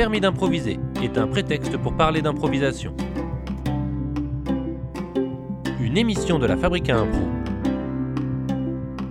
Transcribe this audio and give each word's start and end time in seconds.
permis 0.00 0.22
d'improviser 0.22 0.80
est 1.02 1.18
un 1.18 1.26
prétexte 1.26 1.76
pour 1.76 1.94
parler 1.94 2.22
d'improvisation. 2.22 2.96
Une 5.78 5.98
émission 5.98 6.38
de 6.38 6.46
la 6.46 6.56
Fabrique 6.56 6.88
à 6.88 7.00
Impro. 7.00 7.20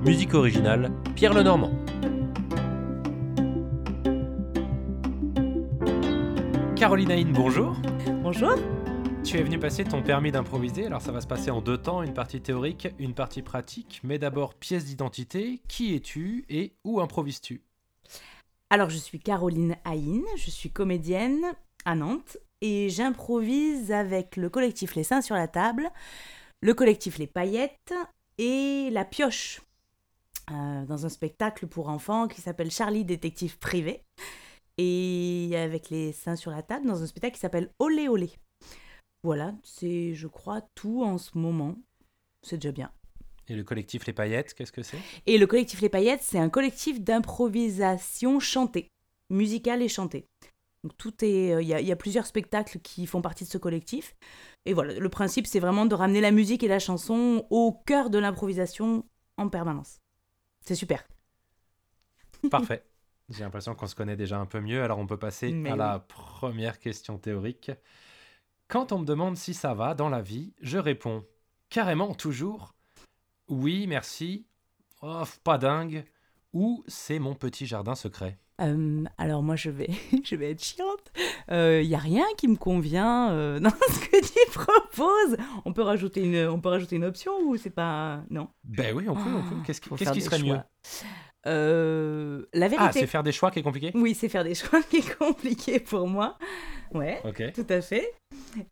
Musique 0.03 0.33
originale, 0.33 0.91
Pierre 1.13 1.35
Lenormand. 1.35 1.69
Caroline 6.75 7.11
Haïn, 7.11 7.33
bonjour. 7.35 7.75
Bonjour. 8.23 8.55
Tu 9.23 9.37
es 9.37 9.43
venu 9.43 9.59
passer 9.59 9.83
ton 9.83 10.01
permis 10.01 10.31
d'improviser, 10.31 10.87
alors 10.87 11.03
ça 11.03 11.11
va 11.11 11.21
se 11.21 11.27
passer 11.27 11.51
en 11.51 11.61
deux 11.61 11.77
temps, 11.77 12.01
une 12.01 12.15
partie 12.15 12.41
théorique, 12.41 12.87
une 12.97 13.13
partie 13.13 13.43
pratique, 13.43 14.01
mais 14.03 14.17
d'abord 14.17 14.55
pièce 14.55 14.85
d'identité, 14.85 15.61
qui 15.67 15.93
es-tu 15.93 16.45
et 16.49 16.73
où 16.83 16.99
improvises-tu? 16.99 17.61
Alors 18.71 18.91
je 18.91 18.97
suis 18.97 19.19
Caroline 19.19 19.77
Haïn, 19.83 20.21
je 20.35 20.51
suis 20.51 20.69
comédienne 20.69 21.43
à 21.85 21.95
Nantes 21.95 22.37
et 22.61 22.89
j'improvise 22.89 23.91
avec 23.91 24.35
le 24.35 24.47
collectif 24.47 24.93
Les 24.93 25.03
Seins 25.03 25.23
sur 25.23 25.33
la 25.33 25.47
table, 25.47 25.89
le 26.61 26.75
collectif 26.75 27.17
Les 27.17 27.25
Paillettes 27.25 27.95
et 28.37 28.89
La 28.91 29.05
Pioche, 29.05 29.61
euh, 30.51 30.85
dans 30.85 31.03
un 31.03 31.09
spectacle 31.09 31.65
pour 31.65 31.89
enfants 31.89 32.27
qui 32.27 32.41
s'appelle 32.41 32.69
Charlie 32.69 33.05
Détective 33.05 33.57
Privé, 33.57 34.03
et 34.77 35.51
avec 35.55 35.89
Les 35.89 36.11
Seins 36.11 36.35
sur 36.35 36.51
la 36.51 36.61
table 36.61 36.85
dans 36.85 37.01
un 37.01 37.07
spectacle 37.07 37.33
qui 37.33 37.41
s'appelle 37.41 37.71
Olé 37.79 38.07
Olé. 38.07 38.29
Voilà, 39.23 39.55
c'est, 39.63 40.13
je 40.13 40.27
crois, 40.27 40.61
tout 40.75 41.03
en 41.03 41.17
ce 41.17 41.39
moment. 41.39 41.75
C'est 42.43 42.57
déjà 42.57 42.71
bien. 42.71 42.91
Et 43.49 43.55
le 43.55 43.63
collectif 43.63 44.05
Les 44.05 44.13
Paillettes, 44.13 44.53
qu'est-ce 44.53 44.71
que 44.71 44.83
c'est? 44.83 44.99
Et 45.25 45.37
le 45.37 45.47
collectif 45.47 45.81
Les 45.81 45.89
Paillettes, 45.89 46.21
c'est 46.21 46.37
un 46.37 46.49
collectif 46.49 47.01
d'improvisation 47.01 48.39
chantée, 48.39 48.87
musicale 49.29 49.81
et 49.81 49.89
chantée. 49.89 50.27
Donc 50.83 50.95
tout 50.97 51.25
est, 51.25 51.53
euh, 51.53 51.61
il 51.61 51.67
y, 51.67 51.73
a, 51.73 51.81
y, 51.81 51.91
a 51.91 51.95
plusieurs 51.95 52.25
spectacles 52.25 52.79
qui 52.79 53.05
font 53.05 53.21
partie 53.21 53.43
de 53.43 53.49
ce 53.49 53.57
collectif. 53.57 54.15
Et 54.65 54.73
voilà, 54.73 54.97
le 54.97 55.09
principe, 55.09 55.47
c'est 55.47 55.59
vraiment 55.59 55.85
de 55.85 55.95
ramener 55.95 56.21
la 56.21 56.31
musique 56.31 56.63
et 56.63 56.67
la 56.67 56.79
chanson 56.79 57.45
au 57.49 57.73
cœur 57.85 58.09
de 58.09 58.17
l'improvisation 58.19 59.05
en 59.37 59.49
permanence. 59.49 59.99
C'est 60.61 60.75
super. 60.75 61.05
Parfait. 62.51 62.85
J'ai 63.29 63.43
l'impression 63.43 63.75
qu'on 63.75 63.87
se 63.87 63.95
connaît 63.95 64.15
déjà 64.15 64.39
un 64.39 64.45
peu 64.45 64.59
mieux, 64.59 64.81
alors 64.81 64.99
on 64.99 65.05
peut 65.05 65.19
passer 65.19 65.51
Mais 65.51 65.69
à 65.69 65.73
oui. 65.73 65.79
la 65.79 65.99
première 65.99 66.79
question 66.79 67.17
théorique. 67.17 67.71
Quand 68.67 68.91
on 68.91 68.99
me 68.99 69.05
demande 69.05 69.35
si 69.37 69.53
ça 69.53 69.73
va 69.73 69.93
dans 69.95 70.09
la 70.09 70.21
vie, 70.21 70.53
je 70.61 70.77
réponds 70.77 71.25
carrément 71.69 72.15
toujours 72.15 72.73
oui, 73.49 73.85
merci, 73.87 74.45
oh, 75.01 75.23
pas 75.43 75.57
dingue, 75.57 76.03
ou 76.53 76.83
c'est 76.87 77.19
mon 77.19 77.35
petit 77.35 77.65
jardin 77.65 77.95
secret? 77.95 78.37
Euh, 78.61 79.03
alors 79.17 79.41
moi, 79.41 79.55
je 79.55 79.69
vais, 79.69 79.89
je 80.23 80.35
vais 80.35 80.51
être 80.51 80.63
chiante. 80.63 81.11
Il 81.49 81.85
y 81.87 81.95
a 81.95 81.99
rien 81.99 82.25
qui 82.37 82.47
me 82.47 82.55
convient 82.57 83.31
euh, 83.31 83.59
dans 83.61 83.69
ce 83.69 83.99
que 83.99 84.21
tu 84.21 84.51
proposes. 84.51 85.37
On 85.65 85.71
peut 85.73 85.81
rajouter 85.81 86.21
une, 86.21 86.47
on 86.49 86.59
peut 86.59 86.69
rajouter 86.69 86.95
une 86.97 87.05
option 87.05 87.31
ou 87.45 87.55
c'est 87.57 87.69
pas 87.69 88.21
non? 88.29 88.49
Ben 88.65 88.93
oui, 88.95 89.05
on 89.07 89.15
peut. 89.15 89.21
Ah, 89.25 89.63
Qu'est-ce 89.65 89.81
qui, 89.81 90.21
serait 90.21 90.39
mieux? 90.39 90.55
choix. 90.55 90.65
Euh, 91.47 92.45
La 92.53 92.65
Ah, 92.65 92.69
vérité. 92.69 92.99
c'est 92.99 93.07
faire 93.07 93.23
des 93.23 93.31
choix 93.31 93.49
qui 93.51 93.59
est 93.59 93.63
compliqué? 93.63 93.91
Oui, 93.95 94.13
c'est 94.13 94.29
faire 94.29 94.43
des 94.43 94.55
choix 94.55 94.81
qui 94.83 94.97
est 94.97 95.17
compliqué 95.17 95.79
pour 95.79 96.07
moi. 96.07 96.37
Ouais. 96.93 97.21
Tout 97.53 97.65
à 97.69 97.81
fait. 97.81 98.13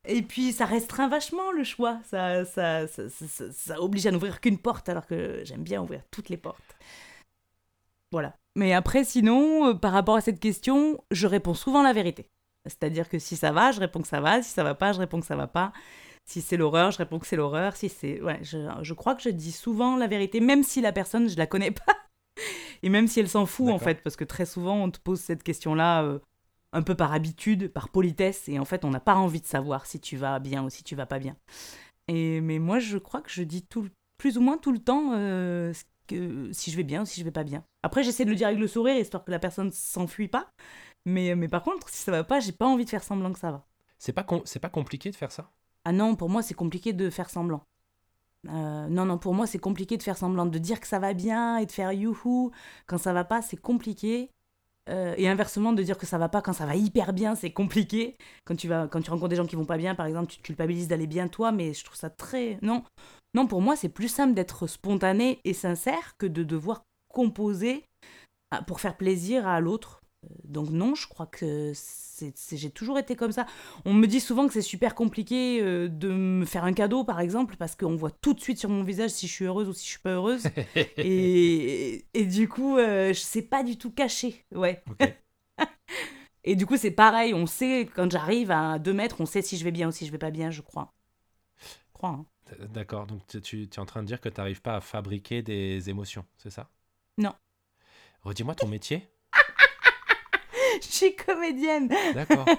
Et 0.06 0.22
puis 0.22 0.52
ça 0.52 0.66
restreint 0.66 1.08
vachement 1.08 1.52
le 1.52 1.64
choix. 1.64 2.00
Ça, 2.06 2.46
ça, 2.46 2.88
ça, 2.88 3.04
ça, 3.52 3.82
oblige 3.82 4.08
à 4.08 4.12
n'ouvrir 4.12 4.42
qu'une 4.42 4.58
porte 4.58 4.90
alors 4.90 5.06
que 5.06 5.42
j'aime 5.44 5.64
bien 5.64 5.82
ouvrir 5.82 6.02
toutes 6.12 6.30
les 6.30 6.38
portes. 6.38 6.76
Voilà. 8.12 8.36
Mais 8.56 8.74
après, 8.74 9.04
sinon, 9.04 9.70
euh, 9.70 9.74
par 9.74 9.92
rapport 9.92 10.16
à 10.16 10.22
cette 10.22 10.40
question, 10.40 11.04
je 11.12 11.28
réponds 11.28 11.54
souvent 11.54 11.84
la 11.84 11.94
vérité. 11.94 12.30
C'est-à-dire 12.66 13.08
que 13.08 13.20
si 13.20 13.36
ça 13.36 13.52
va, 13.52 13.72
je 13.72 13.80
réponds 13.80 14.02
que 14.02 14.08
ça 14.08 14.22
va. 14.22 14.42
Si 14.42 14.52
ça 14.52 14.64
va 14.64 14.76
pas, 14.76 14.94
je 14.94 15.00
réponds 15.00 15.20
que 15.20 15.26
ça 15.26 15.36
va 15.36 15.48
pas. 15.48 15.72
Si 16.26 16.42
c'est 16.42 16.58
l'horreur, 16.58 16.92
je 16.92 16.98
réponds 16.98 17.20
que 17.20 17.28
c'est 17.28 17.36
l'horreur. 17.36 17.76
Si 17.76 17.90
c'est, 17.90 18.22
ouais, 18.22 18.40
je, 18.42 18.58
je 18.82 18.94
crois 18.94 19.16
que 19.16 19.22
je 19.22 19.30
dis 19.30 19.52
souvent 19.52 19.96
la 19.96 20.08
vérité, 20.08 20.40
même 20.40 20.64
si 20.64 20.82
la 20.82 20.92
personne, 20.92 21.30
je 21.30 21.38
la 21.38 21.48
connais 21.48 21.72
pas. 21.72 21.96
Et 22.84 22.90
même 22.90 23.08
si 23.08 23.20
elle 23.20 23.30
s'en 23.30 23.46
fout, 23.46 23.70
en 23.70 23.80
fait, 23.80 24.04
parce 24.04 24.16
que 24.16 24.24
très 24.24 24.46
souvent, 24.46 24.84
on 24.84 24.92
te 24.92 25.00
pose 25.00 25.20
cette 25.20 25.44
question-là 25.44 26.04
euh, 26.04 26.20
un 26.74 26.82
peu 26.82 26.96
par 26.96 27.14
habitude, 27.14 27.70
par 27.70 27.90
politesse, 27.90 28.48
et 28.50 28.60
en 28.60 28.66
fait, 28.66 28.86
on 28.86 28.90
n'a 28.90 29.00
pas 29.00 29.16
envie 29.16 29.42
de 29.42 29.46
savoir 29.46 29.86
si 29.86 30.00
tu 30.00 30.18
vas 30.18 30.40
bien 30.40 30.64
ou 30.64 30.70
si 30.70 30.84
tu 30.84 30.96
vas 30.96 31.06
pas 31.06 31.20
bien. 31.20 31.36
Et, 32.08 32.42
mais 32.42 32.60
moi, 32.60 32.80
je 32.80 32.98
crois 32.98 33.22
que 33.22 33.30
je 33.30 33.44
dis 33.44 33.64
tout, 33.64 33.90
plus 34.18 34.38
ou 34.38 34.42
moins 34.42 34.58
tout 34.58 34.72
le 34.72 34.80
temps 34.80 35.12
euh, 35.14 35.74
que, 36.08 36.52
si 36.52 36.72
je 36.72 36.78
vais 36.78 36.84
bien 36.84 37.04
ou 37.04 37.06
si 37.06 37.20
je 37.20 37.26
vais 37.26 37.32
pas 37.32 37.44
bien. 37.44 37.64
Après, 37.84 38.04
j'essaie 38.04 38.26
de 38.26 38.30
le 38.30 38.36
dire 38.36 38.48
avec 38.48 38.60
le 38.60 38.68
sourire, 38.68 38.98
histoire 38.98 39.24
que 39.24 39.32
la 39.32 39.40
personne 39.40 39.72
s'enfuit 39.72 40.28
pas. 40.28 40.50
Mais, 41.06 41.36
mais 41.36 41.48
par 41.48 41.64
contre, 41.64 41.90
si 41.90 41.98
ça 42.04 42.12
va 42.12 42.24
pas, 42.24 42.40
j'ai 42.40 42.52
pas 42.52 42.68
envie 42.68 42.86
de 42.86 42.90
faire 42.90 43.04
semblant 43.04 43.32
que 43.32 43.40
ça 43.40 43.52
va. 43.52 43.66
C'est 43.98 44.14
pas, 44.14 44.26
c'est 44.46 44.60
pas 44.60 44.70
compliqué 44.70 45.10
de 45.10 45.16
faire 45.16 45.32
ça? 45.32 45.52
Ah 45.86 45.92
non, 45.92 46.16
pour 46.16 46.30
moi, 46.30 46.42
c'est 46.42 46.54
compliqué 46.54 46.92
de 46.94 47.10
faire 47.10 47.30
semblant. 47.30 47.64
Euh, 48.50 48.88
non, 48.88 49.06
non, 49.06 49.18
pour 49.18 49.34
moi, 49.34 49.48
c'est 49.48 49.60
compliqué 49.60 49.98
de 49.98 50.04
faire 50.04 50.18
semblant, 50.18 50.46
de 50.46 50.58
dire 50.58 50.80
que 50.80 50.88
ça 50.88 51.00
va 51.00 51.14
bien 51.14 51.58
et 51.58 51.66
de 51.66 51.72
faire 51.72 51.92
youhou. 51.92 52.52
Quand 52.86 52.98
ça 52.98 53.14
va 53.14 53.24
pas, 53.24 53.42
c'est 53.42 53.58
compliqué. 53.58 54.30
Euh, 54.90 55.14
et 55.18 55.28
inversement, 55.28 55.74
de 55.74 55.84
dire 55.84 55.98
que 55.98 56.06
ça 56.06 56.18
va 56.18 56.30
pas 56.30 56.42
quand 56.42 56.54
ça 56.54 56.66
va 56.66 56.76
hyper 56.76 57.14
bien, 57.14 57.36
c'est 57.36 57.52
compliqué. 57.52 58.16
Quand 58.46 58.56
tu, 58.56 58.68
vas, 58.68 58.88
quand 58.88 59.02
tu 59.02 59.10
rencontres 59.10 59.30
des 59.30 59.36
gens 59.36 59.46
qui 59.46 59.56
vont 59.56 59.66
pas 59.66 59.78
bien, 59.78 59.96
par 59.96 60.06
exemple, 60.06 60.32
tu 60.32 60.38
te 60.38 60.44
culpabilises 60.44 60.88
d'aller 60.88 61.08
bien 61.08 61.28
toi, 61.28 61.52
mais 61.52 61.74
je 61.74 61.84
trouve 61.84 61.98
ça 61.98 62.10
très. 62.10 62.58
Non, 62.62 62.84
non 63.34 63.48
pour 63.48 63.62
moi, 63.62 63.76
c'est 63.76 63.90
plus 63.90 64.08
simple 64.08 64.34
d'être 64.34 64.68
spontané 64.68 65.40
et 65.44 65.54
sincère 65.54 66.16
que 66.18 66.26
de 66.26 66.44
devoir 66.44 66.84
composer 67.10 67.84
ah, 68.52 68.62
pour 68.62 68.80
faire 68.80 68.96
plaisir 68.96 69.48
à 69.48 69.60
l'autre. 69.60 70.02
Donc, 70.44 70.70
non, 70.70 70.96
je 70.96 71.08
crois 71.08 71.28
que 71.28 71.74
j'ai 72.52 72.70
toujours 72.72 72.98
été 73.00 73.16
comme 73.16 73.32
ça. 73.32 73.46
On 73.86 73.94
me 73.94 74.08
dit 74.08 74.20
souvent 74.20 74.48
que 74.48 74.54
c'est 74.54 74.62
super 74.62 74.96
compliqué 74.96 75.62
euh, 75.62 75.88
de 75.88 76.10
me 76.10 76.46
faire 76.46 76.64
un 76.64 76.74
cadeau, 76.74 77.04
par 77.04 77.20
exemple, 77.20 77.56
parce 77.58 77.76
qu'on 77.76 77.96
voit 77.96 78.12
tout 78.12 78.34
de 78.34 78.40
suite 78.40 78.60
sur 78.60 78.70
mon 78.70 78.84
visage 78.84 79.12
si 79.12 79.28
je 79.28 79.34
suis 79.34 79.46
heureuse 79.46 79.70
ou 79.70 79.74
si 79.74 79.86
je 79.86 79.90
suis 79.92 80.00
pas 80.00 80.12
heureuse. 80.14 80.44
et, 81.02 82.06
et 82.14 82.26
du 82.26 82.48
coup, 82.50 82.78
euh, 82.78 83.10
je 83.14 83.20
sais 83.20 83.42
pas 83.44 83.64
du 83.64 83.78
tout 83.78 83.92
cacher. 83.92 84.46
Ouais. 84.54 84.84
Et 86.44 86.56
du 86.56 86.66
coup, 86.66 86.78
c'est 86.78 86.92
pareil. 86.92 87.34
On 87.34 87.46
sait, 87.46 87.90
quand 87.94 88.10
j'arrive 88.12 88.52
à 88.52 88.80
2 88.80 88.94
mètres, 88.94 89.18
on 89.20 89.26
sait 89.26 89.42
si 89.42 89.58
je 89.58 89.64
vais 89.64 89.72
bien 89.72 89.90
ou 89.90 89.92
si 89.92 90.06
je 90.06 90.12
vais 90.12 90.18
pas 90.18 90.32
bien, 90.32 90.50
je 90.52 90.62
crois. 90.62 90.94
Je 91.90 91.94
crois. 91.94 92.10
hein. 92.10 92.26
D'accord, 92.74 93.08
donc 93.08 93.26
tu, 93.28 93.42
tu- 93.42 93.68
tu 93.70 93.76
es 93.78 93.80
en 93.80 93.86
train 93.86 94.02
de 94.02 94.08
dire 94.08 94.22
que 94.22 94.30
tu 94.30 94.40
n'arrives 94.40 94.62
pas 94.62 94.78
à 94.78 94.82
fabriquer 94.82 95.42
des 95.42 95.90
émotions, 95.90 96.26
c'est 96.38 96.50
ça? 96.50 96.70
Non. 97.18 97.34
Redis-moi 98.24 98.54
ton 98.56 98.68
métier. 98.68 99.08
Je 100.82 100.88
suis 100.88 101.16
comédienne. 101.16 101.90
D'accord. 102.14 102.46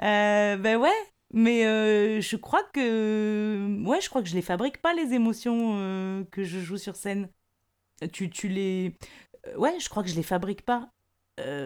Euh, 0.00 0.56
ben 0.56 0.76
ouais. 0.76 0.94
Mais 1.32 1.66
euh, 1.66 2.20
je 2.20 2.36
crois 2.36 2.62
que. 2.72 3.82
Ouais, 3.84 4.00
je 4.00 4.08
crois 4.08 4.22
que 4.22 4.28
je 4.28 4.34
les 4.36 4.42
fabrique 4.42 4.80
pas, 4.80 4.94
les 4.94 5.12
émotions 5.12 5.74
euh, 5.74 6.22
que 6.30 6.44
je 6.44 6.60
joue 6.60 6.76
sur 6.76 6.94
scène. 6.94 7.28
Tu, 8.12 8.30
tu 8.30 8.46
les. 8.46 8.96
Ouais, 9.56 9.74
je 9.80 9.88
crois 9.88 10.04
que 10.04 10.08
je 10.08 10.14
les 10.14 10.22
fabrique 10.22 10.62
pas. 10.62 10.92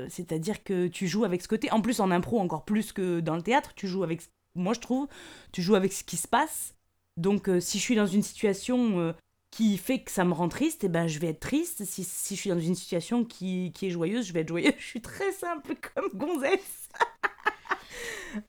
C'est-à-dire 0.08 0.64
que 0.64 0.86
tu 0.86 1.06
joues 1.06 1.24
avec 1.24 1.42
ce 1.42 1.48
côté. 1.48 1.70
En 1.72 1.82
plus, 1.82 2.00
en 2.00 2.10
impro, 2.10 2.40
encore 2.40 2.64
plus 2.64 2.92
que 2.92 3.20
dans 3.20 3.36
le 3.36 3.42
théâtre, 3.42 3.74
tu 3.74 3.86
joues 3.86 4.02
avec. 4.02 4.22
Moi, 4.54 4.72
je 4.72 4.80
trouve, 4.80 5.08
tu 5.52 5.60
joues 5.60 5.74
avec 5.74 5.92
ce 5.92 6.02
qui 6.02 6.16
se 6.16 6.28
passe. 6.28 6.74
Donc, 7.18 7.50
si 7.60 7.78
je 7.78 7.82
suis 7.82 7.96
dans 7.96 8.06
une 8.06 8.22
situation 8.22 9.14
qui 9.52 9.76
fait 9.76 10.02
que 10.02 10.10
ça 10.10 10.24
me 10.24 10.32
rend 10.32 10.48
triste, 10.48 10.82
eh 10.82 10.88
ben, 10.88 11.06
je 11.06 11.20
vais 11.20 11.28
être 11.28 11.40
triste. 11.40 11.84
Si, 11.84 12.02
si 12.02 12.34
je 12.34 12.40
suis 12.40 12.50
dans 12.50 12.58
une 12.58 12.74
situation 12.74 13.24
qui, 13.24 13.70
qui 13.72 13.86
est 13.86 13.90
joyeuse, 13.90 14.26
je 14.26 14.32
vais 14.32 14.40
être 14.40 14.48
joyeuse. 14.48 14.74
Je 14.78 14.84
suis 14.84 15.02
très 15.02 15.30
simple 15.30 15.76
comme 15.94 16.08
gonzesse. 16.14 16.88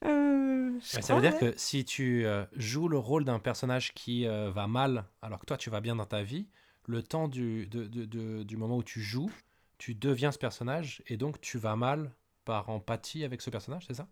Euh, 0.05 0.79
ça 0.79 1.13
veut 1.13 1.21
dire 1.21 1.37
que 1.37 1.53
si 1.57 1.83
tu 1.83 2.25
euh, 2.25 2.45
joues 2.55 2.87
le 2.87 2.97
rôle 2.97 3.25
d'un 3.25 3.39
personnage 3.39 3.93
qui 3.93 4.25
euh, 4.25 4.49
va 4.49 4.65
mal, 4.65 5.03
alors 5.21 5.39
que 5.39 5.45
toi 5.45 5.57
tu 5.57 5.69
vas 5.69 5.81
bien 5.81 5.97
dans 5.97 6.05
ta 6.05 6.23
vie, 6.23 6.47
le 6.87 7.03
temps 7.03 7.27
du, 7.27 7.67
de- 7.67 7.87
de- 7.87 8.05
de- 8.05 8.43
du 8.43 8.55
moment 8.55 8.77
où 8.77 8.83
tu 8.83 9.01
joues, 9.01 9.29
tu 9.77 9.93
deviens 9.93 10.31
ce 10.31 10.37
personnage 10.37 11.03
et 11.07 11.17
donc 11.17 11.41
tu 11.41 11.57
vas 11.57 11.75
mal 11.75 12.11
par 12.45 12.69
empathie 12.69 13.25
avec 13.25 13.41
ce 13.41 13.49
personnage, 13.49 13.83
c'est 13.87 13.95
ça? 13.95 14.07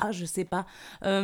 Ah, 0.00 0.12
je 0.12 0.24
sais 0.24 0.44
pas. 0.44 0.64
Alors, 1.02 1.16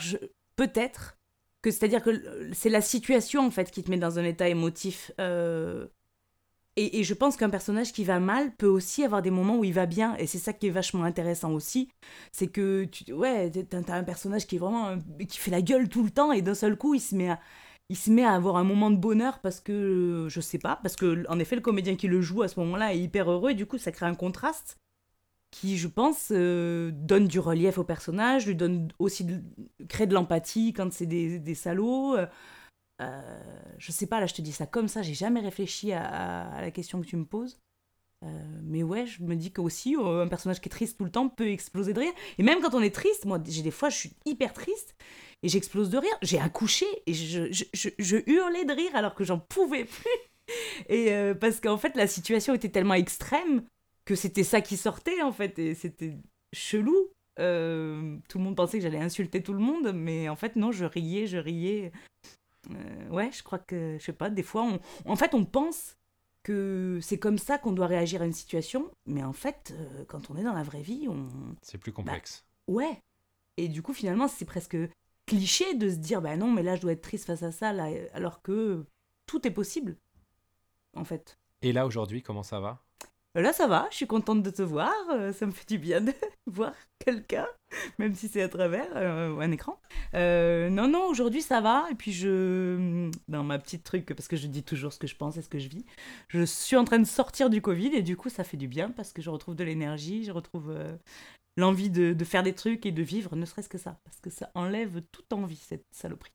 je... 0.00 0.16
peut-être 0.56 1.16
que 1.62 1.70
c'est-à-dire 1.70 2.02
que 2.02 2.52
c'est 2.52 2.68
la 2.70 2.80
situation 2.80 3.46
en 3.46 3.50
fait 3.50 3.70
qui 3.70 3.82
te 3.82 3.90
met 3.90 3.98
dans 3.98 4.18
un 4.18 4.24
état 4.24 4.48
émotif. 4.48 5.12
euh, 5.20 5.86
Et, 6.76 7.02
je 7.02 7.14
pense 7.14 7.36
qu'un 7.36 7.50
personnage 7.50 7.92
qui 7.92 8.04
va 8.04 8.20
mal 8.20 8.54
peut 8.56 8.68
aussi 8.68 9.04
avoir 9.04 9.20
des 9.22 9.30
moments 9.32 9.58
où 9.58 9.64
il 9.64 9.72
va 9.74 9.86
bien. 9.86 10.16
Et 10.16 10.26
c'est 10.28 10.38
ça 10.38 10.52
qui 10.52 10.68
est 10.68 10.70
vachement 10.70 11.04
intéressant 11.04 11.52
aussi. 11.52 11.90
C'est 12.32 12.48
que, 12.48 12.84
tu... 12.84 13.12
ouais, 13.12 13.50
t'as 13.50 13.96
un 13.96 14.04
personnage 14.04 14.46
qui 14.46 14.56
est 14.56 14.58
vraiment. 14.60 14.96
qui 15.28 15.38
fait 15.38 15.50
la 15.50 15.62
gueule 15.62 15.88
tout 15.88 16.04
le 16.04 16.10
temps 16.10 16.32
et 16.32 16.42
d'un 16.42 16.54
seul 16.54 16.76
coup, 16.76 16.94
il 16.94 17.00
se 17.00 17.14
met 17.16 17.30
à. 17.30 17.40
Il 17.90 17.96
se 17.96 18.10
met 18.10 18.24
à 18.24 18.34
avoir 18.34 18.56
un 18.56 18.64
moment 18.64 18.90
de 18.90 18.96
bonheur 18.96 19.40
parce 19.40 19.60
que, 19.60 20.26
je 20.28 20.40
sais 20.40 20.58
pas, 20.58 20.78
parce 20.82 20.94
que, 20.96 21.24
en 21.28 21.38
effet, 21.38 21.56
le 21.56 21.62
comédien 21.62 21.96
qui 21.96 22.06
le 22.06 22.20
joue 22.20 22.42
à 22.42 22.48
ce 22.48 22.60
moment-là 22.60 22.94
est 22.94 23.00
hyper 23.00 23.30
heureux 23.30 23.50
et 23.52 23.54
du 23.54 23.66
coup, 23.66 23.78
ça 23.78 23.92
crée 23.92 24.06
un 24.06 24.14
contraste 24.14 24.78
qui, 25.50 25.78
je 25.78 25.88
pense, 25.88 26.28
euh, 26.30 26.90
donne 26.92 27.26
du 27.26 27.40
relief 27.40 27.78
au 27.78 27.84
personnage, 27.84 28.46
lui 28.46 28.54
donne 28.54 28.88
aussi 28.98 29.24
de, 29.24 29.42
crée 29.88 30.06
de 30.06 30.14
l'empathie 30.14 30.72
quand 30.72 30.92
c'est 30.92 31.06
des, 31.06 31.38
des 31.38 31.54
salauds. 31.54 32.16
euh, 32.16 33.40
je 33.78 33.92
sais 33.92 34.06
pas, 34.06 34.20
là 34.20 34.26
je 34.26 34.34
te 34.34 34.42
dis 34.42 34.52
ça 34.52 34.66
comme 34.66 34.88
ça, 34.88 35.02
j'ai 35.02 35.14
jamais 35.14 35.40
réfléchi 35.40 35.92
à, 35.92 36.60
la 36.60 36.70
question 36.70 37.00
que 37.00 37.06
tu 37.06 37.16
me 37.16 37.24
poses. 37.24 37.60
Euh, 38.24 38.28
mais 38.64 38.82
ouais, 38.82 39.06
je 39.06 39.22
me 39.22 39.36
dis 39.36 39.52
qu'aussi, 39.52 39.96
euh, 39.96 40.24
un 40.24 40.28
personnage 40.28 40.60
qui 40.60 40.68
est 40.68 40.70
triste 40.70 40.98
tout 40.98 41.04
le 41.04 41.10
temps 41.10 41.28
peut 41.28 41.48
exploser 41.48 41.92
de 41.92 42.00
rire. 42.00 42.12
Et 42.38 42.42
même 42.42 42.60
quand 42.60 42.74
on 42.74 42.82
est 42.82 42.94
triste, 42.94 43.26
moi, 43.26 43.38
j'ai 43.46 43.62
des 43.62 43.70
fois, 43.70 43.90
je 43.90 43.96
suis 43.96 44.12
hyper 44.26 44.52
triste 44.52 44.96
et 45.44 45.48
j'explose 45.48 45.88
de 45.88 45.98
rire. 45.98 46.18
J'ai 46.22 46.40
accouché 46.40 46.86
et 47.06 47.14
je 47.14 48.30
hurlais 48.30 48.64
de 48.64 48.72
rire 48.72 48.90
alors 48.94 49.14
que 49.14 49.22
j'en 49.24 49.38
pouvais 49.38 49.84
plus. 49.84 50.10
Et 50.88 51.12
euh, 51.12 51.34
parce 51.34 51.60
qu'en 51.60 51.76
fait, 51.76 51.96
la 51.96 52.06
situation 52.06 52.54
était 52.54 52.68
tellement 52.68 52.94
extrême 52.94 53.62
que 54.08 54.14
c'était 54.14 54.42
ça 54.42 54.62
qui 54.62 54.78
sortait, 54.78 55.20
en 55.20 55.32
fait. 55.32 55.58
Et 55.58 55.74
c'était 55.74 56.16
chelou. 56.54 57.10
Euh, 57.38 58.16
tout 58.26 58.38
le 58.38 58.44
monde 58.44 58.56
pensait 58.56 58.78
que 58.78 58.82
j'allais 58.82 58.98
insulter 58.98 59.42
tout 59.42 59.52
le 59.52 59.58
monde, 59.58 59.92
mais 59.92 60.30
en 60.30 60.34
fait, 60.34 60.56
non, 60.56 60.72
je 60.72 60.86
riais, 60.86 61.26
je 61.26 61.36
riais. 61.36 61.92
Euh, 62.70 63.08
ouais, 63.10 63.30
je 63.30 63.42
crois 63.42 63.58
que, 63.58 63.98
je 63.98 64.04
sais 64.04 64.14
pas, 64.14 64.30
des 64.30 64.42
fois, 64.42 64.62
on, 64.64 64.80
en 65.04 65.14
fait, 65.14 65.34
on 65.34 65.44
pense 65.44 65.98
que 66.42 66.98
c'est 67.02 67.18
comme 67.18 67.36
ça 67.36 67.58
qu'on 67.58 67.72
doit 67.72 67.86
réagir 67.86 68.22
à 68.22 68.24
une 68.24 68.32
situation, 68.32 68.90
mais 69.04 69.22
en 69.22 69.34
fait, 69.34 69.74
euh, 69.74 70.04
quand 70.06 70.30
on 70.30 70.36
est 70.38 70.42
dans 70.42 70.54
la 70.54 70.62
vraie 70.62 70.80
vie, 70.80 71.06
on. 71.06 71.28
C'est 71.60 71.76
plus 71.76 71.92
complexe. 71.92 72.46
Ouais. 72.66 73.02
Et 73.58 73.68
du 73.68 73.82
coup, 73.82 73.92
finalement, 73.92 74.26
c'est 74.26 74.46
presque 74.46 74.78
cliché 75.26 75.74
de 75.74 75.90
se 75.90 75.96
dire, 75.96 76.22
bah 76.22 76.38
non, 76.38 76.50
mais 76.50 76.62
là, 76.62 76.76
je 76.76 76.80
dois 76.80 76.92
être 76.92 77.02
triste 77.02 77.26
face 77.26 77.42
à 77.42 77.52
ça, 77.52 77.74
là, 77.74 77.88
alors 78.14 78.40
que 78.40 78.86
tout 79.26 79.46
est 79.46 79.50
possible, 79.50 79.98
en 80.96 81.04
fait. 81.04 81.38
Et 81.60 81.74
là, 81.74 81.86
aujourd'hui, 81.86 82.22
comment 82.22 82.42
ça 82.42 82.58
va? 82.58 82.82
Là, 83.38 83.52
ça 83.52 83.68
va, 83.68 83.86
je 83.92 83.96
suis 83.96 84.06
contente 84.08 84.42
de 84.42 84.50
te 84.50 84.62
voir. 84.62 84.92
euh, 85.12 85.32
ça 85.32 85.46
me 85.46 85.52
fait 85.52 85.68
du 85.68 85.78
bien 85.78 86.00
de 86.00 86.12
voir 86.46 86.72
quelqu'un, 86.98 87.46
même 87.98 88.12
si 88.14 88.26
c'est 88.26 88.42
à 88.42 88.48
travers 88.48 88.88
euh, 88.96 89.38
un 89.38 89.52
écran. 89.52 89.80
Euh, 90.14 90.68
non, 90.70 90.88
non, 90.88 91.06
aujourd'hui, 91.06 91.40
ça 91.40 91.60
va. 91.60 91.86
Et 91.90 91.94
puis, 91.94 92.12
je. 92.12 93.08
Dans 93.28 93.44
ma 93.44 93.60
petite 93.60 93.84
truc, 93.84 94.06
parce 94.06 94.26
que 94.26 94.36
je 94.36 94.48
dis 94.48 94.64
toujours 94.64 94.92
ce 94.92 94.98
que 94.98 95.06
je 95.06 95.14
pense 95.14 95.36
et 95.36 95.42
ce 95.42 95.48
que 95.48 95.60
je 95.60 95.68
vis, 95.68 95.84
je 96.28 96.42
suis 96.42 96.76
en 96.76 96.84
train 96.84 96.98
de 96.98 97.04
sortir 97.06 97.48
du 97.48 97.62
Covid 97.62 97.94
et 97.94 98.02
du 98.02 98.16
coup, 98.16 98.28
ça 98.28 98.42
fait 98.42 98.56
du 98.56 98.66
bien 98.66 98.90
parce 98.90 99.12
que 99.12 99.22
je 99.22 99.30
retrouve 99.30 99.54
de 99.54 99.62
l'énergie, 99.64 100.24
je 100.24 100.32
retrouve 100.32 100.76
l'envie 101.56 101.90
de, 101.90 102.12
de 102.14 102.24
faire 102.24 102.42
des 102.42 102.54
trucs 102.54 102.86
et 102.86 102.92
de 102.92 103.02
vivre, 103.02 103.36
ne 103.36 103.44
serait-ce 103.44 103.68
que 103.68 103.78
ça. 103.78 104.00
Parce 104.04 104.20
que 104.20 104.30
ça 104.30 104.50
enlève 104.54 105.00
toute 105.12 105.32
envie, 105.32 105.56
cette 105.56 105.86
saloperie. 105.92 106.32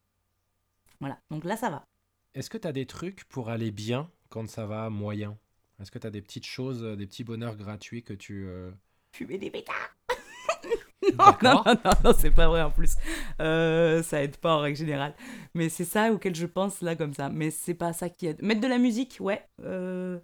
Voilà, 1.02 1.20
donc 1.32 1.44
là, 1.44 1.58
ça 1.58 1.70
va. 1.70 1.86
Est-ce 2.34 2.50
que 2.50 2.58
tu 2.58 2.68
as 2.68 2.72
des 2.72 2.86
trucs 2.86 3.26
pour 3.26 3.50
aller 3.50 3.72
bien 3.72 4.10
quand 4.30 4.50
ça 4.50 4.66
va 4.66 4.90
moyen? 4.90 5.38
Est-ce 5.84 5.92
que 5.92 6.00
tu 6.00 6.08
as 6.08 6.12
des 6.12 6.22
petites 6.22 6.46
choses, 6.46 6.84
euh, 6.84 6.96
des 6.96 7.06
petits 7.06 7.24
bonheurs 7.24 7.56
gratuits 7.58 8.04
que 8.04 8.14
tu... 8.14 8.46
euh, 8.48 8.72
fumer 9.16 9.38
des 9.38 9.52
pétards. 9.52 9.96
non, 11.20 11.36
non, 11.44 11.64
non, 11.66 11.76
non, 11.84 11.92
non, 12.04 12.14
c'est 12.18 12.32
pas 12.32 12.48
vrai 12.48 12.62
en 12.62 12.72
plus. 12.72 12.96
Euh, 13.42 14.02
ça 14.02 14.24
aide 14.24 14.38
pas 14.38 14.56
en 14.56 14.60
règle 14.60 14.78
générale. 14.78 15.14
Mais 15.54 15.70
c'est 15.70 15.86
ça 15.86 16.12
auquel 16.14 16.34
je 16.36 16.46
pense 16.46 16.82
là 16.82 16.96
comme 16.96 17.14
ça. 17.14 17.30
Mais 17.30 17.52
c'est 17.52 17.74
pas 17.74 17.94
ça 17.94 18.10
qui 18.10 18.28
aide. 18.28 18.42
Mettre 18.42 18.62
de 18.62 18.68
la 18.68 18.78
musique, 18.78 19.18
ouais. 19.20 19.46
Euh, 19.62 20.20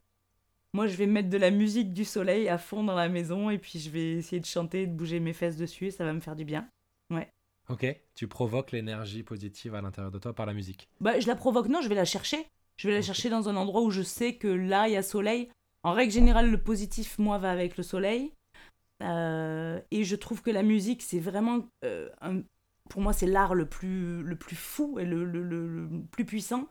Moi, 0.73 0.87
je 0.87 0.95
vais 0.95 1.07
mettre 1.07 1.29
de 1.29 1.37
la 1.37 1.51
musique 1.51 1.93
du 1.93 2.05
soleil 2.05 2.47
à 2.47 2.57
fond 2.57 2.83
dans 2.83 2.95
la 2.95 3.09
maison 3.09 3.49
et 3.49 3.57
puis 3.57 3.79
je 3.79 3.89
vais 3.89 4.13
essayer 4.13 4.39
de 4.39 4.45
chanter, 4.45 4.87
de 4.87 4.93
bouger 4.93 5.19
mes 5.19 5.33
fesses 5.33 5.57
dessus 5.57 5.87
et 5.87 5.91
ça 5.91 6.05
va 6.05 6.13
me 6.13 6.21
faire 6.21 6.35
du 6.37 6.45
bien. 6.45 6.69
Ok, 7.69 7.85
tu 8.15 8.27
provoques 8.27 8.71
l'énergie 8.71 9.21
positive 9.21 9.75
à 9.75 9.81
l'intérieur 9.81 10.11
de 10.11 10.17
toi 10.17 10.33
par 10.33 10.47
la 10.47 10.53
musique. 10.55 10.89
Bah, 11.01 11.19
je 11.19 11.27
la 11.27 11.35
provoque, 11.35 11.67
non, 11.67 11.81
je 11.81 11.87
vais 11.87 11.93
la 11.93 12.05
chercher. 12.05 12.47
Je 12.79 12.87
vais 12.87 12.93
la 12.93 13.01
chercher 13.01 13.29
dans 13.29 13.49
un 13.49 13.57
endroit 13.57 13.81
où 13.81 13.91
je 13.91 14.01
sais 14.01 14.35
que 14.35 14.47
là, 14.47 14.87
il 14.87 14.93
y 14.93 14.95
a 14.95 15.03
soleil. 15.03 15.49
En 15.83 15.91
règle 15.91 16.13
générale, 16.13 16.49
le 16.49 16.57
positif, 16.57 17.19
moi, 17.19 17.37
va 17.37 17.51
avec 17.51 17.75
le 17.75 17.83
soleil. 17.83 18.31
Euh, 19.03 19.81
et 19.91 20.05
je 20.05 20.15
trouve 20.15 20.41
que 20.41 20.49
la 20.49 20.63
musique, 20.63 21.01
c'est 21.01 21.19
vraiment. 21.19 21.65
euh, 21.83 22.07
un- 22.21 22.41
pour 22.89 23.01
moi, 23.01 23.11
c'est 23.11 23.27
l'art 23.27 23.53
le 23.53 23.65
plus, 23.65 24.23
le 24.23 24.35
plus 24.37 24.55
fou 24.55 24.97
et 24.97 25.03
le, 25.03 25.25
le- 25.25 25.43
le- 25.43 25.67
le 25.67 25.89
plus 26.09 26.23
puissant. 26.23 26.69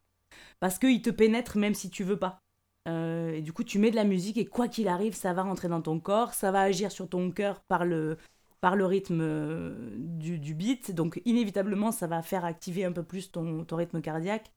Parce 0.60 0.78
qu'il 0.78 1.02
te 1.02 1.10
pénètre 1.10 1.58
même 1.58 1.74
si 1.74 1.90
tu 1.90 2.04
veux 2.04 2.18
pas. 2.18 2.40
Euh, 2.88 3.32
et 3.34 3.42
du 3.42 3.52
coup, 3.52 3.62
tu 3.62 3.78
mets 3.78 3.90
de 3.90 3.96
la 3.96 4.04
musique 4.04 4.38
et 4.38 4.46
quoi 4.46 4.66
qu'il 4.66 4.88
arrive, 4.88 5.14
ça 5.14 5.34
va 5.34 5.42
rentrer 5.42 5.68
dans 5.68 5.82
ton 5.82 6.00
corps, 6.00 6.32
ça 6.32 6.50
va 6.50 6.62
agir 6.62 6.90
sur 6.90 7.06
ton 7.06 7.30
cœur 7.30 7.60
par 7.68 7.84
le, 7.84 8.16
par 8.62 8.76
le 8.76 8.86
rythme 8.86 9.74
du, 9.98 10.38
du 10.38 10.54
beat. 10.54 10.90
Donc, 10.90 11.20
inévitablement, 11.26 11.92
ça 11.92 12.06
va 12.06 12.22
faire 12.22 12.46
activer 12.46 12.86
un 12.86 12.92
peu 12.92 13.02
plus 13.02 13.30
ton, 13.30 13.64
ton 13.66 13.76
rythme 13.76 14.00
cardiaque. 14.00 14.50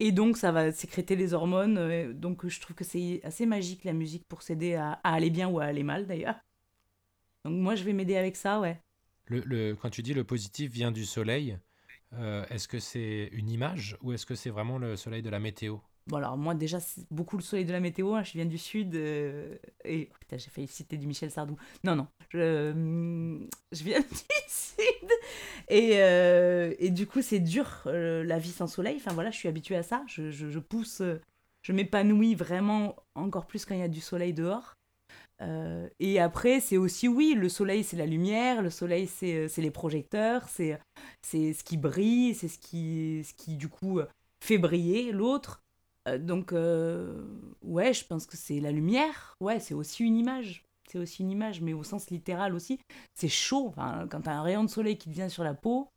Et 0.00 0.12
donc, 0.12 0.36
ça 0.36 0.52
va 0.52 0.70
sécréter 0.70 1.16
les 1.16 1.34
hormones. 1.34 1.78
euh, 1.78 2.12
Donc, 2.12 2.46
je 2.46 2.60
trouve 2.60 2.76
que 2.76 2.84
c'est 2.84 3.20
assez 3.24 3.46
magique, 3.46 3.84
la 3.84 3.92
musique, 3.92 4.26
pour 4.28 4.42
s'aider 4.42 4.74
à, 4.74 4.92
aller 5.02 5.30
bien 5.30 5.48
ou 5.48 5.58
à 5.58 5.64
aller 5.64 5.82
mal, 5.82 6.06
d'ailleurs. 6.06 6.36
Donc, 7.44 7.54
moi, 7.54 7.74
je 7.74 7.84
vais 7.84 7.92
m'aider 7.92 8.16
avec 8.16 8.36
ça, 8.36 8.60
ouais. 8.60 8.80
Quand 9.80 9.90
tu 9.90 10.02
dis 10.02 10.14
le 10.14 10.24
positif 10.24 10.70
vient 10.70 10.90
du 10.90 11.04
soleil, 11.04 11.58
euh, 12.14 12.46
est-ce 12.48 12.68
que 12.68 12.78
c'est 12.78 13.28
une 13.32 13.50
image 13.50 13.96
ou 14.00 14.12
est-ce 14.12 14.24
que 14.24 14.34
c'est 14.34 14.50
vraiment 14.50 14.78
le 14.78 14.96
soleil 14.96 15.22
de 15.22 15.30
la 15.30 15.38
météo? 15.38 15.78
Bon, 16.08 16.16
alors, 16.16 16.36
moi, 16.38 16.54
déjà, 16.54 16.80
c'est 16.80 17.04
beaucoup 17.10 17.36
le 17.36 17.42
soleil 17.42 17.64
de 17.66 17.72
la 17.72 17.80
météo. 17.80 18.14
hein, 18.14 18.22
Je 18.22 18.32
viens 18.32 18.46
du 18.46 18.58
Sud. 18.58 18.94
euh, 18.96 19.56
et. 19.84 20.08
oh, 20.10 20.16
putain, 20.20 20.38
j'ai 20.38 20.50
failli 20.50 20.66
citer 20.68 20.96
du 20.96 21.06
Michel 21.06 21.30
Sardou. 21.30 21.56
Non, 21.84 21.94
non. 21.96 22.06
Je, 22.30 22.70
hum, 22.72 23.48
je 23.72 23.84
viens 23.84 24.00
du 24.00 24.06
Sud. 24.48 25.08
Et, 25.68 25.92
euh, 25.98 26.74
et 26.78 26.90
du 26.90 27.06
coup, 27.06 27.20
c'est 27.22 27.40
dur, 27.40 27.82
euh, 27.86 28.24
la 28.24 28.38
vie 28.38 28.50
sans 28.52 28.66
soleil. 28.66 28.96
Enfin, 28.96 29.12
voilà, 29.12 29.30
je 29.30 29.36
suis 29.36 29.48
habituée 29.48 29.76
à 29.76 29.82
ça. 29.82 30.02
Je, 30.06 30.30
je, 30.30 30.58
pousse. 30.58 31.00
euh, 31.02 31.20
Je 31.62 31.72
m'épanouis 31.72 32.34
vraiment 32.34 32.96
encore 33.14 33.46
plus 33.46 33.64
quand 33.66 33.74
il 33.74 33.80
y 33.80 33.84
a 33.84 33.88
du 33.88 34.00
soleil 34.00 34.32
dehors. 34.32 34.74
Euh, 35.40 35.88
et 36.00 36.18
après, 36.20 36.60
c'est 36.60 36.76
aussi, 36.78 37.06
oui, 37.06 37.34
le 37.36 37.48
soleil, 37.48 37.84
c'est 37.84 37.96
la 37.96 38.06
lumière. 38.06 38.62
Le 38.62 38.70
soleil, 38.70 39.06
c'est 39.06 39.36
euh, 39.36 39.48
les 39.58 39.70
projecteurs. 39.70 40.48
C'est 40.48 40.78
ce 41.22 41.62
qui 41.64 41.76
brille. 41.76 42.34
C'est 42.34 42.48
ce 42.48 42.58
qui, 42.58 43.22
ce 43.24 43.34
qui, 43.34 43.56
du 43.56 43.68
coup, 43.68 44.00
euh, 44.00 44.06
fait 44.44 44.58
briller 44.58 45.12
l'autre. 45.12 45.62
Euh, 46.08 46.18
donc, 46.18 46.52
euh, 46.52 47.24
ouais, 47.62 47.92
je 47.92 48.04
pense 48.04 48.26
que 48.26 48.36
c'est 48.36 48.60
la 48.60 48.72
lumière. 48.72 49.36
Ouais, 49.40 49.60
c'est 49.60 49.74
aussi 49.74 50.04
une 50.04 50.16
image. 50.16 50.64
C'est 50.88 50.98
aussi 50.98 51.22
une 51.22 51.30
image, 51.30 51.60
mais 51.60 51.74
au 51.74 51.82
sens 51.82 52.10
littéral 52.10 52.54
aussi. 52.54 52.80
C'est 53.14 53.28
chaud. 53.28 53.66
Enfin, 53.68 54.06
quand 54.10 54.22
t'as 54.22 54.32
un 54.32 54.42
rayon 54.42 54.64
de 54.64 54.70
soleil 54.70 54.96
qui 54.96 55.08
te 55.10 55.14
vient 55.14 55.28
sur 55.28 55.44
la 55.44 55.54
peau. 55.54 55.90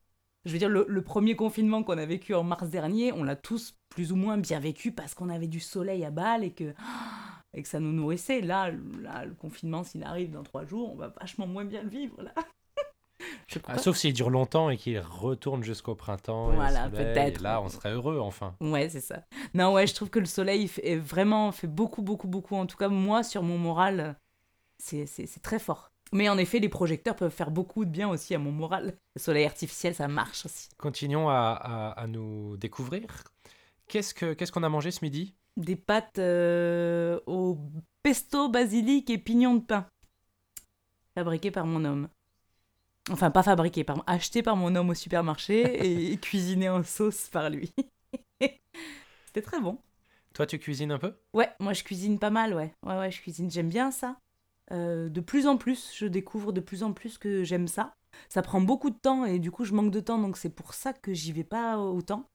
Je 0.44 0.52
veux 0.52 0.58
dire, 0.58 0.70
le, 0.70 1.02
premier 1.04 1.36
confinement 1.36 1.84
qu'on 1.84 2.00
a 2.00 2.06
vécu 2.06 2.34
en 2.34 2.44
mars 2.44 2.68
dernier, 2.70 3.14
on 3.14 3.24
l'a 3.24 3.36
tous 3.36 3.76
plus 3.90 4.12
ou 4.12 4.16
moins 4.16 4.40
bien 4.40 4.60
vécu 4.60 4.92
parce 4.92 5.14
qu'on 5.14 5.30
avait 5.30 5.48
du 5.48 5.60
soleil 5.60 6.04
à 6.04 6.10
balle 6.10 6.44
et 6.44 6.52
que, 6.52 6.74
et 7.54 7.64
ça 7.64 7.80
nous 7.80 7.92
nourrissait. 7.94 8.42
Là, 8.42 8.72
là 9.00 9.26
le 9.26 9.36
confinement, 9.36 9.84
s'il 9.84 10.04
arrive 10.04 10.32
dans 10.32 10.44
trois 10.44 10.66
jours, 10.66 10.92
on 10.94 10.96
va 10.96 11.10
vachement 11.10 11.46
moins 11.46 11.66
bien 11.66 11.84
le 11.84 11.90
vivre. 11.90 12.22
Là. 12.24 12.34
Ah, 13.68 13.78
Sauf 13.78 13.98
s'il 13.98 14.14
dure 14.14 14.30
longtemps 14.30 14.70
et 14.70 14.78
qu'il 14.78 15.00
retourne 15.00 15.64
jusqu'au 15.64 15.96
printemps. 15.96 16.52
Voilà, 16.52 16.90
peut-être. 16.90 17.42
Là, 17.42 17.62
on 17.62 17.70
serait 17.70 17.92
heureux 17.92 18.20
enfin. 18.20 18.56
Ouais, 18.62 18.90
c'est 18.90 19.02
ça. 19.02 19.24
Non, 19.54 19.74
ouais, 19.74 19.88
je 19.88 19.94
trouve 19.96 20.10
que 20.10 20.20
le 20.20 20.26
soleil 20.26 20.68
fait- 20.68 20.96
vraiment 20.98 21.52
fait 21.52 21.68
beaucoup, 21.68 22.02
beaucoup, 22.02 22.28
beaucoup. 22.28 22.56
En 22.56 22.66
tout 22.66 22.78
cas, 22.78 22.88
moi, 22.90 23.24
sur 23.24 23.44
mon 23.44 23.58
moral, 23.58 24.16
c'est 24.78 25.06
très 25.42 25.60
fort. 25.60 25.90
Mais 26.14 26.28
en 26.28 26.38
effet, 26.38 26.60
les 26.60 26.68
projecteurs 26.70 27.16
peuvent 27.16 27.32
faire 27.32 27.52
beaucoup 27.52 27.86
de 27.86 27.90
bien 27.90 28.10
aussi 28.10 28.36
à 28.36 28.40
mon 28.40 28.52
moral. 28.52 28.96
Le 29.16 29.22
soleil 29.22 29.46
artificiel, 29.46 29.96
ça 29.96 30.08
marche 30.10 30.46
aussi. 30.46 30.68
Continuons 30.78 31.30
à, 31.30 31.52
à- 31.62 31.92
à 31.92 32.08
nous 32.08 32.58
découvrir. 32.58 33.06
Qu'est-ce 33.88 34.14
que 34.14 34.34
qu'est-ce 34.34 34.52
qu'on 34.52 34.64
a 34.64 34.70
mangé 34.70 34.92
ce 34.92 35.04
midi? 35.06 35.36
Des 35.58 35.76
pâtes 35.76 36.18
euh, 36.20 37.20
au 37.28 37.58
pesto, 38.04 38.50
basilic 38.50 39.10
et 39.10 39.18
pignon 39.18 39.56
de 39.56 39.62
pain. 39.62 39.86
Fabriquées 41.16 41.52
par 41.52 41.66
mon 41.66 41.84
homme. 41.86 42.08
Enfin, 43.10 43.32
pas 43.32 43.44
fabriquées, 43.44 43.84
pardon. 43.84 44.04
Achetées 44.06 44.44
par 44.44 44.56
mon 44.56 44.76
homme 44.76 44.92
au 44.92 44.94
supermarché 44.94 46.12
et 46.12 46.18
cuisinées 46.22 46.70
en 46.70 46.84
sauce 46.84 47.30
par 47.30 47.50
lui. 47.50 47.74
C'était 49.26 49.42
très 49.42 49.60
bon. 49.60 49.80
Toi, 50.34 50.46
tu 50.46 50.60
cuisines 50.60 50.92
un 50.92 50.98
peu? 50.98 51.14
Ouais, 51.34 51.50
moi 51.60 51.74
je 51.74 51.84
cuisine 51.84 52.20
pas 52.20 52.30
mal, 52.30 52.54
ouais. 52.54 52.74
Ouais, 52.86 52.98
ouais, 52.98 53.12
je 53.12 53.22
cuisine, 53.22 53.50
j'aime 53.50 53.70
bien 53.70 53.92
ça. 53.92 54.18
Euh, 54.72 55.10
de 55.10 55.20
plus 55.20 55.48
en 55.48 55.58
plus, 55.58 55.92
je 55.96 56.06
découvre 56.06 56.54
de 56.54 56.62
plus 56.62 56.84
en 56.84 56.94
plus 56.94 57.18
que 57.18 57.44
j'aime 57.44 57.68
ça. 57.68 57.94
Ça 58.30 58.42
prend 58.42 58.62
beaucoup 58.62 58.90
de 58.90 58.98
temps 58.98 59.26
et 59.26 59.40
du 59.40 59.52
coup 59.52 59.66
je 59.66 59.74
manque 59.74 59.92
de 59.92 60.00
temps, 60.00 60.20
donc 60.20 60.38
c'est 60.38 60.50
pour 60.50 60.74
ça 60.74 60.94
que 60.94 61.14
j'y 61.14 61.32
vais 61.32 61.44
pas 61.44 61.78
autant. 61.78 62.30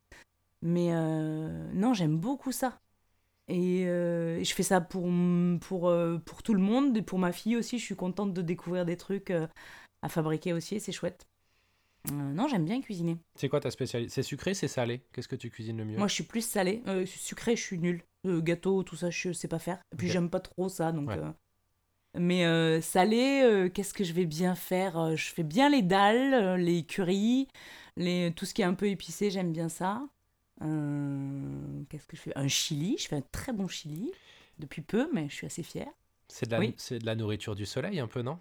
Mais 0.62 0.88
euh, 0.92 1.70
non, 1.74 1.94
j'aime 1.94 2.18
beaucoup 2.18 2.52
ça. 2.52 2.78
Et 3.48 3.86
euh, 3.86 4.42
je 4.42 4.54
fais 4.54 4.62
ça 4.64 4.80
pour, 4.80 5.08
pour, 5.60 5.94
pour 6.24 6.42
tout 6.42 6.54
le 6.54 6.60
monde 6.60 6.96
et 6.96 7.02
pour 7.02 7.18
ma 7.18 7.32
fille 7.32 7.56
aussi. 7.56 7.78
Je 7.78 7.84
suis 7.84 7.96
contente 7.96 8.32
de 8.34 8.42
découvrir 8.42 8.84
des 8.84 8.96
trucs 8.96 9.32
à 10.06 10.08
fabriquer 10.08 10.52
aussi 10.52 10.78
c'est 10.80 10.92
chouette. 10.92 11.26
Euh, 12.10 12.12
non, 12.12 12.46
j'aime 12.46 12.64
bien 12.64 12.80
cuisiner. 12.80 13.18
C'est 13.34 13.48
quoi 13.48 13.58
ta 13.58 13.72
spécialité 13.72 14.12
C'est 14.12 14.22
sucré, 14.22 14.54
c'est 14.54 14.68
salé? 14.68 15.02
Qu'est-ce 15.12 15.26
que 15.26 15.34
tu 15.34 15.50
cuisines 15.50 15.76
le 15.76 15.84
mieux? 15.84 15.98
Moi, 15.98 16.06
je 16.06 16.14
suis 16.14 16.24
plus 16.24 16.46
salée. 16.46 16.80
Euh, 16.86 17.04
sucré, 17.04 17.56
je 17.56 17.62
suis 17.62 17.78
nulle. 17.80 18.04
Euh, 18.26 18.40
gâteau, 18.40 18.84
tout 18.84 18.94
ça, 18.94 19.10
je 19.10 19.32
sais 19.32 19.48
pas 19.48 19.58
faire. 19.58 19.80
Et 19.92 19.96
puis, 19.96 20.08
j'aime 20.08 20.30
pas 20.30 20.38
trop 20.38 20.68
ça. 20.68 20.92
Donc, 20.92 21.08
Ouais. 21.08 21.18
Mais 22.18 22.80
salé, 22.80 23.68
qu'est-ce 23.74 23.92
que 23.92 24.04
je 24.04 24.14
vais 24.14 24.24
bien 24.24 24.54
faire? 24.54 25.16
Je 25.16 25.26
fais 25.32 25.42
bien 25.42 25.68
les 25.68 25.82
dalles, 25.82 26.58
les 26.58 26.82
currys, 26.84 27.46
les... 27.96 28.32
tout 28.34 28.46
ce 28.46 28.54
qui 28.54 28.62
est 28.62 28.64
un 28.64 28.72
peu 28.72 28.88
épicé, 28.88 29.30
j'aime 29.30 29.52
bien 29.52 29.68
ça. 29.68 30.02
Qu'est-ce 30.60 32.06
que 32.06 32.16
je 32.16 32.22
fais? 32.22 32.32
Un 32.36 32.48
chili. 32.48 32.96
Je 32.98 33.08
fais 33.08 33.16
un 33.16 33.24
très 33.32 33.52
bon 33.52 33.68
chili. 33.68 34.12
Depuis 34.58 34.80
peu, 34.80 35.10
mais 35.12 35.28
je 35.28 35.34
suis 35.34 35.46
assez 35.46 35.62
fière. 35.62 35.90
C'est 36.28 36.46
de, 36.46 36.52
la... 36.52 36.60
Oui. 36.60 36.74
de 36.90 37.04
la 37.04 37.14
nourriture 37.16 37.54
du 37.54 37.66
soleil 37.66 38.00
un 38.00 38.06
peu, 38.08 38.22
non? 38.22 38.38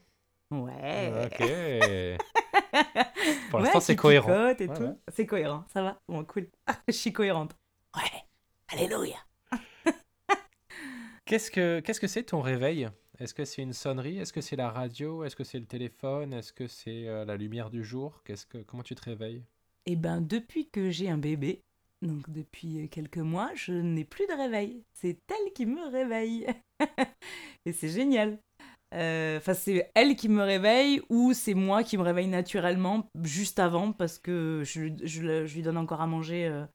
Ouais. 0.52 1.26
Ok. 1.26 1.40
Pour 3.50 3.60
l'instant, 3.60 3.80
c'est 3.80 3.96
cohérent. 3.96 4.30
Ouais, 4.30 4.56
ouais. 4.60 4.96
C'est 5.14 5.26
cohérent, 5.26 5.66
ça 5.74 5.82
va. 5.82 6.00
Bon, 6.08 6.24
cool. 6.26 6.48
je 6.88 6.94
suis 6.94 7.14
cohérente. 7.14 7.56
Ouais. 7.96 8.24
Alléluia. 8.68 9.18
Qu'est-ce 11.26 11.50
que 11.50 11.80
qu'est-ce 11.80 12.00
que 12.00 12.08
c'est 12.08 12.24
ton 12.24 12.42
réveil? 12.42 12.88
Est-ce 13.18 13.34
que 13.34 13.46
c'est 13.46 13.64
une 13.64 13.74
sonnerie? 13.74 14.20
Est-ce 14.20 14.34
que 14.34 14.42
c'est 14.42 14.56
la 14.56 14.70
radio? 14.70 15.24
Est-ce 15.24 15.36
que 15.36 15.44
c'est 15.44 15.60
le 15.60 15.66
téléphone? 15.66 16.34
Est-ce 16.34 16.54
que 16.54 16.68
c'est 16.68 17.08
euh, 17.08 17.26
la 17.26 17.38
lumière 17.38 17.70
du 17.70 17.84
jour? 17.84 18.22
Qu'est-ce 18.26 18.46
que 18.46 18.60
comment 18.60 18.84
tu 18.84 18.94
te 18.94 19.04
réveilles? 19.04 19.44
Eh 19.88 19.96
ben, 19.96 20.22
depuis 20.22 20.70
que 20.70 20.92
j'ai 20.92 21.10
un 21.10 21.18
bébé, 21.18 21.62
donc 22.02 22.30
depuis 22.30 22.90
quelques 22.90 23.18
mois, 23.18 23.52
je 23.56 23.72
n'ai 23.72 24.04
plus 24.04 24.28
de 24.28 24.34
réveil. 24.34 24.84
C'est 24.94 25.18
elle 25.30 25.54
qui 25.54 25.66
me 25.66 25.90
réveille. 25.90 26.48
Et 27.66 27.72
c'est 27.72 27.90
génial. 27.90 28.38
Euh, 28.94 29.38
Enfin, 29.38 29.54
c'est 29.54 29.92
elle 29.96 30.16
qui 30.16 30.30
me 30.30 30.44
réveille 30.44 31.02
ou 31.10 31.34
c'est 31.34 31.54
moi 31.54 31.84
qui 31.84 31.98
me 31.98 32.04
réveille 32.04 32.28
naturellement 32.28 33.10
juste 33.24 33.60
avant 33.60 33.92
parce 33.92 34.18
que 34.18 34.64
je, 34.64 35.54
lui 35.54 35.62
donne 35.62 35.78
encore 35.78 36.02
à 36.02 36.08
manger 36.08 36.46
euh, 36.48 36.66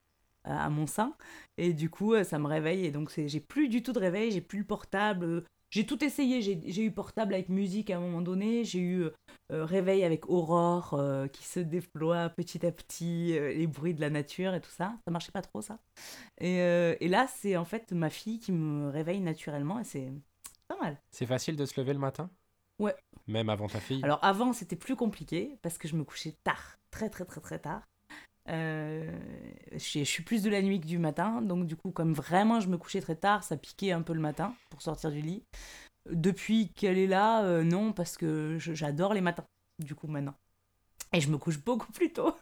à 0.45 0.69
mon 0.71 0.87
sein. 0.87 1.15
Et 1.57 1.73
du 1.73 1.91
coup, 1.91 2.15
euh, 2.15 2.25
ça 2.25 2.39
me 2.39 2.47
réveille. 2.47 2.85
Et 2.85 2.91
donc, 2.91 3.11
j'ai 3.15 3.41
plus 3.41 3.69
du 3.69 3.83
tout 3.83 3.93
de 3.93 3.99
réveil, 3.99 4.31
j'ai 4.31 4.41
plus 4.41 4.61
le 4.61 4.65
portable. 4.65 5.45
J'ai 5.71 5.87
tout 5.87 6.05
essayé. 6.05 6.43
J'ai 6.43 6.83
eu 6.83 6.91
portable 6.91 7.33
avec 7.33 7.49
musique 7.49 7.91
à 7.91 7.97
un 7.97 8.01
moment 8.01 8.23
donné. 8.23 8.65
J'ai 8.65 8.81
eu 8.81 9.05
réveil 9.51 10.03
avec 10.05 10.29
Aurore 10.29 11.01
qui 11.33 11.45
se 11.45 11.61
déploie 11.61 12.29
petit 12.31 12.67
à 12.67 12.73
petit, 12.73 13.39
les 13.39 13.69
bruits 13.69 13.95
de 13.95 14.01
la 14.01 14.11
nature 14.11 14.53
et 14.55 14.61
tout 14.61 14.71
ça. 14.71 14.95
Ça 15.05 15.13
marchait 15.13 15.31
pas 15.31 15.43
trop, 15.43 15.63
ça. 15.63 15.79
Et, 16.41 16.57
et 16.57 17.07
là, 17.07 17.29
c'est 17.29 17.57
en 17.57 17.65
fait 17.65 17.93
ma 17.93 18.11
fille 18.11 18.41
qui 18.41 18.51
me 18.51 18.91
réveille 18.91 19.21
naturellement 19.21 19.79
et 19.79 19.85
c'est 19.85 20.11
pas 20.71 20.77
mal. 20.81 20.97
C'est 21.11 21.27
facile 21.27 21.57
de 21.57 21.67
se 21.67 21.81
lever 21.81 21.93
le 21.93 21.99
matin? 21.99 22.31
Ouais. 22.79 22.95
Même 23.27 23.49
avant 23.51 23.67
ta 23.67 23.81
fille? 23.81 24.03
Alors 24.05 24.21
avant, 24.23 24.53
c'était 24.53 24.77
plus 24.77 24.95
compliqué 24.95 25.59
parce 25.63 25.79
que 25.79 25.89
je 25.89 25.97
me 25.97 26.05
couchais 26.05 26.37
tard, 26.45 26.79
très 26.93 27.11
très 27.11 27.25
très 27.25 27.41
très 27.41 27.59
tard. 27.59 27.83
Euh, 28.49 29.11
je, 29.73 30.05
suis- 30.05 30.23
plus 30.23 30.43
de 30.43 30.51
la 30.51 30.63
nuit 30.63 30.81
que 30.81 30.87
du 30.87 30.99
matin, 30.99 31.43
donc 31.43 31.67
du 31.67 31.77
coup, 31.77 31.91
comme 31.91 32.15
vraiment 32.15 32.61
je 32.61 32.69
me 32.69 32.79
couchais 32.79 33.01
très 33.01 33.17
tard, 33.17 33.43
ça 33.43 33.57
piquait 33.57 33.91
un 33.91 34.03
peu 34.03 34.13
le 34.13 34.21
matin 34.21 34.55
pour 34.71 34.81
sortir 34.81 35.11
du 35.11 35.21
lit. 35.21 35.43
Depuis 36.11 36.69
qu'elle 36.75 36.99
est 36.99 37.07
là, 37.07 37.45
euh, 37.45 37.65
non, 37.65 37.93
parce 37.93 38.17
que 38.17 38.57
j'adore 38.59 39.13
les 39.13 39.21
matins, 39.21 39.45
du 39.79 39.95
coup, 39.95 40.07
maintenant. 40.07 40.35
Et 41.13 41.21
je 41.21 41.31
me 41.31 41.37
couche 41.39 41.59
beaucoup 41.59 41.91
plus 41.93 42.13
tôt. 42.13 42.35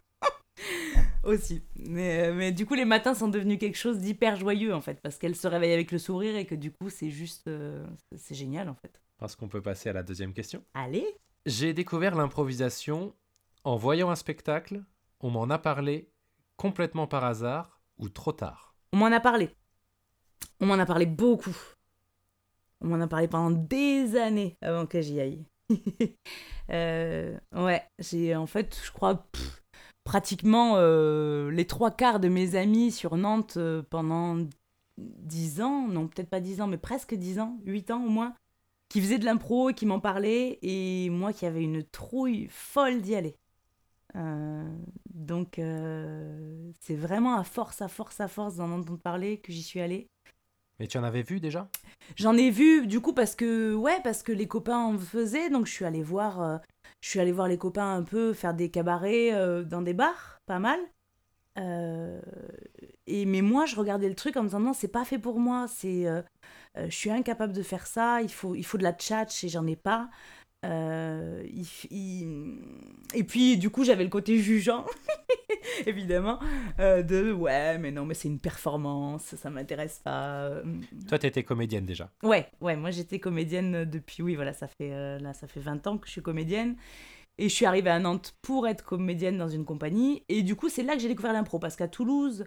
Aussi. 1.23 1.61
Mais, 1.75 2.29
euh, 2.29 2.33
mais 2.33 2.51
du 2.51 2.65
coup, 2.65 2.75
les 2.75 2.85
matins 2.85 3.13
sont 3.13 3.27
devenus 3.27 3.59
quelque 3.59 3.77
chose 3.77 3.99
d'hyper 3.99 4.35
joyeux, 4.37 4.73
en 4.73 4.81
fait, 4.81 4.99
parce 5.01 5.17
qu'elle 5.17 5.35
se 5.35 5.47
réveille 5.47 5.73
avec 5.73 5.91
le 5.91 5.97
sourire 5.97 6.35
et 6.35 6.45
que 6.45 6.55
du 6.55 6.71
coup, 6.71 6.89
c'est 6.89 7.09
juste. 7.09 7.47
euh, 7.47 7.85
c'est 8.15 8.35
génial, 8.35 8.69
en 8.69 8.75
fait. 8.75 9.01
Parce 9.17 9.35
qu'on 9.35 9.49
peut 9.49 9.61
passer 9.61 9.89
à 9.89 9.93
la 9.93 10.03
deuxième 10.03 10.33
question. 10.33 10.63
Allez 10.73 11.05
J'ai 11.45 11.73
découvert 11.73 12.15
l'improvisation 12.15 13.13
en 13.65 13.75
voyant 13.75 14.09
un 14.09 14.15
spectacle. 14.15 14.81
On 15.19 15.29
m'en 15.29 15.49
a 15.49 15.59
parlé 15.59 16.09
complètement 16.55 17.07
par 17.07 17.25
hasard 17.25 17.81
ou 17.97 18.07
trop 18.07 18.31
tard. 18.31 18.75
On 18.93 18.97
m'en 18.97 19.07
a 19.07 19.19
parlé. 19.19 19.49
On 20.61 20.65
m'en 20.65 20.75
a 20.79 20.85
parlé 20.85 21.05
beaucoup. 21.05 21.55
On 22.81 22.87
m'en 22.87 23.01
a 23.01 23.07
parlé 23.07 23.27
pendant 23.27 23.51
des 23.51 24.15
années 24.15 24.55
avant 24.61 24.85
que 24.85 25.01
j'y 25.01 25.19
aille. 25.19 25.45
Euh, 26.71 27.35
ouais, 27.55 27.83
j'ai 27.97 28.35
en 28.35 28.45
fait, 28.45 28.79
je 28.85 28.91
crois, 28.91 29.25
pff, 29.31 29.63
pratiquement 30.09 30.73
euh, 30.77 31.51
les 31.51 31.67
trois 31.67 31.91
quarts 31.91 32.19
de 32.19 32.29
mes 32.29 32.55
amis 32.55 32.91
sur 32.91 33.15
Nantes 33.15 33.57
euh, 33.57 33.83
pendant 33.91 34.39
dix 34.97 35.61
ans, 35.61 35.87
non, 35.87 36.07
peut-être 36.07 36.31
pas 36.31 36.39
dix 36.39 36.61
ans, 36.61 36.65
mais 36.67 36.79
presque 36.79 37.13
dix 37.13 37.39
ans, 37.39 37.59
huit 37.63 37.91
ans 37.91 38.03
au 38.03 38.09
moins, 38.09 38.33
qui 38.89 39.01
faisaient 39.01 39.19
de 39.19 39.25
l'impro 39.25 39.69
et 39.69 39.75
qui 39.75 39.85
m'en 39.85 39.99
parlaient, 39.99 40.57
et 40.63 41.11
moi 41.11 41.31
qui 41.31 41.45
avais 41.45 41.61
une 41.61 41.83
trouille 41.83 42.47
folle 42.49 43.03
d'y 43.03 43.13
aller. 43.13 43.35
Euh, 44.15 44.67
donc, 45.13 45.61
c'est 46.79 46.95
vraiment 46.95 47.35
à 47.35 47.43
force, 47.43 47.83
à 47.83 47.87
force, 47.87 48.19
à 48.19 48.27
force 48.27 48.55
d'en 48.55 48.71
entendre 48.71 48.97
parler 48.97 49.37
que 49.37 49.51
j'y 49.51 49.61
suis 49.61 49.79
allée. 49.79 50.07
Mais 50.79 50.87
tu 50.87 50.97
en 50.97 51.03
avais 51.03 51.21
vu 51.21 51.39
déjà? 51.39 51.69
J'en 52.15 52.35
ai 52.35 52.49
vu 52.49 52.87
du 52.87 52.99
coup 52.99 53.13
parce 53.13 53.35
que 53.35 53.75
ouais 53.75 53.99
parce 54.03 54.23
que 54.23 54.31
les 54.31 54.47
copains 54.47 54.79
en 54.79 54.97
faisaient 54.97 55.51
donc 55.51 55.67
je 55.67 55.73
suis 55.73 55.85
allée 55.85 56.01
voir 56.01 56.61
je 57.01 57.09
suis 57.09 57.19
allée 57.19 57.31
voir 57.31 57.47
les 57.47 57.57
copains 57.57 57.95
un 57.95 58.03
peu 58.03 58.33
faire 58.33 58.53
des 58.53 58.69
cabarets 58.69 59.33
euh, 59.33 59.63
dans 59.63 59.81
des 59.81 59.93
bars 59.93 60.41
pas 60.45 60.59
mal. 60.59 60.79
Euh, 61.57 62.21
et 63.07 63.25
mais 63.25 63.41
moi 63.41 63.65
je 63.65 63.75
regardais 63.75 64.07
le 64.07 64.15
truc 64.15 64.37
en 64.37 64.43
me 64.43 64.47
disant 64.47 64.59
non 64.59 64.73
c'est 64.73 64.87
pas 64.87 65.03
fait 65.03 65.17
pour 65.17 65.39
moi 65.39 65.67
c'est 65.67 66.07
euh, 66.07 66.21
je 66.75 66.95
suis 66.95 67.09
incapable 67.09 67.53
de 67.53 67.63
faire 67.63 67.87
ça 67.87 68.21
il 68.21 68.31
faut 68.31 68.55
il 68.55 68.63
faut 68.63 68.77
de 68.77 68.83
la 68.83 68.93
tchatch 68.93 69.43
et 69.43 69.49
j'en 69.49 69.65
ai 69.65 69.75
pas 69.75 70.09
Euh, 70.65 71.41
il 71.53 71.63
f- 71.63 71.87
il- 71.89 72.57
et 73.13 73.23
puis 73.23 73.55
du 73.57 73.69
coup 73.69 73.85
j'avais 73.85 74.03
le 74.03 74.09
côté 74.09 74.37
jugeant 74.39 74.85
évidemment 75.85 76.37
euh, 76.81 77.01
de 77.01 77.31
ouais 77.31 77.77
mais 77.77 77.91
non 77.91 78.05
mais 78.05 78.13
c'est 78.13 78.27
une 78.27 78.41
performance 78.41 79.35
ça 79.35 79.49
m'intéresse 79.49 80.01
pas 80.03 80.33
Euh, 80.49 80.63
Toi, 81.07 81.17
t'étais 81.17 81.43
comédienne 81.43 81.85
déjà. 81.85 82.09
Ouais, 82.23 82.47
ouais, 82.59 82.75
moi 82.75 82.91
j'étais 82.91 83.19
comédienne 83.19 83.85
depuis, 83.85 84.21
oui, 84.21 84.35
voilà, 84.35 84.51
ça 84.53 84.67
fait, 84.67 84.91
euh, 84.93 85.17
là, 85.19 85.33
ça 85.33 85.47
fait 85.47 85.61
20 85.61 85.85
ans 85.87 85.97
que 85.97 86.07
je 86.07 86.11
suis 86.11 86.21
comédienne. 86.21 86.75
Et 87.37 87.47
je 87.47 87.53
suis 87.55 87.65
arrivée 87.65 87.89
à 87.89 87.99
Nantes 87.99 88.33
pour 88.41 88.67
être 88.67 88.83
comédienne 88.83 89.37
dans 89.37 89.47
une 89.47 89.63
compagnie. 89.63 90.23
Et 90.27 90.43
du 90.43 90.55
coup, 90.57 90.67
c'est 90.67 90.83
là 90.83 90.95
que 90.95 90.99
j'ai 91.01 91.07
découvert 91.07 91.31
l'impro. 91.31 91.57
Parce 91.57 91.77
qu'à 91.77 91.87
Toulouse, 91.87 92.43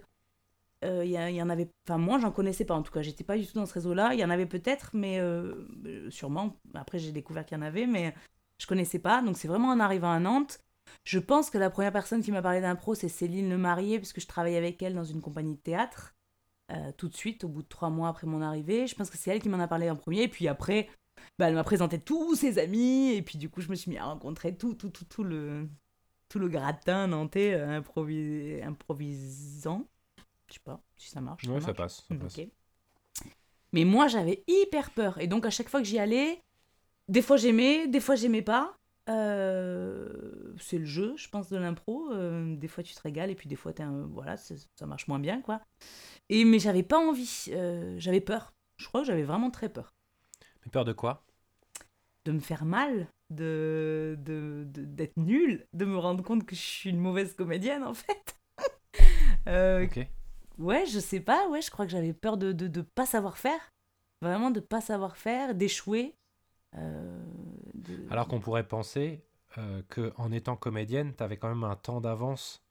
euh, 0.83 1.05
il 1.05 1.11
il 1.11 1.35
y 1.35 1.41
en 1.41 1.49
avait. 1.49 1.69
Enfin, 1.87 1.97
moi, 1.97 2.19
j'en 2.19 2.31
connaissais 2.31 2.65
pas 2.65 2.75
en 2.75 2.83
tout 2.83 2.91
cas. 2.91 3.01
J'étais 3.01 3.23
pas 3.23 3.37
du 3.37 3.47
tout 3.47 3.53
dans 3.55 3.65
ce 3.65 3.73
réseau-là. 3.73 4.13
Il 4.13 4.19
y 4.19 4.25
en 4.25 4.29
avait 4.29 4.45
peut-être, 4.45 4.91
mais 4.93 5.19
euh, 5.19 5.67
euh, 5.85 6.09
sûrement. 6.11 6.57
Après, 6.73 6.99
j'ai 6.99 7.11
découvert 7.11 7.45
qu'il 7.45 7.57
y 7.57 7.61
en 7.61 7.63
avait, 7.63 7.87
mais 7.87 8.13
je 8.59 8.67
connaissais 8.67 8.99
pas. 8.99 9.21
Donc, 9.21 9.37
c'est 9.37 9.47
vraiment 9.47 9.69
en 9.69 9.79
arrivant 9.79 10.11
à 10.11 10.19
Nantes. 10.19 10.59
Je 11.05 11.19
pense 11.19 11.49
que 11.49 11.57
la 11.57 11.69
première 11.69 11.93
personne 11.93 12.21
qui 12.21 12.31
m'a 12.31 12.41
parlé 12.41 12.61
d'impro, 12.61 12.95
c'est 12.95 13.07
Céline 13.09 13.49
Le 13.49 13.57
Marié, 13.57 13.99
puisque 13.99 14.19
je 14.21 14.27
travaillais 14.27 14.57
avec 14.57 14.81
elle 14.83 14.95
dans 14.95 15.03
une 15.05 15.21
compagnie 15.21 15.55
de 15.55 15.61
théâtre. 15.61 16.13
euh, 16.71 16.91
tout 16.97 17.09
de 17.09 17.15
suite, 17.15 17.43
au 17.43 17.49
bout 17.49 17.63
de 17.63 17.67
trois 17.67 17.89
mois 17.89 18.09
après 18.09 18.27
mon 18.27 18.41
arrivée. 18.41 18.87
Je 18.87 18.95
pense 18.95 19.09
que 19.09 19.17
c'est 19.17 19.31
elle 19.31 19.41
qui 19.41 19.49
m'en 19.49 19.59
a 19.59 19.67
parlé 19.67 19.89
en 19.89 19.95
premier. 19.95 20.23
Et 20.23 20.27
puis 20.27 20.47
après, 20.47 20.89
bah, 21.39 21.47
elle 21.49 21.55
m'a 21.55 21.63
présenté 21.63 21.99
tous 21.99 22.35
ses 22.35 22.59
amis. 22.59 23.11
Et 23.13 23.21
puis 23.21 23.37
du 23.37 23.49
coup, 23.49 23.61
je 23.61 23.69
me 23.69 23.75
suis 23.75 23.91
mis 23.91 23.97
à 23.97 24.05
rencontrer 24.05 24.55
tout, 24.57 24.73
tout, 24.75 24.89
tout, 24.89 25.05
tout 25.05 25.23
le, 25.23 25.69
tout 26.29 26.39
le 26.39 26.47
gratin 26.49 27.07
nantais 27.07 27.53
euh, 27.53 27.81
improvis- 27.81 28.63
improvisant. 28.63 29.87
Je 30.53 30.57
sais 30.59 30.63
pas 30.63 30.79
si 30.97 31.09
ça 31.09 31.19
marche. 31.21 31.43
Ouais, 31.47 31.59
ça 31.59 31.67
marche. 31.67 31.77
passe. 31.77 32.05
ça 32.07 32.13
Mm, 32.13 32.19
passe. 32.19 32.39
Mais 33.73 33.85
moi, 33.85 34.07
j'avais 34.07 34.43
hyper 34.47 34.91
peur. 34.91 35.19
Et 35.19 35.25
donc, 35.27 35.45
à 35.45 35.49
chaque 35.49 35.67
fois 35.69 35.79
que 35.81 35.87
j'y 35.87 35.97
allais, 35.99 36.39
des 37.07 37.21
fois 37.23 37.37
j'aimais, 37.37 37.87
des 37.87 37.99
fois 37.99 38.15
j'aimais 38.15 38.41
pas. 38.43 38.75
Euh, 39.09 40.53
c'est 40.59 40.77
le 40.77 40.85
jeu, 40.85 41.13
je 41.17 41.27
pense, 41.27 41.49
de 41.49 41.57
l'impro. 41.57 42.11
Euh, 42.11 42.55
des 42.55 42.67
fois, 42.67 42.83
tu 42.83 42.93
te 42.93 43.01
régales 43.01 43.29
et 43.31 43.35
puis 43.35 43.49
des 43.49 43.55
fois, 43.55 43.73
t'es 43.73 43.83
un- 43.83 44.05
voilà, 44.07 44.37
ça 44.37 44.85
marche 44.85 45.07
moins 45.07 45.19
bien, 45.19 45.41
quoi. 45.41 45.59
Et, 46.29 46.45
mais 46.45 46.59
j'avais 46.59 46.83
pas 46.83 46.99
envie. 46.99 47.45
euh, 47.49 47.95
j'avais 47.97 48.21
peur. 48.21 48.53
Je 48.77 48.87
crois 48.87 49.01
que 49.01 49.07
j'avais 49.07 49.23
vraiment 49.23 49.49
très 49.51 49.69
peur. 49.69 49.93
Mais 50.63 50.71
peur 50.71 50.85
de 50.85 50.93
quoi? 50.93 51.25
De 52.25 52.31
me 52.31 52.39
faire 52.39 52.63
mal, 52.65 53.07
de 53.29 54.15
de- 54.19 54.63
de- 54.67 54.85
d'être 54.85 55.17
nulle, 55.17 55.65
de 55.73 55.83
me 55.85 55.97
rendre 55.97 56.23
compte 56.23 56.45
que 56.45 56.55
je 56.55 56.61
suis 56.61 56.89
une 56.89 56.99
mauvaise 56.99 57.33
comédienne, 57.35 57.83
en 57.83 57.93
fait. 57.93 58.35
Euh, 59.47 59.83
Ok. 59.85 60.07
Ouais, 60.59 60.85
je 60.85 60.99
sais 60.99 61.19
pas, 61.19 61.47
ouais, 61.49 61.61
je 61.61 61.71
crois 61.71 61.85
que 61.85 61.91
j'avais 61.91 62.13
peur 62.13 62.37
de, 62.37 62.51
de, 62.51 62.67
de 62.67 62.81
pas 62.81 63.05
savoir 63.05 63.37
faire. 63.37 63.59
Vraiment 64.21 64.51
de 64.51 64.59
pas 64.59 64.81
savoir 64.81 65.17
faire, 65.17 65.53
d'échouer. 65.55 66.15
Euh, 66.75 67.23
de- 67.73 68.07
Alors 68.09 68.27
qu'on 68.27 68.39
pourrait 68.39 68.67
penser 68.67 69.21
euh, 69.57 69.81
que 69.89 70.13
en 70.17 70.31
étant 70.31 70.55
comédienne, 70.55 71.13
t'avais 71.13 71.37
quand 71.37 71.49
même 71.49 71.63
un 71.63 71.75
temps 71.75 72.01
d'avance 72.01 72.63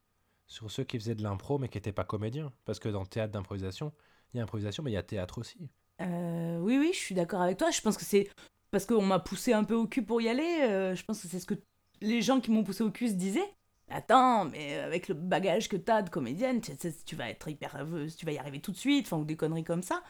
sur 0.46 0.70
ceux 0.70 0.84
qui 0.84 0.98
faisaient 0.98 1.14
de 1.14 1.22
l'impro 1.22 1.58
mais 1.58 1.68
qui 1.68 1.78
n'étaient 1.78 1.92
pas 1.92 2.04
comédiens. 2.04 2.52
Parce 2.64 2.78
que 2.78 2.88
dans 2.88 3.00
le 3.00 3.06
théâtre 3.06 3.32
d'improvisation, 3.32 3.92
il 4.32 4.38
y 4.38 4.40
a 4.40 4.42
improvisation, 4.44 4.82
mais 4.82 4.90
il 4.90 4.94
y 4.94 4.98
a 4.98 5.02
théâtre 5.02 5.38
aussi. 5.38 5.68
Euh, 6.00 6.58
oui, 6.58 6.78
oui, 6.78 6.90
je 6.92 6.98
suis 6.98 7.14
d'accord 7.14 7.42
avec 7.42 7.58
toi. 7.58 7.70
Je 7.70 7.80
pense 7.80 7.96
que 7.96 8.04
c'est 8.04 8.28
parce 8.70 8.86
qu'on 8.86 9.02
m'a 9.02 9.18
poussé 9.18 9.52
un 9.52 9.64
peu 9.64 9.74
au 9.74 9.86
cul 9.86 10.02
pour 10.04 10.20
y 10.22 10.28
aller. 10.28 10.60
euh, 10.62 10.94
je 10.94 11.04
pense 11.04 11.20
que 11.22 11.28
c'est 11.28 11.38
ce 11.40 11.46
que 11.46 11.54
les 12.00 12.22
gens 12.22 12.40
qui 12.40 12.50
m'ont 12.50 12.64
poussé 12.64 12.82
au 12.82 12.90
cul 12.90 13.08
se 13.08 13.14
disaient. 13.14 13.54
Attends, 13.92 14.46
mais 14.46 14.76
avec 14.78 15.08
le 15.08 15.14
bagage 15.14 15.68
que 15.68 15.76
t'as 15.76 16.02
de 16.02 16.08
comédienne, 16.10 16.60
tu, 16.60 16.72
tu- 17.04 17.16
vas 17.16 17.28
être 17.28 17.48
hyper, 17.48 17.76
heureuse, 17.78 18.16
tu 18.16 18.24
vas 18.24 18.32
y 18.32 18.38
arriver 18.38 18.60
tout 18.60 18.72
de 18.72 18.76
suite, 18.76 19.06
enfin, 19.06 19.18
ou 19.18 19.24
des 19.24 19.36
conneries 19.36 19.64
comme 19.64 19.82
ça. 19.82 20.02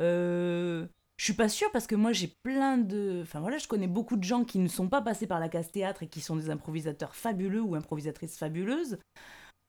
Euh, 0.00 0.86
je 1.18 1.24
suis 1.24 1.34
pas 1.34 1.48
sûre 1.48 1.70
parce 1.72 1.86
que 1.86 1.94
moi 1.94 2.12
j'ai 2.12 2.32
plein 2.42 2.78
de. 2.78 3.20
Enfin 3.22 3.40
voilà, 3.40 3.58
je 3.58 3.68
connais 3.68 3.88
beaucoup 3.88 4.16
de 4.16 4.24
gens 4.24 4.44
qui 4.44 4.58
ne 4.58 4.68
sont 4.68 4.88
pas 4.88 5.02
passés 5.02 5.26
par 5.26 5.40
la 5.40 5.48
case 5.48 5.70
théâtre 5.70 6.02
et 6.02 6.08
qui 6.08 6.20
sont 6.20 6.36
des 6.36 6.50
improvisateurs 6.50 7.14
fabuleux 7.14 7.60
ou 7.62 7.74
improvisatrices 7.74 8.38
fabuleuses. 8.38 8.98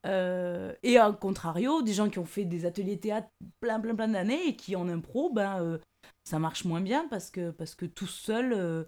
Euh, 0.06 0.74
et 0.84 0.98
à 0.98 1.12
contrario, 1.12 1.82
des 1.82 1.94
gens 1.94 2.10
qui 2.10 2.20
ont 2.20 2.26
fait 2.26 2.46
des 2.46 2.66
ateliers 2.66 3.00
théâtre 3.00 3.28
plein 3.60 3.80
plein 3.80 3.96
plein 3.96 4.08
d'années 4.08 4.48
et 4.48 4.56
qui 4.56 4.76
en 4.76 4.88
impro, 4.88 5.32
ben, 5.34 5.62
euh, 5.62 5.78
ça 6.24 6.40
marche 6.40 6.66
moins 6.66 6.82
bien 6.82 7.08
parce 7.10 7.30
que, 7.32 7.52
parce 7.52 7.76
que 7.76 7.86
tout 7.86 8.08
seul, 8.08 8.54
euh, 8.54 8.84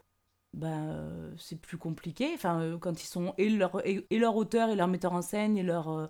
ben, 0.54 0.90
euh, 0.90 1.32
c'est 1.38 1.60
plus 1.60 1.78
compliqué. 1.78 2.32
Enfin, 2.34 2.62
euh, 2.62 2.78
quand 2.78 3.02
ils 3.02 3.08
sont 3.08 3.34
et 3.38 3.50
leur, 3.50 3.86
et, 3.88 4.06
et 4.10 4.18
leur 4.20 4.36
auteur 4.36 4.70
et 4.70 4.76
leur 4.76 4.88
metteur 4.88 5.14
en 5.14 5.22
scène 5.22 5.58
et 5.58 5.64
leur, 5.64 5.90
euh, 5.90 6.08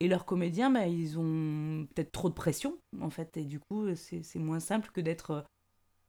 et 0.00 0.08
leur 0.08 0.24
comédien, 0.24 0.70
ben, 0.70 0.84
ils 0.84 1.18
ont 1.18 1.86
peut-être 1.94 2.12
trop 2.12 2.28
de 2.28 2.34
pression 2.34 2.78
en 3.00 3.10
fait. 3.10 3.36
Et 3.36 3.44
du 3.44 3.60
coup, 3.60 3.94
c'est 3.96 4.22
c'est 4.22 4.38
moins 4.38 4.60
simple 4.60 4.90
que 4.92 5.00
d'être 5.00 5.44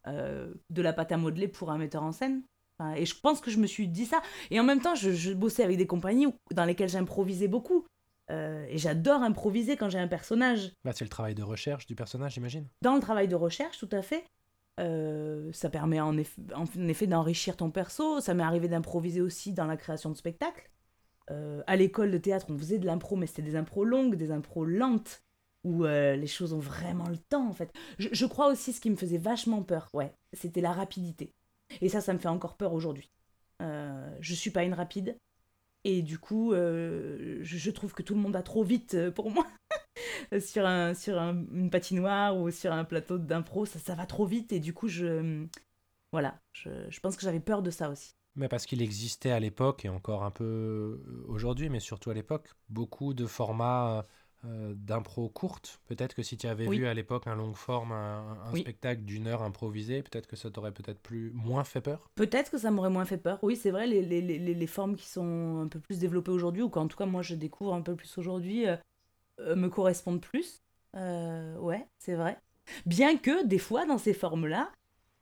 de 0.07 0.81
la 0.81 0.93
pâte 0.93 1.11
à 1.11 1.17
modeler 1.17 1.47
pour 1.47 1.69
un 1.71 1.77
metteur 1.77 2.01
en 2.03 2.11
scène. 2.11 2.41
Enfin, 2.79 2.93
et 2.95 3.05
je 3.05 3.13
pense 3.19 3.39
que 3.41 3.51
je 3.51 3.59
me 3.59 3.67
suis 3.67 3.87
dit 3.87 4.05
ça. 4.05 4.21
Et 4.49 4.59
en 4.59 4.63
même 4.63 4.81
temps, 4.81 4.95
je, 4.95 5.11
je 5.11 5.31
bossais 5.33 5.63
avec 5.63 5.77
des 5.77 5.85
compagnies 5.85 6.25
où- 6.25 6.33
dans 6.51 6.65
lesquelles 6.65 6.89
j'improvisais 6.89 7.47
beaucoup. 7.47 7.85
Et 8.29 8.77
j'adore 8.77 9.23
improviser 9.23 9.75
quand 9.75 9.89
j'ai 9.89 9.99
un 9.99 10.07
personnage 10.07 10.71
Bah, 10.85 10.93
c'est 10.93 11.03
le 11.03 11.09
travail 11.09 11.35
de 11.35 11.43
recherche 11.43 11.85
du 11.85 11.95
personnage, 11.95 12.33
j'imagine. 12.35 12.65
dans 12.81 12.95
le 12.95 13.01
travail 13.01 13.27
de 13.27 13.35
recherche, 13.35 13.77
tout 13.77 13.89
à 13.91 14.01
fait. 14.01 14.23
Euh, 14.81 15.51
ça 15.53 15.69
permet 15.69 15.99
en 15.99 16.17
effet, 16.17 16.41
en 16.55 16.65
effet 16.87 17.07
d'enrichir 17.07 17.55
ton 17.55 17.69
perso. 17.69 18.19
Ça 18.19 18.33
m'est 18.33 18.43
arrivé 18.43 18.67
d'improviser 18.67 19.21
aussi 19.21 19.53
dans 19.53 19.65
la 19.65 19.77
création 19.77 20.09
de 20.09 20.17
spectacles. 20.17 20.69
Euh, 21.29 21.61
à 21.67 21.75
l'école 21.75 22.11
de 22.11 22.17
théâtre, 22.17 22.47
on 22.49 22.57
faisait 22.57 22.79
de 22.79 22.85
l'impro, 22.85 23.15
mais 23.15 23.27
c'était 23.27 23.43
des 23.43 23.55
impros 23.55 23.85
longues, 23.85 24.15
des 24.15 24.31
impros 24.31 24.65
lentes, 24.65 25.23
où 25.63 25.85
euh, 25.85 26.15
les 26.15 26.27
choses 26.27 26.51
ont 26.53 26.59
vraiment 26.59 27.07
le 27.07 27.17
temps, 27.17 27.47
en 27.47 27.53
fait. 27.53 27.71
Je, 27.99 28.25
crois 28.25 28.47
aussi 28.47 28.73
ce 28.73 28.81
qui 28.81 28.89
me 28.89 28.95
faisait 28.95 29.19
vachement 29.19 29.61
peur, 29.61 29.87
ouais, 29.93 30.13
c'était 30.33 30.61
la 30.61 30.73
rapidité. 30.73 31.33
Et 31.79 31.89
ça, 31.89 32.01
ça 32.01 32.13
me 32.13 32.19
fait 32.19 32.27
encore 32.27 32.57
peur 32.57 32.73
aujourd'hui. 32.73 33.11
Je 34.19 34.33
suis 34.33 34.49
pas 34.49 34.63
une 34.63 34.73
rapide, 34.73 35.15
et 35.83 36.01
du 36.01 36.17
coup, 36.17 36.53
je, 36.53 37.39
je, 37.43 37.71
trouve 37.71 37.93
que 37.93 38.01
tout 38.01 38.15
le 38.15 38.19
monde 38.19 38.33
va 38.33 38.41
trop 38.41 38.63
vite 38.63 39.11
pour 39.11 39.29
moi. 39.29 39.45
sur 40.39 40.65
un, 40.65 40.93
sur 40.93 41.19
un, 41.19 41.45
une 41.51 41.69
patinoire 41.69 42.37
ou 42.37 42.51
sur 42.51 42.71
un 42.71 42.83
plateau 42.83 43.17
d'impro, 43.17 43.65
ça, 43.65 43.79
ça 43.79 43.95
va 43.95 44.05
trop 44.05 44.25
vite, 44.25 44.51
et 44.51 44.59
du 44.59 44.73
coup, 44.73 44.87
je... 44.87 45.45
Voilà, 46.11 46.41
je, 46.51 46.69
je 46.89 46.99
pense 46.99 47.15
que 47.15 47.21
j'avais 47.21 47.39
peur 47.39 47.61
de 47.61 47.71
ça 47.71 47.89
aussi. 47.89 48.15
Mais 48.35 48.47
parce 48.47 48.65
qu'il 48.65 48.81
existait 48.81 49.31
à 49.31 49.39
l'époque, 49.39 49.85
et 49.85 49.89
encore 49.89 50.23
un 50.23 50.31
peu 50.31 50.43
euh, 50.43 51.25
aujourd'hui, 51.27 51.69
mais 51.69 51.79
surtout 51.79 52.09
à 52.09 52.13
l'époque, 52.13 52.49
beaucoup 52.69 53.13
de 53.13 53.25
formats 53.25 54.05
euh, 54.45 54.73
d'impro 54.75 55.29
courtes. 55.29 55.79
Peut-être 55.85 56.15
que 56.15 56.23
si 56.23 56.35
tu 56.35 56.47
avais 56.47 56.65
vu 56.65 56.87
à 56.87 56.93
l'époque 56.95 57.27
un 57.27 57.35
long 57.35 57.53
forme, 57.53 57.91
un, 57.91 58.39
un 58.43 58.55
spectacle 58.55 59.03
d'une 59.03 59.27
heure 59.27 59.43
improvisé, 59.43 60.01
peut-être 60.01 60.25
que 60.25 60.35
ça 60.35 60.49
t'aurait 60.49 60.71
peut-être 60.71 60.99
plus 60.99 61.31
moins 61.31 61.63
fait 61.63 61.81
peur? 61.81 62.09
Peut-être 62.15 62.49
que 62.49 62.57
ça 62.57 62.71
m'aurait 62.71 62.89
moins 62.89 63.05
fait 63.05 63.19
peur. 63.19 63.37
Oui, 63.43 63.55
c'est 63.55 63.69
vrai, 63.69 63.85
les, 63.85 64.01
les, 64.01 64.21
les, 64.21 64.39
les, 64.39 64.67
formes 64.67 64.95
qui 64.95 65.07
sont 65.07 65.61
un 65.63 65.67
peu 65.67 65.79
plus 65.79 65.99
développées 65.99 66.31
aujourd'hui, 66.31 66.63
ou 66.63 66.69
qu'en 66.69 66.87
tout 66.87 66.97
cas 66.97 67.05
moi 67.05 67.21
je 67.21 67.35
découvre 67.35 67.73
un 67.75 67.81
peu 67.81 67.95
plus 67.95 68.17
aujourd'hui, 68.17 68.67
euh 68.67 68.77
me 69.55 69.69
correspondent 69.69 70.21
plus. 70.21 70.61
Euh, 70.95 71.57
ouais, 71.57 71.87
c'est 71.99 72.15
vrai. 72.15 72.37
Bien 72.85 73.17
que 73.17 73.45
des 73.45 73.59
fois 73.59 73.85
dans 73.85 73.97
ces 73.97 74.13
formes-là, 74.13 74.71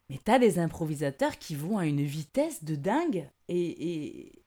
mais 0.10 0.20
t'as 0.24 0.40
des 0.40 0.60
improvisateurs 0.60 1.38
qui 1.38 1.56
vont 1.56 1.78
à 1.78 1.86
une 1.86 2.04
vitesse 2.04 2.64
de 2.64 2.76
dingue. 2.76 3.30
Et, 3.48 3.92
et, 3.92 4.44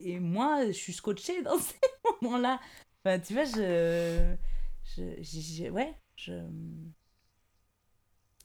et 0.00 0.20
moi, 0.20 0.66
je 0.66 0.72
suis 0.72 0.92
scotché 0.92 1.42
dans 1.44 1.58
ces 1.58 1.76
moments-là. 2.22 2.60
Enfin, 3.04 3.18
tu 3.18 3.32
vois, 3.34 3.44
je, 3.44 4.34
je, 4.96 5.22
je, 5.22 5.70
Ouais, 5.70 5.94
je. 6.16 6.32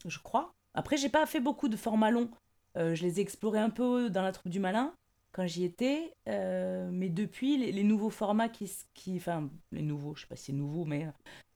Je 0.06 0.18
crois. 0.18 0.54
Après, 0.74 0.96
j'ai 0.96 1.08
pas 1.08 1.24
fait 1.26 1.40
beaucoup 1.40 1.68
de 1.68 1.76
formats 1.76 2.10
longs. 2.10 2.30
Euh, 2.76 2.94
je 2.94 3.02
les 3.04 3.20
ai 3.20 3.22
explorés 3.22 3.60
un 3.60 3.70
peu 3.70 4.10
dans 4.10 4.22
la 4.22 4.32
troupe 4.32 4.50
du 4.50 4.60
malin 4.60 4.94
quand 5.34 5.46
j'y 5.46 5.64
étais. 5.64 6.14
Euh, 6.28 6.88
mais 6.92 7.08
depuis, 7.08 7.58
les, 7.58 7.84
nouveaux 7.84 8.10
formats 8.10 8.48
qui. 8.48 8.70
Enfin, 9.16 9.50
les 9.72 9.82
nouveaux, 9.82 10.14
je 10.14 10.22
sais 10.22 10.26
pas 10.26 10.36
si 10.36 10.46
c'est 10.46 10.52
nouveau, 10.52 10.84
mais 10.84 11.08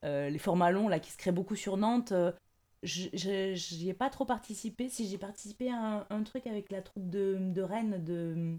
euh, 0.04 0.28
les 0.28 0.38
formats 0.38 0.70
longs 0.70 0.88
là, 0.88 1.00
qui 1.00 1.10
se 1.10 1.16
créent 1.16 1.32
beaucoup 1.32 1.56
sur 1.56 1.76
Nantes 1.76 2.12
je 2.82 3.82
n'y 3.82 3.90
ai 3.90 3.94
pas 3.94 4.10
trop 4.10 4.24
participé. 4.24 4.88
Si 4.88 5.08
j'ai 5.08 5.18
participé 5.18 5.70
à 5.70 6.06
un, 6.10 6.22
truc 6.22 6.46
avec 6.46 6.70
la 6.70 6.82
troupe 6.82 7.08
de, 7.08 7.36
de 7.40 7.62
Rennes 7.62 8.02
de 8.04 8.56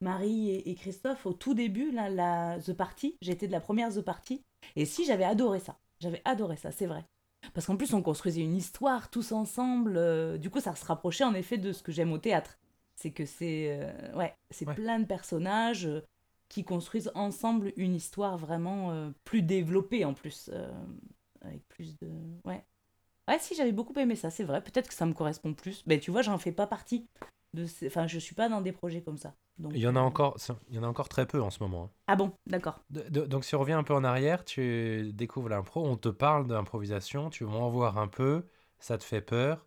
Marie 0.00 0.50
et, 0.50 0.70
et, 0.70 0.74
Christophe 0.74 1.26
au 1.26 1.32
tout 1.32 1.54
début, 1.54 1.90
là, 1.90 2.08
la 2.10 2.58
The 2.60 2.72
Party. 2.72 3.16
J'étais 3.20 3.46
de 3.46 3.52
la 3.52 3.60
première 3.60 3.92
The 3.92 4.02
Party. 4.02 4.42
Et 4.76 4.84
si, 4.84 5.04
j'avais 5.04 5.24
adoré 5.24 5.60
ça. 5.60 5.76
J'avais 6.00 6.22
adoré 6.24 6.56
ça, 6.56 6.70
c'est 6.70 6.86
vrai. 6.86 7.04
Parce 7.54 7.66
qu'en 7.66 7.76
plus, 7.76 7.94
on 7.94 8.02
construisait 8.02 8.42
une 8.42 8.56
histoire 8.56 9.10
tous 9.10 9.32
ensemble. 9.32 9.96
Euh, 9.96 10.38
du 10.38 10.50
coup, 10.50 10.60
ça 10.60 10.74
se 10.74 10.84
rapprochait 10.84 11.24
en 11.24 11.34
effet 11.34 11.58
de 11.58 11.72
ce 11.72 11.82
que 11.82 11.92
j'aime 11.92 12.12
au 12.12 12.18
théâtre. 12.18 12.58
C'est 13.00 13.12
que 13.12 13.24
c'est 13.24 13.80
euh, 13.80 14.14
ouais, 14.14 14.34
c'est 14.50 14.68
ouais. 14.68 14.74
plein 14.74 14.98
de 14.98 15.06
personnages 15.06 15.86
euh, 15.86 16.02
qui 16.50 16.64
construisent 16.64 17.10
ensemble 17.14 17.72
une 17.76 17.94
histoire 17.94 18.36
vraiment 18.36 18.90
euh, 18.90 19.10
plus 19.24 19.40
développée 19.40 20.04
en 20.04 20.12
plus. 20.12 20.50
euh, 20.52 20.70
avec 21.40 21.66
plus 21.68 21.96
de. 21.98 22.10
Ouais. 22.44 22.62
Ouais, 23.26 23.38
si, 23.38 23.54
j'avais 23.54 23.72
beaucoup 23.72 23.98
aimé 23.98 24.16
ça, 24.16 24.30
c'est 24.30 24.44
vrai. 24.44 24.62
Peut-être 24.62 24.88
que 24.88 24.94
ça 24.94 25.06
me 25.06 25.14
correspond 25.14 25.54
plus. 25.54 25.82
Mais 25.86 25.98
tu 25.98 26.10
vois, 26.10 26.20
j'en 26.20 26.36
fais 26.36 26.52
pas 26.52 26.66
partie. 26.66 27.06
De 27.54 27.66
ces... 27.66 27.86
Enfin, 27.86 28.06
je 28.06 28.18
suis 28.18 28.34
pas 28.34 28.48
dans 28.48 28.60
des 28.60 28.72
projets 28.72 29.00
comme 29.00 29.16
ça. 29.16 29.34
Donc, 29.58 29.72
il, 29.74 29.80
y 29.80 29.88
en 29.88 29.96
a 29.96 30.00
encore, 30.00 30.36
il 30.68 30.76
y 30.76 30.78
en 30.78 30.82
a 30.82 30.86
encore 30.86 31.08
très 31.08 31.26
peu 31.26 31.42
en 31.42 31.50
ce 31.50 31.62
moment. 31.62 31.84
Hein. 31.84 31.90
Ah 32.06 32.16
bon, 32.16 32.32
d'accord. 32.46 32.84
Donc, 32.90 33.44
si 33.44 33.54
on 33.54 33.60
revient 33.60 33.72
un 33.72 33.82
peu 33.82 33.94
en 33.94 34.04
arrière, 34.04 34.44
tu 34.44 35.10
découvres 35.14 35.48
l'impro, 35.48 35.84
on 35.84 35.96
te 35.96 36.10
parle 36.10 36.46
d'improvisation, 36.46 37.30
tu 37.30 37.44
vas 37.44 37.52
en 37.52 37.70
voir 37.70 37.98
un 37.98 38.08
peu, 38.08 38.44
ça 38.78 38.98
te 38.98 39.04
fait 39.04 39.20
peur, 39.20 39.66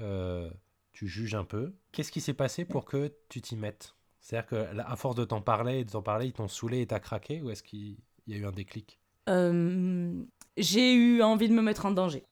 euh, 0.00 0.50
tu 0.96 1.06
juges 1.06 1.34
un 1.34 1.44
peu. 1.44 1.74
Qu'est-ce 1.92 2.10
qui 2.10 2.22
s'est 2.22 2.32
passé 2.32 2.64
pour 2.64 2.86
que 2.86 3.12
tu 3.28 3.42
t'y 3.42 3.54
mettes? 3.54 3.94
C'est-à-dire 4.20 4.48
qu'à 4.48 4.96
force 4.96 5.14
de 5.14 5.24
t'en 5.24 5.42
parler 5.42 5.80
et 5.80 5.84
de 5.84 5.90
t'en 5.90 6.00
parler, 6.00 6.26
ils 6.26 6.32
t'ont 6.32 6.48
saoulé 6.48 6.80
et 6.80 6.86
t'as 6.86 7.00
craqué 7.00 7.42
ou 7.42 7.50
est-ce 7.50 7.62
qu'il 7.62 7.98
y 8.26 8.32
a 8.32 8.36
eu 8.38 8.46
un 8.46 8.50
déclic? 8.50 8.98
Euh, 9.28 10.24
J'ai 10.56 10.94
eu 10.94 11.20
envie 11.22 11.48
de 11.50 11.52
me 11.52 11.60
mettre 11.60 11.84
en 11.84 11.90
danger. 11.90 12.24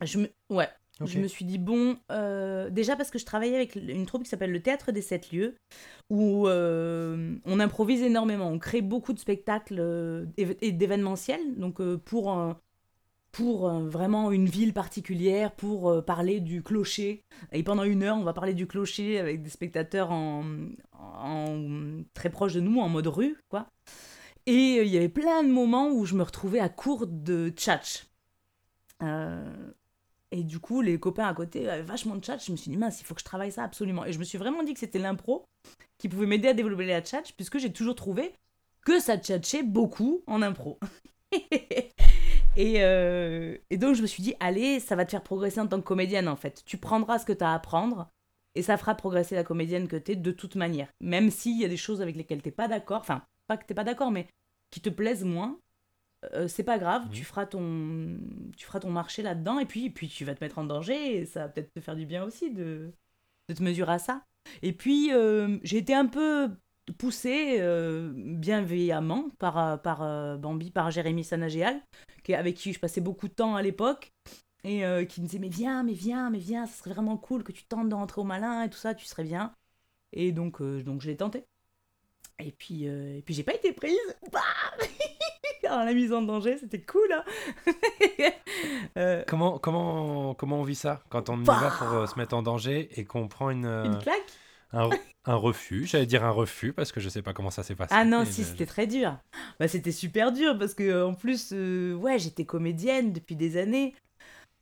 Je 0.00 0.18
me... 0.18 0.30
Ouais. 0.48 0.68
Okay. 1.00 1.12
Je 1.12 1.18
me 1.20 1.28
suis 1.28 1.44
dit, 1.44 1.58
bon, 1.58 1.98
euh, 2.10 2.70
déjà 2.70 2.96
parce 2.96 3.10
que 3.10 3.18
je 3.18 3.26
travaillais 3.26 3.54
avec 3.54 3.76
une 3.76 4.06
troupe 4.06 4.24
qui 4.24 4.30
s'appelle 4.30 4.50
le 4.50 4.62
Théâtre 4.62 4.90
des 4.90 5.02
Sept 5.02 5.30
Lieux, 5.30 5.54
où 6.08 6.48
euh, 6.48 7.36
on 7.44 7.60
improvise 7.60 8.02
énormément, 8.02 8.48
on 8.48 8.58
crée 8.58 8.82
beaucoup 8.82 9.12
de 9.12 9.20
spectacles 9.20 9.78
euh, 9.78 10.26
et 10.36 10.72
d'événementiels, 10.72 11.56
donc 11.56 11.80
euh, 11.80 11.98
pour, 11.98 12.56
pour 13.38 13.68
vraiment 13.68 14.32
une 14.32 14.46
ville 14.46 14.72
particulière, 14.72 15.52
pour 15.52 15.90
euh, 15.90 16.02
parler 16.02 16.40
du 16.40 16.60
clocher. 16.60 17.22
Et 17.52 17.62
pendant 17.62 17.84
une 17.84 18.02
heure, 18.02 18.16
on 18.16 18.24
va 18.24 18.32
parler 18.32 18.52
du 18.52 18.66
clocher 18.66 19.20
avec 19.20 19.44
des 19.44 19.48
spectateurs 19.48 20.10
en, 20.10 20.44
en 20.92 22.02
très 22.14 22.30
proches 22.30 22.54
de 22.54 22.60
nous, 22.60 22.80
en 22.80 22.88
mode 22.88 23.06
rue, 23.06 23.36
quoi. 23.48 23.68
Et 24.46 24.82
il 24.82 24.88
y 24.88 24.96
avait 24.96 25.08
plein 25.08 25.44
de 25.44 25.50
moments 25.50 25.88
où 25.88 26.04
je 26.04 26.16
me 26.16 26.24
retrouvais 26.24 26.58
à 26.58 26.68
court 26.68 27.06
de 27.06 27.50
tchatch. 27.50 28.08
Euh, 29.04 29.70
et 30.32 30.42
du 30.42 30.58
coup, 30.58 30.80
les 30.80 30.98
copains 30.98 31.28
à 31.28 31.34
côté 31.34 31.68
avaient 31.68 31.82
vachement 31.82 32.16
de 32.16 32.24
chat. 32.24 32.38
Je 32.38 32.50
me 32.50 32.56
suis 32.56 32.72
dit, 32.72 32.76
mince, 32.76 33.00
il 33.00 33.04
faut 33.04 33.14
que 33.14 33.20
je 33.20 33.24
travaille 33.24 33.52
ça 33.52 33.62
absolument. 33.62 34.04
Et 34.04 34.12
je 34.12 34.18
me 34.18 34.24
suis 34.24 34.38
vraiment 34.38 34.64
dit 34.64 34.74
que 34.74 34.80
c'était 34.80 34.98
l'impro 34.98 35.44
qui 35.96 36.08
pouvait 36.08 36.26
m'aider 36.26 36.48
à 36.48 36.54
développer 36.54 36.86
la 36.86 37.04
chat, 37.04 37.22
puisque 37.36 37.58
j'ai 37.58 37.72
toujours 37.72 37.94
trouvé 37.94 38.32
que 38.84 38.98
ça 38.98 39.16
tchatchait 39.16 39.62
beaucoup 39.62 40.24
en 40.26 40.42
impro. 40.42 40.80
et, 42.58 42.82
euh, 42.82 43.56
et, 43.70 43.76
donc, 43.76 43.94
je 43.94 44.02
me 44.02 44.08
suis 44.08 44.20
dit, 44.22 44.34
allez, 44.40 44.80
ça 44.80 44.96
va 44.96 45.04
te 45.04 45.12
faire 45.12 45.22
progresser 45.22 45.60
en 45.60 45.68
tant 45.68 45.78
que 45.80 45.86
comédienne, 45.86 46.26
en 46.26 46.34
fait. 46.34 46.64
Tu 46.66 46.76
prendras 46.76 47.20
ce 47.20 47.24
que 47.24 47.32
tu 47.32 47.44
as 47.44 47.52
à 47.52 47.54
apprendre, 47.54 48.10
et 48.56 48.62
ça 48.62 48.76
fera 48.76 48.96
progresser 48.96 49.36
la 49.36 49.44
comédienne 49.44 49.86
que 49.86 49.94
tu 49.94 50.12
es 50.12 50.16
de 50.16 50.32
toute 50.32 50.56
manière. 50.56 50.88
Même 51.00 51.30
s'il 51.30 51.56
y 51.56 51.64
a 51.64 51.68
des 51.68 51.76
choses 51.76 52.02
avec 52.02 52.16
lesquelles 52.16 52.42
tu 52.42 52.50
pas 52.50 52.66
d'accord, 52.66 53.00
enfin, 53.00 53.22
pas 53.46 53.56
que 53.56 53.64
tu 53.64 53.74
pas 53.74 53.84
d'accord, 53.84 54.10
mais 54.10 54.26
qui 54.70 54.80
te 54.80 54.90
plaisent 54.90 55.22
moins, 55.22 55.60
euh, 56.34 56.48
c'est 56.48 56.64
pas 56.64 56.78
grave, 56.78 57.06
mmh. 57.06 57.10
tu, 57.10 57.24
feras 57.24 57.46
ton, 57.46 58.18
tu 58.56 58.66
feras 58.66 58.80
ton 58.80 58.90
marché 58.90 59.22
là-dedans 59.22 59.60
et 59.60 59.66
puis, 59.66 59.86
et 59.86 59.90
puis 59.90 60.08
tu 60.08 60.24
vas 60.24 60.34
te 60.34 60.42
mettre 60.42 60.58
en 60.58 60.64
danger 60.64 61.16
et 61.16 61.26
ça 61.26 61.42
va 61.42 61.48
peut-être 61.48 61.72
te 61.72 61.80
faire 61.80 61.94
du 61.94 62.06
bien 62.06 62.24
aussi 62.24 62.50
de, 62.50 62.92
de 63.48 63.54
te 63.54 63.62
mesurer 63.62 63.92
à 63.92 63.98
ça. 64.00 64.24
Et 64.62 64.72
puis 64.72 65.12
euh, 65.12 65.58
j'ai 65.62 65.78
été 65.78 65.94
un 65.94 66.06
peu 66.06 66.50
poussée 66.92 67.56
euh, 67.60 68.10
bienveillamment 68.14 69.28
par, 69.38 69.80
par 69.82 70.02
euh, 70.02 70.36
Bambi, 70.36 70.70
par 70.70 70.90
Jérémy 70.90 71.24
Sanagéal, 71.24 71.80
qui, 72.22 72.34
avec 72.34 72.56
qui 72.56 72.72
je 72.72 72.80
passais 72.80 73.00
beaucoup 73.00 73.28
de 73.28 73.34
temps 73.34 73.56
à 73.56 73.62
l'époque 73.62 74.12
et 74.64 74.82
qui 75.08 75.22
me 75.22 75.26
disait 75.26 75.38
mais 75.38 75.48
viens, 75.48 75.82
mais 75.82 75.92
viens, 75.92 76.30
mais 76.30 76.38
viens, 76.38 76.66
ça 76.66 76.74
serait 76.74 76.90
vraiment 76.90 77.16
cool 77.16 77.42
que 77.42 77.52
tu 77.52 77.62
tentes 77.64 77.88
de 77.88 77.94
rentrer 77.94 78.20
au 78.20 78.24
malin 78.24 78.64
et 78.64 78.68
tout 78.68 78.76
ça, 78.76 78.92
tu 78.92 79.06
serais 79.06 79.22
bien. 79.22 79.52
Et 80.12 80.32
donc, 80.32 80.60
donc 80.60 81.00
je 81.00 81.06
l'ai 81.06 81.16
tenté. 81.16 81.44
Et 82.40 82.52
puis, 82.52 82.84
et 82.84 83.22
puis 83.24 83.34
j'ai 83.34 83.44
pas 83.44 83.54
été 83.54 83.72
prise. 83.72 83.96
Bah 84.32 84.40
Alors, 85.68 85.84
la 85.84 85.92
mise 85.92 86.12
en 86.12 86.22
danger, 86.22 86.56
c'était 86.56 86.80
cool. 86.80 87.12
Hein 87.12 87.24
euh... 88.96 89.22
comment, 89.26 89.58
comment, 89.58 90.34
comment 90.34 90.60
on 90.60 90.62
vit 90.62 90.74
ça 90.74 91.02
quand 91.10 91.28
on 91.28 91.40
y 91.40 91.44
va 91.44 91.70
pour 91.78 91.92
euh, 91.92 92.06
se 92.06 92.18
mettre 92.18 92.34
en 92.34 92.42
danger 92.42 92.88
et 92.98 93.04
qu'on 93.04 93.28
prend 93.28 93.50
une. 93.50 93.66
Euh, 93.66 93.84
une 93.84 93.98
claque 93.98 94.32
un, 94.72 94.90
un, 95.24 95.34
refus, 95.34 95.86
j'allais 95.86 96.06
dire 96.06 96.24
un 96.24 96.30
refus 96.30 96.72
parce 96.72 96.92
que 96.92 97.00
je 97.00 97.08
sais 97.08 97.22
pas 97.22 97.32
comment 97.32 97.50
ça 97.50 97.62
s'est 97.62 97.74
passé. 97.74 97.94
Ah 97.96 98.04
non, 98.04 98.24
si, 98.24 98.44
c'était 98.44 98.66
très 98.66 98.86
dur. 98.86 99.16
Bah, 99.58 99.68
c'était 99.68 99.92
super 99.92 100.32
dur 100.32 100.58
parce 100.58 100.74
que 100.74 101.04
en 101.04 101.14
plus, 101.14 101.50
euh, 101.52 101.94
ouais, 101.94 102.18
j'étais 102.18 102.44
comédienne 102.44 103.12
depuis 103.12 103.36
des 103.36 103.56
années 103.56 103.94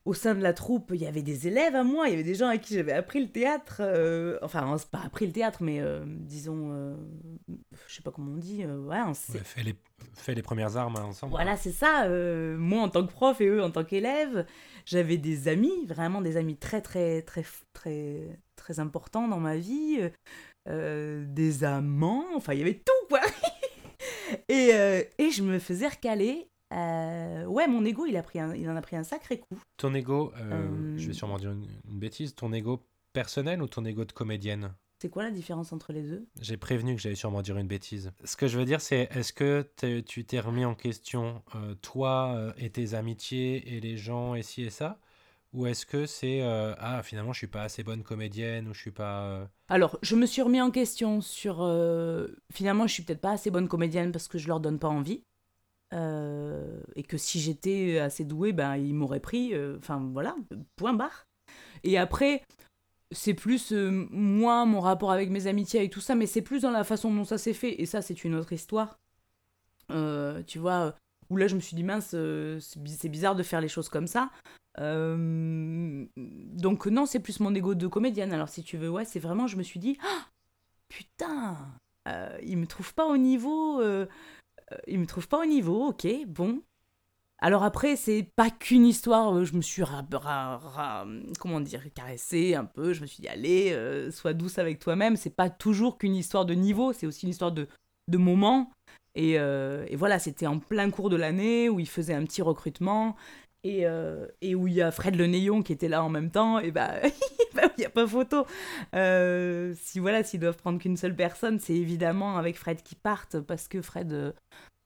au 0.07 0.13
sein 0.13 0.35
de 0.35 0.41
la 0.41 0.53
troupe, 0.53 0.91
il 0.93 1.01
y 1.01 1.05
avait 1.05 1.21
des 1.21 1.47
élèves 1.47 1.75
à 1.75 1.83
moi, 1.83 2.07
il 2.07 2.11
y 2.11 2.13
avait 2.13 2.23
des 2.23 2.33
gens 2.33 2.47
à 2.47 2.57
qui 2.57 2.75
j'avais 2.75 2.93
appris 2.93 3.19
le 3.19 3.29
théâtre, 3.29 3.81
euh, 3.81 4.39
enfin, 4.41 4.77
pas 4.89 5.01
appris 5.05 5.27
le 5.27 5.33
théâtre, 5.33 5.61
mais 5.61 5.81
euh, 5.81 6.05
disons, 6.07 6.69
euh, 6.71 6.95
je 7.87 7.95
sais 7.95 8.01
pas 8.01 8.11
comment 8.11 8.31
on 8.31 8.37
dit, 8.37 8.65
ouais, 8.65 9.01
on 9.05 9.09
ouais, 9.09 9.39
fait, 9.43 9.63
les, 9.63 9.75
fait 10.13 10.33
les 10.33 10.41
premières 10.41 10.77
armes 10.77 10.95
ensemble. 10.95 11.31
Voilà, 11.31 11.57
c'est 11.57 11.73
ça, 11.73 12.07
moi 12.57 12.83
en 12.83 12.89
tant 12.89 13.05
que 13.05 13.11
prof 13.11 13.41
et 13.41 13.47
eux 13.47 13.61
en 13.61 13.69
tant 13.69 13.83
qu'élèves, 13.83 14.45
j'avais 14.85 15.17
des 15.17 15.49
amis, 15.49 15.85
vraiment 15.85 16.21
des 16.21 16.37
amis 16.37 16.55
très, 16.55 16.79
très, 16.79 17.21
très, 17.23 17.43
très, 17.73 18.39
très 18.55 18.79
importants 18.79 19.27
dans 19.27 19.41
ma 19.41 19.57
vie, 19.57 19.99
des 20.69 21.63
amants, 21.65 22.27
enfin, 22.33 22.53
il 22.53 22.59
y 22.59 22.61
avait 22.61 22.79
tout, 22.79 23.07
quoi 23.09 23.19
et, 24.47 24.69
et 25.17 25.31
je 25.31 25.43
me 25.43 25.59
faisais 25.59 25.89
recaler 25.89 26.47
euh, 26.73 27.45
ouais, 27.45 27.67
mon 27.67 27.85
ego, 27.85 28.05
il, 28.05 28.17
a 28.17 28.23
pris 28.23 28.39
un, 28.39 28.53
il 28.55 28.69
en 28.69 28.75
a 28.75 28.81
pris 28.81 28.95
un 28.95 29.03
sacré 29.03 29.39
coup. 29.39 29.59
Ton 29.77 29.93
ego, 29.93 30.33
euh, 30.37 30.51
euh... 30.51 30.97
je 30.97 31.07
vais 31.07 31.13
sûrement 31.13 31.37
dire 31.37 31.51
une, 31.51 31.65
une, 31.89 31.99
bêtise, 31.99 32.35
ton 32.35 32.51
ego 32.53 32.85
personnel 33.13 33.61
ou 33.61 33.67
ton 33.67 33.85
ego 33.85 34.05
de 34.05 34.11
comédienne? 34.11 34.73
C'est 34.99 35.09
quoi 35.09 35.23
la 35.23 35.31
différence 35.31 35.71
entre 35.73 35.93
les 35.93 36.01
deux? 36.01 36.27
J'ai 36.41 36.57
prévenu 36.57 36.95
que 36.95 37.01
j'allais 37.01 37.15
sûrement 37.15 37.43
dire 37.43 37.57
une 37.57 37.67
bêtise. 37.67 38.11
Ce 38.23 38.35
que 38.35 38.47
je 38.47 38.57
veux 38.57 38.65
dire, 38.65 38.81
c'est 38.81 39.07
est-ce 39.11 39.31
que 39.31 39.69
tu 40.01 40.25
t'es 40.25 40.39
remis 40.39 40.65
en 40.65 40.73
question, 40.73 41.43
euh, 41.55 41.75
toi 41.75 42.53
et 42.57 42.71
tes 42.71 42.95
amitiés 42.95 43.75
et 43.75 43.79
les 43.79 43.95
gens 43.95 44.33
et 44.33 44.41
ci 44.41 44.63
et 44.63 44.71
ça? 44.71 44.99
Ou 45.53 45.65
est-ce 45.65 45.85
que 45.85 46.05
c'est 46.05 46.41
euh, 46.41 46.75
ah 46.77 47.01
finalement 47.03 47.31
je 47.31 47.39
suis 47.39 47.47
pas 47.47 47.63
assez 47.63 47.81
bonne 47.81 48.03
comédienne 48.03 48.67
ou 48.67 48.73
je 48.73 48.81
suis 48.81 48.91
pas 48.91 49.23
euh, 49.23 49.45
Alors, 49.69 49.97
je 50.01 50.15
me 50.15 50.25
suis 50.25 50.41
remis 50.41 50.61
en 50.61 50.71
question 50.71 51.21
sur. 51.21 51.61
euh, 51.61 52.27
finalement, 52.51 52.85
je 52.85 52.93
suis 52.93 53.03
peut-être 53.03 53.21
pas 53.21 53.31
assez 53.31 53.49
bonne 53.49 53.67
comédienne 53.67 54.11
parce 54.11 54.27
que 54.27 54.37
je 54.37 54.47
leur 54.47 54.59
donne 54.59 54.77
pas 54.77 54.89
envie. 54.89 55.23
Euh, 55.93 56.81
et 56.95 57.03
que 57.03 57.17
si 57.17 57.39
j'étais 57.39 57.99
assez 57.99 58.25
douée, 58.25 58.53
ben, 58.53 58.75
ils 58.75 58.93
m'auraient 58.93 59.19
pris. 59.21 59.53
euh, 59.53 59.77
Enfin, 59.77 59.99
voilà, 60.13 60.35
point 60.75 60.93
barre. 60.93 61.25
Et 61.83 61.97
après, 61.97 62.43
c'est 63.11 63.33
plus 63.33 63.73
euh, 63.73 64.07
moi, 64.11 64.65
mon 64.65 64.79
rapport 64.81 65.11
avec 65.11 65.29
mes 65.29 65.47
amitiés 65.47 65.83
et 65.83 65.89
tout 65.89 66.01
ça, 66.01 66.15
mais 66.15 66.27
c'est 66.27 66.41
plus 66.41 66.61
dans 66.63 66.71
la 66.71 66.83
façon 66.83 67.13
dont 67.13 67.25
ça 67.25 67.37
s'est 67.37 67.53
fait. 67.53 67.81
Et 67.81 67.85
ça, 67.85 68.01
c'est 68.01 68.23
une 68.25 68.35
autre 68.35 68.53
histoire. 68.53 68.99
Euh, 69.91 70.43
tu 70.43 70.59
vois, 70.59 70.95
où 71.29 71.37
là, 71.37 71.47
je 71.47 71.55
me 71.55 71.61
suis 71.61 71.75
dit, 71.75 71.83
mince, 71.83 72.07
c'est 72.09 72.79
bi- 72.79 72.91
c'est 72.91 73.09
bizarre 73.09 73.35
de 73.35 73.43
faire 73.43 73.61
les 73.61 73.67
choses 73.69 73.89
comme 73.89 74.07
ça. 74.07 74.29
Donc 76.17 76.85
non, 76.87 77.05
c'est 77.05 77.19
plus 77.19 77.39
mon 77.39 77.53
ego 77.55 77.75
de 77.75 77.87
comédienne. 77.87 78.33
Alors 78.33 78.49
si 78.49 78.63
tu 78.63 78.77
veux, 78.77 78.89
ouais, 78.89 79.05
c'est 79.05 79.19
vraiment, 79.19 79.47
je 79.47 79.57
me 79.57 79.63
suis 79.63 79.79
dit, 79.79 79.97
Ah, 80.03 80.27
putain, 80.89 81.57
il 82.43 82.57
me 82.57 82.67
trouve 82.67 82.93
pas 82.93 83.07
au 83.07 83.17
niveau, 83.17 83.81
il 84.87 84.99
me 84.99 85.05
trouve 85.05 85.27
pas 85.27 85.41
au 85.41 85.45
niveau, 85.45 85.87
ok, 85.87 86.07
bon. 86.27 86.61
Alors 87.39 87.63
après, 87.63 87.95
c'est 87.95 88.23
pas 88.35 88.49
qu'une 88.49 88.85
histoire, 88.85 89.35
euh, 89.35 89.45
je 89.45 89.55
me 89.55 89.61
suis, 89.61 89.83
comment 91.39 91.61
dire, 91.61 91.83
caressée 91.93 92.55
un 92.55 92.65
peu, 92.65 92.93
je 92.93 93.01
me 93.01 93.05
suis 93.05 93.21
dit, 93.21 93.27
allez, 93.27 93.71
euh, 93.73 94.09
sois 94.09 94.33
douce 94.33 94.57
avec 94.57 94.79
toi-même, 94.79 95.15
c'est 95.15 95.35
pas 95.35 95.49
toujours 95.49 95.99
qu'une 95.99 96.15
histoire 96.15 96.45
de 96.45 96.55
niveau, 96.55 96.93
c'est 96.93 97.05
aussi 97.05 97.25
une 97.25 97.31
histoire 97.31 97.51
de, 97.51 97.67
de 98.07 98.17
moment. 98.17 98.71
Et, 99.13 99.39
euh, 99.39 99.85
et 99.87 99.95
voilà, 99.95 100.17
c'était 100.17 100.47
en 100.47 100.59
plein 100.59 100.89
cours 100.89 101.09
de 101.09 101.15
l'année 101.15 101.69
où 101.69 101.79
il 101.79 101.87
faisait 101.87 102.13
un 102.13 102.23
petit 102.23 102.41
recrutement 102.41 103.15
et, 103.63 103.85
euh, 103.85 104.27
et 104.41 104.55
où 104.55 104.67
il 104.67 104.73
y 104.73 104.81
a 104.81 104.91
Fred 104.91 105.15
Le 105.15 105.27
Néon 105.27 105.63
qui 105.63 105.73
était 105.73 105.87
là 105.87 106.03
en 106.03 106.09
même 106.09 106.31
temps, 106.31 106.59
et 106.59 106.71
bah, 106.71 106.95
bah, 107.55 107.63
il 107.77 107.81
n'y 107.81 107.85
a 107.85 107.89
pas 107.89 108.07
photo. 108.07 108.45
Euh, 108.95 109.73
si 109.77 109.99
voilà, 109.99 110.23
s'ils 110.23 110.39
doivent 110.39 110.57
prendre 110.57 110.79
qu'une 110.79 110.97
seule 110.97 111.15
personne, 111.15 111.59
c'est 111.59 111.75
évidemment 111.75 112.37
avec 112.37 112.57
Fred 112.57 112.81
qui 112.81 112.95
partent, 112.95 113.39
parce 113.39 113.67
que 113.67 113.81
Fred, 113.81 114.13
euh, 114.13 114.31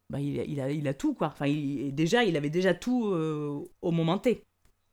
bah, 0.09 0.19
il, 0.19 0.39
a, 0.39 0.43
il, 0.43 0.59
a, 0.61 0.71
il 0.71 0.87
a 0.87 0.93
tout, 0.93 1.13
quoi. 1.13 1.27
Enfin, 1.27 1.47
il, 1.47 1.93
déjà, 1.93 2.23
il 2.23 2.37
avait 2.37 2.49
déjà 2.49 2.73
tout 2.73 3.07
euh, 3.07 3.63
au 3.81 3.91
moment 3.91 4.17
T. 4.17 4.43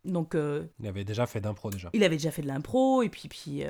Donc, 0.04 0.34
il 0.34 0.86
avait 0.86 1.04
déjà 1.04 1.26
fait 1.26 1.40
d'impro 1.40 1.70
déjà. 1.70 1.90
il 1.92 2.04
avait 2.04 2.16
déjà 2.16 2.30
fait 2.30 2.42
de 2.42 2.46
l'impro, 2.46 3.02
et 3.02 3.08
puis, 3.08 3.28
puis, 3.28 3.62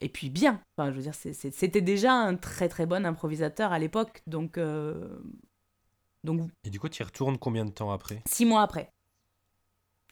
et 0.00 0.08
puis 0.08 0.30
bien. 0.30 0.60
Enfin, 0.76 0.90
je 0.90 0.96
veux 0.96 1.02
dire, 1.02 1.14
c'était 1.14 1.82
déjà 1.82 2.12
un 2.12 2.36
très 2.36 2.68
très 2.68 2.86
bon 2.86 3.04
improvisateur 3.04 3.72
à 3.72 3.78
l'époque, 3.78 4.22
donc, 4.26 4.58
donc 6.24 6.50
Et 6.64 6.70
du 6.70 6.80
coup 6.80 6.88
tu 6.88 7.02
y 7.02 7.04
retournes 7.04 7.36
combien 7.36 7.66
de 7.66 7.72
temps 7.72 7.92
après? 7.92 8.22
Six 8.26 8.46
mois 8.46 8.62
après. 8.62 8.93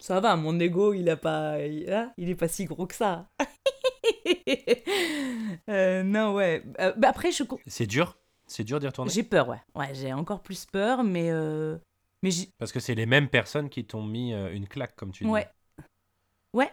Ça 0.02 0.18
va, 0.18 0.34
mon 0.34 0.58
ego, 0.58 0.94
il 0.94 1.08
a 1.08 1.16
pas, 1.16 1.64
il, 1.64 1.88
hein, 1.88 2.12
il 2.16 2.28
est 2.28 2.34
pas 2.34 2.48
si 2.48 2.64
gros 2.64 2.86
que 2.86 2.94
ça. 2.94 3.28
Euh, 5.68 6.02
non, 6.02 6.34
ouais. 6.34 6.64
Euh, 6.80 6.92
bah 6.96 7.08
après, 7.10 7.30
je, 7.30 7.44
C'est 7.66 7.86
dur? 7.86 8.16
C'est 8.46 8.64
dur 8.64 8.80
d'y 8.80 8.86
retourner? 8.86 9.12
J'ai 9.12 9.22
peur, 9.22 9.48
ouais. 9.48 9.60
Ouais, 9.74 9.94
j'ai 9.94 10.12
encore 10.12 10.42
plus 10.42 10.64
peur, 10.64 11.04
mais, 11.04 11.30
euh, 11.30 11.76
mais 12.22 12.30
Parce 12.58 12.72
que 12.72 12.80
c'est 12.80 12.94
les 12.94 13.06
mêmes 13.06 13.28
personnes 13.28 13.68
qui 13.68 13.84
t'ont 13.84 14.02
mis 14.02 14.32
une 14.32 14.66
claque 14.66 14.96
comme 14.96 15.12
tu 15.12 15.24
dis. 15.24 15.30
ouais, 15.30 15.46
ouais. 16.54 16.70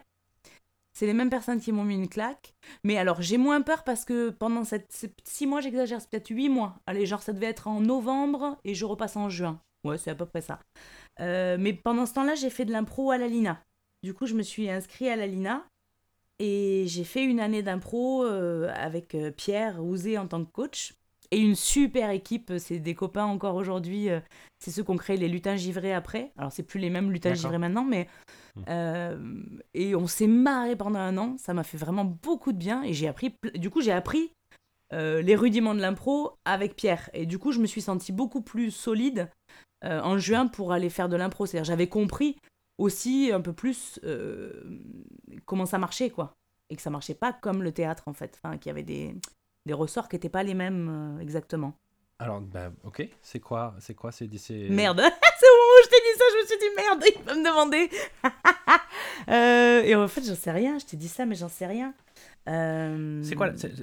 C'est 0.94 1.06
les 1.06 1.14
mêmes 1.14 1.30
personnes 1.30 1.60
qui 1.60 1.72
m'ont 1.72 1.84
mis 1.84 1.96
une 1.96 2.10
claque. 2.10 2.56
Mais 2.84 2.98
alors, 2.98 3.22
j'ai 3.22 3.38
moins 3.38 3.62
peur 3.62 3.84
parce 3.84 4.06
que 4.06 4.30
pendant 4.32 4.64
cette, 4.64 4.92
ces 4.92 5.14
six 5.24 5.46
mois, 5.46 5.62
j'exagère, 5.62 6.02
c'est 6.02 6.10
peut-être 6.10 6.30
huit 6.30 6.50
mois. 6.50 6.80
Allez, 6.88 7.06
genre, 7.06 7.22
ça 7.22 7.34
devait 7.34 7.48
être 7.48 7.68
en 7.68 7.82
novembre 7.82 8.58
et 8.64 8.74
je 8.74 8.86
repasse 8.86 9.18
en 9.18 9.30
juin. 9.30 9.62
Ouais, 9.84 9.98
c'est 9.98 10.12
à 10.12 10.16
peu 10.16 10.26
près 10.26 10.42
ça. 10.42 10.60
Euh, 11.20 11.58
mais 11.60 11.74
pendant 11.74 12.06
ce 12.06 12.14
temps-là, 12.14 12.36
j'ai 12.36 12.50
fait 12.50 12.66
de 12.66 12.72
l'impro 12.72 13.12
à 13.12 13.18
la 13.18 13.28
Lina. 13.28 13.62
Du 14.04 14.14
coup, 14.14 14.26
je 14.26 14.34
me 14.34 14.44
suis 14.44 14.70
inscrit 14.70 15.10
à 15.10 15.16
la 15.16 15.28
Lina 15.28 15.66
et 16.40 16.86
j'ai 16.88 17.04
fait 17.04 17.24
une 17.24 17.40
année 17.40 17.62
d'impro 17.62 18.24
euh, 18.24 18.72
avec 18.74 19.14
euh, 19.14 19.32
Pierre 19.32 19.84
Ouzé 19.84 20.18
en 20.18 20.28
tant 20.28 20.44
que 20.44 20.52
coach 20.52 20.94
et 21.32 21.38
une 21.38 21.56
super 21.56 22.10
équipe. 22.12 22.54
C'est 22.58 22.80
des 22.80 22.96
copains 22.96 23.26
encore 23.26 23.56
aujourd'hui. 23.56 24.10
euh, 24.10 24.22
c'est 24.58 24.72
ceux 24.72 24.84
qui 24.84 24.92
ont 24.92 24.98
créé 24.98 25.18
les 25.18 25.28
lutins 25.28 25.58
givrés 25.58 25.94
après. 25.94 26.32
Alors, 26.38 26.52
c'est 26.52 26.64
plus 26.64 26.80
les 26.80 26.90
mêmes 26.90 27.12
lutins 27.12 27.34
givrés 27.34 27.58
maintenant, 27.58 27.84
mais. 27.84 28.08
Hmm. 28.56 29.62
et 29.74 29.96
on 29.96 30.08
s'est 30.08 30.28
marré 30.28 30.76
pendant 30.76 31.00
un 31.00 31.18
an. 31.18 31.36
Ça 31.38 31.54
m'a 31.54 31.64
fait 31.64 31.78
vraiment 31.78 32.04
beaucoup 32.04 32.52
de 32.52 32.58
bien 32.58 32.84
et 32.84 32.94
j'ai 32.94 33.08
appris. 33.08 33.34
Du 33.56 33.70
coup, 33.70 33.82
j'ai 33.82 33.92
appris 33.92 34.32
euh, 34.94 35.22
les 35.22 35.36
rudiments 35.36 35.76
de 35.76 35.82
l'impro 35.82 36.38
avec 36.46 36.76
Pierre. 36.76 37.10
Et 37.14 37.26
du 37.26 37.38
coup, 37.40 37.52
je 37.52 37.60
me 37.60 37.68
suis 37.68 37.82
sentie 37.82 38.12
beaucoup 38.12 38.42
plus 38.42 38.72
solide 38.72 39.30
euh, 39.84 40.02
en 40.02 40.18
juin 40.18 40.48
pour 40.48 40.72
aller 40.72 40.90
faire 40.90 41.10
de 41.10 41.16
l'impro. 41.16 41.46
C'est-à-dire, 41.46 41.66
j'avais 41.66 41.88
compris 41.88 42.36
aussi 42.78 43.32
un 43.34 43.42
peu 43.42 43.54
plus 43.54 44.00
euh, 44.04 44.80
comment 45.46 45.66
ça 45.66 45.78
marchait, 45.78 46.10
quoi. 46.10 46.36
Et 46.70 46.76
que 46.76 46.82
ça 46.82 46.90
marchait 46.90 47.14
pas 47.16 47.34
comme 47.34 47.64
le 47.64 47.72
théâtre, 47.72 48.04
en 48.08 48.14
fait. 48.14 48.40
Enfin, 48.44 48.58
qu'il 48.58 48.70
y 48.70 48.72
avait 48.72 48.84
des, 48.84 49.16
des 49.66 49.74
ressorts 49.74 50.08
qui 50.10 50.16
n'étaient 50.16 50.30
pas 50.30 50.44
les 50.44 50.54
mêmes 50.54 51.18
exactement. 51.22 51.74
Alors, 52.22 52.42
bah, 52.42 52.72
ok, 52.84 53.08
c'est 53.22 53.40
quoi 53.40 53.76
C'est 53.80 53.94
quoi 53.94 54.12
C'est 54.12 54.30
c'est- 54.38 54.68
Merde, 54.70 55.00
c'est 55.40 55.48
au 55.50 55.56
moment 55.56 55.74
où 55.80 55.84
je 55.86 55.90
t'ai 55.90 55.96
dit 55.96 56.18
ça, 56.18 56.24
je 56.34 56.42
me 56.42 56.46
suis 56.48 56.58
dit 56.58 56.76
merde, 56.76 57.04
il 57.18 57.24
va 57.24 57.36
me 57.36 57.46
demander. 57.46 57.90
Euh, 59.30 59.82
et 59.84 59.96
en 59.96 60.08
fait, 60.08 60.24
j'en 60.26 60.34
sais 60.36 60.52
rien, 60.52 60.80
je 60.80 60.86
t'ai 60.86 60.98
dit 60.98 61.08
ça, 61.10 61.26
mais 61.26 61.36
j'en 61.36 61.50
sais 61.50 61.68
rien. 61.68 61.94
Euh, 62.48 63.22
C'est 63.24 63.36
quoi 63.36 63.52
c'est- 63.56 63.74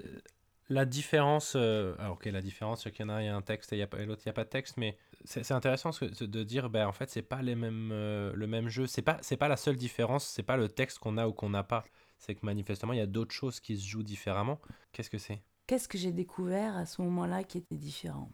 la 0.68 0.84
différence 0.84 1.54
euh, 1.56 1.94
Alors, 1.98 2.18
la 2.24 2.42
différence, 2.42 2.84
qu'il 2.90 3.00
y 3.00 3.04
en 3.04 3.08
a 3.08 3.14
un, 3.14 3.22
il 3.22 3.26
y 3.26 3.28
a 3.28 3.36
un 3.36 3.42
texte 3.42 3.72
et 3.72 3.76
il 3.76 3.80
l'autre, 4.06 4.22
il 4.24 4.28
n'y 4.28 4.30
a 4.30 4.34
pas 4.34 4.44
de 4.44 4.48
texte, 4.48 4.76
mais 4.76 4.96
c'est 5.24 5.52
intéressant 5.52 5.90
de 5.90 6.42
dire, 6.44 6.70
ben, 6.70 6.86
en 6.86 6.92
fait, 6.92 7.10
c'est 7.10 7.22
pas 7.22 7.42
les 7.42 7.54
mêmes, 7.54 7.90
euh, 7.92 8.32
le 8.34 8.46
même 8.46 8.68
jeu. 8.68 8.86
C'est 8.86 9.02
pas, 9.02 9.20
pas 9.38 9.48
la 9.48 9.56
seule 9.56 9.76
différence, 9.76 10.26
c'est 10.26 10.42
pas 10.42 10.56
le 10.56 10.68
texte 10.68 10.98
qu'on 10.98 11.18
a 11.18 11.26
ou 11.28 11.32
qu'on 11.32 11.50
n'a 11.50 11.62
pas. 11.64 11.84
C'est 12.18 12.34
que 12.34 12.44
manifestement, 12.46 12.92
il 12.92 12.98
y 12.98 13.02
a 13.02 13.06
d'autres 13.06 13.34
choses 13.34 13.60
qui 13.60 13.76
se 13.76 13.86
jouent 13.86 14.02
différemment. 14.02 14.60
Qu'est-ce 14.92 15.10
que 15.10 15.18
c'est? 15.18 15.42
Qu'est-ce 15.66 15.88
que 15.88 15.98
j'ai 15.98 16.12
découvert 16.12 16.76
à 16.76 16.86
ce 16.86 17.02
moment-là 17.02 17.44
qui 17.44 17.58
était 17.58 17.76
différent? 17.76 18.30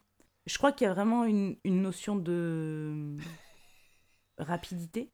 Je 0.47 0.57
crois 0.59 0.73
qu'il 0.73 0.87
y 0.87 0.91
a 0.91 0.95
vraiment 0.95 1.25
une, 1.25 1.57
une 1.65 1.83
notion 1.83 2.17
de 2.17 3.17
rapidité. 4.39 5.11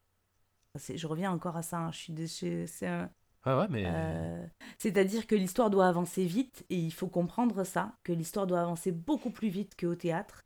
C'est- 0.76 0.96
Je 0.96 1.07
reviens 1.07 1.31
encore 1.31 1.57
à 1.57 1.62
ça, 1.62 1.78
hein, 1.78 1.92
je 1.92 1.98
suis 1.98 2.12
Ouais, 3.46 3.66
mais. 3.70 3.85
Euh, 3.87 4.44
C'est-à-dire 4.79 5.27
que 5.27 5.35
l'histoire 5.35 5.70
doit 5.70 5.87
avancer 5.87 6.24
vite 6.24 6.64
et 6.70 6.77
il 6.77 6.92
faut 6.92 7.09
comprendre 7.09 7.64
ça, 7.64 7.92
que 8.05 8.12
l'histoire 8.12 8.46
doit 8.46 8.61
avancer 8.61 8.92
beaucoup 8.92 9.31
plus 9.31 9.48
vite 9.48 9.74
qu'au 9.79 9.94
théâtre. 9.94 10.42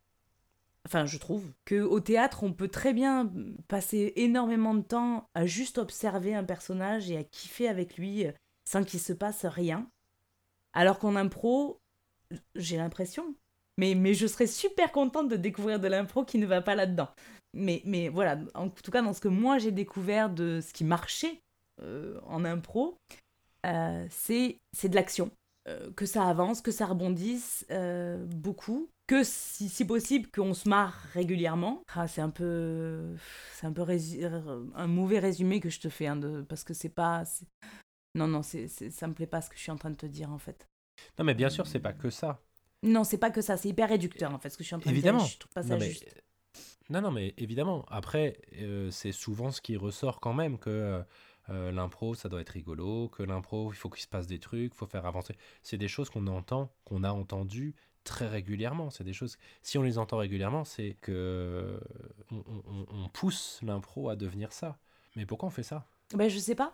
Enfin, 0.86 1.06
je 1.06 1.16
trouve 1.18 1.52
que 1.64 1.80
au 1.80 2.00
théâtre, 2.00 2.42
on 2.42 2.52
peut 2.52 2.68
très 2.68 2.92
bien 2.92 3.30
passer 3.68 4.12
énormément 4.16 4.74
de 4.74 4.82
temps 4.82 5.28
à 5.34 5.46
juste 5.46 5.78
observer 5.78 6.34
un 6.34 6.44
personnage 6.44 7.10
et 7.10 7.16
à 7.16 7.24
kiffer 7.24 7.68
avec 7.68 7.96
lui 7.96 8.26
euh, 8.26 8.32
sans 8.64 8.84
qu'il 8.84 9.00
se 9.00 9.12
passe 9.12 9.46
rien. 9.46 9.88
Alors 10.72 10.98
qu'en 10.98 11.16
impro, 11.16 11.80
j'ai 12.54 12.76
l'impression, 12.76 13.34
mais, 13.78 13.94
mais 13.94 14.14
je 14.14 14.26
serais 14.26 14.46
super 14.46 14.90
contente 14.90 15.28
de 15.28 15.36
découvrir 15.36 15.78
de 15.78 15.88
l'impro 15.88 16.24
qui 16.24 16.38
ne 16.38 16.46
va 16.46 16.62
pas 16.62 16.74
là-dedans. 16.74 17.08
Mais, 17.54 17.82
mais 17.84 18.08
voilà, 18.08 18.38
en 18.54 18.68
tout 18.70 18.90
cas, 18.90 19.02
dans 19.02 19.12
ce 19.12 19.20
que 19.20 19.28
moi 19.28 19.58
j'ai 19.58 19.72
découvert 19.72 20.30
de 20.30 20.60
ce 20.60 20.72
qui 20.72 20.84
marchait 20.84 21.41
en 21.80 22.44
impro, 22.44 22.96
euh, 23.66 24.06
c'est 24.10 24.58
c'est 24.72 24.88
de 24.88 24.94
l'action. 24.94 25.30
Euh, 25.68 25.92
que 25.92 26.06
ça 26.06 26.26
avance, 26.28 26.60
que 26.60 26.72
ça 26.72 26.86
rebondisse 26.86 27.64
euh, 27.70 28.26
beaucoup, 28.26 28.88
que 29.06 29.22
si, 29.22 29.68
si 29.68 29.84
possible 29.84 30.28
qu'on 30.28 30.54
se 30.54 30.68
marre 30.68 30.94
régulièrement. 31.12 31.84
Ah, 31.94 32.08
c'est 32.08 32.20
un 32.20 32.30
peu 32.30 33.14
c'est 33.54 33.66
un 33.68 33.72
peu 33.72 33.84
un 34.74 34.86
mauvais 34.88 35.20
résumé 35.20 35.60
que 35.60 35.70
je 35.70 35.78
te 35.78 35.88
fais 35.88 36.08
hein, 36.08 36.16
de, 36.16 36.42
parce 36.42 36.64
que 36.64 36.74
c'est 36.74 36.88
pas 36.88 37.22
non 38.16 38.26
non 38.26 38.42
c'est 38.42 38.66
c'est- 38.66 38.90
ça 38.90 39.06
me 39.06 39.14
plaît 39.14 39.28
pas 39.28 39.40
ce 39.40 39.50
que 39.50 39.56
je 39.56 39.60
suis 39.62 39.70
en 39.70 39.76
train 39.76 39.90
de 39.90 39.96
te 39.96 40.06
dire 40.06 40.32
en 40.32 40.38
fait. 40.38 40.66
Non, 41.18 41.24
mais 41.24 41.34
bien 41.34 41.48
sûr, 41.48 41.66
c'est 41.66 41.80
pas 41.80 41.92
que 41.92 42.10
ça. 42.10 42.40
Non 42.82 43.04
c'est 43.04 43.18
pas 43.18 43.30
que 43.30 43.40
ça 43.40 43.56
c'est 43.56 43.68
hyper 43.68 43.88
réducteur 43.88 44.34
en 44.34 44.40
fait 44.40 44.50
ce 44.50 44.56
que 44.58 44.64
je 44.64 44.66
suis 44.66 44.74
en 44.74 44.80
train 44.80 44.90
Évidemment. 44.90 45.18
de 45.18 45.24
dire. 45.24 45.32
Je 45.34 45.38
trouve 45.38 45.52
pas 45.52 45.62
ça 45.62 45.74
non, 45.74 45.78
mais... 45.78 45.90
juste. 45.90 46.04
non, 46.90 47.00
non, 47.00 47.10
mais 47.10 47.34
évidemment. 47.38 47.84
Après, 47.88 48.40
euh, 48.60 48.90
c'est 48.90 49.12
souvent 49.12 49.50
ce 49.50 49.60
qui 49.60 49.76
ressort 49.76 50.20
quand 50.20 50.34
même 50.34 50.58
que 50.58 51.02
euh, 51.50 51.72
l'impro, 51.72 52.14
ça 52.14 52.28
doit 52.28 52.40
être 52.40 52.50
rigolo, 52.50 53.08
que 53.08 53.22
l'impro, 53.22 53.72
il 53.72 53.76
faut 53.76 53.90
qu'il 53.90 54.02
se 54.02 54.08
passe 54.08 54.26
des 54.26 54.38
trucs, 54.38 54.72
il 54.72 54.76
faut 54.76 54.86
faire 54.86 55.06
avancer. 55.06 55.34
C'est 55.62 55.78
des 55.78 55.88
choses 55.88 56.10
qu'on 56.10 56.26
entend, 56.26 56.72
qu'on 56.84 57.04
a 57.04 57.10
entendues 57.10 57.74
très 58.04 58.28
régulièrement. 58.28 58.90
C'est 58.90 59.04
des 59.04 59.12
choses. 59.12 59.36
Si 59.62 59.78
on 59.78 59.82
les 59.82 59.98
entend 59.98 60.16
régulièrement, 60.18 60.64
c'est 60.64 60.96
que 61.00 61.80
on 62.30 63.08
pousse 63.12 63.60
l'impro 63.62 64.08
à 64.08 64.16
devenir 64.16 64.52
ça. 64.52 64.78
Mais 65.16 65.26
pourquoi 65.26 65.48
on 65.48 65.50
fait 65.50 65.62
ça? 65.62 65.86
Ben, 66.14 66.28
je 66.28 66.38
sais 66.38 66.54
pas. 66.54 66.72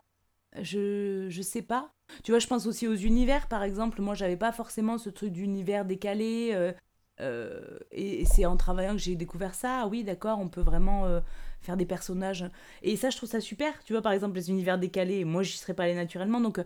Je, 0.61 1.26
je 1.28 1.42
sais 1.42 1.62
pas. 1.62 1.90
Tu 2.24 2.33
vois, 2.33 2.38
je 2.38 2.46
pense 2.46 2.66
aussi 2.66 2.88
aux 2.88 2.94
univers, 2.94 3.48
par 3.48 3.62
exemple. 3.62 4.00
Moi, 4.00 4.14
j'avais 4.14 4.37
pas 4.37 4.52
forcément 4.52 4.96
ce 4.98 5.11
truc 5.11 5.33
d'univers 5.33 5.85
décalé. 5.85 6.50
euh, 6.54 6.72
euh, 7.20 7.78
et 7.90 8.22
et 8.22 8.24
c'est 8.24 8.46
en 8.46 8.57
travaillant 8.57 8.92
que 8.92 8.98
j'ai 8.98 9.16
découvert 9.16 9.54
ça. 9.54 9.83
Ah 9.83 9.87
oui, 9.88 10.04
d'accord, 10.04 10.38
on 10.38 10.48
peut 10.48 10.61
vraiment 10.61 11.07
euh, 11.07 11.20
faire 11.61 11.76
des 11.76 11.87
personnages. 11.87 12.44
Et 12.83 12.96
ça, 12.96 13.11
je 13.11 13.16
trouve 13.16 13.28
ça 13.28 13.40
super. 13.40 13.72
Tu 13.85 13.92
vois, 13.92 14.02
par 14.02 14.12
exemple, 14.12 14.37
les 14.37 14.50
univers 14.50 14.78
décalés, 14.78 15.24
moi, 15.24 15.42
j'y 15.42 15.57
serais 15.59 15.74
pas 15.74 15.85
allée 15.85 15.94
naturellement. 15.94 16.40
Donc, 16.40 16.61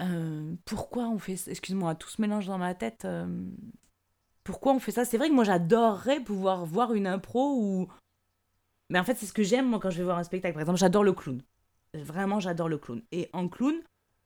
euh, 0.00 0.54
pourquoi 0.64 1.08
on 1.08 1.18
fait 1.18 1.36
ça? 1.36 1.50
Excuse-moi, 1.50 1.94
tout 1.94 2.08
se 2.08 2.20
mélange 2.20 2.46
dans 2.46 2.58
ma 2.58 2.74
tête. 2.74 3.06
pourquoi 4.44 4.72
on 4.72 4.80
fait 4.80 4.92
ça? 4.92 5.04
C'est 5.04 5.18
vrai 5.18 5.28
que 5.28 5.34
moi, 5.34 5.44
j'adorerais 5.44 6.20
pouvoir 6.20 6.64
voir 6.66 6.94
une 6.94 7.06
impro 7.06 7.56
où. 7.56 7.88
Mais 8.90 8.98
en 8.98 9.04
fait, 9.04 9.14
c'est 9.14 9.26
ce 9.26 9.32
que 9.32 9.42
j'aime, 9.42 9.68
moi, 9.68 9.78
quand 9.80 9.90
je 9.90 9.98
vais 9.98 10.04
voir 10.04 10.18
un 10.18 10.24
spectacle. 10.24 10.54
Par 10.54 10.62
exemple, 10.62 10.78
j'adore 10.78 11.04
le 11.04 11.12
clown. 11.12 11.42
Vraiment, 11.94 12.40
j'adore 12.40 12.68
le 12.68 12.78
clown. 12.78 13.02
Et 13.12 13.28
en 13.32 13.48
clown, 13.48 13.74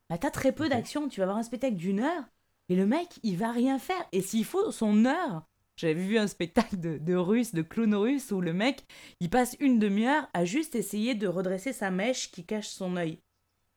bah, 0.08 0.18
t'as 0.18 0.30
très 0.30 0.52
peu 0.52 0.68
d'action. 0.68 1.08
Tu 1.08 1.20
vas 1.20 1.26
voir 1.26 1.38
un 1.38 1.42
spectacle 1.42 1.76
d'une 1.76 2.00
heure 2.00 2.24
et 2.68 2.76
le 2.76 2.86
mec, 2.86 3.20
il 3.22 3.36
va 3.36 3.52
rien 3.52 3.78
faire. 3.78 4.04
Et 4.12 4.22
s'il 4.22 4.44
faut 4.44 4.70
son 4.70 5.04
heure, 5.04 5.42
j'avais 5.76 5.94
vu 5.94 6.18
un 6.18 6.26
spectacle 6.26 6.78
de, 6.78 6.98
de 6.98 7.14
russe, 7.14 7.54
de 7.54 7.62
clown 7.62 7.94
russe, 7.94 8.30
où 8.30 8.40
le 8.40 8.52
mec, 8.52 8.84
il 9.20 9.30
passe 9.30 9.56
une 9.60 9.78
demi-heure 9.78 10.28
à 10.32 10.44
juste 10.44 10.74
essayer 10.74 11.14
de 11.14 11.26
redresser 11.26 11.72
sa 11.72 11.90
mèche 11.90 12.30
qui 12.30 12.44
cache 12.44 12.68
son 12.68 12.96
œil. 12.96 13.18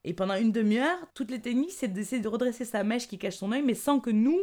Et 0.04 0.14
pendant 0.14 0.36
une 0.36 0.52
demi-heure, 0.52 0.98
toutes 1.14 1.30
les 1.30 1.40
techniques, 1.40 1.72
c'est 1.72 1.88
d'essayer 1.88 2.22
de 2.22 2.28
redresser 2.28 2.64
sa 2.64 2.84
mèche 2.84 3.08
qui 3.08 3.18
cache 3.18 3.36
son 3.36 3.52
œil, 3.52 3.62
mais 3.62 3.74
sans 3.74 4.00
que 4.00 4.10
nous, 4.10 4.40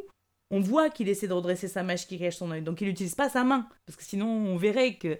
on 0.52 0.60
voit 0.60 0.89
qu'il 0.89 1.10
essaie 1.10 1.28
de 1.28 1.34
redresser 1.34 1.68
sa 1.68 1.82
mèche 1.82 2.08
qui 2.08 2.20
cache 2.20 2.36
son 2.36 2.52
œil. 2.52 2.62
Donc 2.62 2.82
il 2.82 2.88
n'utilise 2.88 3.15
pas 3.15 3.30
sa 3.30 3.44
main, 3.44 3.68
parce 3.86 3.96
que 3.96 4.04
sinon 4.04 4.28
on 4.28 4.58
verrait 4.58 4.96
que... 4.96 5.18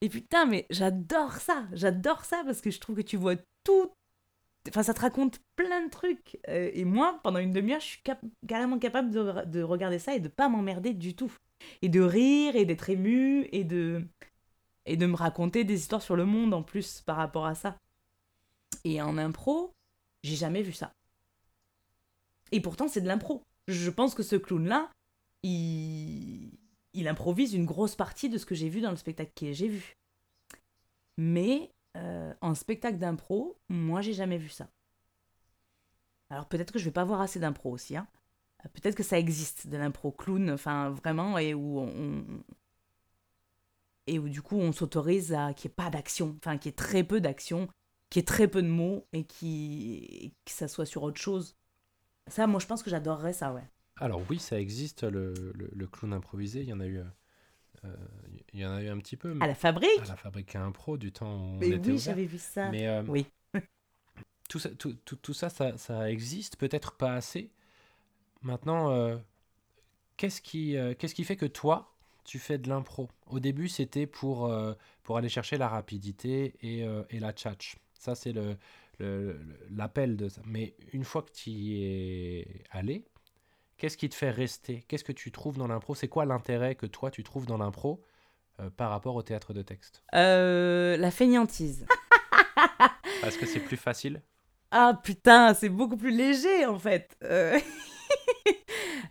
Et 0.00 0.08
putain, 0.08 0.46
mais 0.46 0.66
j'adore 0.70 1.32
ça, 1.32 1.66
j'adore 1.72 2.24
ça, 2.24 2.42
parce 2.44 2.60
que 2.60 2.70
je 2.70 2.78
trouve 2.78 2.96
que 2.96 3.02
tu 3.02 3.16
vois 3.16 3.36
tout... 3.64 3.90
Enfin, 4.68 4.82
ça 4.82 4.94
te 4.94 5.00
raconte 5.00 5.40
plein 5.56 5.84
de 5.84 5.90
trucs. 5.90 6.38
Euh, 6.48 6.70
et 6.72 6.86
moi, 6.86 7.20
pendant 7.22 7.38
une 7.38 7.52
demi-heure, 7.52 7.80
je 7.80 7.86
suis 7.86 8.02
carrément 8.48 8.78
capable 8.78 9.10
de, 9.10 9.44
de 9.44 9.62
regarder 9.62 9.98
ça 9.98 10.14
et 10.14 10.20
de 10.20 10.28
pas 10.28 10.48
m'emmerder 10.48 10.94
du 10.94 11.14
tout. 11.14 11.30
Et 11.82 11.88
de 11.88 12.00
rire, 12.00 12.56
et 12.56 12.64
d'être 12.64 12.90
ému, 12.90 13.48
et 13.52 13.64
de... 13.64 14.04
Et 14.86 14.96
de 14.96 15.06
me 15.06 15.16
raconter 15.16 15.64
des 15.64 15.80
histoires 15.80 16.02
sur 16.02 16.14
le 16.14 16.26
monde 16.26 16.52
en 16.52 16.62
plus 16.62 17.00
par 17.00 17.16
rapport 17.16 17.46
à 17.46 17.54
ça. 17.54 17.78
Et 18.84 19.00
en 19.00 19.16
impro, 19.16 19.72
j'ai 20.22 20.36
jamais 20.36 20.62
vu 20.62 20.72
ça. 20.72 20.92
Et 22.52 22.60
pourtant, 22.60 22.86
c'est 22.88 23.00
de 23.00 23.08
l'impro. 23.08 23.42
Je 23.66 23.90
pense 23.90 24.14
que 24.14 24.22
ce 24.22 24.36
clown-là, 24.36 24.90
il... 25.42 26.50
il 26.92 27.08
improvise 27.08 27.54
une 27.54 27.64
grosse 27.64 27.96
partie 27.96 28.28
de 28.28 28.36
ce 28.36 28.44
que 28.44 28.54
j'ai 28.54 28.68
vu 28.68 28.82
dans 28.82 28.90
le 28.90 28.96
spectacle 28.96 29.32
que 29.34 29.52
j'ai 29.52 29.68
vu. 29.68 29.96
Mais 31.16 31.70
euh, 31.96 32.34
en 32.40 32.54
spectacle 32.54 32.98
d'impro, 32.98 33.56
moi, 33.68 34.02
j'ai 34.02 34.12
jamais 34.12 34.38
vu 34.38 34.48
ça. 34.48 34.68
Alors 36.30 36.46
peut-être 36.46 36.72
que 36.72 36.78
je 36.78 36.84
vais 36.84 36.90
pas 36.90 37.04
voir 37.04 37.20
assez 37.20 37.38
d'impro 37.38 37.70
aussi. 37.70 37.96
Hein. 37.96 38.06
Peut-être 38.72 38.94
que 38.96 39.02
ça 39.02 39.18
existe 39.18 39.66
de 39.68 39.76
l'impro 39.76 40.10
clown, 40.12 40.50
enfin 40.50 40.90
vraiment, 40.90 41.38
et 41.38 41.54
où 41.54 41.78
on, 41.80 42.24
et 44.06 44.18
où 44.18 44.28
du 44.28 44.42
coup 44.42 44.56
on 44.56 44.72
s'autorise 44.72 45.32
à 45.32 45.54
qu'il 45.54 45.68
n'y 45.68 45.72
ait 45.72 45.74
pas 45.76 45.90
d'action, 45.90 46.36
enfin 46.38 46.58
qu'il 46.58 46.66
y 46.70 46.72
ait 46.72 46.76
très 46.76 47.04
peu 47.04 47.20
d'action, 47.20 47.68
qu'il 48.10 48.20
y 48.20 48.22
ait 48.22 48.26
très 48.26 48.48
peu 48.48 48.62
de 48.62 48.68
mots 48.68 49.06
et 49.12 49.24
qui 49.24 50.34
que 50.44 50.52
ça 50.52 50.68
soit 50.68 50.86
sur 50.86 51.02
autre 51.02 51.20
chose. 51.20 51.56
Ça, 52.28 52.46
moi 52.46 52.60
je 52.60 52.66
pense 52.66 52.82
que 52.82 52.90
j'adorerais 52.90 53.32
ça, 53.34 53.52
ouais. 53.54 53.68
Alors 53.96 54.24
oui, 54.30 54.38
ça 54.38 54.60
existe, 54.60 55.02
le, 55.04 55.34
le- 55.54 55.70
le 55.72 55.86
clown 55.88 56.12
improvisé. 56.12 56.60
Il 56.62 56.68
y 56.68 56.72
en 56.72 56.80
a 56.80 56.86
eu, 56.86 56.98
euh, 56.98 57.04
il 58.52 58.60
y 58.60 58.66
en 58.66 58.72
a 58.74 58.82
eu 58.82 58.88
un 58.88 58.98
petit 58.98 59.16
peu 59.16 59.34
À 59.38 59.46
la 59.46 59.54
fabrique? 59.54 59.90
à 59.96 60.06
la 60.06 60.16
fabrique 60.16 60.56
à 60.56 60.62
impro 60.64 60.96
du 60.98 61.12
temps 61.12 61.36
où 61.36 61.64
on 61.66 61.70
Mais 61.70 61.72
était 61.72 61.92
oui, 61.92 61.98
j'avais 61.98 62.26
vu 62.26 62.38
ça. 62.38 62.76
Mais 62.76 62.88
euh, 62.88 63.02
Oui. 63.06 63.26
tout, 64.48 64.58
ça, 64.58 64.70
tout, 64.70 64.94
tout- 65.04 65.16
tout 65.16 65.34
ça, 65.34 65.48
ça, 65.50 65.76
ça 65.78 66.10
existe, 66.10 66.56
peut-être 66.56 66.96
pas 66.96 67.14
assez. 67.14 67.50
Maintenant, 68.44 68.90
euh, 68.92 69.16
qu'est-ce 70.16 70.40
qui, 70.40 70.76
euh, 70.76 70.94
qu'est-ce 70.98 71.14
qui 71.14 71.24
fait 71.24 71.36
que 71.36 71.46
toi, 71.46 71.94
tu 72.24 72.38
fais 72.38 72.58
de 72.58 72.68
l'impro? 72.68 73.08
Au 73.26 73.40
début, 73.40 73.68
c'était 73.68 74.06
pour, 74.06 74.46
euh, 74.46 74.74
pour 75.02 75.16
aller 75.16 75.28
chercher 75.28 75.56
la 75.58 75.68
rapidité 75.68 76.54
et, 76.62 76.84
euh, 76.84 77.02
et 77.10 77.20
la 77.20 77.32
tchatch. 77.32 77.76
Ça, 77.98 78.14
c'est 78.14 78.32
le, 78.32 78.56
le- 78.98 79.32
le- 79.32 79.58
l'appel 79.70 80.16
de 80.16 80.28
ça. 80.28 80.42
Mais 80.44 80.74
une 80.92 81.04
fois 81.04 81.22
que 81.22 81.32
tu 81.32 81.50
y 81.50 81.84
es 81.84 82.64
allé, 82.70 83.04
qu'est-ce 83.78 83.96
qui 83.96 84.08
te 84.08 84.14
fait 84.14 84.30
rester? 84.30 84.84
Qu'est-ce 84.88 85.04
que 85.04 85.12
tu 85.12 85.32
trouves 85.32 85.58
dans 85.58 85.68
l'impro? 85.68 85.94
C'est 85.94 86.08
quoi 86.08 86.26
l'intérêt 86.26 86.74
que 86.74 86.86
toi, 86.86 87.10
tu 87.10 87.24
trouves 87.24 87.46
dans 87.46 87.58
l'impro 87.58 88.02
euh, 88.60 88.70
par 88.70 88.90
rapport 88.90 89.16
au 89.16 89.22
théâtre 89.22 89.54
de 89.54 89.62
texte? 89.62 90.02
Euh, 90.14 90.96
la 90.98 91.10
feignantise. 91.10 91.86
Parce 93.22 93.36
que 93.36 93.46
c'est 93.46 93.60
plus 93.60 93.76
facile? 93.76 94.22
Ah 94.70 94.98
putain, 95.02 95.54
c'est 95.54 95.68
beaucoup 95.68 95.96
plus 95.96 96.10
léger 96.10 96.66
en 96.66 96.78
fait. 96.78 97.16
Euh, 97.22 97.58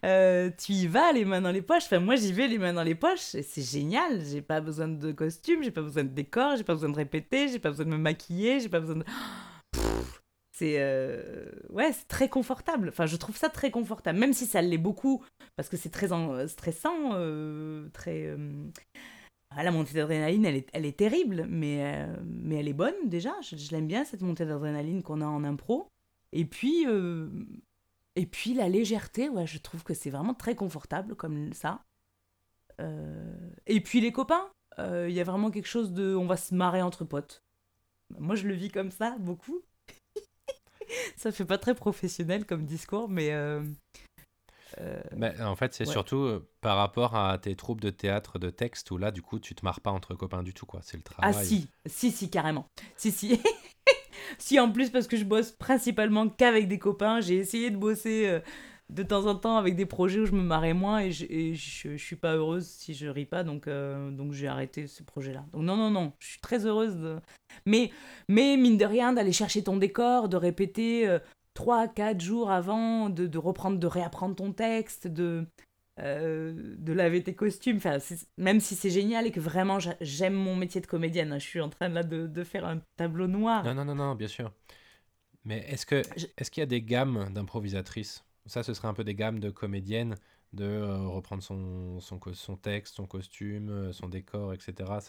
euh, 0.03 0.49
tu 0.57 0.73
y 0.73 0.87
vas 0.87 1.11
les 1.13 1.25
mains 1.25 1.41
dans 1.41 1.51
les 1.51 1.61
poches. 1.61 1.83
Enfin, 1.85 1.99
moi 1.99 2.15
j'y 2.15 2.33
vais 2.33 2.47
les 2.47 2.57
mains 2.57 2.73
dans 2.73 2.83
les 2.83 2.95
poches 2.95 3.19
c'est 3.19 3.61
génial. 3.61 4.21
J'ai 4.25 4.41
pas 4.41 4.61
besoin 4.61 4.87
de 4.87 5.11
costume, 5.11 5.63
j'ai 5.63 5.71
pas 5.71 5.81
besoin 5.81 6.03
de 6.03 6.09
décor, 6.09 6.55
j'ai 6.57 6.63
pas 6.63 6.73
besoin 6.73 6.89
de 6.89 6.95
répéter, 6.95 7.47
j'ai 7.47 7.59
pas 7.59 7.69
besoin 7.69 7.85
de 7.85 7.91
me 7.91 7.97
maquiller, 7.97 8.59
j'ai 8.59 8.69
pas 8.69 8.79
besoin 8.79 8.97
de. 8.97 9.05
C'est 10.55 10.75
euh, 10.77 11.49
ouais, 11.69 11.91
c'est 11.93 12.07
très 12.07 12.29
confortable. 12.29 12.89
Enfin, 12.89 13.05
je 13.07 13.15
trouve 13.17 13.35
ça 13.35 13.49
très 13.49 13.71
confortable, 13.71 14.19
même 14.19 14.33
si 14.33 14.45
ça 14.45 14.61
l'est 14.61 14.77
beaucoup 14.77 15.23
parce 15.55 15.69
que 15.69 15.77
c'est 15.77 15.89
très 15.89 16.11
en- 16.11 16.47
stressant, 16.47 17.11
euh, 17.13 17.87
très. 17.93 18.27
euh, 18.27 18.37
ah, 19.55 19.63
la 19.63 19.71
montée 19.71 19.93
d'adrénaline, 19.93 20.45
elle 20.45 20.55
est, 20.55 20.69
elle 20.73 20.85
est 20.85 20.97
terrible, 20.97 21.45
mais, 21.47 21.83
euh, 21.85 22.15
mais 22.25 22.55
elle 22.55 22.67
est 22.67 22.73
bonne 22.73 22.95
déjà. 23.05 23.33
Je, 23.41 23.55
je 23.55 23.71
l'aime 23.71 23.87
bien, 23.87 24.03
cette 24.03 24.21
montée 24.21 24.45
d'adrénaline 24.45 25.03
qu'on 25.03 25.21
a 25.21 25.25
en 25.25 25.43
impro. 25.43 25.87
Et 26.31 26.45
puis, 26.45 26.85
euh, 26.87 27.27
et 28.15 28.25
puis 28.25 28.53
la 28.53 28.69
légèreté, 28.69 29.29
ouais, 29.29 29.47
je 29.47 29.57
trouve 29.57 29.83
que 29.83 29.93
c'est 29.93 30.09
vraiment 30.09 30.33
très 30.33 30.55
confortable 30.55 31.15
comme 31.15 31.53
ça. 31.53 31.81
Euh, 32.79 33.49
et 33.67 33.81
puis 33.81 34.01
les 34.01 34.11
copains, 34.11 34.49
euh, 34.79 35.07
il 35.09 35.15
y 35.15 35.19
a 35.19 35.23
vraiment 35.23 35.51
quelque 35.51 35.67
chose 35.67 35.91
de... 35.91 36.15
On 36.15 36.25
va 36.25 36.37
se 36.37 36.53
marrer 36.55 36.81
entre 36.81 37.05
potes. 37.05 37.43
Moi, 38.19 38.35
je 38.35 38.47
le 38.47 38.53
vis 38.53 38.69
comme 38.69 38.91
ça, 38.91 39.15
beaucoup. 39.19 39.61
ça 41.17 41.31
fait 41.31 41.45
pas 41.45 41.57
très 41.57 41.75
professionnel 41.75 42.45
comme 42.45 42.65
discours, 42.65 43.09
mais... 43.09 43.31
euh, 43.33 43.63
en 45.39 45.55
fait, 45.55 45.73
c'est 45.73 45.85
Ouais. 45.85 45.91
surtout 45.91 46.41
par 46.61 46.77
rapport 46.77 47.15
à 47.15 47.37
tes 47.37 47.55
troupes 47.55 47.81
de 47.81 47.91
théâtre 47.91 48.39
de 48.39 48.49
texte 48.49 48.89
où 48.89 48.97
là, 48.97 49.11
du 49.11 49.21
coup, 49.21 49.39
tu 49.39 49.53
te 49.53 49.63
marres 49.63 49.81
pas 49.81 49.91
entre 49.91 50.15
copains 50.15 50.41
du 50.41 50.53
tout, 50.53 50.65
quoi. 50.65 50.81
C'est 50.81 50.97
le 50.97 51.03
Ah 51.19 51.31
travail. 51.31 51.45
si, 51.45 51.69
si, 51.85 52.11
si, 52.11 52.29
carrément. 52.29 52.65
Si, 52.97 53.11
si. 53.11 53.39
si, 54.37 54.59
en 54.59 54.71
plus, 54.71 54.89
parce 54.89 55.07
que 55.07 55.17
je 55.17 55.25
bosse 55.25 55.51
principalement 55.51 56.29
qu'avec 56.29 56.67
des 56.67 56.79
copains, 56.79 57.21
j'ai 57.21 57.35
essayé 57.35 57.69
de 57.71 57.77
bosser 57.77 58.27
euh, 58.27 58.39
de 58.89 59.03
temps 59.03 59.25
en 59.25 59.35
temps 59.35 59.57
avec 59.57 59.75
des 59.75 59.85
projets 59.85 60.19
où 60.19 60.25
je 60.25 60.33
me 60.33 60.41
marrais 60.41 60.73
moins 60.73 60.99
et 60.99 61.11
je, 61.11 61.25
et 61.29 61.55
je, 61.55 61.97
je 61.97 62.03
suis 62.03 62.15
pas 62.15 62.35
heureuse 62.35 62.67
si 62.67 62.93
je 62.93 63.07
ris 63.07 63.25
pas, 63.25 63.43
donc, 63.43 63.67
euh, 63.67 64.11
donc 64.11 64.33
j'ai 64.33 64.47
arrêté 64.47 64.87
ce 64.87 65.03
projet-là. 65.03 65.45
Donc 65.53 65.63
non, 65.63 65.75
non, 65.75 65.89
non, 65.89 66.13
je 66.19 66.27
suis 66.27 66.41
très 66.41 66.65
heureuse. 66.65 67.19
Mais, 67.65 67.91
mais 68.27 68.57
mine 68.57 68.77
de 68.77 68.85
rien, 68.85 69.13
d'aller 69.13 69.31
chercher 69.31 69.63
ton 69.63 69.77
décor, 69.77 70.29
de 70.29 70.37
répéter 70.37 71.07
euh, 71.07 71.19
3, 71.53 71.87
4 71.87 72.21
jours 72.21 72.51
avant, 72.51 73.09
de, 73.09 73.27
de 73.27 73.37
reprendre, 73.37 73.79
de 73.79 73.87
réapprendre 73.87 74.35
ton 74.35 74.51
texte, 74.51 75.07
de... 75.07 75.45
euh, 75.99 76.75
de 76.77 76.93
laver 76.93 77.23
tes 77.23 77.35
costumes, 77.35 77.77
enfin, 77.77 77.97
même 78.37 78.59
si 78.59 78.75
c'est 78.75 78.89
génial 78.89 79.27
et 79.27 79.31
que 79.31 79.39
vraiment 79.39 79.79
j'a- 79.79 79.97
j'aime 80.01 80.33
mon 80.33 80.55
métier 80.55 80.81
de 80.81 80.87
comédienne, 80.87 81.31
hein, 81.33 81.39
je 81.39 81.45
suis 81.47 81.61
en 81.61 81.69
train 81.69 81.89
là 81.89 82.03
de, 82.03 82.27
de 82.27 82.43
faire 82.43 82.65
un 82.65 82.81
tableau 82.97 83.27
noir. 83.27 83.63
Non, 83.63 83.73
non, 83.73 83.85
non, 83.85 83.95
non, 83.95 84.15
bien 84.15 84.27
sûr. 84.27 84.51
Mais 85.45 85.59
est-ce 85.69 85.85
que 85.85 86.03
Je- 86.17 86.27
est-ce 86.37 86.51
qu'il 86.51 86.61
y 86.61 86.63
a 86.63 86.67
des 86.67 86.81
gammes 86.81 87.29
d'improvisatrices? 87.33 88.25
Ça, 88.45 88.63
ce 88.63 88.73
serait 88.73 88.87
un 88.89 88.93
peu 88.95 89.03
des 89.05 89.15
gammes 89.15 89.39
de 89.39 89.49
comédiennes, 89.51 90.17
de 90.53 90.65
euh, 90.65 91.07
reprendre 91.07 91.43
son, 91.43 91.99
son, 92.01 92.57
texte, 92.57 92.95
son 92.95 93.07
costume, 93.07 93.69
euh, 93.69 93.93
son 93.93 94.09
décor, 94.09 94.53
etc. 94.53 94.99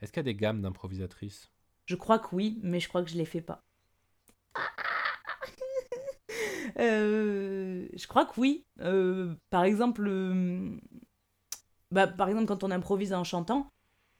Est-ce 0.00 0.12
qu'il 0.12 0.18
y 0.18 0.22
a 0.22 0.24
des 0.24 0.34
gammes 0.36 0.62
d'improvisatrices? 0.62 1.50
Je 1.86 1.96
crois 1.96 2.18
que 2.18 2.34
oui, 2.34 2.60
mais 2.62 2.78
je 2.78 2.88
crois 2.88 3.02
que 3.02 3.08
je 3.08 3.16
les 3.16 3.24
fais 3.24 3.40
pas. 3.40 3.64
Euh, 6.78 7.88
je 7.94 8.06
crois 8.06 8.26
que 8.26 8.38
oui. 8.40 8.64
Euh, 8.80 9.34
par 9.50 9.64
exemple, 9.64 10.06
euh, 10.06 10.78
bah, 11.90 12.06
par 12.06 12.28
exemple, 12.28 12.46
quand 12.46 12.64
on 12.64 12.70
improvise 12.70 13.12
en 13.12 13.24
chantant, 13.24 13.70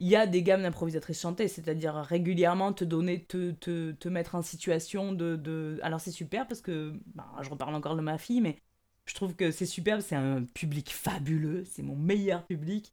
il 0.00 0.08
y 0.08 0.16
a 0.16 0.26
des 0.26 0.42
gammes 0.42 0.62
d'improvisatrices 0.62 1.20
chantées, 1.20 1.48
c'est-à-dire 1.48 1.94
régulièrement 1.94 2.72
te 2.72 2.84
donner, 2.84 3.24
te, 3.24 3.52
te, 3.52 3.92
te 3.92 4.08
mettre 4.08 4.34
en 4.34 4.42
situation 4.42 5.12
de. 5.12 5.36
de... 5.36 5.78
Alors 5.82 6.00
c'est 6.00 6.10
super 6.10 6.46
parce 6.46 6.60
que, 6.60 6.94
bah, 7.14 7.26
je 7.42 7.50
reparle 7.50 7.74
encore 7.74 7.96
de 7.96 8.00
ma 8.02 8.18
fille, 8.18 8.40
mais 8.40 8.60
je 9.06 9.14
trouve 9.14 9.34
que 9.36 9.50
c'est 9.50 9.66
superbe, 9.66 10.00
c'est 10.00 10.16
un 10.16 10.44
public 10.44 10.90
fabuleux, 10.92 11.64
c'est 11.64 11.82
mon 11.82 11.96
meilleur 11.96 12.44
public. 12.46 12.92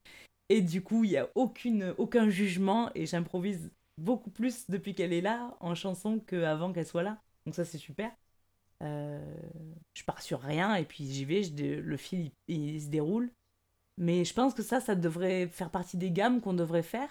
Et 0.49 0.61
du 0.61 0.83
coup, 0.83 1.03
il 1.05 1.11
n'y 1.11 1.17
a 1.17 1.29
aucune, 1.35 1.93
aucun 1.97 2.29
jugement 2.29 2.91
et 2.95 3.05
j'improvise 3.05 3.71
beaucoup 3.97 4.29
plus 4.31 4.69
depuis 4.69 4.95
qu'elle 4.95 5.13
est 5.13 5.21
là 5.21 5.55
en 5.61 5.75
chanson 5.75 6.19
qu'avant 6.19 6.73
qu'elle 6.73 6.85
soit 6.87 7.03
là. 7.03 7.21
Donc 7.45 7.55
ça, 7.55 7.65
c'est 7.65 7.77
super. 7.77 8.11
Euh, 8.81 9.35
je 9.93 10.03
pars 10.03 10.21
sur 10.21 10.41
rien 10.41 10.75
et 10.75 10.85
puis 10.85 11.05
j'y 11.05 11.25
vais, 11.25 11.41
le 11.41 11.97
fil 11.97 12.31
il, 12.47 12.75
il 12.75 12.81
se 12.81 12.87
déroule. 12.87 13.31
Mais 13.97 14.25
je 14.25 14.33
pense 14.33 14.53
que 14.53 14.63
ça, 14.63 14.79
ça 14.79 14.95
devrait 14.95 15.47
faire 15.47 15.69
partie 15.69 15.97
des 15.97 16.11
gammes 16.11 16.41
qu'on 16.41 16.53
devrait 16.53 16.83
faire. 16.83 17.09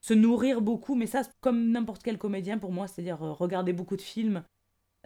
Se 0.00 0.14
nourrir 0.14 0.60
beaucoup, 0.60 0.94
mais 0.94 1.06
ça, 1.06 1.22
comme 1.40 1.70
n'importe 1.70 2.02
quel 2.02 2.18
comédien 2.18 2.58
pour 2.58 2.72
moi, 2.72 2.86
c'est-à-dire 2.86 3.22
euh, 3.22 3.32
regarder 3.32 3.72
beaucoup 3.72 3.96
de 3.96 4.02
films, 4.02 4.44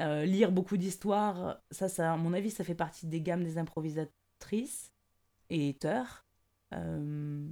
euh, 0.01 0.25
lire 0.25 0.51
beaucoup 0.51 0.77
d'histoires, 0.77 1.61
ça, 1.71 1.89
ça, 1.89 2.15
à 2.15 2.17
mon 2.17 2.33
avis, 2.33 2.51
ça 2.51 2.65
fait 2.65 2.75
partie 2.75 3.07
des 3.07 3.21
gammes 3.21 3.45
des 3.45 3.59
improvisatrices 3.59 4.93
et 5.51 5.71
auteurs. 5.71 6.27
Euh, 6.75 7.47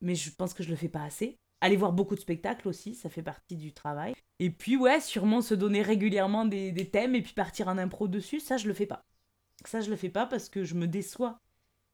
mais 0.00 0.14
je 0.14 0.30
pense 0.34 0.54
que 0.54 0.62
je 0.62 0.70
le 0.70 0.76
fais 0.76 0.88
pas 0.88 1.04
assez. 1.04 1.38
Aller 1.60 1.76
voir 1.76 1.92
beaucoup 1.92 2.14
de 2.14 2.20
spectacles 2.20 2.68
aussi, 2.68 2.94
ça 2.94 3.08
fait 3.08 3.22
partie 3.22 3.56
du 3.56 3.72
travail. 3.72 4.14
Et 4.38 4.50
puis 4.50 4.76
ouais, 4.76 5.00
sûrement 5.00 5.40
se 5.40 5.54
donner 5.54 5.82
régulièrement 5.82 6.44
des, 6.44 6.90
thèmes 6.90 7.14
et 7.14 7.22
puis 7.22 7.32
partir 7.34 7.68
en 7.68 7.78
impro 7.78 8.08
dessus, 8.08 8.40
ça 8.40 8.56
je 8.56 8.66
le 8.66 8.74
fais 8.74 8.86
pas. 8.86 9.04
Ça 9.64 9.80
je 9.80 9.90
le 9.90 9.96
fais 9.96 10.08
pas 10.08 10.26
parce 10.26 10.48
que 10.48 10.64
je 10.64 10.74
me 10.74 10.86
déçois. 10.86 11.38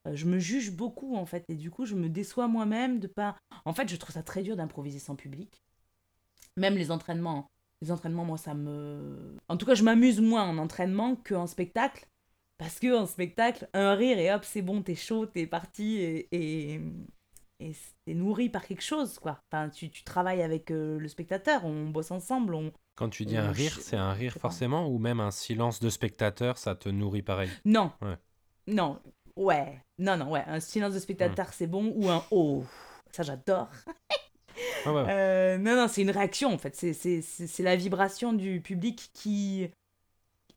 Euh, 0.06 0.14
Je 0.14 0.26
me 0.26 0.38
juge 0.38 0.72
beaucoup 0.72 1.16
en 1.16 1.26
fait 1.26 1.44
et 1.48 1.54
du 1.54 1.70
coup 1.70 1.84
je 1.84 1.94
me 1.94 2.08
déçois 2.08 2.48
moi-même 2.48 3.00
de 3.00 3.06
pas. 3.06 3.36
En 3.64 3.74
fait, 3.74 3.88
je 3.88 3.96
trouve 3.96 4.14
ça 4.14 4.22
très 4.22 4.42
dur 4.42 4.56
d'improviser 4.56 4.98
sans 4.98 5.16
public. 5.16 5.62
Même 6.56 6.76
les 6.76 6.90
entraînements 6.90 7.50
Les 7.82 7.92
entraînements, 7.92 8.24
moi, 8.24 8.38
ça 8.38 8.54
me. 8.54 9.36
En 9.48 9.56
tout 9.56 9.66
cas, 9.66 9.74
je 9.74 9.84
m'amuse 9.84 10.20
moins 10.20 10.44
en 10.44 10.58
entraînement 10.58 11.16
qu'en 11.16 11.46
spectacle. 11.46 12.08
Parce 12.58 12.80
que 12.80 12.92
en 12.96 13.06
spectacle, 13.06 13.68
un 13.72 13.94
rire 13.94 14.18
et 14.18 14.32
hop, 14.34 14.44
c'est 14.44 14.62
bon, 14.62 14.82
t'es 14.82 14.96
chaud, 14.96 15.26
t'es 15.26 15.46
parti 15.46 15.98
et, 16.32 16.80
et 17.60 17.72
t'es 18.04 18.14
nourri 18.14 18.48
par 18.48 18.66
quelque 18.66 18.82
chose, 18.82 19.18
quoi. 19.18 19.40
Enfin, 19.50 19.68
tu, 19.68 19.90
tu 19.90 20.04
travailles 20.04 20.42
avec 20.42 20.70
euh, 20.70 20.98
le 20.98 21.08
spectateur, 21.08 21.64
on 21.64 21.88
bosse 21.88 22.10
ensemble, 22.10 22.54
on, 22.54 22.72
Quand 22.96 23.08
tu 23.08 23.24
dis 23.24 23.36
un 23.36 23.50
rire, 23.50 23.78
c'est 23.80 23.96
un 23.96 24.12
rire 24.12 24.34
forcément 24.34 24.88
ou 24.88 24.98
même 24.98 25.20
un 25.20 25.30
silence 25.30 25.80
de 25.80 25.90
spectateur, 25.90 26.58
ça 26.58 26.74
te 26.74 26.88
nourrit 26.88 27.22
pareil? 27.22 27.50
Non. 27.64 27.92
Ouais. 28.00 28.16
Non. 28.66 29.00
Ouais. 29.36 29.80
Non, 29.98 30.16
non, 30.16 30.30
ouais. 30.30 30.44
Un 30.46 30.60
silence 30.60 30.94
de 30.94 30.98
spectateur, 30.98 31.46
Hmm. 31.46 31.52
c'est 31.52 31.66
bon. 31.66 31.92
Ou 31.96 32.08
un 32.08 32.24
oh. 32.30 32.64
Ça, 33.12 33.22
j'adore. 33.22 33.68
Ouais. 34.86 35.04
Euh, 35.08 35.58
non, 35.58 35.76
non, 35.76 35.86
c'est 35.88 36.02
une 36.02 36.10
réaction, 36.10 36.52
en 36.52 36.58
fait. 36.58 36.74
C'est- 36.74 36.92
C'est 36.92 37.22
c'est- 37.22 37.46
c'est 37.46 37.62
la 37.62 37.76
vibration 37.76 38.32
du 38.32 38.60
public 38.60 39.10
qui... 39.12 39.68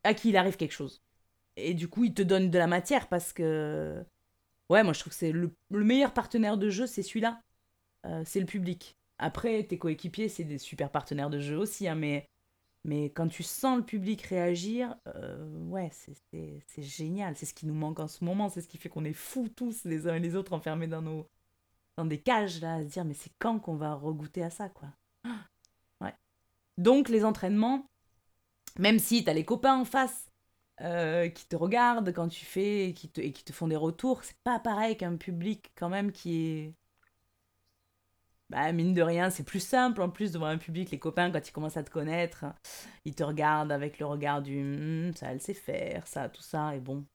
à 0.03 0.13
qui 0.13 0.29
il 0.29 0.37
arrive 0.37 0.57
quelque 0.57 0.71
chose. 0.73 1.01
Et 1.57 1.73
du 1.73 1.87
coup, 1.87 2.05
il 2.05 2.13
te 2.13 2.21
donne 2.21 2.49
de 2.49 2.57
la 2.57 2.67
matière 2.67 3.07
parce 3.09 3.33
que... 3.33 4.03
Ouais, 4.71 4.83
moi, 4.83 4.93
je 4.93 5.01
trouve 5.01 5.11
que 5.11 5.19
c'est 5.19 5.33
le, 5.33 5.53
le 5.69 5.83
meilleur 5.83 6.13
partenaire 6.13 6.57
de 6.57 6.69
jeu, 6.69 6.87
c'est 6.87 7.03
celui-là. 7.03 7.41
Euh, 8.05 8.23
c'est 8.25 8.39
le 8.39 8.45
public. 8.45 8.95
Après, 9.17 9.61
tes 9.65 9.77
coéquipiers, 9.77 10.29
c'est 10.29 10.45
des 10.45 10.57
super 10.57 10.89
partenaires 10.89 11.29
de 11.29 11.41
jeu 11.41 11.57
aussi, 11.57 11.89
hein, 11.89 11.95
mais... 11.95 12.25
Mais 12.85 13.11
quand 13.11 13.27
tu 13.27 13.43
sens 13.43 13.77
le 13.77 13.83
public 13.83 14.21
réagir, 14.21 14.95
euh, 15.07 15.45
ouais, 15.65 15.89
c'est- 15.91 16.81
génial. 16.81 17.35
C'est 17.35 17.45
ce 17.45 17.53
qui 17.53 17.65
nous 17.65 17.73
manque 17.73 17.99
en 17.99 18.07
ce 18.07 18.23
moment. 18.23 18.47
C'est 18.47 18.61
ce 18.61 18.67
qui 18.69 18.77
fait 18.77 18.87
qu'on 18.87 19.03
est 19.03 19.11
fous 19.13 19.49
tous, 19.53 19.83
les 19.83 20.07
uns 20.07 20.15
et 20.15 20.19
les 20.21 20.35
autres, 20.37 20.53
enfermés 20.53 20.87
dans 20.87 21.01
nos 21.01 21.27
dans 21.97 22.05
des 22.05 22.21
cages, 22.21 22.61
là, 22.61 22.75
à 22.75 22.83
se 22.83 22.87
dire, 22.89 23.03
mais 23.03 23.13
c'est 23.13 23.33
quand 23.39 23.59
qu'on 23.59 23.75
va 23.75 23.93
regoûter 23.93 24.41
à 24.41 24.49
ça, 24.49 24.69
quoi? 24.69 24.87
Ouais. 26.01 26.15
Donc, 26.77 27.09
les 27.09 27.25
entraînements, 27.25 27.85
même 28.79 28.99
si 28.99 29.25
t'as 29.25 29.33
les 29.33 29.45
copains 29.45 29.75
en 29.77 29.85
face 29.85 30.30
euh, 30.81 31.29
qui 31.29 31.45
te 31.47 31.55
regardent 31.55 32.13
quand 32.13 32.27
tu 32.27 32.45
fais 32.45 32.89
et 32.89 32.93
qui 32.93 33.09
te, 33.09 33.21
et 33.21 33.31
qui 33.31 33.43
te 33.43 33.53
font 33.53 33.67
des 33.67 33.75
retours, 33.75 34.23
c'est 34.23 34.37
pas 34.43 34.59
pareil 34.59 34.97
qu'un 34.97 35.15
public, 35.17 35.71
quand 35.75 35.89
même, 35.89 36.11
qui 36.11 36.35
est 36.35 36.73
bah, 38.51 38.69
mine 38.73 38.93
de 38.93 39.01
rien, 39.01 39.29
c'est 39.29 39.45
plus 39.45 39.61
simple 39.65 40.01
en 40.01 40.09
plus 40.09 40.33
devant 40.33 40.47
un 40.47 40.57
public. 40.57 40.91
Les 40.91 40.99
copains, 40.99 41.31
quand 41.31 41.47
ils 41.47 41.53
commencent 41.53 41.77
à 41.77 41.83
te 41.83 41.89
connaître, 41.89 42.45
ils 43.05 43.15
te 43.15 43.23
regardent 43.23 43.71
avec 43.71 43.97
le 43.97 44.05
regard 44.05 44.41
du 44.41 44.59
Hum, 44.61 45.13
ça, 45.15 45.31
elle 45.31 45.39
sait 45.41 45.53
faire, 45.53 46.05
ça, 46.05 46.27
tout 46.27 46.41
ça. 46.41 46.75
Et 46.75 46.81
bon, 46.81 47.05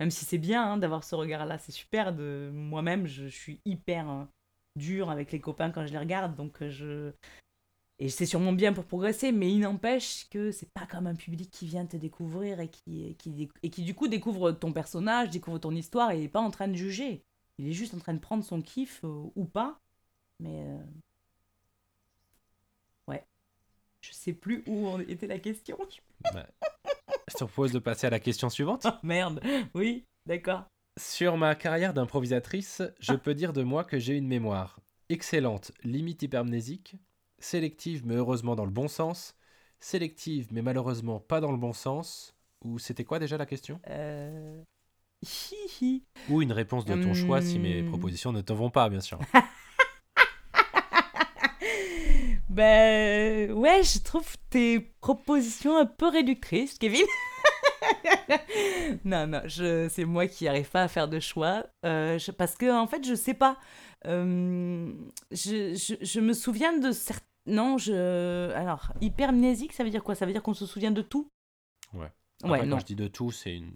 même 0.00 0.10
si 0.10 0.24
c'est 0.24 0.38
bien 0.38 0.64
hein, 0.72 0.76
d'avoir 0.78 1.04
ce 1.04 1.14
regard-là, 1.14 1.58
c'est 1.58 1.72
super. 1.72 2.14
De 2.14 2.50
moi-même, 2.54 3.06
je, 3.06 3.26
suis 3.26 3.60
hyper 3.66 4.10
euh, 4.10 4.24
dur 4.76 5.10
avec 5.10 5.32
les 5.32 5.40
copains 5.40 5.70
quand 5.70 5.86
je 5.86 5.92
les 5.92 5.98
regarde, 5.98 6.34
donc 6.34 6.62
euh, 6.62 6.70
je 6.70 7.12
et 7.98 8.08
c'est 8.08 8.26
sûrement 8.26 8.52
bien 8.52 8.72
pour 8.72 8.84
progresser, 8.86 9.30
mais 9.32 9.50
il 9.52 9.60
n'empêche 9.60 10.28
que 10.28 10.50
c'est 10.50 10.70
pas 10.72 10.86
comme 10.86 11.06
un 11.06 11.14
public 11.14 11.50
qui 11.50 11.66
vient 11.66 11.86
te 11.86 11.96
découvrir 11.96 12.60
et 12.60 12.68
qui, 12.68 13.14
qui, 13.16 13.48
et 13.62 13.70
qui 13.70 13.82
du 13.82 13.94
coup 13.94 14.08
découvre 14.08 14.50
ton 14.52 14.72
personnage, 14.72 15.30
découvre 15.30 15.58
ton 15.58 15.70
histoire 15.72 16.10
et 16.10 16.18
il 16.18 16.24
est 16.24 16.28
pas 16.28 16.40
en 16.40 16.50
train 16.50 16.66
de 16.68 16.74
juger. 16.74 17.22
Il 17.58 17.68
est 17.68 17.72
juste 17.72 17.94
en 17.94 17.98
train 17.98 18.14
de 18.14 18.18
prendre 18.18 18.42
son 18.42 18.60
kiff 18.62 19.00
euh, 19.04 19.30
ou 19.36 19.44
pas. 19.44 19.80
Mais. 20.40 20.64
euh, 20.66 20.78
Ouais. 23.06 23.24
Je 24.00 24.12
sais 24.12 24.32
plus 24.32 24.64
où 24.66 24.88
en 24.88 24.98
était 25.00 25.26
la 25.26 25.38
question. 25.38 25.78
Bah, 26.32 26.46
je 27.28 27.34
te 27.34 27.44
propose 27.44 27.72
de 27.72 27.78
passer 27.78 28.06
à 28.06 28.10
la 28.10 28.20
question 28.20 28.50
suivante? 28.50 28.82
Ah, 28.86 28.98
merde. 29.02 29.40
Oui, 29.74 30.04
d'accord. 30.26 30.64
Sur 30.98 31.36
ma 31.36 31.54
carrière 31.54 31.94
d'improvisatrice, 31.94 32.82
je 33.00 33.14
peux 33.14 33.34
dire 33.34 33.52
de 33.52 33.62
moi 33.62 33.84
que 33.84 33.98
j'ai 33.98 34.16
une 34.16 34.26
mémoire 34.28 34.80
excellente, 35.08 35.72
limite 35.82 36.22
hypermnésique, 36.22 36.96
sélective 37.44 38.06
mais 38.06 38.14
heureusement 38.16 38.56
dans 38.56 38.64
le 38.64 38.70
bon 38.70 38.88
sens, 38.88 39.34
sélective 39.80 40.48
mais 40.52 40.62
malheureusement 40.62 41.20
pas 41.20 41.40
dans 41.40 41.52
le 41.52 41.58
bon 41.58 41.72
sens, 41.72 42.34
ou 42.64 42.78
c'était 42.78 43.04
quoi 43.04 43.18
déjà 43.18 43.36
la 43.36 43.46
question? 43.46 43.80
Euh... 43.88 44.62
hi, 45.22 45.56
hi. 45.82 46.02
Ou 46.28 46.42
une 46.42 46.52
réponse 46.52 46.84
de 46.86 46.96
ton 46.96 47.12
choix 47.14 47.40
si 47.40 47.58
mes 47.58 47.80
Hum. 47.80 47.86
propositions 47.86 48.32
ne 48.32 48.40
te 48.42 48.52
vont 48.52 48.70
pas, 48.70 48.88
bien 48.88 49.00
sûr. 49.00 49.18
Ben 52.48 53.50
ouais, 53.52 53.82
je 53.82 53.98
trouve 54.00 54.36
tes 54.50 54.78
propositions 55.00 55.76
un 55.76 55.86
peu 55.86 56.08
réductrices, 56.08 56.78
Kevin. 56.78 57.04
non, 59.04 59.26
non, 59.26 59.40
je, 59.46 59.88
c'est 59.88 60.04
moi 60.04 60.26
qui 60.28 60.44
n'arrive 60.44 60.70
pas 60.70 60.82
à 60.82 60.88
faire 60.88 61.08
de 61.08 61.20
choix. 61.20 61.66
euh, 61.84 62.18
je- 62.18 62.30
parce 62.30 62.54
que, 62.54 62.70
en 62.70 62.86
fait, 62.86 63.04
je 63.04 63.14
sais 63.14 63.34
pas. 63.34 63.56
Euh, 64.06 64.92
je, 65.32 65.74
je, 65.74 65.94
je 66.04 66.20
me 66.20 66.32
souviens 66.32 66.78
de 66.78 66.92
certains. 66.92 67.24
Non, 67.46 67.76
je. 67.78 68.50
Alors, 68.52 68.92
hypermnésique, 69.00 69.72
ça 69.72 69.84
veut 69.84 69.90
dire 69.90 70.02
quoi? 70.02 70.14
Ça 70.14 70.26
veut 70.26 70.32
dire 70.32 70.42
qu'on 70.42 70.54
se 70.54 70.66
souvient 70.66 70.90
de 70.90 71.02
tout? 71.02 71.28
Ouais. 71.92 72.00
Ouais, 72.00 72.10
Après, 72.44 72.66
non. 72.66 72.76
quand 72.76 72.80
je 72.80 72.86
dis 72.86 72.94
de 72.96 73.06
tout, 73.06 73.30
c'est 73.30 73.56
une. 73.56 73.72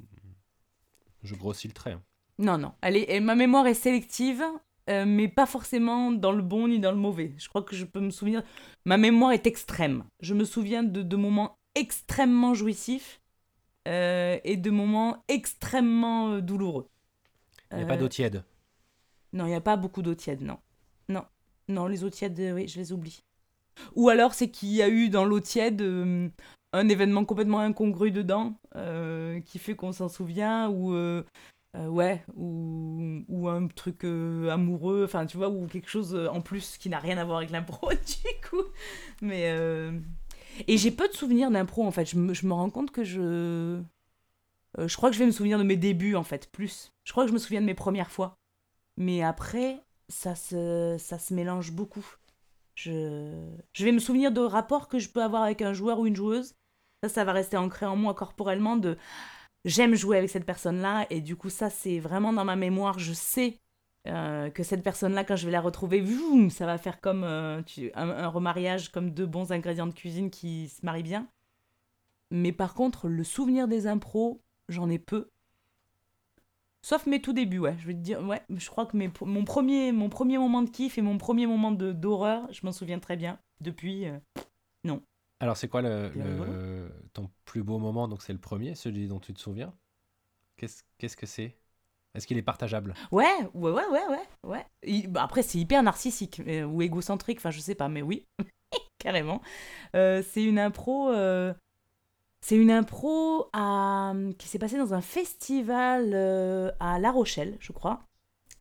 Je 1.23 1.35
grossis 1.35 1.69
le 1.69 1.75
trait. 1.75 1.93
hein. 1.93 2.03
Non, 2.39 2.57
non. 2.59 2.73
Elle 2.81 2.97
est, 2.97 3.21
ma 3.21 3.35
mémoire 3.35 3.67
est 3.67 3.75
sélective, 3.75 4.43
euh, 4.89 5.05
mais 5.07 5.27
pas 5.29 5.47
forcément 5.47 6.13
dans 6.13 6.33
le 6.33 6.43
bon 6.43 6.69
ni 6.69 6.79
dans 6.79 6.93
le 6.93 6.97
mauvais. 6.97 7.35
Je 7.37 7.49
crois 7.49 7.63
que 7.63 7.75
je 7.75 7.85
peux 7.85 8.01
me 8.01 8.11
souvenir. 8.11 8.43
Ma 8.85 8.97
mémoire 8.97 9.33
est 9.33 9.47
extrême. 9.47 10.05
Je 10.21 10.35
me 10.35 10.45
souviens 10.45 10.83
de, 10.85 11.03
de 11.03 11.17
moments 11.17 11.59
extrêmement 11.75 12.55
jouissifs 12.55 13.21
euh, 13.89 14.39
et 14.45 14.57
de 14.57 14.71
moments 14.71 15.25
extrêmement 15.29 16.31
euh, 16.31 16.41
douloureux. 16.41 16.89
Il 17.73 17.79
n'y 17.79 17.83
a 17.85 17.87
pas 17.87 17.97
d'eau 17.97 18.09
tiède? 18.09 18.45
Non, 19.33 19.45
il 19.47 19.51
n'y 19.51 19.55
a 19.57 19.61
pas 19.61 19.77
beaucoup 19.77 20.01
d'eau 20.03 20.15
tiède, 20.15 20.41
non. 20.41 20.59
Non, 21.09 21.25
non, 21.69 21.87
les 21.87 22.03
eaux 22.05 22.11
tièdes, 22.11 22.39
oui, 22.55 22.67
je 22.69 22.79
les 22.79 22.93
oublie. 22.93 23.25
Ou 23.95 24.09
alors, 24.09 24.35
c'est 24.35 24.51
qu'il 24.51 24.71
y 24.71 24.83
a 24.83 24.89
eu 24.89 25.09
dans 25.09 25.25
l'eau 25.25 25.41
tiède 25.41 25.81
euh, 25.83 26.29
un 26.73 26.89
événement 26.89 27.25
complètement 27.25 27.61
incongru 27.61 28.11
dedans, 28.11 28.55
euh, 28.77 29.41
qui 29.41 29.59
fait 29.59 29.75
qu'on 29.75 29.93
s'en 29.93 30.09
souvient, 30.09 30.69
ou... 30.69 30.93
euh, 30.95 31.23
ouais, 31.75 32.25
ou, 32.35 33.23
ou 33.29 33.49
un 33.49 33.69
truc 33.69 34.05
amoureux, 34.05 35.05
enfin, 35.05 35.27
tu 35.27 35.37
vois, 35.37 35.49
ou 35.49 35.67
quelque 35.67 35.89
chose 35.91 36.15
en 36.33 36.41
plus 36.41 36.77
qui 36.79 36.89
n'a 36.89 36.99
rien 36.99 37.19
à 37.19 37.25
voir 37.25 37.39
avec 37.39 37.51
l'impro, 37.51 37.91
du 37.93 38.49
coup. 38.49 38.65
Mais... 39.23 39.55
Et 40.67 40.77
j'ai 40.77 40.91
peu 40.91 41.07
de 41.09 41.13
souvenirs 41.13 41.51
d'impro, 41.51 41.85
en 41.87 41.93
fait. 41.93 42.07
Je 42.07 42.17
me, 42.17 42.35
je 42.35 42.47
me 42.47 42.53
rends 42.53 42.71
compte 42.71 42.91
que 42.91 43.05
je... 43.05 43.81
je 44.77 44.97
crois 44.97 45.11
que 45.11 45.15
je 45.15 45.21
vais 45.21 45.27
me 45.27 45.33
souvenir 45.33 45.59
de 45.59 45.65
mes 45.65 45.77
débuts, 45.77 46.17
en 46.17 46.25
fait, 46.25 46.51
plus. 46.51 46.93
Je 47.05 47.13
crois 47.13 47.25
que 47.25 47.29
je 47.29 47.35
me 47.35 47.39
souviens 47.39 47.61
de 47.61 47.67
mes 47.67 47.75
premières 47.75 48.11
fois. 48.11 48.35
Mais 48.97 49.23
après, 49.23 49.81
ça 50.09 50.35
se, 50.35 50.97
ça 50.99 51.19
se 51.19 51.33
mélange 51.35 51.73
beaucoup. 51.73 52.05
Je, 52.79 53.85
vais 53.85 53.91
me 53.91 53.99
souvenir 53.99 54.31
de 54.31 54.41
rapports 54.41 54.87
que 54.87 55.01
je 55.01 55.09
peux 55.09 55.23
avoir 55.23 55.43
avec 55.43 55.63
un 55.63 55.73
joueur 55.73 55.99
ou 55.99 56.07
une 56.07 56.15
joueuse. 56.15 56.55
Ça, 57.03 57.09
ça 57.09 57.25
va 57.25 57.33
rester 57.33 57.57
ancré 57.57 57.87
en 57.87 57.97
moi 57.97 58.15
corporellement 58.15 58.77
de 58.77 58.97
j'aime 59.65 59.97
jouer 59.97 60.19
avec 60.19 60.31
cette 60.31 60.47
personne-là. 60.47 61.07
Et 61.11 61.21
du 61.21 61.35
coup, 61.35 61.51
ça, 61.51 61.71
c'est 61.71 61.99
vraiment 61.99 62.33
dans 62.33 62.45
ma 62.45 62.55
mémoire. 62.55 63.01
Je 63.01 63.13
sais 63.13 63.59
euh, 64.07 64.49
que 64.51 64.63
cette 64.63 64.85
personne-là, 64.85 65.25
quand 65.25 65.35
je 65.35 65.47
vais 65.47 65.53
la 65.53 65.61
retrouver, 65.61 66.05
ça 66.51 66.67
va 66.67 66.79
faire 66.79 67.01
comme 67.01 67.25
euh, 67.25 67.61
un, 67.95 68.11
un 68.11 68.29
remariage, 68.29 68.91
comme 68.91 69.11
deux 69.11 69.27
bons 69.27 69.51
ingrédients 69.51 69.89
de 69.89 69.93
cuisine 69.93 70.31
qui 70.31 70.69
se 70.69 70.87
marient 70.87 71.03
bien. 71.03 71.27
Mais 72.31 72.53
par 72.53 72.75
contre, 72.75 73.09
le 73.09 73.25
souvenir 73.25 73.67
des 73.67 73.89
impros, 73.89 74.41
j'en 74.69 74.89
ai 74.89 75.01
peu. 75.01 75.31
Sauf 76.83 77.07
mes 77.07 77.21
tout 77.21 77.33
débuts, 77.33 77.59
ouais. 77.59 77.77
Je 77.79 77.87
vais 77.87 77.95
te 77.95 77.99
dire, 77.99 78.23
ouais, 78.23 78.43
je 78.49 78.69
crois 78.69 78.87
que 78.87 78.97
mes, 78.97 79.11
mon, 79.23 79.45
premier, 79.45 79.93
mon 79.93 80.09
premier 80.09 80.39
moment 80.39 80.63
de 80.63 80.71
kiff 80.71 80.97
et 80.99 81.03
mon 81.03 81.19
premier 81.19 81.47
moment 81.47 81.73
de- 81.73 81.93
d'horreur, 81.93 82.47
je 82.53 82.65
m'en 82.65 82.73
souviens 82.73 82.99
très 82.99 83.17
bien. 83.17 83.39
Depuis, 83.61 84.07
euh, 84.07 84.19
Alors, 85.41 85.57
c'est 85.57 85.69
quoi 85.69 85.83
le, 85.83 86.11
Bien 86.15 86.25
le- 86.25 86.93
ton 87.13 87.31
plus 87.45 87.63
beau 87.63 87.79
moment? 87.79 88.09
Donc, 88.09 88.23
c'est 88.23 88.33
le 88.33 88.39
premier, 88.41 88.75
celui 88.75 89.09
dont 89.09 89.21
tu 89.21 89.33
te 89.35 89.41
souviens? 89.41 89.73
Qu'est-ce 90.57 90.83
qu'est-ce 90.99 91.17
que 91.17 91.27
c'est? 91.27 91.57
Est-ce 92.15 92.27
qu'il 92.27 92.39
est 92.39 92.43
partageable? 92.43 92.95
Ouais, 93.13 93.27
ouais, 93.55 93.73
ouais, 93.73 93.87
ouais, 93.91 94.07
ouais. 94.11 94.29
ouais. 94.45 94.67
Il- 94.83 95.09
bah, 95.09 95.23
après, 95.23 95.43
c'est 95.43 95.59
hyper 95.59 95.83
narcissique 95.83 96.41
euh, 96.47 96.65
ou 96.65 96.83
égocentrique, 96.83 97.39
enfin, 97.39 97.51
je 97.51 97.61
sais 97.61 97.75
pas, 97.75 97.89
mais 97.89 98.03
oui, 98.03 98.27
carrément. 98.99 99.43
Euh, 99.97 100.23
c'est 100.23 100.45
une 100.45 100.59
impro. 100.59 101.11
C'est 102.41 102.57
une 102.57 102.71
impro 102.71 103.51
qui 104.39 104.49
s'est 104.49 104.59
passée 104.59 104.79
dans 104.79 104.95
un 104.95 105.01
festival 105.01 106.13
euh, 106.15 106.71
à 106.81 106.99
La 106.99 107.11
Rochelle, 107.11 107.57
je 107.61 107.73
crois. 107.73 108.01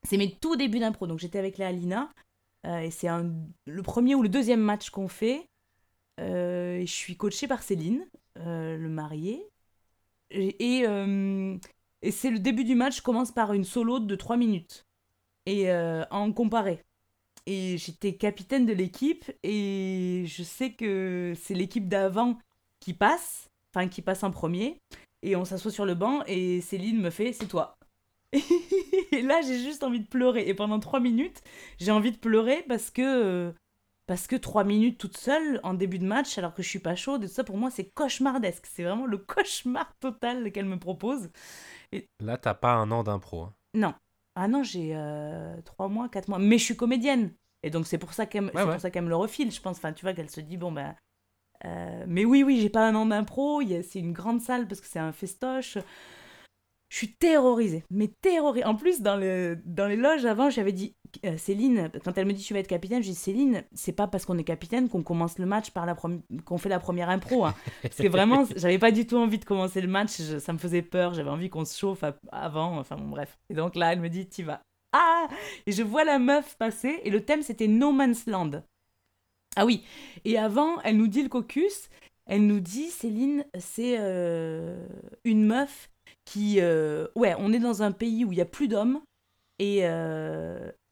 C'est 0.03 0.17
mes 0.17 0.31
tout 0.31 0.55
débuts 0.55 0.79
d'impro. 0.79 1.07
Donc 1.07 1.19
j'étais 1.19 1.39
avec 1.39 1.57
la 1.57 1.67
Alina. 1.67 2.09
euh, 2.65 2.79
et 2.79 2.91
c'est 2.91 3.07
le 3.65 3.83
premier 3.83 4.15
ou 4.15 4.23
le 4.23 4.29
deuxième 4.29 4.61
match 4.61 4.89
qu'on 4.89 5.07
fait. 5.07 5.47
Euh, 6.19 6.81
je 6.81 6.91
suis 6.91 7.15
coachée 7.15 7.47
par 7.47 7.63
Céline, 7.63 8.05
le 8.35 8.87
marié. 8.87 9.47
Et, 10.31 10.83
c'est 12.11 12.29
le 12.29 12.39
début 12.39 12.63
du 12.63 12.75
match 12.75 13.01
commence 13.01 13.31
par 13.31 13.53
une 13.53 13.63
solo 13.63 13.99
de 13.99 14.15
3 14.15 14.37
minutes. 14.37 14.85
Et 15.45 15.71
en 15.71 16.31
comparé. 16.33 16.83
Et 17.45 17.77
j'étais 17.77 18.17
capitaine 18.17 18.65
de 18.65 18.73
l'équipe 18.73 19.31
et 19.41 20.25
je 20.27 20.43
sais 20.43 20.73
que 20.73 21.33
c'est 21.41 21.53
l'équipe 21.53 21.87
d'avant 21.87 22.37
qui 22.81 22.93
passe, 22.93 23.49
enfin 23.77 23.87
qui 23.87 24.01
passe 24.01 24.23
en 24.23 24.31
premier. 24.31 24.81
Et 25.23 25.35
on 25.35 25.45
s'assoit 25.45 25.71
sur 25.71 25.85
le 25.85 25.95
banc 25.95 26.23
et 26.27 26.61
Céline 26.61 27.01
me 27.01 27.09
fait 27.09 27.33
c'est 27.33 27.47
toi. 27.47 27.75
et 28.33 29.21
là 29.21 29.41
j'ai 29.41 29.59
juste 29.59 29.83
envie 29.83 29.99
de 29.99 30.07
pleurer. 30.07 30.47
Et 30.47 30.53
pendant 30.53 30.79
3 30.79 30.99
minutes 30.99 31.41
j'ai 31.79 31.91
envie 31.91 32.11
de 32.11 32.17
pleurer 32.17 32.63
parce 32.67 32.89
que 32.89 33.53
parce 34.07 34.25
que 34.25 34.37
trois 34.37 34.63
minutes 34.63 34.97
toute 34.97 35.17
seule 35.17 35.59
en 35.63 35.73
début 35.73 35.99
de 35.99 36.05
match, 36.05 36.37
alors 36.37 36.53
que 36.53 36.63
je 36.63 36.69
suis 36.69 36.79
pas 36.79 36.95
chaude, 36.95 37.25
et 37.25 37.27
tout 37.27 37.33
ça 37.33 37.43
pour 37.43 37.57
moi 37.57 37.69
c'est 37.69 37.89
cauchemardesque. 37.89 38.65
C'est 38.65 38.83
vraiment 38.83 39.05
le 39.05 39.17
cauchemar 39.17 39.93
total 39.99 40.51
qu'elle 40.51 40.65
me 40.65 40.79
propose. 40.79 41.29
Et... 41.91 42.07
Là, 42.21 42.37
t'as 42.37 42.53
pas 42.53 42.73
un 42.73 42.89
an 42.91 43.03
d'impro. 43.03 43.43
Hein. 43.43 43.53
Non. 43.73 43.93
Ah 44.35 44.47
non, 44.47 44.63
j'ai 44.63 44.91
euh, 44.95 45.59
trois 45.63 45.89
mois, 45.89 46.09
quatre 46.09 46.29
mois. 46.29 46.39
Mais 46.39 46.57
je 46.57 46.63
suis 46.63 46.75
comédienne. 46.77 47.33
Et 47.63 47.69
donc 47.69 47.85
c'est 47.85 47.97
pour 47.97 48.13
ça 48.13 48.25
qu'elle 48.25 48.43
me 48.43 49.09
le 49.09 49.15
refile, 49.15 49.51
je 49.51 49.59
pense. 49.59 49.77
Enfin, 49.77 49.91
tu 49.91 50.05
vois, 50.05 50.13
qu'elle 50.13 50.29
se 50.29 50.41
dit, 50.41 50.57
bon, 50.57 50.71
ben. 50.71 50.95
Mais 51.63 52.25
oui, 52.25 52.43
oui, 52.43 52.59
j'ai 52.61 52.69
pas 52.69 52.87
un 52.87 52.95
an 52.95 53.05
d'impro. 53.05 53.61
C'est 53.83 53.99
une 53.99 54.13
grande 54.13 54.41
salle 54.41 54.67
parce 54.67 54.81
que 54.81 54.87
c'est 54.87 54.99
un 54.99 55.11
festoche. 55.11 55.77
Je 56.89 56.95
suis 56.95 57.13
terrorisée, 57.15 57.83
mais 57.91 58.09
terrorisée. 58.21 58.65
En 58.65 58.75
plus, 58.75 59.01
dans, 59.01 59.17
le, 59.17 59.59
dans 59.65 59.87
les 59.87 59.97
loges 59.97 60.25
avant, 60.25 60.49
j'avais 60.49 60.71
dit, 60.71 60.95
euh, 61.25 61.37
Céline, 61.37 61.91
quand 62.05 62.17
elle 62.17 62.25
me 62.25 62.31
dit 62.31 62.41
tu 62.41 62.53
vas 62.53 62.61
être 62.61 62.67
capitaine, 62.67 63.03
je 63.03 63.09
dis 63.09 63.15
Céline, 63.15 63.63
c'est 63.73 63.91
pas 63.91 64.07
parce 64.07 64.25
qu'on 64.25 64.37
est 64.37 64.45
capitaine 64.45 64.87
qu'on 64.87 65.03
commence 65.03 65.37
le 65.37 65.45
match 65.45 65.71
par 65.71 65.85
la 65.85 65.95
qu'on 65.95 66.57
fait 66.57 66.69
la 66.69 66.79
première 66.79 67.09
impro. 67.09 67.43
Hein. 67.43 67.55
Parce 67.81 67.97
que 67.97 68.07
vraiment, 68.07 68.45
j'avais 68.55 68.79
pas 68.79 68.91
du 68.91 69.05
tout 69.05 69.17
envie 69.17 69.37
de 69.37 69.43
commencer 69.43 69.81
le 69.81 69.89
match, 69.89 70.11
ça 70.11 70.53
me 70.53 70.57
faisait 70.57 70.81
peur, 70.81 71.13
j'avais 71.13 71.29
envie 71.29 71.49
qu'on 71.49 71.65
se 71.65 71.77
chauffe 71.77 72.05
avant, 72.31 72.77
enfin 72.77 72.95
bon, 72.95 73.09
bref. 73.09 73.37
Et 73.49 73.53
donc 73.53 73.75
là, 73.75 73.91
elle 73.91 73.99
me 73.99 74.09
dit, 74.09 74.29
tu 74.29 74.43
vas. 74.43 74.61
Ah 74.93 75.27
Et 75.65 75.73
je 75.73 75.83
vois 75.83 76.05
la 76.05 76.19
meuf 76.19 76.55
passer, 76.57 77.01
et 77.03 77.09
le 77.09 77.25
thème 77.25 77.41
c'était 77.41 77.67
No 77.67 77.91
Man's 77.91 78.27
Land. 78.27 78.63
Ah 79.57 79.65
oui, 79.65 79.83
et 80.23 80.37
avant, 80.37 80.79
elle 80.81 80.97
nous 80.97 81.07
dit 81.07 81.23
le 81.23 81.29
caucus, 81.29 81.89
elle 82.27 82.45
nous 82.45 82.59
dit, 82.59 82.89
Céline, 82.89 83.43
c'est 83.57 83.97
euh, 83.99 84.87
une 85.23 85.45
meuf 85.45 85.89
qui... 86.25 86.61
Euh, 86.61 87.07
ouais, 87.15 87.35
on 87.39 87.51
est 87.51 87.59
dans 87.59 87.81
un 87.81 87.91
pays 87.91 88.23
où 88.23 88.31
il 88.31 88.37
y 88.37 88.41
a 88.41 88.45
plus 88.45 88.67
d'hommes, 88.67 89.01
et, 89.59 89.83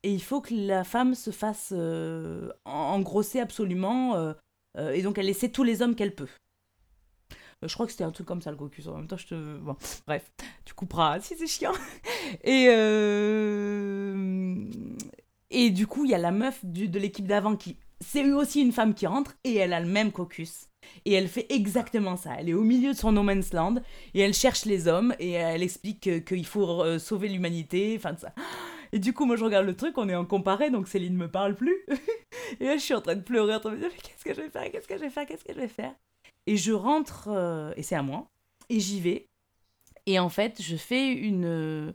et 0.05 0.13
il 0.13 0.22
faut 0.22 0.39
que 0.39 0.53
la 0.53 0.84
femme 0.84 1.16
se 1.16 1.32
fasse 1.32 1.74
euh, 1.76 2.51
engrosser 2.63 3.39
absolument, 3.39 4.16
euh, 4.16 4.34
euh, 4.78 4.91
et 4.91 5.01
donc 5.01 5.18
elle 5.18 5.28
essaie 5.28 5.49
tous 5.49 5.63
les 5.63 5.82
hommes 5.82 5.95
qu'elle 5.95 6.13
peut. 6.13 6.30
Je 7.63 7.74
crois 7.74 7.88
que 7.88 7.91
c'était 7.91 8.03
un 8.03 8.11
truc 8.11 8.28
comme 8.28 8.43
ça 8.43 8.51
le 8.51 8.57
caucus. 8.57 8.86
En 8.88 8.97
même 8.97 9.07
temps, 9.07 9.18
je 9.18 9.26
te. 9.26 9.57
Bon, 9.57 9.76
bref, 10.05 10.32
tu 10.63 10.76
couperas 10.76 11.20
si 11.22 11.36
c'est 11.36 11.47
chiant. 11.47 11.72
Et, 12.43 12.66
et 15.49 15.70
du 15.72 15.88
coup, 15.88 16.05
il 16.05 16.11
y 16.11 16.13
a 16.13 16.20
la 16.20 16.32
meuf 16.32 16.63
de 16.63 16.99
l'équipe 16.99 17.26
d'avant 17.26 17.55
qui. 17.55 17.78
C'est 18.02 18.32
aussi 18.32 18.62
une 18.62 18.72
femme 18.72 18.93
qui 18.93 19.08
rentre 19.08 19.36
et 19.43 19.56
elle 19.56 19.74
a 19.74 19.80
le 19.80 19.88
même 19.88 20.12
caucus. 20.12 20.68
Et 21.06 21.14
elle 21.14 21.28
fait 21.28 21.48
exactement 21.50 22.16
ça. 22.16 22.32
Elle 22.38 22.50
est 22.50 22.54
au 22.54 22.62
milieu 22.62 22.93
de 22.93 22.98
son 22.98 23.12
no 23.12 23.24
man's 23.24 23.54
land 23.54 23.76
et 24.14 24.20
elle 24.20 24.34
cherche 24.34 24.66
les 24.66 24.88
hommes 24.88 25.16
et 25.20 25.32
elle 25.32 25.64
explique 25.64 26.24
qu'il 26.26 26.46
faut 26.46 27.00
sauver 27.00 27.30
l'humanité. 27.30 27.96
Enfin, 27.98 28.16
ça. 28.18 28.34
Et 28.96 29.00
du 29.00 29.12
coup, 29.12 29.26
moi, 29.26 29.36
je 29.36 29.43
regarde 29.43 29.66
le 29.66 29.76
truc, 29.76 29.98
on 29.98 30.08
est 30.08 30.16
en 30.16 30.24
comparé, 30.24 30.70
donc 30.70 30.88
Céline 30.88 31.18
me 31.18 31.30
parle 31.30 31.56
plus. 31.56 31.76
et 32.62 32.66
là, 32.66 32.78
je 32.78 32.82
suis 32.82 32.93
en 32.93 33.02
train 33.02 33.16
de 33.16 33.22
pleurer, 33.22 33.56
en 33.56 33.60
train 33.60 33.72
de 33.72 33.76
me 33.76 33.82
dire, 33.82 33.89
mais 33.91 34.02
qu'est-ce 34.02 34.24
que 34.24 34.34
je 34.34 34.41
vais 34.41 34.50
faire 34.50 34.72
Qu'est-ce 34.72 34.88
que 34.88 34.96
je 34.96 35.02
vais 35.02 35.10
faire 35.10 35.26
Qu'est-ce 35.26 35.43
que 35.43 35.54
je 35.54 35.60
vais 35.60 35.68
faire? 35.68 35.93
Et 36.48 36.56
je 36.56 36.72
rentre, 36.72 37.28
euh, 37.28 37.74
et 37.76 37.84
c'est 37.84 37.96
à 37.96 38.04
moi, 38.04 38.30
et 38.70 38.80
j'y 38.80 39.02
vais. 39.02 39.28
Et 40.06 40.18
en 40.18 40.30
fait, 40.30 40.62
je 40.62 40.78
fais 40.78 41.12
une. 41.12 41.46
Euh, 41.46 41.91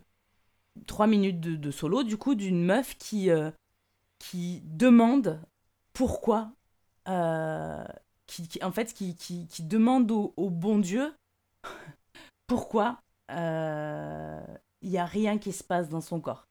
trois 0.86 1.06
minutes 1.06 1.40
de, 1.40 1.70
solo, 1.70 2.02
du 2.02 2.18
coup, 2.18 2.34
d'une 2.34 2.62
meuf 2.62 2.96
qui, 2.98 3.30
euh, 3.30 3.50
qui 4.18 4.62
demande 4.64 5.40
pourquoi. 5.92 6.52
Qui, 8.26 8.62
en 8.62 8.70
fait, 8.70 8.94
qui, 8.94 9.16
qui, 9.16 9.48
qui 9.48 9.62
demande 9.64 10.10
au, 10.10 10.50
bon 10.50 10.78
Dieu 10.78 11.12
pourquoi 12.46 13.00
il 14.82 14.90
n'y 14.90 14.98
a 14.98 15.04
rien 15.04 15.38
qui 15.38 15.52
se 15.52 15.64
passe 15.64 15.88
dans 15.88 16.00
son 16.00 16.20
corps. 16.20 16.46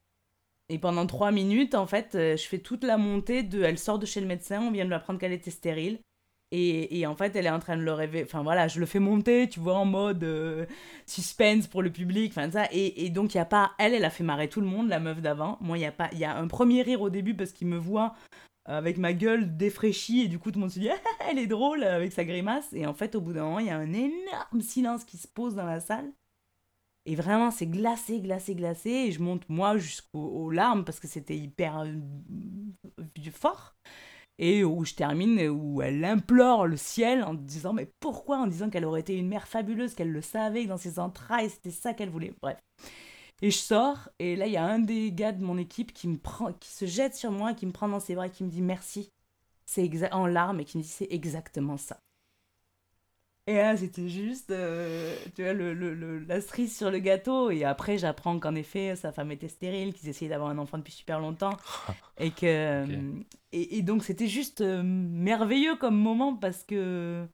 Et 0.68 0.78
pendant 0.78 1.06
trois 1.06 1.32
minutes, 1.32 1.74
en 1.74 1.86
fait, 1.86 2.14
euh, 2.14 2.36
je 2.36 2.46
fais 2.46 2.58
toute 2.58 2.84
la 2.84 2.96
montée 2.96 3.42
de. 3.42 3.62
Elle 3.62 3.78
sort 3.78 3.98
de 3.98 4.06
chez 4.06 4.20
le 4.20 4.28
médecin, 4.28 4.62
on 4.62 4.70
vient 4.70 4.84
de 4.84 4.88
lui 4.90 4.94
apprendre 4.94 5.18
qu'elle 5.18 5.32
était 5.32 5.50
stérile. 5.50 5.98
Et, 6.52 6.98
et, 6.98 7.06
en 7.06 7.16
fait, 7.16 7.34
elle 7.36 7.46
est 7.46 7.50
en 7.50 7.58
train 7.58 7.76
de 7.76 7.82
le 7.82 7.92
rêver. 7.92 8.22
Enfin 8.24 8.42
voilà, 8.42 8.68
je 8.68 8.78
le 8.78 8.86
fais 8.86 8.98
monter, 9.00 9.48
tu 9.48 9.60
vois, 9.60 9.74
en 9.74 9.84
mode 9.84 10.22
euh, 10.22 10.66
suspense 11.06 11.66
pour 11.66 11.82
le 11.82 11.90
public. 11.90 12.32
Enfin 12.32 12.50
ça. 12.50 12.66
Et, 12.70 13.04
et 13.04 13.10
donc, 13.10 13.34
il 13.34 13.38
n'y 13.38 13.40
a 13.40 13.46
pas. 13.46 13.72
Elle, 13.78 13.94
elle 13.94 14.04
a 14.04 14.10
fait 14.10 14.22
marrer 14.22 14.48
tout 14.48 14.60
le 14.60 14.66
monde, 14.68 14.88
la 14.88 15.00
meuf 15.00 15.20
d'avant. 15.20 15.58
Moi, 15.60 15.76
il 15.76 15.80
y 15.80 15.86
a 15.86 15.92
pas. 15.92 16.08
Il 16.12 16.18
y 16.18 16.24
a 16.24 16.36
un 16.36 16.46
premier 16.46 16.82
rire 16.82 17.00
au 17.00 17.10
début 17.10 17.34
parce 17.34 17.50
qu'il 17.50 17.66
me 17.66 17.76
voit 17.76 18.14
avec 18.64 18.98
ma 18.98 19.12
gueule 19.12 19.56
défraîchie. 19.56 20.22
Et 20.22 20.28
du 20.28 20.38
coup, 20.38 20.50
tout 20.50 20.58
le 20.58 20.62
monde 20.62 20.70
se 20.70 20.78
dit, 20.78 20.90
ah, 20.90 21.26
elle 21.28 21.38
est 21.38 21.46
drôle 21.46 21.84
avec 21.84 22.12
sa 22.12 22.24
grimace. 22.24 22.72
Et 22.72 22.86
en 22.86 22.94
fait, 22.94 23.14
au 23.14 23.20
bout 23.20 23.32
d'un 23.32 23.44
moment, 23.44 23.58
il 23.58 23.66
y 23.66 23.70
a 23.70 23.76
un 23.76 23.92
énorme 23.92 24.60
silence 24.60 25.04
qui 25.04 25.16
se 25.16 25.28
pose 25.28 25.54
dans 25.54 25.66
la 25.66 25.80
salle. 25.80 26.12
Et 27.06 27.14
vraiment, 27.14 27.50
c'est 27.50 27.66
glacé, 27.66 28.20
glacé, 28.20 28.54
glacé. 28.54 28.90
Et 28.90 29.12
je 29.12 29.22
monte, 29.22 29.48
moi, 29.48 29.76
jusqu'aux 29.78 30.50
larmes 30.50 30.84
parce 30.84 31.00
que 31.00 31.08
c'était 31.08 31.36
hyper 31.36 31.80
euh, 31.80 31.92
fort. 33.32 33.74
Et 34.38 34.64
où 34.64 34.84
je 34.86 34.94
termine, 34.94 35.38
où 35.50 35.82
elle 35.82 36.02
implore 36.02 36.66
le 36.66 36.78
ciel 36.78 37.22
en 37.24 37.34
disant 37.34 37.74
Mais 37.74 37.90
pourquoi? 38.00 38.38
En 38.38 38.46
disant 38.46 38.70
qu'elle 38.70 38.86
aurait 38.86 39.00
été 39.00 39.14
une 39.14 39.28
mère 39.28 39.46
fabuleuse, 39.46 39.94
qu'elle 39.94 40.12
le 40.12 40.22
savait, 40.22 40.64
dans 40.64 40.78
ses 40.78 40.98
entrailles, 40.98 41.50
c'était 41.50 41.70
ça 41.70 41.92
qu'elle 41.92 42.08
voulait. 42.08 42.32
Bref. 42.40 42.58
Et 43.42 43.50
je 43.50 43.58
sors, 43.58 44.10
et 44.18 44.36
là, 44.36 44.46
il 44.46 44.52
y 44.52 44.56
a 44.56 44.64
un 44.64 44.78
des 44.78 45.12
gars 45.12 45.32
de 45.32 45.42
mon 45.42 45.56
équipe 45.56 45.92
qui 45.92 46.08
me 46.08 46.18
prend, 46.18 46.52
qui 46.52 46.70
se 46.70 46.86
jette 46.86 47.14
sur 47.14 47.30
moi, 47.32 47.54
qui 47.54 47.66
me 47.66 47.72
prend 47.72 47.88
dans 47.88 48.00
ses 48.00 48.14
bras, 48.14 48.26
et 48.26 48.30
qui 48.30 48.44
me 48.44 48.50
dit 48.50 48.62
merci. 48.62 49.10
C'est 49.66 50.12
en 50.12 50.26
larmes, 50.26 50.60
et 50.60 50.64
qui 50.64 50.78
me 50.78 50.82
dit 50.82 50.88
C'est 50.88 51.08
exactement 51.10 51.76
ça. 51.76 52.00
Et 53.46 53.54
là, 53.54 53.76
c'était 53.76 54.08
juste, 54.08 54.50
euh, 54.50 55.16
tu 55.34 55.42
vois, 55.42 55.54
le, 55.54 55.72
le, 55.74 56.18
la 56.20 56.40
cerise 56.40 56.76
sur 56.76 56.90
le 56.90 56.98
gâteau. 56.98 57.50
Et 57.50 57.64
après, 57.64 57.98
j'apprends 57.98 58.38
qu'en 58.38 58.54
effet, 58.54 58.94
sa 58.94 59.12
femme 59.12 59.32
était 59.32 59.48
stérile, 59.48 59.92
qu'ils 59.92 60.08
essayaient 60.08 60.28
d'avoir 60.28 60.50
un 60.50 60.58
enfant 60.58 60.78
depuis 60.78 60.92
super 60.92 61.18
longtemps. 61.18 61.56
et 62.18 62.30
que. 62.30 62.46
Euh, 62.46 63.12
et, 63.52 63.78
et, 63.78 63.82
donc, 63.82 64.04
c'était 64.04 64.28
juste 64.28 64.60
euh, 64.60 64.82
merveilleux 64.84 65.76
comme 65.76 65.96
moment 65.96 66.36
parce 66.36 66.62
que. 66.62 67.26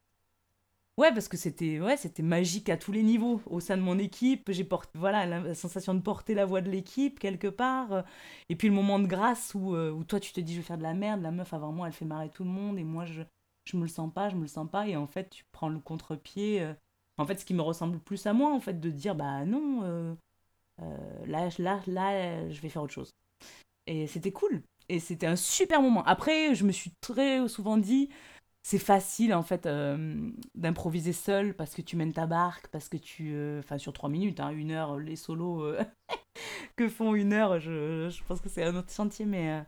Ouais, 0.98 1.12
parce 1.12 1.28
que 1.28 1.36
c'était 1.36 1.78
ouais, 1.80 1.96
c'était 1.98 2.22
magique 2.22 2.68
à 2.70 2.76
tous 2.78 2.92
les 2.92 3.02
niveaux. 3.02 3.40
Au 3.46 3.60
sein 3.60 3.76
de 3.76 3.82
mon 3.82 3.98
équipe, 3.98 4.50
j'ai 4.50 4.64
porté 4.64 4.98
voilà, 4.98 5.26
la, 5.26 5.54
sensation 5.54 5.94
de 5.94 6.00
porter 6.00 6.34
la 6.34 6.46
voix 6.46 6.62
de 6.62 6.70
l'équipe 6.70 7.18
quelque 7.18 7.48
part. 7.48 8.04
Et 8.48 8.56
puis 8.56 8.68
le 8.68 8.74
moment 8.74 8.98
de 8.98 9.06
grâce 9.06 9.54
où, 9.54 9.76
où 9.76 10.04
toi, 10.04 10.20
tu 10.20 10.32
te 10.32 10.40
dis, 10.40 10.54
je 10.54 10.60
vais 10.60 10.66
faire 10.66 10.78
de 10.78 10.82
la 10.82 10.94
merde. 10.94 11.20
La 11.22 11.30
meuf, 11.32 11.52
avant 11.52 11.70
moi, 11.72 11.86
elle 11.86 11.92
fait 11.92 12.06
marrer 12.06 12.30
tout 12.30 12.44
le 12.44 12.50
monde. 12.50 12.78
Et 12.78 12.84
moi, 12.84 13.04
je 13.04 13.22
je 13.66 13.76
me 13.76 13.82
le 13.82 13.88
sens 13.88 14.12
pas, 14.12 14.28
je 14.30 14.36
me 14.36 14.42
le 14.42 14.46
sens 14.48 14.68
pas, 14.70 14.86
et 14.88 14.96
en 14.96 15.06
fait, 15.06 15.30
tu 15.30 15.44
prends 15.52 15.68
le 15.68 15.78
contre-pied. 15.80 16.62
Euh. 16.62 16.72
En 17.18 17.26
fait, 17.26 17.38
ce 17.40 17.44
qui 17.44 17.54
me 17.54 17.62
ressemble 17.62 17.98
plus 17.98 18.26
à 18.26 18.32
moi, 18.32 18.52
en 18.52 18.60
fait, 18.60 18.80
de 18.80 18.90
dire, 18.90 19.14
bah 19.14 19.44
non, 19.44 19.82
euh, 19.84 20.14
euh, 20.82 21.26
là, 21.26 21.48
là, 21.58 21.80
là, 21.86 22.48
je 22.50 22.60
vais 22.60 22.68
faire 22.68 22.82
autre 22.82 22.92
chose. 22.92 23.10
Et 23.86 24.06
c'était 24.06 24.32
cool. 24.32 24.62
Et 24.88 25.00
c'était 25.00 25.26
un 25.26 25.36
super 25.36 25.82
moment. 25.82 26.04
Après, 26.04 26.54
je 26.54 26.64
me 26.64 26.72
suis 26.72 26.92
très 27.00 27.48
souvent 27.48 27.76
dit, 27.76 28.10
c'est 28.66 28.80
facile, 28.80 29.32
en 29.32 29.44
fait, 29.44 29.68
d'improviser 30.56 31.12
seul 31.12 31.54
parce 31.54 31.72
que 31.72 31.82
tu 31.82 31.94
mènes 31.94 32.12
ta 32.12 32.26
barque, 32.26 32.66
parce 32.66 32.88
que 32.88 32.96
tu... 32.96 33.32
Enfin, 33.60 33.78
sur 33.78 33.92
trois 33.92 34.08
minutes, 34.08 34.40
hein, 34.40 34.50
une 34.50 34.72
heure, 34.72 34.98
les 34.98 35.14
solos 35.14 35.72
que 36.76 36.88
font 36.88 37.14
une 37.14 37.32
heure, 37.32 37.60
je, 37.60 38.10
pense 38.24 38.40
que 38.40 38.48
c'est 38.48 38.64
un 38.64 38.74
autre 38.74 38.92
chantier, 38.92 39.24
mais 39.24 39.62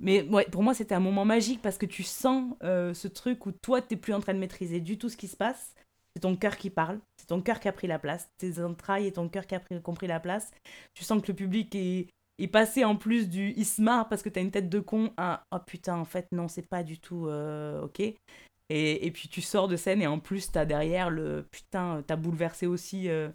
mais 0.00 0.22
ouais, 0.22 0.46
pour 0.46 0.62
moi, 0.62 0.72
c'était 0.74 0.94
un 0.94 1.00
moment 1.00 1.26
magique 1.26 1.60
parce 1.60 1.76
que 1.76 1.84
tu 1.84 2.02
sens 2.02 2.54
euh, 2.62 2.94
ce 2.94 3.08
truc 3.08 3.44
où 3.44 3.52
toi, 3.52 3.82
tu 3.82 3.94
n'es 3.94 4.00
plus 4.00 4.14
en 4.14 4.20
train 4.20 4.32
de 4.32 4.38
maîtriser 4.38 4.80
du 4.80 4.96
tout 4.96 5.08
ce 5.08 5.16
qui 5.18 5.28
se 5.28 5.36
passe. 5.36 5.74
C'est 6.14 6.20
ton 6.20 6.34
cœur 6.34 6.56
qui 6.56 6.70
parle, 6.70 7.00
c'est 7.16 7.26
ton 7.26 7.42
cœur 7.42 7.60
qui 7.60 7.68
a 7.68 7.72
pris 7.72 7.88
la 7.88 7.98
place, 7.98 8.30
tes 8.38 8.62
entrailles 8.62 9.06
et 9.06 9.12
ton 9.12 9.28
cœur 9.28 9.46
qui 9.46 9.54
a 9.54 9.60
pris, 9.60 9.82
compris 9.82 10.06
la 10.06 10.20
place. 10.20 10.50
Tu 10.94 11.04
sens 11.04 11.20
que 11.20 11.28
le 11.28 11.36
public 11.36 11.74
est, 11.74 12.08
est 12.44 12.48
passé 12.48 12.84
en 12.84 12.96
plus 12.96 13.28
du 13.28 13.52
il 13.56 13.66
se 13.66 13.82
marre 13.82 14.08
parce 14.08 14.22
que 14.22 14.28
tu 14.28 14.38
as 14.38 14.42
une 14.42 14.50
tête 14.50 14.68
de 14.68 14.80
con 14.80 15.12
à 15.16 15.44
oh 15.52 15.58
putain, 15.66 15.96
en 15.96 16.04
fait, 16.04 16.28
non, 16.32 16.48
c'est 16.48 16.66
pas 16.66 16.82
du 16.82 16.98
tout 16.98 17.26
euh, 17.28 17.82
ok. 17.82 18.00
Et, 18.70 19.06
et, 19.06 19.10
puis 19.10 19.28
tu 19.28 19.40
sors 19.40 19.66
de 19.66 19.76
scène 19.76 20.02
et 20.02 20.06
en 20.06 20.18
plus, 20.18 20.52
tu 20.52 20.58
as 20.58 20.66
derrière 20.66 21.08
le 21.08 21.46
putain, 21.50 22.02
t'as 22.06 22.16
bouleversé 22.16 22.66
aussi 22.66 23.08
euh, 23.08 23.30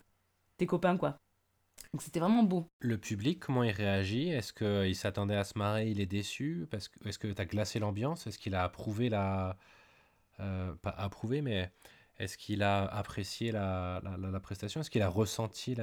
tes 0.58 0.68
copains, 0.68 0.96
quoi. 0.96 1.18
Donc 1.92 2.02
c'était 2.02 2.20
vraiment 2.20 2.44
beau. 2.44 2.68
Le 2.80 2.98
public, 2.98 3.40
comment 3.40 3.64
il 3.64 3.72
réagit? 3.72 4.30
Est-ce 4.30 4.54
qu'il 4.54 4.96
s'attendait 4.96 5.36
à 5.36 5.44
se 5.44 5.58
marrer 5.58 5.90
Il 5.90 6.00
est 6.02 6.06
déçu? 6.08 6.68
Est-ce 6.72 7.20
que 7.20 7.28
tu 7.28 7.42
as 7.42 7.46
glacé 7.46 7.80
l'ambiance? 7.80 8.28
Est-ce 8.28 8.40
qu'il 8.40 8.56
a 8.56 8.64
approuvé 8.64 9.10
la. 9.10 9.58
Euh, 10.40 10.74
pas 10.82 10.90
approuvé, 10.92 11.42
mais 11.42 11.72
est-ce 12.18 12.38
qu'il 12.38 12.64
a 12.64 12.86
apprécié 12.86 13.52
la, 13.52 14.02
la, 14.04 14.40
prestation? 14.40 14.82
Est-ce 14.82 14.90
qu'il 14.90 15.04
a 15.04 15.10
ressenti 15.10 15.76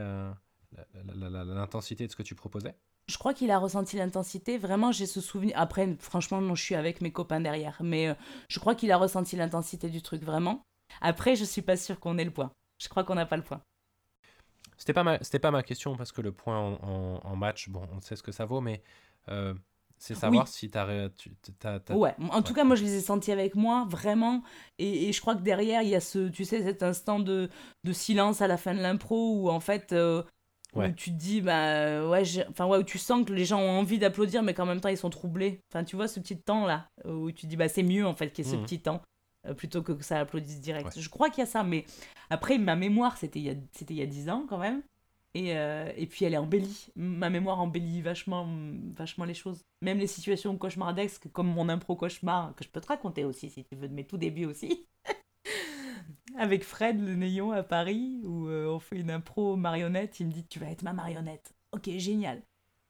l'intensité 1.05 2.07
de 2.07 2.13
ce 2.13 2.17
que 2.17 2.25
tu 2.25 2.35
proposais? 2.35 2.75
Je 3.11 3.19
crois 3.19 3.35
qu'il 3.35 3.51
a 3.51 3.59
ressenti 3.59 3.97
l'intensité. 3.97 4.57
Vraiment, 4.57 4.93
j'ai 4.93 5.07
ce 5.07 5.21
souvenir. 5.21 5.55
Après, 5.59 5.97
franchement, 5.99 6.41
non, 6.41 6.55
je 6.55 6.63
suis 6.63 6.77
avec 6.77 7.01
mes 7.01 7.11
copains 7.11 7.41
derrière. 7.41 7.77
Mais 7.81 8.09
euh, 8.09 8.15
je 8.49 8.61
crois 8.61 8.75
qu'il 8.75 8.93
a 8.93 8.97
ressenti 8.97 9.37
l'intensité 9.37 9.91
du 9.91 10.01
truc, 10.01 10.23
vraiment. 10.23 10.63
Après, 11.01 11.35
je 11.35 11.45
suis 11.45 11.63
pas 11.63 11.77
sûre 11.77 11.99
qu'on 11.99 12.19
ait 12.19 12.25
le 12.25 12.31
point. 12.31 12.53
Je 12.79 12.89
crois 12.89 13.03
qu'on 13.03 13.17
n'a 13.17 13.27
pas 13.27 13.37
le 13.37 13.43
point. 13.43 13.61
C'était 14.77 14.93
pas, 14.93 15.03
ma, 15.03 15.19
pas 15.19 15.51
ma 15.51 15.63
question 15.63 15.97
parce 15.97 16.13
que 16.13 16.23
le 16.23 16.33
point 16.33 16.57
en, 16.57 17.37
match, 17.37 17.69
bon, 17.69 17.83
on 17.93 18.01
sait 18.01 18.17
ce 18.17 18.23
que 18.23 18.33
ça 18.33 18.47
vaut, 18.47 18.63
mais 18.63 18.83
euh, 19.29 19.53
c'est 19.99 20.15
savoir 20.15 20.49
si 20.49 20.71
tu 20.71 20.79
as, 20.79 21.11
Ouais, 21.91 22.15
en 22.31 22.41
tout 22.41 22.55
cas, 22.55 22.65
moi 22.65 22.77
je 22.77 22.85
les 22.85 22.95
ai 22.95 23.01
sentis 23.01 23.33
avec 23.33 23.57
moi, 23.57 23.87
vraiment. 23.87 24.43
Et, 24.79 25.13
je 25.13 25.21
crois 25.21 25.35
que 25.35 25.43
derrière, 25.43 25.83
il 25.83 25.91
y 25.91 25.95
a 25.95 26.01
ce, 26.01 26.29
tu 26.29 26.47
sais, 26.47 26.63
cet 26.63 26.83
instant 26.83 27.19
de, 27.19 27.51
de 27.85 27.93
silence 27.93 28.41
à 28.41 28.47
la 28.47 28.57
fin 28.57 28.73
de 28.73 28.81
l'impro 28.81 29.35
où 29.35 29.51
en 29.51 29.61
fait. 29.61 29.93
Euh, 29.93 30.23
Ouais. 30.75 30.89
Où 30.89 30.93
tu 30.93 31.11
te 31.11 31.17
dis, 31.17 31.41
bah 31.41 32.07
ouais, 32.09 32.25
j'ai- 32.25 32.47
enfin 32.49 32.67
ouais, 32.67 32.79
où 32.79 32.83
tu 32.85 32.99
sens 32.99 33.25
que 33.27 33.33
les 33.33 33.45
gens 33.45 33.61
ont 33.61 33.81
envie 33.81 33.99
d'applaudir, 33.99 34.43
mais 34.43 34.55
qu'en 34.55 34.67
même 34.67 34.81
temps 34.81 34.89
ils 34.89 34.97
sont 34.97 35.11
troublés. 35.11 35.61
Enfin, 35.71 35.83
tu 35.85 35.97
vois 35.97 36.07
ce 36.09 36.21
petit 36.21 36.39
temps 36.39 36.65
là, 36.67 36.87
où 37.05 37.33
tu 37.33 37.47
dis, 37.47 37.57
bah 37.57 37.69
c'est 37.69 37.83
mieux 37.83 38.07
en 38.07 38.15
fait 38.15 38.31
qu'il 38.31 38.45
y 38.45 38.49
ait 38.49 38.51
ce 38.53 38.57
Mhm. 38.57 38.63
petit 38.65 38.81
temps, 38.81 39.03
euh, 39.47 39.55
plutôt 39.55 39.83
que 39.83 39.93
que 39.93 40.05
ça 40.05 40.21
applaudisse 40.21 40.61
direct. 40.61 40.95
Ouais. 40.95 41.03
Je 41.03 41.09
crois 41.09 41.29
qu'il 41.31 41.41
y 41.41 41.43
a 41.43 41.47
ça, 41.47 41.65
mais 41.65 41.85
après, 42.31 42.57
ma 42.59 42.77
mémoire, 42.77 43.17
c'était 43.17 43.41
il 43.41 43.47
y 43.47 43.51
a, 43.51 43.55
c'était 43.73 43.95
il 43.95 43.99
y 43.99 44.03
a 44.03 44.07
10 44.07 44.29
ans 44.31 44.45
quand 44.49 44.59
même. 44.59 44.83
Et, 45.35 45.57
euh, 45.57 45.91
et 45.97 46.07
puis 46.07 46.25
elle 46.25 46.35
est 46.35 46.39
embellie. 46.39 46.89
Ma 46.97 47.31
mémoire 47.31 47.61
embellit 47.61 48.01
vachement, 48.03 48.49
vachement 48.97 49.25
les 49.25 49.35
choses. 49.35 49.63
Même 49.81 49.99
les 49.99 50.09
situations 50.09 50.57
cauchemardesques, 50.57 51.29
comme 51.33 51.47
mon 51.47 51.69
impro 51.69 51.95
cauchemar, 51.95 52.53
que 52.57 52.65
je 52.65 52.69
peux 52.69 52.81
te 52.81 52.89
raconter 52.89 53.25
aussi 53.25 53.49
si 53.49 53.65
tu 53.65 53.77
veux, 53.77 53.87
de 53.89 53.95
mes 53.95 54.05
tout 54.05 54.17
débuts 54.19 54.47
aussi. 54.47 54.87
Avec 56.37 56.65
Fred 56.65 57.01
le 57.01 57.15
néon 57.15 57.53
à 57.53 57.63
Paris, 57.63 58.21
où 58.25 58.49
euh, 58.49 58.67
on 58.69 58.79
fait 58.79 58.99
une 58.99 59.11
impro 59.11 59.57
marionnette. 59.57 60.21
Il 60.21 60.27
me 60.27 60.33
dit 60.33 60.45
Tu 60.45 60.59
vas 60.59 60.71
être 60.71 60.83
ma 60.83 60.93
marionnette. 60.93 61.55
Ok, 61.73 61.89
génial. 61.97 62.43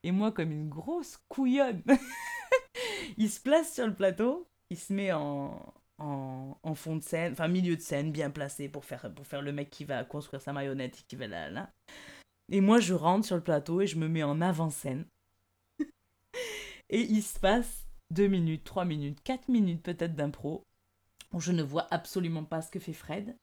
Et 0.03 0.11
moi, 0.11 0.31
comme 0.31 0.51
une 0.51 0.69
grosse 0.69 1.17
couillonne, 1.27 1.83
il 3.17 3.29
se 3.29 3.39
place 3.39 3.73
sur 3.73 3.85
le 3.85 3.93
plateau, 3.93 4.47
il 4.69 4.77
se 4.77 4.93
met 4.93 5.11
en, 5.11 5.73
en, 5.99 6.75
fond 6.75 6.95
de 6.95 7.03
scène, 7.03 7.33
enfin 7.33 7.47
milieu 7.47 7.75
de 7.75 7.81
scène, 7.81 8.11
bien 8.11 8.31
placé 8.31 8.69
pour 8.69 8.85
faire, 8.85 9.13
pour 9.13 9.27
faire 9.27 9.41
le 9.41 9.51
mec 9.51 9.69
qui 9.69 9.85
va 9.85 10.03
construire 10.03 10.41
sa 10.41 10.53
marionnette 10.53 10.99
et 10.99 11.03
qui 11.07 11.15
va 11.15 11.27
là, 11.27 11.49
là. 11.49 11.69
Et 12.51 12.61
moi, 12.61 12.79
je 12.79 12.93
rentre 12.93 13.25
sur 13.25 13.35
le 13.35 13.43
plateau 13.43 13.81
et 13.81 13.87
je 13.87 13.97
me 13.97 14.07
mets 14.07 14.23
en 14.23 14.41
avant-scène. 14.41 15.05
et 16.89 17.01
il 17.01 17.21
se 17.21 17.39
passe 17.39 17.85
deux 18.09 18.27
minutes, 18.27 18.63
trois 18.63 18.85
minutes, 18.85 19.21
quatre 19.23 19.47
minutes 19.47 19.83
peut-être 19.83 20.15
d'impro 20.15 20.65
je 21.39 21.51
ne 21.51 21.63
vois 21.63 21.87
absolument 21.91 22.43
pas 22.43 22.61
ce 22.61 22.71
que 22.71 22.79
fait 22.79 22.93
Fred 22.93 23.35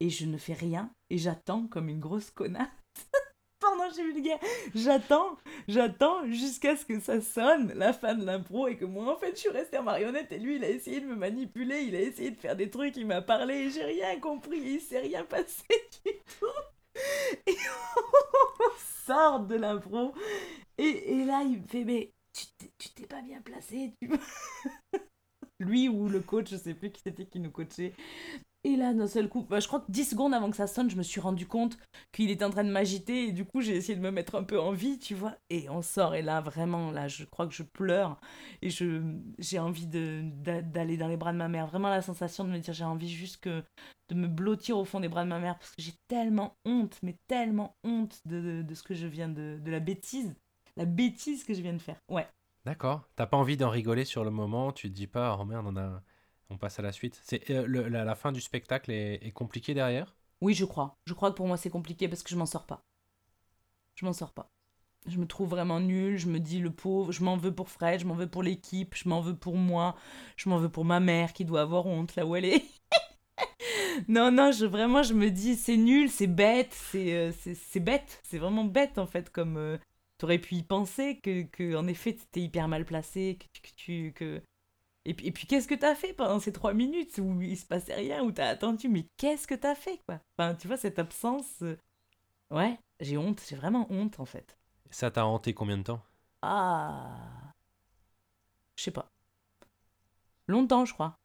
et 0.00 0.10
je 0.10 0.26
ne 0.26 0.38
fais 0.38 0.54
rien 0.54 0.90
et 1.10 1.18
j'attends 1.18 1.66
comme 1.68 1.88
une 1.88 2.00
grosse 2.00 2.30
connasse. 2.30 2.68
Pardon, 3.60 3.84
j'ai 3.94 4.02
vulgaire. 4.04 4.40
J'attends, 4.74 5.36
j'attends 5.68 6.26
jusqu'à 6.30 6.76
ce 6.76 6.84
que 6.84 6.98
ça 7.00 7.20
sonne 7.20 7.72
la 7.74 7.92
fin 7.92 8.14
de 8.14 8.24
l'impro 8.24 8.66
et 8.68 8.76
que 8.76 8.84
moi 8.84 9.14
en 9.14 9.16
fait 9.18 9.32
je 9.36 9.40
suis 9.40 9.50
restée 9.50 9.78
en 9.78 9.84
marionnette 9.84 10.32
et 10.32 10.38
lui 10.38 10.56
il 10.56 10.64
a 10.64 10.70
essayé 10.70 11.00
de 11.00 11.06
me 11.06 11.14
manipuler, 11.16 11.82
il 11.82 11.94
a 11.94 12.00
essayé 12.00 12.32
de 12.32 12.40
faire 12.40 12.56
des 12.56 12.70
trucs, 12.70 12.96
il 12.96 13.06
m'a 13.06 13.22
parlé 13.22 13.54
et 13.54 13.70
j'ai 13.70 13.84
rien 13.84 14.18
compris, 14.18 14.58
il 14.58 14.80
s'est 14.80 14.98
rien 15.00 15.24
passé 15.24 15.64
du 16.04 16.12
tout. 16.40 16.46
Et 17.46 17.56
on 18.60 18.70
sort 19.06 19.40
de 19.40 19.56
l'impro 19.56 20.14
et, 20.78 21.20
et 21.20 21.24
là 21.24 21.42
il 21.42 21.62
me 21.62 21.66
fait 21.66 21.84
mais 21.84 22.12
tu 22.32 22.46
t'es- 22.58 22.72
tu 22.78 22.90
t'es 22.90 23.06
pas 23.06 23.22
bien 23.22 23.40
placé, 23.42 23.92
tu 24.00 24.08
lui 25.62 25.88
ou 25.88 26.08
le 26.08 26.20
coach, 26.20 26.50
je 26.50 26.56
sais 26.56 26.74
plus 26.74 26.90
qui 26.90 27.00
c'était 27.02 27.26
qui 27.26 27.40
nous 27.40 27.50
coachait. 27.50 27.92
Et 28.64 28.76
là, 28.76 28.94
d'un 28.94 29.08
seul 29.08 29.28
coup, 29.28 29.42
bah, 29.50 29.58
je 29.58 29.66
crois 29.66 29.80
que 29.80 29.90
10 29.90 30.04
secondes 30.04 30.32
avant 30.34 30.48
que 30.48 30.56
ça 30.56 30.68
sonne, 30.68 30.88
je 30.88 30.94
me 30.96 31.02
suis 31.02 31.20
rendu 31.20 31.46
compte 31.48 31.78
qu'il 32.12 32.30
était 32.30 32.44
en 32.44 32.50
train 32.50 32.62
de 32.62 32.70
m'agiter 32.70 33.24
et 33.28 33.32
du 33.32 33.44
coup, 33.44 33.60
j'ai 33.60 33.74
essayé 33.74 33.96
de 33.96 34.00
me 34.02 34.12
mettre 34.12 34.36
un 34.36 34.44
peu 34.44 34.60
en 34.60 34.70
vie, 34.70 35.00
tu 35.00 35.14
vois. 35.16 35.34
Et 35.50 35.68
on 35.68 35.82
sort 35.82 36.14
et 36.14 36.22
là, 36.22 36.40
vraiment, 36.40 36.92
là, 36.92 37.08
je 37.08 37.24
crois 37.24 37.48
que 37.48 37.54
je 37.54 37.64
pleure 37.64 38.20
et 38.62 38.70
je 38.70 39.02
j'ai 39.38 39.58
envie 39.58 39.86
de 39.88 40.20
d'a- 40.24 40.62
d'aller 40.62 40.96
dans 40.96 41.08
les 41.08 41.16
bras 41.16 41.32
de 41.32 41.38
ma 41.38 41.48
mère. 41.48 41.66
Vraiment 41.66 41.88
la 41.88 42.02
sensation 42.02 42.44
de 42.44 42.50
me 42.50 42.58
dire, 42.58 42.72
j'ai 42.72 42.84
envie 42.84 43.10
juste 43.12 43.38
que 43.38 43.64
de 44.08 44.14
me 44.14 44.28
blottir 44.28 44.78
au 44.78 44.84
fond 44.84 45.00
des 45.00 45.08
bras 45.08 45.24
de 45.24 45.28
ma 45.28 45.40
mère 45.40 45.58
parce 45.58 45.70
que 45.74 45.82
j'ai 45.82 45.94
tellement 46.06 46.54
honte, 46.64 46.98
mais 47.02 47.16
tellement 47.26 47.74
honte 47.82 48.20
de, 48.26 48.40
de, 48.40 48.62
de 48.62 48.74
ce 48.74 48.82
que 48.84 48.94
je 48.94 49.06
viens 49.08 49.28
de... 49.28 49.58
de 49.60 49.70
la 49.70 49.80
bêtise. 49.80 50.34
La 50.76 50.84
bêtise 50.84 51.44
que 51.44 51.52
je 51.54 51.60
viens 51.62 51.72
de 51.74 51.78
faire. 51.82 51.98
Ouais. 52.08 52.26
D'accord. 52.64 53.02
T'as 53.16 53.26
pas 53.26 53.36
envie 53.36 53.56
d'en 53.56 53.70
rigoler 53.70 54.04
sur 54.04 54.24
le 54.24 54.30
moment, 54.30 54.72
tu 54.72 54.88
te 54.88 54.94
dis 54.94 55.08
pas, 55.08 55.36
oh 55.40 55.44
merde, 55.44 55.66
on, 55.68 55.76
a... 55.76 56.02
on 56.50 56.58
passe 56.58 56.78
à 56.78 56.82
la 56.82 56.92
suite. 56.92 57.20
C'est 57.24 57.50
euh, 57.50 57.88
la, 57.88 58.14
fin 58.14 58.30
du 58.30 58.40
spectacle 58.40 58.90
est, 58.92 59.32
compliquée 59.32 59.74
derrière? 59.74 60.14
Oui, 60.40 60.54
je 60.54 60.64
crois. 60.64 60.96
Je 61.06 61.14
crois 61.14 61.30
que 61.30 61.36
pour 61.36 61.48
moi, 61.48 61.56
c'est 61.56 61.70
compliqué 61.70 62.08
parce 62.08 62.22
que 62.22 62.30
je 62.30 62.36
m'en 62.36 62.46
sors 62.46 62.66
pas. 62.66 62.84
Je 63.96 64.04
m'en 64.04 64.12
sors 64.12 64.32
pas. 64.32 64.50
Je 65.08 65.18
me 65.18 65.26
trouve 65.26 65.48
vraiment 65.48 65.80
nulle. 65.80 66.18
Je 66.18 66.28
me 66.28 66.38
dis, 66.38 66.60
le 66.60 66.70
pauvre, 66.70 67.10
je 67.10 67.24
m'en 67.24 67.36
veux 67.36 67.52
pour 67.52 67.68
Fred, 67.68 68.00
je 68.00 68.06
m'en 68.06 68.14
veux 68.14 68.28
pour 68.28 68.44
l'équipe, 68.44 68.94
je 68.94 69.08
m'en 69.08 69.20
veux 69.20 69.36
pour 69.36 69.56
moi, 69.56 69.96
je 70.36 70.48
m'en 70.48 70.58
veux 70.58 70.68
pour 70.68 70.84
ma 70.84 71.00
mère 71.00 71.32
qui 71.32 71.44
doit 71.44 71.62
avoir 71.62 71.86
honte 71.86 72.14
là 72.14 72.24
où 72.26 72.36
elle 72.36 72.44
est. 72.44 72.64
non, 74.08 74.30
non, 74.30 74.52
vraiment, 74.68 75.02
je 75.02 75.14
me 75.14 75.30
dis, 75.30 75.56
c'est 75.56 75.76
nul, 75.76 76.08
c'est 76.08 76.28
bête, 76.28 76.72
c'est 76.72 77.14
euh, 77.14 77.80
bête. 77.80 78.20
C'est 78.22 78.38
vraiment 78.38 78.64
bête 78.64 78.98
en 78.98 79.06
fait. 79.06 79.30
Comme 79.30 79.56
euh, 79.56 79.78
t'aurais 80.22 80.38
pu 80.38 80.54
y 80.54 80.62
penser 80.62 81.18
que, 81.18 81.42
que 81.42 81.74
en 81.74 81.88
effet, 81.88 82.12
t'étais 82.12 82.42
hyper 82.42 82.68
mal 82.68 82.84
placé, 82.84 83.38
que, 83.40 83.60
que 83.60 83.74
tu. 83.74 84.12
Que... 84.14 84.40
Et 85.04 85.14
puis, 85.14 85.26
et 85.26 85.32
puis 85.32 85.48
qu'est-ce 85.48 85.66
que 85.66 85.74
t'as 85.74 85.96
fait 85.96 86.12
pendant 86.12 86.38
ces 86.38 86.52
trois 86.52 86.74
minutes 86.74 87.18
où 87.20 87.42
il 87.42 87.58
se 87.58 87.66
passait 87.66 87.96
rien, 87.96 88.22
où 88.22 88.30
t'as 88.30 88.46
attendu? 88.46 88.88
Mais 88.88 89.04
qu'est-ce 89.16 89.48
que 89.48 89.56
t'as 89.56 89.74
fait, 89.74 89.98
quoi? 90.06 90.20
Enfin, 90.38 90.54
tu 90.54 90.68
vois, 90.68 90.76
cette 90.76 91.00
absence... 91.00 91.62
euh, 91.62 91.76
Ouais, 92.52 92.78
j'ai 93.00 93.18
honte, 93.18 93.42
j'ai 93.48 93.56
vraiment 93.56 93.88
honte, 93.90 94.20
en 94.20 94.24
fait. 94.24 94.56
Ça 94.90 95.10
t'a 95.10 95.26
hanté 95.26 95.54
combien 95.54 95.78
de 95.78 95.82
temps? 95.82 96.00
Ah... 96.42 97.52
Je 98.76 98.84
sais 98.84 98.90
pas. 98.92 99.08
Longtemps, 100.46 100.84
je 100.84 100.94
crois. 100.94 101.16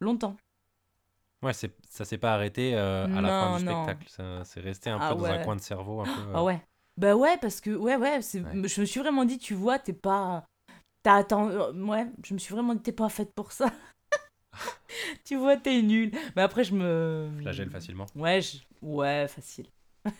Longtemps. 0.00 0.36
Ouais, 1.42 1.52
ça 1.52 2.04
s'est 2.04 2.18
pas 2.18 2.34
arrêté 2.34 2.74
euh, 2.74 3.06
à 3.06 3.20
la 3.20 3.28
fin 3.28 3.58
du 3.58 3.64
non. 3.64 3.84
spectacle. 3.84 4.42
C'est 4.44 4.60
resté 4.60 4.90
un 4.90 4.98
Ah 5.00 5.10
peu 5.10 5.20
dans 5.20 5.26
un 5.26 5.44
coin 5.44 5.54
de 5.54 5.60
cerveau. 5.60 6.00
Un 6.00 6.04
peu, 6.04 6.10
euh, 6.10 6.32
Ah 6.34 6.42
ouais. 6.42 6.60
Bah 6.96 7.16
ouais, 7.16 7.36
parce 7.38 7.60
que... 7.60 7.70
Ouais, 7.70 7.96
ouais, 7.96 8.22
c'est... 8.22 8.40
Ouais. 8.40 8.68
je 8.68 8.80
me 8.80 8.86
suis 8.86 9.00
vraiment 9.00 9.24
dit, 9.24 9.38
tu 9.38 9.54
vois, 9.54 9.78
t'es 9.78 9.92
pas... 9.92 10.44
T'as 11.02 11.16
attendu... 11.16 11.56
Ouais, 11.88 12.06
je 12.24 12.34
me 12.34 12.38
suis 12.38 12.54
vraiment 12.54 12.74
dit, 12.74 12.82
t'es 12.82 12.92
pas 12.92 13.08
faite 13.08 13.32
pour 13.34 13.52
ça. 13.52 13.72
tu 15.24 15.36
vois, 15.36 15.56
t'es 15.56 15.82
nulle. 15.82 16.12
Mais 16.36 16.42
après, 16.42 16.64
je 16.64 16.74
me... 16.74 17.30
Flagelle 17.40 17.70
facilement. 17.70 18.06
Ouais, 18.14 18.40
je- 18.40 18.58
ouais, 18.82 19.26
facile. 19.28 19.66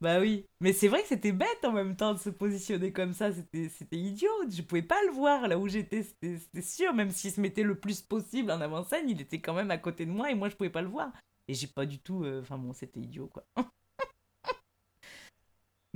bah 0.00 0.20
oui. 0.20 0.44
Mais 0.60 0.72
c'est 0.72 0.88
vrai 0.88 1.02
que 1.02 1.08
c'était 1.08 1.32
bête 1.32 1.64
en 1.64 1.72
même 1.72 1.96
temps 1.96 2.14
de 2.14 2.18
se 2.18 2.30
positionner 2.30 2.92
comme 2.92 3.12
ça. 3.12 3.32
C'était, 3.32 3.68
c'était 3.68 3.96
idiot. 3.96 4.30
Je 4.48 4.62
pouvais 4.62 4.82
pas 4.82 5.02
le 5.06 5.12
voir 5.12 5.48
là 5.48 5.58
où 5.58 5.68
j'étais. 5.68 6.02
C'était, 6.02 6.38
c'était 6.38 6.62
sûr. 6.62 6.92
Même 6.94 7.10
s'il 7.10 7.32
se 7.32 7.40
mettait 7.40 7.62
le 7.62 7.78
plus 7.78 8.02
possible 8.02 8.50
en 8.50 8.60
avant-scène, 8.60 9.08
il 9.08 9.20
était 9.20 9.40
quand 9.40 9.54
même 9.54 9.70
à 9.70 9.78
côté 9.78 10.06
de 10.06 10.10
moi 10.10 10.30
et 10.30 10.34
moi 10.34 10.48
je 10.48 10.56
pouvais 10.56 10.70
pas 10.70 10.82
le 10.82 10.88
voir. 10.88 11.12
Et 11.48 11.54
j'ai 11.54 11.66
pas 11.68 11.86
du 11.86 11.98
tout. 11.98 12.24
euh, 12.24 12.40
Enfin 12.40 12.58
bon, 12.58 12.72
c'était 12.72 13.00
idiot 13.00 13.28
quoi. 13.28 13.44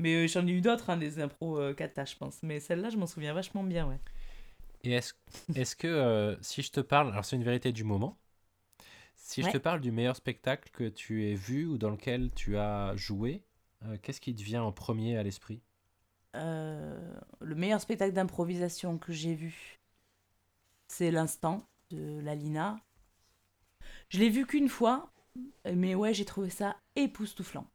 Mais 0.01 0.25
euh, 0.25 0.27
j'en 0.27 0.47
ai 0.47 0.51
eu 0.51 0.61
d'autres, 0.61 0.91
hein, 0.91 0.97
des 0.97 1.21
impros 1.21 1.59
euh, 1.59 1.75
kata, 1.75 2.05
je 2.07 2.17
pense. 2.17 2.43
Mais 2.43 2.59
celle-là, 2.59 2.89
je 2.89 2.97
m'en 2.97 3.07
souviens 3.07 3.35
vachement 3.35 3.63
bien, 3.63 3.87
ouais. 3.87 3.99
Et 4.83 4.93
est-ce 4.93 5.13
est 5.55 5.75
que 5.77 5.87
euh, 5.87 6.41
si 6.41 6.63
je 6.63 6.73
te 6.73 6.81
parle, 6.81 7.13
alors 7.13 7.25
c'est 7.25 7.37
une 7.37 7.45
vérité 7.45 7.71
du 7.71 7.85
moment, 7.85 8.17
si 9.15 9.43
je 9.43 9.51
te 9.51 9.59
parle 9.59 9.81
du 9.81 9.93
meilleur 9.93 10.17
spectacle 10.17 10.71
que 10.73 10.89
tu 10.89 11.27
aies 11.29 11.35
vu 11.35 11.67
ou 11.67 11.77
dans 11.77 11.91
lequel 11.91 12.31
tu 12.35 12.57
as 12.57 12.97
joué, 12.97 13.43
euh, 13.85 13.97
qu'est-ce 14.03 14.21
qui 14.21 14.35
te 14.35 14.43
vient 14.43 14.63
en 14.63 14.73
premier 14.73 15.19
à 15.19 15.23
l'esprit? 15.23 15.61
Euh, 16.35 16.99
le 17.41 17.55
meilleur 17.55 17.81
spectacle 17.81 18.13
d'improvisation 18.13 18.99
que 18.99 19.13
j'ai 19.13 19.35
vu, 19.35 19.79
c'est 20.89 21.11
l'instant 21.11 21.63
de 21.91 22.21
la 22.21 22.35
Lina. 22.35 22.81
Je 24.09 24.19
l'ai 24.19 24.31
vu 24.31 24.47
qu'une 24.47 24.69
fois, 24.69 25.11
mais 25.65 25.95
ouais, 25.95 26.15
j'ai 26.15 26.25
trouvé 26.25 26.51
ça 26.51 26.77
époustouflant. 26.97 27.67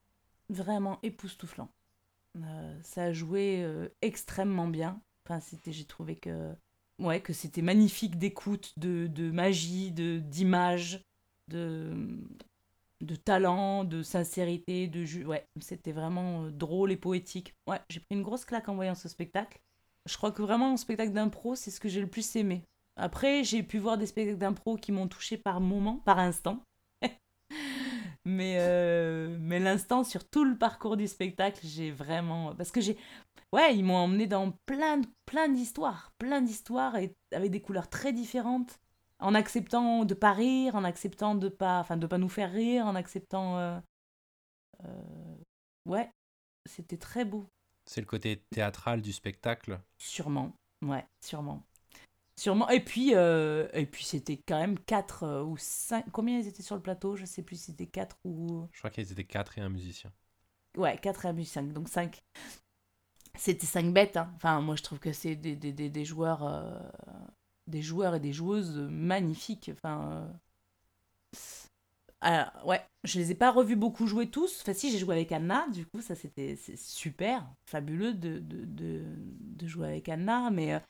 Vraiment 0.49 0.99
époustouflant. 1.03 1.69
Euh, 2.36 2.80
ça 2.84 3.06
a 3.06 3.14
joué 3.14 3.62
euh, 3.64 3.90
extrêmement 4.02 4.68
bien. 4.68 5.02
Enfin, 5.26 5.40
c'était, 5.40 5.72
j'ai 5.72 5.86
trouvé 5.86 6.16
que, 6.16 6.54
ouais, 7.00 7.22
que 7.22 7.34
c'était 7.34 7.62
magnifique 7.62 8.18
d'écoute, 8.18 8.74
de, 8.78 9.32
magie, 9.32 9.92
de, 9.92 10.20
d'image, 10.20 11.02
de, 11.48 11.96
de 13.02 13.16
talent, 13.16 13.84
de 13.84 14.04
sincérité, 14.04 14.88
de 14.88 15.26
ouais, 15.26 15.46
c'était 15.62 15.92
vraiment 15.92 16.46
euh, 16.46 16.52
drôle 16.52 16.92
et 16.92 16.98
poétique. 16.98 17.54
Ouais, 17.68 17.80
j'ai 17.90 18.00
pris 18.00 18.16
une 18.16 18.24
grosse 18.24 18.46
claque 18.46 18.70
en 18.70 18.76
voyant 18.76 18.96
ce 18.96 19.10
spectacle. 19.10 19.60
Je 20.08 20.18
crois 20.18 20.32
que 20.32 20.42
vraiment 20.42 20.72
un 20.72 20.78
spectacle 20.78 21.14
d'impro, 21.14 21.56
c'est 21.56 21.72
ce 21.72 21.80
que 21.80 21.90
j'ai 21.90 22.02
le 22.02 22.08
plus 22.10 22.36
aimé. 22.36 22.64
Après, 22.98 23.44
j'ai 23.44 23.64
pu 23.64 23.78
voir 23.78 23.98
des 23.98 24.06
spectacles 24.06 24.38
d'impro 24.38 24.78
qui 24.78 24.92
m'ont 24.92 25.08
touché 25.08 25.38
par 25.38 25.60
moment, 25.60 25.98
par 26.06 26.20
instant. 26.20 26.64
Mais 28.26 28.55
euh, 28.59 29.38
mais 29.39 29.59
l'instant 29.59 30.03
sur 30.03 30.28
tout 30.28 30.43
le 30.45 30.57
parcours 30.57 30.97
du 30.97 31.07
spectacle, 31.07 31.59
j'ai 31.63 31.91
vraiment 31.91 32.55
parce 32.55 32.71
que 32.71 32.82
j'ai 32.82 32.97
ouais, 33.53 33.76
ils 33.78 33.84
m'ont 33.84 33.95
emmené 33.97 34.28
dans 34.28 34.51
plein 34.65 35.01
plein 35.26 35.49
d'histoires, 35.49 36.13
plein 36.19 36.41
d'histoires 36.41 36.95
et 36.97 37.15
avec 37.34 37.51
des 37.51 37.61
couleurs 37.61 37.89
très 37.89 38.13
différentes 38.13 38.80
en 39.19 39.36
acceptant 39.36 40.05
de 40.05 40.13
pas 40.13 40.34
rire, 40.34 40.76
en 40.76 40.84
acceptant 40.84 41.36
de 41.36 41.49
pas, 41.49 41.80
enfin 41.80 41.97
de 41.97 42.07
pas 42.07 42.17
nous 42.17 42.30
faire 42.30 42.51
rire, 42.51 42.86
en 42.86 42.95
acceptant, 42.95 43.57
euh, 43.59 43.80
euh, 44.84 45.36
ouais, 45.86 46.09
c'était 46.65 46.97
très 46.97 47.26
beau, 47.26 47.45
C'est 47.88 48.01
le 48.01 48.05
côté 48.05 48.43
théâtral 48.51 49.01
du 49.01 49.11
spectacle? 49.11 49.82
sûrement, 49.97 50.53
ouais, 50.82 51.05
sûrement, 51.21 51.63
sûrement. 52.40 52.70
Et 52.70 52.80
puis, 52.84 53.16
euh, 53.16 53.68
et 53.74 53.86
puis 53.86 54.04
c'était 54.06 54.38
quand 54.38 54.60
même 54.60 54.80
quatre 54.80 55.24
euh, 55.24 55.44
ou 55.44 55.58
cinq, 55.58 56.06
combien 56.12 56.40
ils 56.40 56.48
étaient 56.48 56.64
sur 56.64 56.76
le 56.76 56.82
plateau, 56.82 57.16
je 57.16 57.26
sais 57.26 57.44
plus 57.44 57.58
si 57.58 57.66
c'était 57.66 57.88
quatre 57.88 58.18
ou, 58.24 58.68
Je 58.70 58.78
crois 58.78 58.92
qu'ils 58.92 59.12
étaient 59.12 59.24
quatre 59.26 59.58
et 59.58 59.62
un 59.62 59.70
musicien. 59.70 60.14
ouais, 60.78 60.98
quatre 60.98 61.26
et 61.26 61.30
un 61.30 61.44
cinq, 61.44 61.74
donc 61.74 61.90
cinq. 61.90 62.24
C'était 63.38 63.66
cinq 63.66 63.94
bêtes, 63.94 64.18
hein. 64.18 64.32
Enfin, 64.36 64.60
moi 64.62 64.76
je 64.76 64.84
trouve 64.84 65.00
que 65.00 65.14
c'est 65.14 65.36
des, 65.36 65.56
des, 65.56 65.72
des, 65.72 65.90
des 65.90 66.06
joueurs, 66.06 66.44
euh, 66.44 66.80
des 67.68 67.82
joueurs 67.82 68.16
et 68.16 68.20
des 68.20 68.34
joueuses 68.34 68.78
magnifiques. 68.90 69.72
Enfin, 69.74 70.30
Alors, 72.22 72.52
ouais, 72.66 72.82
je 73.04 73.20
les 73.20 73.32
ai 73.32 73.36
pas 73.36 73.52
revus 73.52 73.76
beaucoup 73.76 74.08
jouer 74.08 74.30
tous. 74.30 74.62
Enfin, 74.62 74.74
si, 74.74 74.92
j'ai 74.92 74.98
joué 74.98 75.16
avec 75.16 75.32
Anna, 75.32 75.68
du 75.70 75.86
coup, 75.86 76.02
ça 76.02 76.16
c'était 76.16 76.58
super, 76.78 77.46
fabuleux 77.66 78.14
de, 78.14 78.40
de, 78.40 78.66
de, 78.66 79.04
de 79.18 79.68
jouer 79.68 79.88
avec 79.88 80.10
Anna, 80.10 80.50
mais 80.50 80.82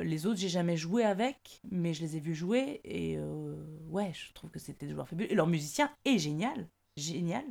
les 0.00 0.26
autres, 0.26 0.38
j'ai 0.38 0.48
jamais 0.48 0.76
joué 0.76 1.04
avec, 1.04 1.60
mais 1.70 1.94
je 1.94 2.02
les 2.02 2.16
ai 2.16 2.20
vus 2.20 2.34
jouer, 2.34 2.80
et 2.84 3.16
euh, 3.18 3.54
ouais, 3.88 4.12
je 4.12 4.32
trouve 4.32 4.50
que 4.50 4.58
c'était 4.58 4.86
des 4.86 4.92
joueurs 4.92 5.08
fabuleux. 5.08 5.30
Et 5.30 5.34
leur 5.34 5.46
musicien 5.46 5.90
est 6.04 6.18
génial, 6.18 6.66
génial. 6.96 7.44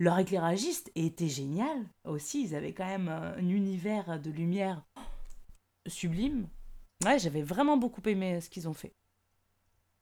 Leur 0.00 0.18
éclairagiste 0.18 0.90
était 0.96 1.28
génial 1.28 1.86
aussi, 2.04 2.42
ils 2.42 2.54
avaient 2.54 2.72
quand 2.72 2.86
même 2.86 3.08
un 3.08 3.48
univers 3.48 4.20
de 4.20 4.30
lumière 4.30 4.82
sublime. 5.86 6.48
Ouais, 7.04 7.18
j'avais 7.18 7.42
vraiment 7.42 7.76
beaucoup 7.76 8.02
aimé 8.06 8.40
ce 8.40 8.50
qu'ils 8.50 8.68
ont 8.68 8.74
fait. 8.74 8.92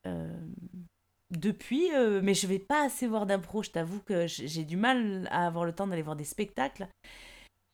Euh, 0.06 0.32
depuis, 1.30 1.92
euh, 1.94 2.20
mais 2.22 2.34
je 2.34 2.46
vais 2.46 2.58
pas 2.58 2.84
assez 2.84 3.06
voir 3.06 3.26
d'impro, 3.26 3.62
je 3.62 3.70
t'avoue 3.70 4.00
que 4.00 4.26
j'ai 4.26 4.64
du 4.64 4.76
mal 4.76 5.28
à 5.30 5.46
avoir 5.46 5.64
le 5.64 5.74
temps 5.74 5.86
d'aller 5.86 6.02
voir 6.02 6.16
des 6.16 6.24
spectacles. 6.24 6.88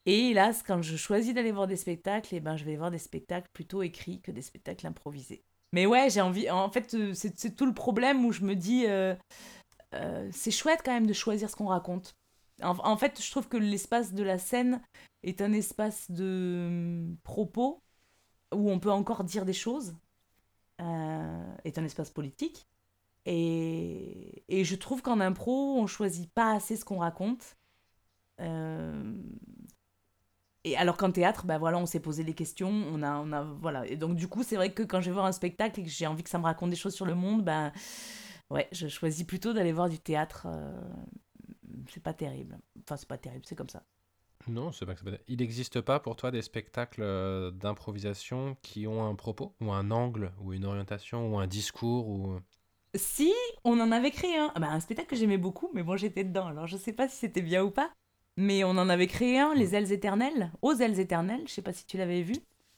Et 0.06 0.30
hélas, 0.30 0.62
quand 0.66 0.82
je 0.82 0.96
choisis 0.96 1.34
d'aller 1.34 1.52
voir 1.52 1.66
des 1.66 1.76
spectacles, 1.76 2.34
eh 2.34 2.40
ben, 2.40 2.56
je 2.56 2.64
vais 2.64 2.76
voir 2.76 2.90
des 2.90 2.98
spectacles 2.98 3.48
plutôt 3.52 3.82
écrits 3.82 4.20
que 4.20 4.30
des 4.30 4.42
spectacles 4.42 4.86
improvisés. 4.86 5.42
Mais 5.72 5.84
ouais, 5.84 6.08
j'ai 6.08 6.22
envie. 6.22 6.50
En 6.50 6.70
fait, 6.70 6.94
euh, 6.94 7.12
c'est 7.14 7.54
tout 7.54 7.66
le 7.66 7.74
problème 7.74 8.24
où 8.24 8.32
je 8.32 8.42
me 8.42 8.54
dis, 8.54 8.86
c'est 10.32 10.50
chouette 10.50 10.80
quand 10.84 10.92
même 10.92 11.06
de 11.06 11.12
choisir 11.12 11.50
ce 11.50 11.56
qu'on 11.56 11.66
raconte. 11.66 12.14
En, 12.62 12.96
fait, 12.96 13.22
je 13.22 13.30
trouve 13.30 13.48
que 13.48 13.56
l'espace 13.56 14.12
de 14.12 14.22
la 14.22 14.38
scène 14.38 14.82
est 15.22 15.40
un 15.40 15.52
espace 15.52 16.10
de 16.10 16.66
hum, 16.66 17.16
propos 17.22 17.82
où 18.52 18.70
on 18.70 18.78
peut 18.80 18.90
encore 18.90 19.24
dire 19.24 19.44
des 19.44 19.52
choses, 19.52 19.94
euh, 20.80 21.56
est 21.64 21.78
un 21.78 21.84
espace 21.84 22.10
politique. 22.10 22.66
Et, 23.26 24.42
et 24.48 24.64
je 24.64 24.74
trouve 24.74 25.02
qu'en 25.02 25.20
impro, 25.20 25.76
on 25.78 25.86
choisit 25.86 26.32
pas 26.32 26.52
assez 26.52 26.76
ce 26.76 26.84
qu'on 26.84 26.98
raconte. 26.98 27.56
Euh, 30.68 30.72
et 30.72 30.76
alors 30.76 30.96
qu'en 30.96 31.10
théâtre, 31.10 31.46
bah 31.46 31.58
voilà, 31.58 31.78
on 31.78 31.86
s'est 31.86 32.00
posé 32.00 32.22
les 32.22 32.34
questions, 32.34 32.70
on 32.70 33.02
a, 33.02 33.16
on 33.16 33.32
a, 33.32 33.42
voilà. 33.42 33.86
Et 33.86 33.96
donc 33.96 34.16
du 34.16 34.28
coup, 34.28 34.42
c'est 34.42 34.56
vrai 34.56 34.72
que 34.72 34.82
quand 34.82 35.00
je 35.00 35.06
vais 35.06 35.14
voir 35.14 35.26
un 35.26 35.32
spectacle 35.32 35.80
et 35.80 35.84
que 35.84 35.90
j'ai 35.90 36.06
envie 36.06 36.22
que 36.22 36.30
ça 36.30 36.38
me 36.38 36.44
raconte 36.44 36.70
des 36.70 36.76
choses 36.76 36.94
sur 36.94 37.06
le 37.06 37.14
monde, 37.14 37.44
ben 37.44 37.72
ouais, 38.50 38.68
je 38.72 38.88
choisis 38.88 39.24
plutôt 39.24 39.52
d'aller 39.52 39.72
voir 39.72 39.88
du 39.88 39.98
théâtre. 39.98 40.46
Euh, 40.46 40.80
c'est 41.88 42.02
pas 42.02 42.14
terrible. 42.14 42.58
Enfin, 42.82 42.96
c'est 42.96 43.08
pas 43.08 43.18
terrible, 43.18 43.44
c'est 43.46 43.56
comme 43.56 43.68
ça. 43.68 43.82
Non, 44.46 44.72
c'est 44.72 44.86
pas 44.86 44.94
que 44.94 45.02
Il 45.26 45.38
n'existe 45.38 45.80
pas 45.80 46.00
pour 46.00 46.16
toi 46.16 46.30
des 46.30 46.42
spectacles 46.42 47.02
euh, 47.02 47.50
d'improvisation 47.50 48.56
qui 48.62 48.86
ont 48.86 49.06
un 49.06 49.14
propos, 49.14 49.54
ou 49.60 49.72
un 49.72 49.90
angle, 49.90 50.32
ou 50.40 50.52
une 50.52 50.64
orientation, 50.64 51.34
ou 51.34 51.38
un 51.38 51.46
discours, 51.46 52.08
ou... 52.08 52.40
Si, 52.94 53.32
on 53.64 53.78
en 53.80 53.92
avait 53.92 54.10
créé 54.10 54.38
un. 54.38 54.50
Bah, 54.56 54.68
un 54.70 54.80
spectacle 54.80 55.10
que 55.10 55.16
j'aimais 55.16 55.36
beaucoup, 55.36 55.70
mais 55.74 55.82
bon, 55.82 55.96
j'étais 55.96 56.24
dedans, 56.24 56.46
alors 56.46 56.66
je 56.66 56.76
sais 56.76 56.94
pas 56.94 57.08
si 57.08 57.16
c'était 57.16 57.42
bien 57.42 57.62
ou 57.62 57.70
pas. 57.70 57.90
Mais 58.40 58.62
on 58.62 58.70
en 58.70 58.88
avait 58.88 59.08
créé 59.08 59.40
un, 59.40 59.52
Les 59.52 59.74
Ailes 59.74 59.90
Éternelles, 59.90 60.52
Aux 60.62 60.72
Ailes 60.72 61.00
Éternelles, 61.00 61.42
je 61.48 61.54
sais 61.54 61.62
pas 61.62 61.72
si 61.72 61.84
tu 61.84 61.96
l'avais 61.96 62.22
vu. 62.22 62.34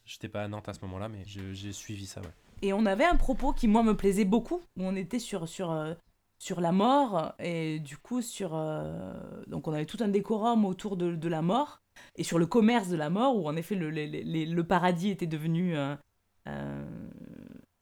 J'étais 0.07 0.31
pas 0.31 0.43
à 0.43 0.49
Nantes 0.49 0.71
à 0.71 0.73
ce 0.73 0.81
moment-là, 0.87 1.11
mais 1.11 1.23
j'ai 1.27 1.73
suivi 1.73 2.07
ça, 2.07 2.23
ouais. 2.23 2.31
Et 2.63 2.73
on 2.73 2.87
avait 2.87 3.05
un 3.05 3.17
propos 3.17 3.53
qui, 3.53 3.69
moi, 3.69 3.83
me 3.83 3.95
plaisait 3.95 4.25
beaucoup, 4.25 4.63
où 4.79 4.83
on 4.83 4.97
était 4.97 5.19
sur, 5.19 5.47
sur, 5.47 5.71
euh, 5.71 5.93
sur 6.39 6.63
la 6.63 6.73
mort 6.73 7.35
et 7.39 7.79
du 7.79 7.99
coup 7.99 8.23
sur 8.23 8.55
euh, 8.55 9.13
donc 9.49 9.69
on 9.69 9.75
avait 9.75 9.85
tout 9.85 9.99
un 10.01 10.09
décorum 10.09 10.65
autour 10.65 10.97
de, 10.97 11.15
de, 11.15 11.29
la 11.29 11.43
mort 11.43 11.83
et 12.17 12.25
sur 12.25 12.39
le 12.39 12.47
commerce 12.47 12.89
de 12.89 12.97
la 12.97 13.11
mort 13.11 13.37
où 13.37 13.47
en 13.47 13.57
effet 13.57 13.75
le, 13.75 13.91
le 13.91 14.65
paradis 14.65 15.11
était 15.11 15.27
devenu 15.27 15.77
euh, 15.77 15.95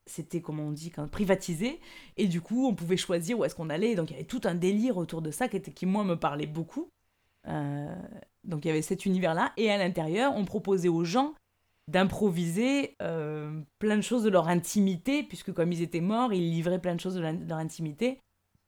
c'était 0.06 0.40
comment 0.40 0.64
on 0.64 0.72
dit 0.72 0.90
quand 0.90 1.06
privatisé 1.08 1.78
et 2.16 2.26
du 2.26 2.40
coup 2.40 2.66
on 2.66 2.74
pouvait 2.74 2.96
choisir 2.96 3.38
où 3.38 3.44
est-ce 3.44 3.54
qu'on 3.54 3.70
allait 3.70 3.94
donc 3.94 4.10
il 4.10 4.14
y 4.14 4.16
avait 4.16 4.24
tout 4.24 4.40
un 4.42 4.56
délire 4.56 4.96
autour 4.96 5.22
de 5.22 5.30
ça 5.30 5.46
qui 5.46 5.56
était 5.56 5.70
qui 5.70 5.86
moi 5.86 6.02
me 6.02 6.16
parlait 6.16 6.46
beaucoup 6.46 6.90
donc 7.46 8.64
il 8.64 8.68
y 8.68 8.70
avait 8.70 8.82
cet 8.82 9.06
univers 9.06 9.34
là 9.34 9.52
et 9.56 9.70
à 9.70 9.78
l'intérieur 9.78 10.34
on 10.36 10.44
proposait 10.44 10.88
aux 10.88 11.04
gens 11.04 11.34
d'improviser 11.88 12.96
plein 12.98 13.96
de 13.96 14.02
choses 14.02 14.24
de 14.24 14.30
leur 14.30 14.48
intimité, 14.48 15.22
puisque 15.22 15.52
comme 15.52 15.72
ils 15.72 15.82
étaient 15.82 16.00
morts, 16.00 16.32
ils 16.32 16.50
livraient 16.50 16.80
plein 16.80 16.94
de 16.94 17.00
choses 17.00 17.14
de 17.14 17.20
leur 17.20 17.58
intimité. 17.58 18.20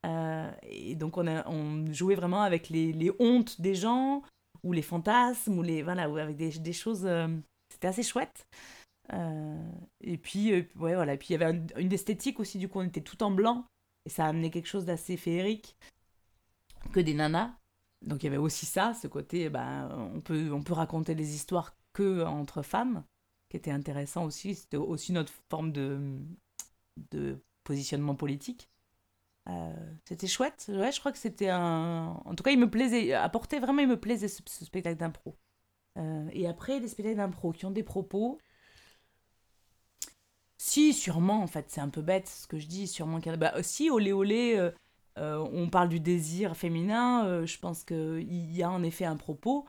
Euh, 0.05 0.51
et 0.63 0.95
donc 0.95 1.17
on, 1.17 1.27
a, 1.27 1.45
jouait 1.91 2.15
vraiment 2.15 2.41
avec 2.41 2.69
les, 2.69 3.11
hontes 3.19 3.61
des 3.61 3.75
gens, 3.75 4.23
ou 4.63 4.73
les 4.73 4.81
fantasmes, 4.81 5.57
ou 5.57 5.63
les, 5.63 5.83
voilà, 5.83 6.03
avec 6.03 6.35
des, 6.35 6.73
choses... 6.73 7.05
Euh, 7.05 7.27
c'était 7.71 7.87
assez 7.87 8.03
chouette. 8.03 8.47
Euh, 9.13 9.71
et 10.01 10.17
puis, 10.17 10.53
ouais, 10.53 10.95
voilà. 10.95 11.13
Et 11.13 11.17
puis 11.17 11.29
il 11.29 11.39
y 11.39 11.43
avait 11.43 11.61
une 11.77 11.93
esthétique 11.93 12.39
aussi, 12.39 12.57
du 12.57 12.67
coup 12.67 12.79
on 12.79 12.83
était 12.83 13.01
tout 13.01 13.21
en 13.23 13.31
blanc, 13.31 13.65
et 14.05 14.09
ça 14.09 14.25
amenait 14.25 14.49
quelque 14.49 14.67
chose 14.67 14.85
d'assez 14.85 15.17
féerique, 15.17 15.75
que 16.91 16.99
des 16.99 17.13
nanas. 17.13 17.51
Donc 18.01 18.23
il 18.23 18.25
y 18.25 18.29
avait 18.29 18.37
aussi 18.37 18.65
ça, 18.65 18.93
ce 18.93 19.07
côté, 19.07 19.49
ben, 19.49 19.89
on, 20.15 20.21
peut, 20.21 20.51
on 20.51 20.63
peut 20.63 20.73
raconter 20.73 21.15
des 21.15 21.35
histoires 21.35 21.75
que 21.93 22.23
entre 22.23 22.61
femmes, 22.61 23.03
qui 23.49 23.57
était 23.57 23.71
intéressant 23.71 24.25
aussi. 24.25 24.55
C'était 24.55 24.77
aussi 24.77 25.11
notre 25.13 25.31
forme 25.49 25.71
de, 25.71 26.19
de 27.11 27.43
positionnement 27.63 28.15
politique. 28.15 28.69
Euh, 29.49 29.73
c'était 30.05 30.27
chouette. 30.27 30.65
Ouais, 30.69 30.91
je 30.91 30.99
crois 30.99 31.11
que 31.11 31.17
c'était 31.17 31.49
un. 31.49 32.21
En 32.25 32.35
tout 32.35 32.43
cas, 32.43 32.51
il 32.51 32.59
me 32.59 32.69
plaisait. 32.69 33.13
Apporter 33.13 33.59
vraiment, 33.59 33.81
il 33.81 33.87
me 33.87 33.99
plaisait 33.99 34.27
ce, 34.27 34.41
spectacle 34.65 34.97
d'impro. 34.97 35.35
Euh, 35.97 36.29
et 36.33 36.47
après, 36.47 36.79
les 36.79 36.87
spectacles 36.87 37.17
d'impro 37.17 37.51
qui 37.51 37.65
ont 37.65 37.71
des 37.71 37.83
propos. 37.83 38.39
Si, 40.57 40.93
sûrement, 40.93 41.41
en 41.41 41.47
fait, 41.47 41.65
c'est 41.69 41.81
un 41.81 41.89
peu 41.89 42.01
bête 42.01 42.27
ce 42.27 42.47
que 42.47 42.59
je 42.59 42.67
dis. 42.67 42.87
Sûrement 42.87 43.19
qu'il 43.19 43.31
y 43.31 43.33
a. 43.33 43.37
Bah, 43.37 43.63
si, 43.63 43.89
olé 43.89 44.13
olé, 44.13 44.55
euh, 44.57 44.71
on 45.17 45.69
parle 45.69 45.89
du 45.89 45.99
désir 45.99 46.55
féminin. 46.55 47.45
je 47.45 47.57
pense 47.57 47.83
qu'il 47.83 48.51
y 48.51 48.63
a 48.63 48.69
en 48.69 48.83
effet 48.83 49.05
un 49.05 49.17
propos. 49.17 49.67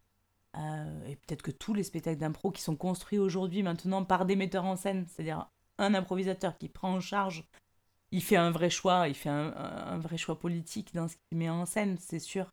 et 0.55 1.17
peut-être 1.17 1.43
que 1.43 1.51
tous 1.51 1.75
les 1.75 1.83
spectacles 1.83 2.21
d'impro 2.21 2.51
qui 2.51 2.63
sont 2.63 2.77
construits 2.77 3.19
aujourd'hui, 3.19 3.63
maintenant, 3.63 4.05
par 4.05 4.27
des 4.27 4.37
metteurs 4.37 4.65
en 4.65 4.77
scène, 4.77 5.07
c'est-à-dire 5.09 5.49
un 5.79 5.95
improvisateur 5.95 6.57
qui 6.59 6.69
prend 6.69 6.95
en 6.95 7.01
charge 7.01 7.45
il 8.13 8.23
fait 8.23 8.37
un 8.37 8.51
vrai 8.51 8.71
choix, 8.71 9.09
il 9.09 9.15
fait 9.15 9.31
un, 9.31 9.99
vrai 9.99 10.19
choix 10.19 10.39
politique 10.39 10.95
dans 10.95 11.09
ce 11.09 11.17
qu'il 11.17 11.39
met 11.39 11.49
en 11.49 11.65
scène, 11.67 11.97
c'est 11.99 12.19
sûr. 12.19 12.51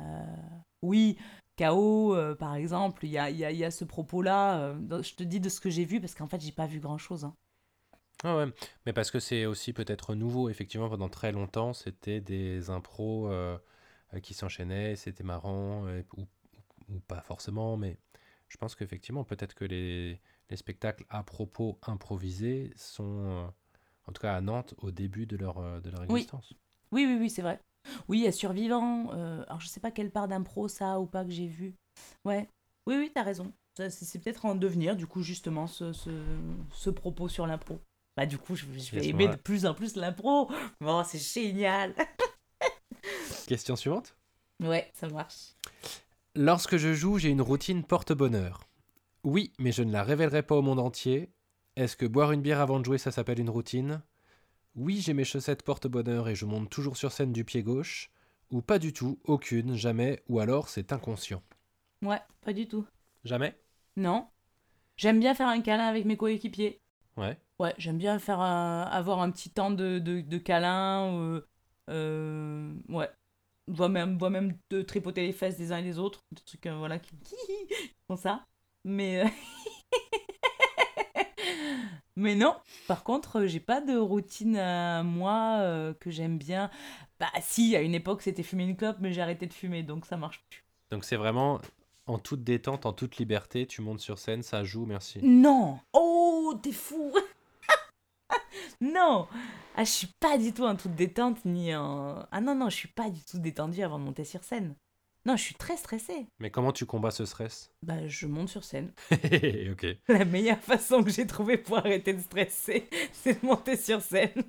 Euh, 0.00 0.36
oui, 0.82 1.18
euh, 1.60 2.34
par 2.36 2.54
exemple, 2.54 3.04
il 3.04 3.10
y 3.10 3.18
a, 3.18 3.70
ce 3.70 3.84
propos-là. 3.84 4.60
Euh, 4.60 5.02
je 5.02 5.14
te 5.14 5.24
dis 5.24 5.40
de 5.40 5.48
ce 5.48 5.60
que 5.60 5.70
j'ai 5.70 5.86
vu, 5.86 6.00
parce 6.00 6.14
qu'en 6.14 6.28
fait, 6.28 6.40
j'ai 6.40 6.52
pas 6.52 6.66
vu 6.66 6.78
grand-chose. 6.80 7.24
Hein. 7.24 7.34
Ah 8.24 8.36
ouais, 8.36 8.46
mais 8.84 8.92
parce 8.92 9.10
que 9.10 9.20
c'est 9.20 9.46
aussi 9.46 9.72
peut-être 9.72 10.14
nouveau, 10.14 10.48
effectivement, 10.48 10.88
pendant 10.88 11.08
très 11.08 11.30
longtemps, 11.30 11.72
c'était 11.72 12.20
des 12.20 12.70
impros 12.70 13.30
qui 14.22 14.34
s'enchaînaient, 14.34 14.96
c'était 14.96 15.22
marrant, 15.22 15.86
ou, 16.16 16.26
ou, 16.88 16.98
pas 17.06 17.20
forcément, 17.20 17.76
mais 17.76 17.96
je 18.48 18.56
pense 18.56 18.74
qu'effectivement, 18.74 19.22
peut-être 19.22 19.54
que 19.54 19.64
les, 19.64 20.20
les, 20.50 20.56
spectacles 20.56 21.04
à 21.10 21.22
propos 21.22 21.78
improvisés 21.86 22.72
sont 22.74 23.52
en 24.08 24.12
tout 24.12 24.22
cas 24.22 24.34
à 24.34 24.40
Nantes, 24.40 24.74
au 24.78 24.90
début 24.90 25.26
de 25.26 25.36
leur, 25.36 25.58
euh, 25.58 25.80
de 25.80 25.90
leur 25.90 26.02
existence. 26.04 26.54
Oui, 26.90 27.04
oui, 27.06 27.18
oui, 27.20 27.30
c'est 27.30 27.42
vrai. 27.42 27.60
Oui, 28.08 28.18
il 28.18 28.24
y 28.24 28.26
a 28.26 28.32
Survivant. 28.32 29.12
Euh, 29.12 29.44
alors, 29.46 29.60
je 29.60 29.68
sais 29.68 29.80
pas 29.80 29.90
quelle 29.90 30.10
part 30.10 30.28
d'impro 30.28 30.66
ça 30.66 30.98
ou 30.98 31.06
pas 31.06 31.24
que 31.24 31.30
j'ai 31.30 31.46
vu. 31.46 31.74
Ouais. 32.24 32.48
Oui, 32.86 32.96
oui, 32.96 33.12
t'as 33.14 33.22
raison. 33.22 33.52
C'est 33.90 34.20
peut-être 34.20 34.46
en 34.46 34.54
devenir, 34.54 34.96
du 34.96 35.06
coup, 35.06 35.22
justement, 35.22 35.66
ce, 35.66 35.92
ce, 35.92 36.10
ce 36.72 36.90
propos 36.90 37.28
sur 37.28 37.46
l'impro. 37.46 37.78
Bah, 38.18 38.26
du 38.26 38.36
coup, 38.36 38.56
je, 38.56 38.66
vais 38.66 39.06
aimer 39.06 39.28
de 39.28 39.36
plus 39.36 39.64
en 39.64 39.74
plus 39.74 39.94
l'impro. 39.94 40.50
Bon, 40.80 41.04
c'est 41.04 41.20
génial. 41.20 41.94
Question 43.46 43.76
suivante 43.76 44.16
Ouais, 44.60 44.90
ça 44.92 45.08
marche. 45.08 45.54
Lorsque 46.34 46.78
je 46.78 46.94
joue, 46.94 47.18
j'ai 47.18 47.28
une 47.28 47.40
routine 47.40 47.84
porte-bonheur. 47.84 48.64
Oui, 49.22 49.52
mais 49.60 49.70
je 49.70 49.84
ne 49.84 49.92
la 49.92 50.02
révélerai 50.02 50.42
pas 50.42 50.56
au 50.56 50.62
monde 50.62 50.80
entier. 50.80 51.30
Est-ce 51.76 51.96
que 51.96 52.06
boire 52.06 52.32
une 52.32 52.42
bière 52.42 52.58
avant 52.58 52.80
de 52.80 52.84
jouer, 52.84 52.98
ça 52.98 53.12
s'appelle 53.12 53.38
une 53.38 53.50
routine? 53.50 54.02
Oui, 54.74 55.00
j'ai 55.00 55.14
mes 55.14 55.22
chaussettes 55.22 55.62
porte-bonheur 55.62 56.28
et 56.28 56.34
je 56.34 56.44
monte 56.44 56.70
toujours 56.70 56.96
sur 56.96 57.12
scène 57.12 57.32
du 57.32 57.44
pied 57.44 57.62
gauche. 57.62 58.10
Ou 58.50 58.62
pas 58.62 58.80
du 58.80 58.92
tout, 58.92 59.20
aucune, 59.26 59.76
jamais, 59.76 60.24
ou 60.28 60.40
alors 60.40 60.68
c'est 60.68 60.92
inconscient. 60.92 61.44
Ouais, 62.02 62.20
pas 62.40 62.52
du 62.52 62.66
tout. 62.66 62.84
Jamais? 63.22 63.56
Non. 63.96 64.26
J'aime 64.96 65.20
bien 65.20 65.36
faire 65.36 65.46
un 65.46 65.60
câlin 65.60 65.86
avec 65.86 66.04
mes 66.04 66.16
coéquipiers. 66.16 66.80
Ouais. 67.16 67.38
Ouais, 67.58 67.74
j'aime 67.76 67.98
bien 67.98 68.18
faire 68.18 68.40
avoir 68.40 69.20
un 69.20 69.30
petit 69.30 69.50
temps 69.50 69.70
de, 69.70 69.98
de, 69.98 70.38
câlin. 70.38 71.12
Euh, 71.14 71.40
euh, 71.90 72.72
ouais. 72.88 73.10
Voire 73.66 73.88
même, 73.88 74.18
même 74.30 74.56
de 74.70 74.82
tripoter 74.82 75.26
les 75.26 75.32
fesses 75.32 75.58
des 75.58 75.72
uns 75.72 75.78
et 75.78 75.82
des 75.82 75.98
autres. 75.98 76.20
Des 76.32 76.42
trucs, 76.42 76.66
euh, 76.66 76.76
voilà, 76.76 76.98
qui 76.98 77.10
font 78.06 78.16
ça. 78.16 78.46
Mais. 78.84 79.24
Mais 82.16 82.34
non, 82.34 82.56
par 82.88 83.04
contre, 83.04 83.46
j'ai 83.46 83.60
pas 83.60 83.80
de 83.80 83.96
routine 83.96 84.56
à 84.56 85.04
moi 85.04 85.58
euh, 85.60 85.94
que 85.94 86.10
j'aime 86.10 86.36
bien. 86.36 86.68
Bah 87.20 87.30
si, 87.40 87.76
à 87.76 87.80
une 87.80 87.94
époque 87.94 88.22
c'était 88.22 88.42
fumer 88.42 88.64
une 88.64 88.76
clope, 88.76 88.96
mais 88.98 89.12
j'ai 89.12 89.22
arrêté 89.22 89.46
de 89.46 89.52
fumer, 89.52 89.84
donc 89.84 90.04
ça 90.04 90.16
marche 90.16 90.42
plus. 90.50 90.64
Donc 90.90 91.04
c'est 91.04 91.14
vraiment 91.14 91.60
en 92.06 92.18
toute 92.18 92.42
détente, 92.42 92.86
en 92.86 92.92
toute 92.92 93.18
liberté, 93.18 93.66
tu 93.66 93.82
montes 93.82 94.00
sur 94.00 94.18
scène, 94.18 94.42
ça 94.42 94.64
joue, 94.64 94.84
merci. 94.84 95.20
Non 95.22 95.78
Oh, 95.92 96.58
t'es 96.60 96.72
fou 96.72 97.12
Non 98.80 99.26
Ah, 99.76 99.84
je 99.84 99.90
suis 99.90 100.06
pas 100.20 100.38
du 100.38 100.52
tout 100.52 100.64
en 100.64 100.76
toute 100.76 100.94
détente, 100.94 101.44
ni 101.44 101.74
en... 101.74 102.26
Ah 102.30 102.40
non, 102.40 102.54
non, 102.54 102.68
je 102.70 102.76
suis 102.76 102.88
pas 102.88 103.10
du 103.10 103.20
tout 103.24 103.38
détendue 103.38 103.82
avant 103.82 103.98
de 103.98 104.04
monter 104.04 104.24
sur 104.24 104.44
scène. 104.44 104.74
Non, 105.26 105.36
je 105.36 105.42
suis 105.42 105.54
très 105.56 105.76
stressée. 105.76 106.26
Mais 106.38 106.50
comment 106.50 106.72
tu 106.72 106.86
combats 106.86 107.10
ce 107.10 107.26
stress? 107.26 107.70
Bah, 107.82 108.06
je 108.06 108.26
monte 108.26 108.48
sur 108.48 108.64
scène. 108.64 108.92
Ok. 109.72 109.86
La 110.08 110.24
meilleure 110.24 110.60
façon 110.60 111.02
que 111.02 111.10
j'ai 111.10 111.26
trouvée 111.26 111.58
pour 111.58 111.78
arrêter 111.78 112.12
de 112.14 112.20
stresser, 112.20 112.88
c'est 113.12 113.42
de 113.42 113.46
monter 113.46 113.76
sur 113.76 114.00
scène. 114.00 114.42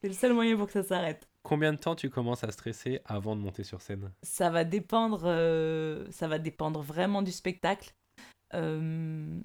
c'est 0.00 0.08
le 0.08 0.14
seul 0.14 0.32
moyen 0.32 0.56
pour 0.56 0.66
que 0.66 0.72
ça 0.72 0.82
s'arrête. 0.82 1.28
Combien 1.42 1.72
de 1.72 1.78
temps 1.78 1.94
tu 1.94 2.10
commences 2.10 2.42
à 2.44 2.50
stresser 2.50 3.00
avant 3.04 3.36
de 3.36 3.40
monter 3.40 3.64
sur 3.64 3.80
scène? 3.80 4.12
Ça 4.22 4.50
va 4.50 4.64
dépendre, 4.64 5.22
euh, 5.24 6.06
ça 6.10 6.26
va 6.26 6.38
dépendre 6.38 6.80
vraiment 6.82 7.22
du 7.22 7.30
spectacle. 7.32 7.94
Euh, 8.54 9.40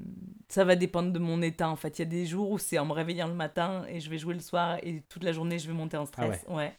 ça 0.47 0.63
va 0.63 0.75
dépendre 0.75 1.11
de 1.11 1.19
mon 1.19 1.41
état 1.41 1.69
en 1.69 1.75
fait. 1.75 1.99
Il 1.99 2.01
y 2.03 2.05
a 2.05 2.09
des 2.09 2.25
jours 2.25 2.51
où 2.51 2.57
c'est 2.57 2.77
en 2.79 2.85
me 2.85 2.93
réveillant 2.93 3.27
le 3.27 3.33
matin 3.33 3.85
et 3.87 3.99
je 3.99 4.09
vais 4.09 4.17
jouer 4.17 4.33
le 4.33 4.39
soir 4.39 4.77
et 4.81 5.03
toute 5.09 5.23
la 5.23 5.33
journée 5.33 5.59
je 5.59 5.67
vais 5.67 5.73
monter 5.73 5.97
en 5.97 6.05
stress. 6.05 6.45
ouais. 6.47 6.77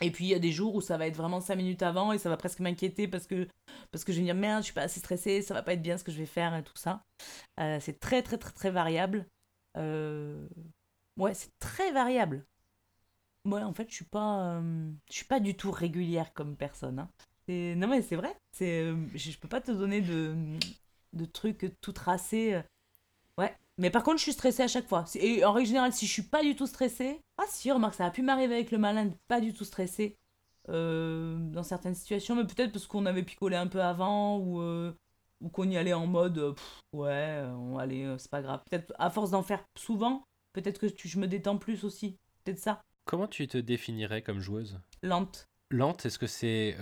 Et 0.00 0.10
puis 0.10 0.24
il 0.24 0.28
y 0.28 0.34
a 0.34 0.38
des 0.38 0.52
jours 0.52 0.74
où 0.74 0.80
ça 0.80 0.96
va 0.96 1.06
être 1.06 1.16
vraiment 1.16 1.40
5 1.40 1.54
minutes 1.56 1.82
avant 1.82 2.12
et 2.12 2.18
ça 2.18 2.28
va 2.28 2.36
presque 2.36 2.60
m'inquiéter 2.60 3.06
parce 3.06 3.26
que, 3.26 3.46
parce 3.90 4.04
que 4.04 4.12
je 4.12 4.16
vais 4.18 4.22
me 4.22 4.26
dire 4.26 4.34
merde, 4.34 4.62
je 4.62 4.66
suis 4.66 4.74
pas 4.74 4.82
assez 4.82 5.00
stressée, 5.00 5.42
ça 5.42 5.54
va 5.54 5.62
pas 5.62 5.74
être 5.74 5.82
bien 5.82 5.98
ce 5.98 6.04
que 6.04 6.10
je 6.10 6.18
vais 6.18 6.26
faire 6.26 6.54
et 6.56 6.62
tout 6.62 6.76
ça. 6.76 7.04
Euh, 7.60 7.78
c'est 7.80 8.00
très 8.00 8.22
très 8.22 8.38
très 8.38 8.52
très 8.52 8.70
variable. 8.70 9.26
Euh, 9.76 10.48
ouais, 11.18 11.34
c'est 11.34 11.56
très 11.58 11.92
variable. 11.92 12.44
Ouais, 13.44 13.62
en 13.62 13.72
fait, 13.74 13.88
je 13.90 13.94
suis 13.94 14.04
pas, 14.04 14.60
je 15.10 15.14
suis 15.14 15.24
pas 15.24 15.40
du 15.40 15.56
tout 15.56 15.70
régulière 15.70 16.32
comme 16.32 16.56
personne. 16.56 16.98
Hein. 17.00 17.08
Non 17.48 17.88
mais 17.88 18.02
c'est 18.02 18.16
vrai, 18.16 18.34
c'est, 18.52 18.86
je, 19.14 19.30
je 19.30 19.38
peux 19.38 19.48
pas 19.48 19.60
te 19.60 19.72
donner 19.72 20.00
de, 20.00 20.58
de 21.12 21.24
trucs 21.24 21.74
tout 21.80 21.92
tracés. 21.92 22.60
Ouais, 23.38 23.56
mais 23.78 23.90
par 23.90 24.02
contre, 24.02 24.18
je 24.18 24.22
suis 24.22 24.32
stressée 24.32 24.62
à 24.62 24.68
chaque 24.68 24.88
fois. 24.88 25.04
Et 25.14 25.44
en 25.44 25.52
règle 25.52 25.68
générale, 25.68 25.92
si 25.92 26.06
je 26.06 26.12
suis 26.12 26.22
pas 26.22 26.42
du 26.42 26.54
tout 26.54 26.66
stressée, 26.66 27.20
ah 27.38 27.44
si, 27.48 27.70
remarque, 27.72 27.94
ça 27.94 28.06
a 28.06 28.10
pu 28.10 28.22
m'arriver 28.22 28.54
avec 28.54 28.70
le 28.70 28.78
malin 28.78 29.06
de 29.06 29.14
pas 29.28 29.40
du 29.40 29.52
tout 29.52 29.64
stressée 29.64 30.16
euh, 30.68 31.36
dans 31.38 31.64
certaines 31.64 31.94
situations, 31.94 32.36
mais 32.36 32.44
peut-être 32.44 32.70
parce 32.70 32.86
qu'on 32.86 33.04
avait 33.06 33.24
picolé 33.24 33.56
un 33.56 33.66
peu 33.66 33.82
avant 33.82 34.38
ou, 34.38 34.60
euh, 34.60 34.92
ou 35.40 35.48
qu'on 35.48 35.68
y 35.68 35.76
allait 35.76 35.92
en 35.92 36.06
mode 36.06 36.38
euh, 36.38 36.54
ouais, 36.92 37.42
on 37.56 37.78
allait, 37.78 38.06
c'est 38.18 38.30
pas 38.30 38.42
grave. 38.42 38.62
Peut-être 38.70 38.92
à 38.98 39.10
force 39.10 39.30
d'en 39.30 39.42
faire 39.42 39.64
souvent, 39.76 40.24
peut-être 40.52 40.78
que 40.78 40.86
je 41.02 41.18
me 41.18 41.26
détends 41.26 41.58
plus 41.58 41.84
aussi. 41.84 42.16
Peut-être 42.44 42.60
ça. 42.60 42.80
Comment 43.04 43.26
tu 43.26 43.48
te 43.48 43.58
définirais 43.58 44.22
comme 44.22 44.38
joueuse? 44.38 44.78
Lente. 45.02 45.48
Lente, 45.70 46.06
est-ce 46.06 46.18
que 46.18 46.28
c'est 46.28 46.76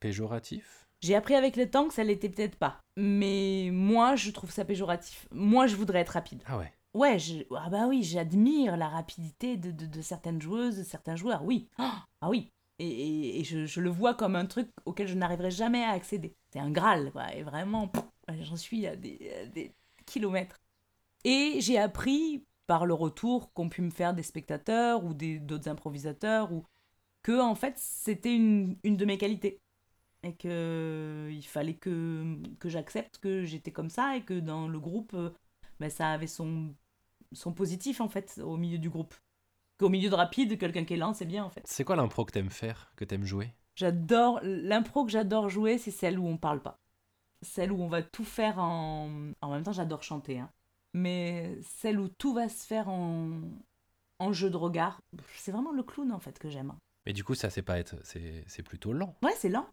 péjoratif? 0.00 0.83
J'ai 1.04 1.14
appris 1.14 1.34
avec 1.34 1.56
le 1.56 1.70
temps 1.70 1.86
que 1.86 1.92
ça 1.92 2.02
l'était 2.02 2.30
peut-être 2.30 2.56
pas. 2.56 2.80
Mais 2.96 3.68
moi, 3.70 4.16
je 4.16 4.30
trouve 4.30 4.50
ça 4.50 4.64
péjoratif. 4.64 5.28
Moi, 5.32 5.66
je 5.66 5.76
voudrais 5.76 6.00
être 6.00 6.10
rapide. 6.10 6.42
Ah 6.46 6.56
ouais 6.56 6.72
Ouais, 6.94 7.18
je... 7.18 7.42
ah 7.54 7.68
bah 7.68 7.86
oui, 7.88 8.02
j'admire 8.02 8.76
la 8.76 8.88
rapidité 8.88 9.56
de, 9.56 9.70
de, 9.70 10.00
certaines 10.00 10.40
joueuses, 10.40 10.78
de 10.78 10.82
certains 10.84 11.16
joueurs, 11.16 11.44
oui. 11.44 11.68
ah 11.78 12.04
oui. 12.28 12.52
Et, 12.78 13.40
et, 13.40 13.44
je, 13.44 13.66
je, 13.66 13.80
le 13.80 13.90
vois 13.90 14.14
comme 14.14 14.34
un 14.34 14.46
truc 14.46 14.70
auquel 14.86 15.06
je 15.06 15.14
n'arriverai 15.14 15.50
jamais 15.50 15.82
à 15.82 15.90
accéder. 15.90 16.36
C'est 16.50 16.60
un 16.60 16.70
Graal, 16.70 17.10
quoi. 17.12 17.34
Et 17.34 17.42
vraiment, 17.42 17.90
j'en 18.40 18.56
suis 18.56 18.86
à 18.86 18.96
des, 18.96 19.30
des, 19.52 19.72
kilomètres. 20.06 20.60
Et 21.24 21.56
j'ai 21.60 21.78
appris 21.78 22.44
par 22.66 22.86
le 22.86 22.94
retour 22.94 23.52
qu'ont 23.52 23.68
pu 23.68 23.82
me 23.82 23.90
faire 23.90 24.14
des 24.14 24.22
spectateurs 24.22 25.04
ou 25.04 25.12
d'autres 25.14 25.68
improvisateurs, 25.68 26.52
ou 26.52 26.64
que, 27.22 27.40
en 27.40 27.54
fait, 27.54 27.74
c'était 27.76 28.34
une, 28.34 28.76
une 28.84 28.96
de 28.96 29.04
mes 29.04 29.18
qualités 29.18 29.60
et 30.24 30.34
que 30.34 30.48
euh, 30.48 31.30
il 31.30 31.46
fallait 31.46 31.74
que, 31.74 32.36
que 32.58 32.68
j'accepte 32.68 33.18
que 33.18 33.44
j'étais 33.44 33.70
comme 33.70 33.90
ça 33.90 34.16
et 34.16 34.22
que 34.22 34.40
dans 34.40 34.66
le 34.66 34.80
groupe, 34.80 35.14
euh, 35.14 35.30
ben, 35.78 35.90
ça 35.90 36.08
avait 36.10 36.26
son, 36.26 36.74
son 37.32 37.52
positif 37.52 38.00
en 38.00 38.08
fait 38.08 38.40
au 38.42 38.56
milieu 38.56 38.78
du 38.78 38.90
groupe. 38.90 39.14
Qu'au 39.78 39.88
milieu 39.88 40.08
de 40.08 40.14
rapide, 40.14 40.58
quelqu'un 40.58 40.84
qui 40.84 40.94
est 40.94 40.96
lent, 40.96 41.14
c'est 41.14 41.26
bien 41.26 41.44
en 41.44 41.50
fait. 41.50 41.62
C'est 41.66 41.84
quoi 41.84 41.96
l'impro 41.96 42.24
que 42.24 42.32
t'aimes 42.32 42.50
faire, 42.50 42.92
que 42.96 43.04
t'aimes 43.04 43.24
jouer? 43.24 43.52
J'adore 43.74 44.40
l'impro 44.42 45.04
que 45.04 45.10
j'adore 45.10 45.48
jouer, 45.48 45.78
c'est 45.78 45.90
celle 45.90 46.18
où 46.18 46.26
on 46.26 46.36
parle 46.36 46.62
pas. 46.62 46.80
Celle 47.42 47.72
où 47.72 47.82
on 47.82 47.88
va 47.88 48.02
tout 48.02 48.24
faire 48.24 48.58
en. 48.58 49.32
En 49.42 49.50
même 49.50 49.64
temps, 49.64 49.72
j'adore 49.72 50.02
chanter, 50.02 50.38
hein. 50.38 50.50
Mais 50.94 51.58
celle 51.60 51.98
où 51.98 52.08
tout 52.08 52.32
va 52.32 52.48
se 52.48 52.64
faire 52.64 52.88
en, 52.88 53.40
en 54.20 54.32
jeu 54.32 54.48
de 54.48 54.56
regard, 54.56 55.02
c'est 55.34 55.50
vraiment 55.50 55.72
le 55.72 55.82
clown 55.82 56.12
en 56.12 56.20
fait 56.20 56.38
que 56.38 56.48
j'aime. 56.48 56.72
Mais 57.04 57.12
du 57.12 57.24
coup, 57.24 57.34
ça, 57.34 57.50
c'est 57.50 57.62
pas 57.62 57.78
être. 57.78 57.96
C'est 58.04 58.62
plutôt 58.62 58.92
lent. 58.92 59.16
Ouais, 59.22 59.34
c'est 59.36 59.48
lent. 59.48 59.66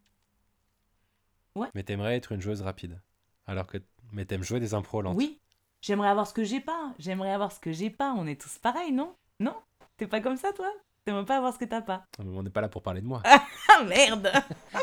Ouais. 1.55 1.67
Mais 1.75 1.83
t'aimerais 1.83 2.15
être 2.15 2.31
une 2.31 2.41
joueuse 2.41 2.61
rapide. 2.61 3.01
Alors 3.45 3.67
que. 3.67 3.77
Mais 4.11 4.25
t'aimes 4.25 4.43
jouer 4.43 4.59
des 4.59 4.73
impros 4.73 5.01
lentes. 5.01 5.17
Oui. 5.17 5.39
J'aimerais 5.81 6.09
avoir 6.09 6.27
ce 6.27 6.33
que 6.33 6.43
j'ai 6.43 6.59
pas. 6.59 6.93
J'aimerais 6.99 7.31
avoir 7.31 7.51
ce 7.51 7.59
que 7.59 7.71
j'ai 7.71 7.89
pas. 7.89 8.13
On 8.17 8.27
est 8.27 8.39
tous 8.39 8.57
pareils, 8.59 8.91
non? 8.91 9.15
Non? 9.39 9.55
T'es 9.97 10.07
pas 10.07 10.21
comme 10.21 10.37
ça, 10.37 10.53
toi? 10.53 10.71
T'aimerais 11.05 11.25
pas 11.25 11.37
avoir 11.37 11.53
ce 11.53 11.59
que 11.59 11.65
t'as 11.65 11.81
pas. 11.81 12.05
On 12.19 12.43
n'est 12.43 12.51
pas 12.51 12.61
là 12.61 12.69
pour 12.69 12.83
parler 12.83 13.01
de 13.01 13.07
moi. 13.07 13.23
ah 13.25 13.83
merde 13.83 14.31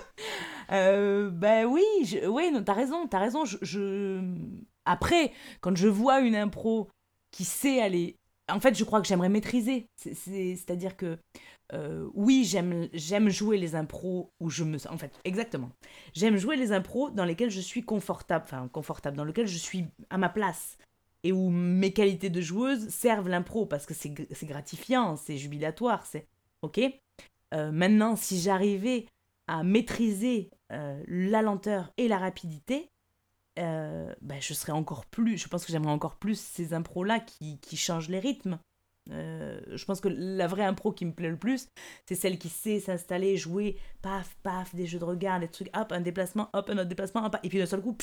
euh, 0.73 1.31
Ben 1.31 1.67
oui, 1.67 1.85
je... 2.05 2.27
oui, 2.27 2.53
t'as 2.65 2.73
raison, 2.73 3.07
t'as 3.07 3.21
raison. 3.21 3.45
je... 3.45 4.21
Après, 4.85 5.33
quand 5.61 5.77
je 5.77 5.87
vois 5.87 6.21
une 6.21 6.35
impro 6.35 6.89
qui 7.31 7.45
sait 7.45 7.81
aller 7.81 8.17
en 8.49 8.61
fait, 8.61 8.77
je 8.77 8.85
crois 8.85 9.01
que 9.01 9.07
j'aimerais 9.07 9.29
maîtriser. 9.29 9.89
C'est-à-dire 9.97 10.97
que 10.97 11.19
euh, 11.75 12.09
oui, 12.15 12.45
j'aime 12.45 13.29
jouer 13.29 13.59
les 13.59 13.75
impros 13.75 14.33
où 14.41 14.49
je 14.49 14.65
me 14.65 14.79
sens. 14.79 14.93
En 14.93 14.99
fait, 14.99 15.13
exactement. 15.25 15.71
J'aime 16.15 16.37
jouer 16.37 16.57
les 16.57 16.73
impros 16.73 17.11
dans 17.11 17.25
lesquels 17.25 17.51
je 17.51 17.61
suis 17.61 17.83
confortable, 17.83 18.45
enfin 18.47 18.69
confortable, 18.69 19.17
dans 19.17 19.25
lesquels 19.25 19.47
je 19.47 19.59
suis 19.59 19.87
à 20.11 20.19
ma 20.19 20.29
place 20.29 20.79
et 21.25 21.33
où 21.33 21.51
mes 21.51 21.93
qualités 21.93 22.31
de 22.31 22.41
joueuse 22.41 22.89
servent 22.89 23.29
l'impro 23.29 23.67
parce 23.67 23.85
que 23.85 23.95
c'est 23.95 24.15
gratifiant, 24.45 25.17
c'est 25.17 25.37
jubilatoire, 25.37 26.07
c'est 26.07 26.27
ok? 26.63 26.81
Euh, 27.55 27.71
maintenant, 27.71 28.17
si 28.17 28.41
j'arrivais 28.41 29.07
à 29.47 29.63
maîtriser 29.63 30.51
euh, 30.73 31.03
la 31.07 31.43
lenteur 31.43 31.93
et 31.97 32.09
la 32.09 32.19
rapidité, 32.19 32.91
ben, 33.57 34.41
je 34.41 34.55
serais 34.55 34.71
encore 34.71 35.05
plus, 35.05 35.37
je 35.37 35.49
pense 35.49 35.67
que 35.67 35.73
j'aimerais 35.73 35.91
encore 35.91 36.15
plus 36.15 36.39
ces 36.39 36.75
impros-là 36.75 37.19
qui, 37.19 37.59
qui, 37.59 37.77
changent 37.77 38.09
les 38.09 38.21
rythmes. 38.21 38.61
Euh, 39.11 39.61
je 39.75 39.85
pense 39.85 40.01
que 40.01 40.09
la 40.09 40.47
vraie 40.47 40.65
impro 40.65 40.93
qui 40.93 41.07
me 41.07 41.13
plaît 41.13 41.31
le 41.31 41.37
plus, 41.37 41.69
c'est 42.07 42.15
celle 42.15 42.39
qui 42.39 42.49
sait 42.49 42.81
s'installer, 42.81 43.37
jouer, 43.37 43.79
paf, 44.03 44.37
paf, 44.43 44.75
des 44.75 44.87
jeux 44.87 44.99
de 44.99 45.05
regard, 45.05 45.41
des 45.41 45.49
trucs, 45.49 45.75
hop, 45.77 45.93
un 45.93 46.01
déplacement, 46.01 46.51
hop, 46.53 46.69
un 46.71 46.79
autre 46.79 46.89
déplacement, 46.89 47.25
hop, 47.25 47.37
et 47.43 47.49
puis 47.49 47.59
d'un 47.59 47.67
seul 47.67 47.81
coup, 47.81 47.97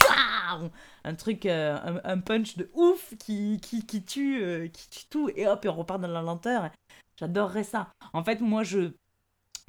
un 1.04 1.16
truc, 1.16 1.46
euh, 1.46 2.00
un, 2.04 2.20
punch 2.20 2.58
de 2.58 2.70
ouf 2.74 3.14
qui, 3.20 3.60
qui, 3.62 3.86
qui 3.86 4.04
tue, 4.04 4.70
qui 4.74 4.90
tue 4.90 5.06
tout, 5.10 5.30
et 5.36 5.48
hop, 5.48 5.64
et 5.64 5.70
on 5.70 5.76
repart 5.76 6.02
dans 6.02 6.08
la 6.08 6.22
lenteur. 6.22 6.72
J'adorerais 7.18 7.64
ça. 7.64 7.92
En 8.14 8.24
fait, 8.24 8.42
moi, 8.42 8.64
je, 8.64 8.92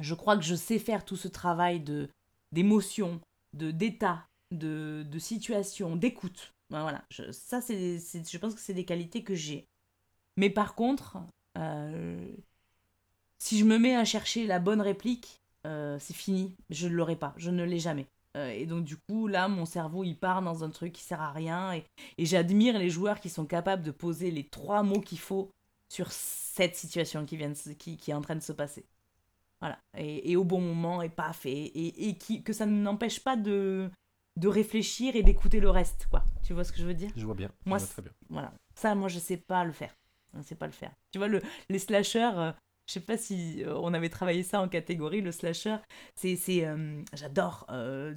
je 0.01 0.15
crois 0.15 0.37
que 0.37 0.43
je 0.43 0.55
sais 0.55 0.79
faire 0.79 1.05
tout 1.05 1.17
ce 1.17 1.29
travail 1.29 1.81
de 1.81 2.09
d'émotion, 2.53 3.21
de 3.55 3.71
d'état, 3.71 4.27
de, 4.51 5.05
de 5.09 5.19
situation, 5.19 5.97
d'écoute. 5.97 6.53
Ben 6.71 6.83
voilà, 6.83 7.05
ça, 7.31 7.61
c'est, 7.61 7.99
je 7.99 8.39
pense 8.39 8.55
que 8.55 8.61
c'est 8.61 8.75
des 8.75 8.85
qualités 8.85 9.23
que 9.23 9.35
j'ai. 9.35 9.67
Mais 10.37 10.51
par 10.51 10.75
contre, 10.75 11.19
euh, 11.57 12.35
si 13.39 13.59
je 13.59 13.65
me 13.65 13.79
mets 13.79 13.97
à 13.97 14.05
chercher 14.05 14.47
la 14.47 14.59
bonne 14.59 14.81
réplique, 14.81 15.41
euh, 15.67 15.99
c'est 15.99 16.15
fini, 16.15 16.55
je 16.71 16.89
ne 16.89 16.95
l'aurai 16.95 17.17
pas, 17.17 17.35
je 17.37 17.51
ne 17.51 17.65
l'ai 17.65 17.79
jamais. 17.79 18.07
Euh, 18.37 18.51
et 18.51 18.67
donc 18.67 18.85
du 18.85 18.97
coup, 18.97 19.29
là, 19.29 19.49
mon 19.49 19.65
cerveau, 19.65 20.05
il 20.05 20.15
part 20.15 20.43
dans 20.43 20.63
un 20.63 20.71
truc 20.71 20.93
qui 20.93 21.03
sert 21.03 21.23
à 21.23 21.33
rien. 21.33 21.73
Et, 21.73 21.85
et 22.19 22.27
j'admire 22.27 22.79
les 22.79 22.91
joueurs 22.91 23.21
qui 23.21 23.31
sont 23.31 23.47
capables 23.47 23.83
de 23.83 23.91
poser 23.91 24.31
les 24.31 24.45
trois 24.45 24.83
mots 24.83 25.01
qu'il 25.01 25.19
faut 25.19 25.51
sur 25.89 26.13
cette 26.13 26.77
situation 26.77 27.25
qui, 27.25 27.37
vient 27.37 27.53
qui, 27.79 27.97
qui 27.97 28.11
est 28.11 28.15
en 28.15 28.21
train 28.21 28.37
de 28.37 28.41
se 28.41 28.53
passer. 28.53 28.85
Voilà. 29.61 29.79
Et, 29.97 30.33
et 30.33 30.37
au 30.37 30.45
bon 30.45 30.61
moment, 30.61 31.01
et 31.01 31.09
paf, 31.09 31.47
et, 31.47 31.51
et, 31.51 32.09
et 32.09 32.19
qui, 32.19 32.43
que 32.43 32.53
ça 32.53 32.67
ne 32.67 32.79
n'empêche 32.79 33.21
pas 33.21 33.37
de, 33.37 33.91
de 34.37 34.49
réfléchir 34.49 35.17
et 35.17 35.23
d'écouter 35.23 35.61
le 35.61 35.71
reste, 35.71 36.07
quoi. 36.11 36.23
Tu 36.45 36.53
vois 36.53 36.65
ce 36.65 36.73
que 36.73 36.79
je 36.79 36.85
veux 36.85 36.95
dire? 36.95 37.11
Je 37.17 37.25
vois 37.25 37.35
bien. 37.35 37.51
Moi, 37.65 37.81
très 37.81 38.03
bien. 38.03 38.13
Voilà. 38.29 38.53
Ça, 38.75 38.95
moi, 38.95 39.09
je 39.09 39.19
sais 39.19 39.39
pas 39.39 39.65
le 39.65 39.73
faire. 39.73 39.97
Je 40.39 40.43
sais 40.43 40.55
pas 40.55 40.67
le 40.67 40.73
faire. 40.73 40.93
Tu 41.13 41.19
vois, 41.19 41.29
le, 41.29 41.43
les 41.69 41.79
slashers, 41.79 42.33
euh, 42.37 42.53
je 42.89 42.95
sais 42.95 43.01
pas 43.01 43.17
si 43.17 43.65
euh, 43.65 43.75
on 43.77 43.95
avait 43.95 44.09
travaillé 44.09 44.43
ça 44.43 44.61
en 44.61 44.69
catégorie, 44.69 45.21
le 45.21 45.33
slasher. 45.33 45.77
C'est, 46.15 46.37
c'est, 46.37 46.67
euh, 46.67 47.03
j'adore. 47.15 47.67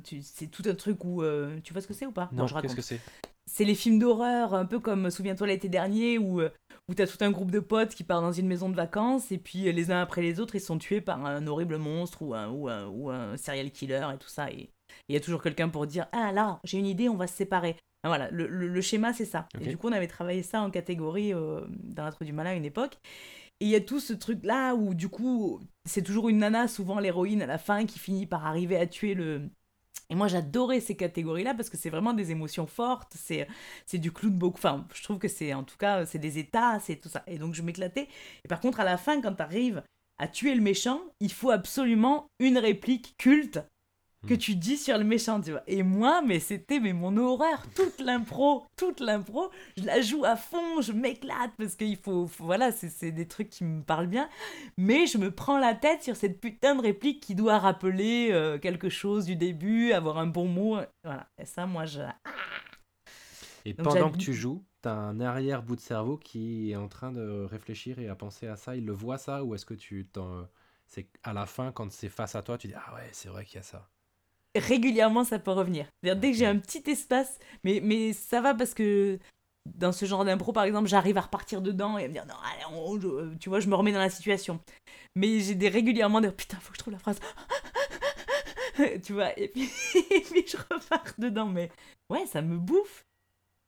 c'est 0.03 0.47
tout 0.47 0.63
un 0.65 0.76
truc 0.76 1.03
où, 1.03 1.24
tu 1.63 1.74
vois 1.74 1.82
ce 1.82 1.88
que 1.88 1.93
c'est 1.93 2.05
ou 2.05 2.11
pas? 2.11 2.30
Non, 2.32 2.45
qu'est-ce 2.47 2.76
que 2.76 2.82
c'est? 2.82 2.99
C'est 3.51 3.65
les 3.65 3.74
films 3.74 3.97
d'horreur, 3.97 4.53
un 4.53 4.65
peu 4.65 4.80
comme 4.80 5.09
Souviens-toi 5.09 5.47
l'été 5.47 5.70
dernier, 5.70 6.20
où 6.20 6.41
où 6.88 6.95
t'as 6.95 7.05
tout 7.05 7.17
un 7.22 7.30
groupe 7.30 7.51
de 7.51 7.59
potes 7.59 7.93
qui 7.93 8.03
part 8.03 8.22
dans 8.22 8.32
une 8.32 8.47
maison 8.47 8.67
de 8.67 8.76
vacances 8.76 9.32
et 9.32 9.38
puis 9.38 9.72
les 9.72 9.91
uns 9.91 10.01
après 10.01 10.24
les 10.24 10.39
autres 10.39 10.55
ils 10.55 10.61
sont 10.61 10.80
tués 10.80 11.01
par 11.01 11.24
un 11.24 11.45
horrible 11.45 11.78
monstre 11.78 12.24
ou 12.24 12.34
un, 12.34 12.49
ou 12.49 12.67
un, 12.67 12.88
ou 12.88 13.11
un 13.11 13.38
serial 13.38 13.70
killer 13.70 14.07
et 14.11 14.17
tout 14.17 14.28
ça 14.28 14.49
et 14.49 14.72
il 15.07 15.13
y 15.13 15.17
a 15.17 15.20
toujours 15.20 15.41
quelqu'un 15.41 15.70
pour 15.70 15.88
dire 15.88 16.07
Ah 16.11 16.32
là, 16.32 16.59
j'ai 16.63 16.78
une 16.78 16.86
idée, 16.86 17.09
on 17.09 17.15
va 17.15 17.28
se 17.28 17.36
séparer. 17.36 17.76
Voilà, 18.04 18.30
le, 18.32 18.47
le, 18.47 18.82
schéma, 18.82 19.12
c'est 19.12 19.26
ça. 19.26 19.47
Et 19.60 19.68
du 19.68 19.78
coup, 19.78 19.89
on 19.89 19.91
avait 19.91 20.08
travaillé 20.08 20.41
ça 20.41 20.62
en 20.62 20.72
catégorie 20.72 21.34
euh, 21.34 21.62
dans 21.84 22.06
la 22.06 22.12
du 22.12 22.32
malin 22.32 22.52
à 22.52 22.54
une 22.54 22.66
époque. 22.66 22.97
Et 23.60 23.66
il 23.66 23.70
y 23.70 23.76
a 23.76 23.82
tout 23.82 24.00
ce 24.00 24.14
truc-là 24.14 24.74
où, 24.74 24.93
du 24.93 25.10
coup, 25.10 25.60
c'est 25.86 26.02
toujours 26.02 26.30
une 26.30 26.38
nana, 26.38 26.70
souvent 26.70 27.00
l'héroïne 27.00 27.41
à 27.41 27.45
la 27.45 27.58
fin, 27.58 27.86
qui 27.86 28.00
finit 28.00 28.26
par 28.26 28.45
arriver 28.45 28.78
à 28.78 28.88
tuer 28.88 29.16
le, 29.16 29.50
Et 30.10 30.16
moi, 30.16 30.30
j'adorais 30.30 30.80
ces 30.80 30.95
catégories-là 30.95 31.54
parce 31.56 31.70
que 31.70 31.76
c'est 31.76 31.89
vraiment 31.89 32.14
des 32.14 32.32
émotions 32.32 32.68
fortes, 32.68 33.14
c'est, 33.18 33.47
c'est 33.86 33.97
du 33.97 34.14
clown 34.14 34.34
beaucoup. 34.34 34.60
Enfin, 34.60 34.88
je 34.93 35.04
trouve 35.04 35.20
que 35.20 35.28
c'est, 35.28 35.54
en 35.54 35.64
tout 35.66 35.78
cas, 35.78 36.06
c'est 36.06 36.20
des 36.20 36.39
états, 36.39 36.80
c'est 36.80 36.95
tout 36.95 37.10
ça. 37.10 37.24
Et 37.28 37.38
donc, 37.38 37.54
je 37.54 37.62
m'éclatais. 37.64 38.08
Et 38.45 38.47
par 38.47 38.62
contre, 38.62 38.80
à 38.80 38.86
la 38.86 38.97
fin, 38.97 39.20
quand 39.22 39.34
tu 39.34 39.41
arrives 39.41 39.84
à 40.20 40.30
tuer 40.30 40.56
le 40.56 40.62
méchant, 40.62 41.02
il 41.20 41.32
faut 41.32 41.52
absolument 41.52 42.28
une 42.39 42.58
réplique 42.58 43.16
culte 43.18 43.60
que 44.28 44.34
tu 44.34 44.55
dis 44.55 44.78
sur 44.78 44.97
le 44.97 45.03
méchant, 45.03 45.39
tu 45.41 45.51
vois. 45.51 45.63
Et 45.67 45.84
moi, 45.84 46.22
mais 46.22 46.39
c'était 46.39 46.80
mais 46.80 46.93
mon 46.93 47.15
horreur, 47.17 47.63
toute 47.76 47.99
l'impro, 47.99 48.65
toute 48.76 48.99
l'impro, 48.99 49.49
je 49.78 49.84
la 49.84 50.01
joue 50.01 50.26
à 50.26 50.36
fond, 50.36 50.82
je 50.82 50.91
m'éclate 50.91 51.51
parce 51.57 51.76
qu'il 51.76 51.97
faut, 51.97 52.26
voilà, 52.39 52.72
c'est 52.72 53.11
des 53.11 53.28
trucs 53.28 53.49
qui 53.49 53.63
me 53.63 53.82
parlent 53.82 54.07
bien, 54.07 54.30
mais 54.78 55.07
je 55.07 55.17
me 55.17 55.32
prends 55.32 55.57
la 55.57 55.74
tête 55.74 56.03
sur 56.03 56.15
cette 56.15 56.39
putain 56.39 56.76
de 56.76 56.82
réplique 56.82 57.22
qui 57.22 57.36
doit 57.36 57.59
rappeler 57.59 58.30
euh, 58.32 58.59
quelque 58.59 58.89
chose 58.89 59.26
du 59.26 59.36
début, 59.36 59.93
avoir 59.93 60.17
un 60.17 60.28
bon 60.28 60.47
mot, 60.47 60.78
voilà. 61.03 61.28
Et 61.38 61.45
ça, 61.45 61.65
moi, 61.65 61.86
je... 61.86 62.01
Et 63.65 63.74
pendant 63.74 64.11
que 64.11 64.17
tu 64.17 64.34
joues, 64.34 64.63
t'as 64.82 64.93
un 64.93 65.20
arrière-bout 65.20 65.76
de 65.76 65.82
cerveau 65.82 66.17
qui 66.17 66.72
est 66.72 66.76
en 66.76 66.88
train 66.88 67.11
de 67.11 67.45
réfléchir 67.49 67.99
et 67.99 68.07
à 68.09 68.15
penser 68.15 68.47
à 68.47 68.55
ça, 68.55 68.76
il 68.76 68.86
le 68.86 68.93
voit 68.93 69.17
ça, 69.17 69.43
ou 69.43 69.55
est-ce 69.55 69.65
que 69.65 69.74
tu 69.74 70.05
t'en... 70.05 70.47
C'est 70.88 71.07
à 71.24 71.34
la 71.34 71.45
fin, 71.45 71.72
quand 71.72 71.91
c'est 71.91 72.09
face 72.09 72.36
à 72.36 72.41
toi, 72.41 72.57
tu 72.57 72.67
dis 72.67 72.74
Ah 72.74 72.95
ouais, 72.95 73.09
c'est 73.11 73.30
vrai 73.30 73.45
qu'il 73.45 73.57
y 73.57 73.59
a 73.59 73.63
ça 73.63 73.88
régulièrement 74.56 75.24
ça 75.24 75.39
peut 75.39 75.52
revenir. 75.52 75.88
Dès 76.04 76.16
que 76.16 76.34
j'ai 76.34 76.45
un 76.45 76.58
petit 76.58 76.84
espace, 76.89 77.39
mais, 77.64 77.80
mais 77.84 78.14
ça 78.14 78.41
va 78.41 78.54
parce 78.54 78.74
que 78.74 79.20
dans 79.66 79.91
ce 79.91 80.06
genre 80.06 80.26
d'impro, 80.26 80.52
par 80.52 80.64
exemple, 80.64 80.88
j'arrive 80.88 81.18
à 81.18 81.22
repartir 81.22 81.62
dedans 81.62 81.97
et 81.97 82.06
à 82.06 82.08
me 82.08 82.14
dire 82.14 82.26
non, 82.26 82.36
allez, 82.43 83.38
tu 83.39 83.50
vois, 83.50 83.60
je 83.60 83.68
me 83.68 83.76
remets 83.76 83.91
dans 83.91 84.00
la 84.00 84.10
situation. 84.10 84.60
Mais 85.16 85.39
j'ai 85.39 85.56
des 85.56 85.70
régulièrement 85.70 86.22
des 86.22 86.32
putain, 86.32 86.58
faut 86.58 86.72
que 86.72 86.78
je 86.78 86.80
trouve 86.80 86.93
la 86.93 87.00
phrase. 87.00 87.20
tu 89.04 89.14
vois, 89.14 89.38
et 89.38 89.47
puis, 89.50 89.70
et 90.12 90.22
puis 90.22 90.45
je 90.47 90.58
repars 90.58 91.14
dedans. 91.18 91.47
Mais 91.47 91.70
ouais, 92.10 92.26
ça 92.26 92.41
me 92.41 92.58
bouffe. 92.58 93.06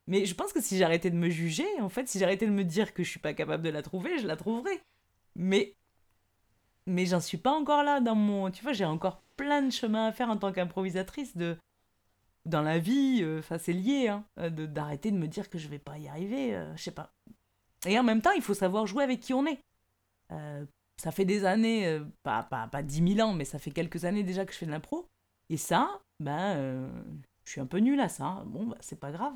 Mais 0.08 0.26
je 0.26 0.34
pense 0.34 0.52
que 0.52 0.62
si 0.62 0.78
j'arrêtais 0.78 1.10
de 1.10 1.16
me 1.16 1.30
juger, 1.30 1.68
en 1.80 1.90
fait, 1.90 2.08
si 2.08 2.20
j'arrêtais 2.20 2.48
de 2.48 2.52
me 2.52 2.64
dire 2.64 2.94
que 2.94 3.04
je 3.04 3.10
suis 3.10 3.20
pas 3.20 3.34
capable 3.34 3.64
de 3.64 3.70
la 3.70 3.82
trouver, 3.82 4.20
je 4.20 4.28
la 4.28 4.36
trouverais. 4.36 4.82
Mais 5.36 5.76
mais 6.88 7.06
j'en 7.06 7.20
suis 7.20 7.38
pas 7.38 7.52
encore 7.52 7.84
là 7.84 8.00
dans 8.00 8.16
mon 8.16 8.50
tu 8.50 8.64
vois 8.64 8.74
j'ai 8.74 8.86
encore 8.86 9.22
plein 9.42 9.64
de 9.64 9.72
chemin 9.72 10.06
à 10.06 10.12
faire 10.12 10.30
en 10.30 10.38
tant 10.38 10.52
qu'improvisatrice 10.52 11.36
de 11.36 11.58
dans 12.46 12.62
la 12.62 12.78
vie 12.78 13.22
euh, 13.24 13.40
enfin 13.40 13.58
c'est 13.58 13.74
lié 13.74 14.08
hein, 14.08 14.24
de 14.38 14.68
d'arrêter 14.68 15.10
de 15.10 15.18
me 15.18 15.28
dire 15.28 15.50
que 15.50 15.58
je 15.58 15.68
vais 15.68 15.80
pas 15.80 15.98
y 15.98 16.08
arriver 16.08 16.56
euh, 16.56 16.76
je 16.76 16.84
sais 16.84 16.92
pas. 16.92 17.12
Et 17.88 17.98
en 17.98 18.04
même 18.04 18.22
temps 18.22 18.32
il 18.34 18.44
faut 18.44 18.54
savoir 18.54 18.86
jouer 18.86 19.04
avec 19.04 19.20
qui 19.20 19.34
on 19.34 19.48
est. 19.48 19.60
Euh, 20.32 20.64
ça 20.98 21.12
fait 21.12 21.26
des 21.26 21.44
années 21.46 22.00
pas 22.22 22.44
pas 22.44 22.68
pas 22.68 22.84
10 22.84 23.16
000 23.16 23.28
ans 23.28 23.34
mais 23.34 23.46
ça 23.46 23.58
fait 23.58 23.72
quelques 23.72 24.06
années 24.06 24.22
déjà 24.22 24.46
que 24.46 24.54
je 24.54 24.60
fais 24.60 24.68
de 24.68 24.72
l'impro. 24.72 25.08
Et 25.50 25.58
ça 25.58 26.00
ben 26.20 26.92
je 27.44 27.52
suis 27.52 27.62
un 27.62 27.66
peu 27.66 27.80
nulle 27.80 28.00
à 28.00 28.10
ça. 28.10 28.44
Bon 28.46 28.68
bah, 28.68 28.78
c'est 28.80 29.00
pas 29.00 29.12
grave 29.12 29.34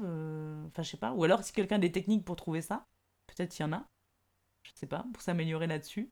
enfin 0.68 0.84
je 0.84 0.90
sais 0.90 0.98
pas. 0.98 1.14
Ou 1.14 1.24
alors 1.24 1.44
si 1.44 1.52
quelqu'un 1.52 1.78
a 1.78 1.80
des 1.80 1.92
techniques 1.92 2.26
pour 2.26 2.36
trouver 2.36 2.62
ça 2.62 2.86
peut-être 3.26 3.58
il 3.58 3.64
y 3.64 3.66
en 3.66 3.74
a. 3.74 3.88
Je 4.62 4.72
sais 4.76 4.88
pas 4.88 5.04
pour 5.14 5.24
s'améliorer 5.24 5.66
là-dessus. 5.66 6.12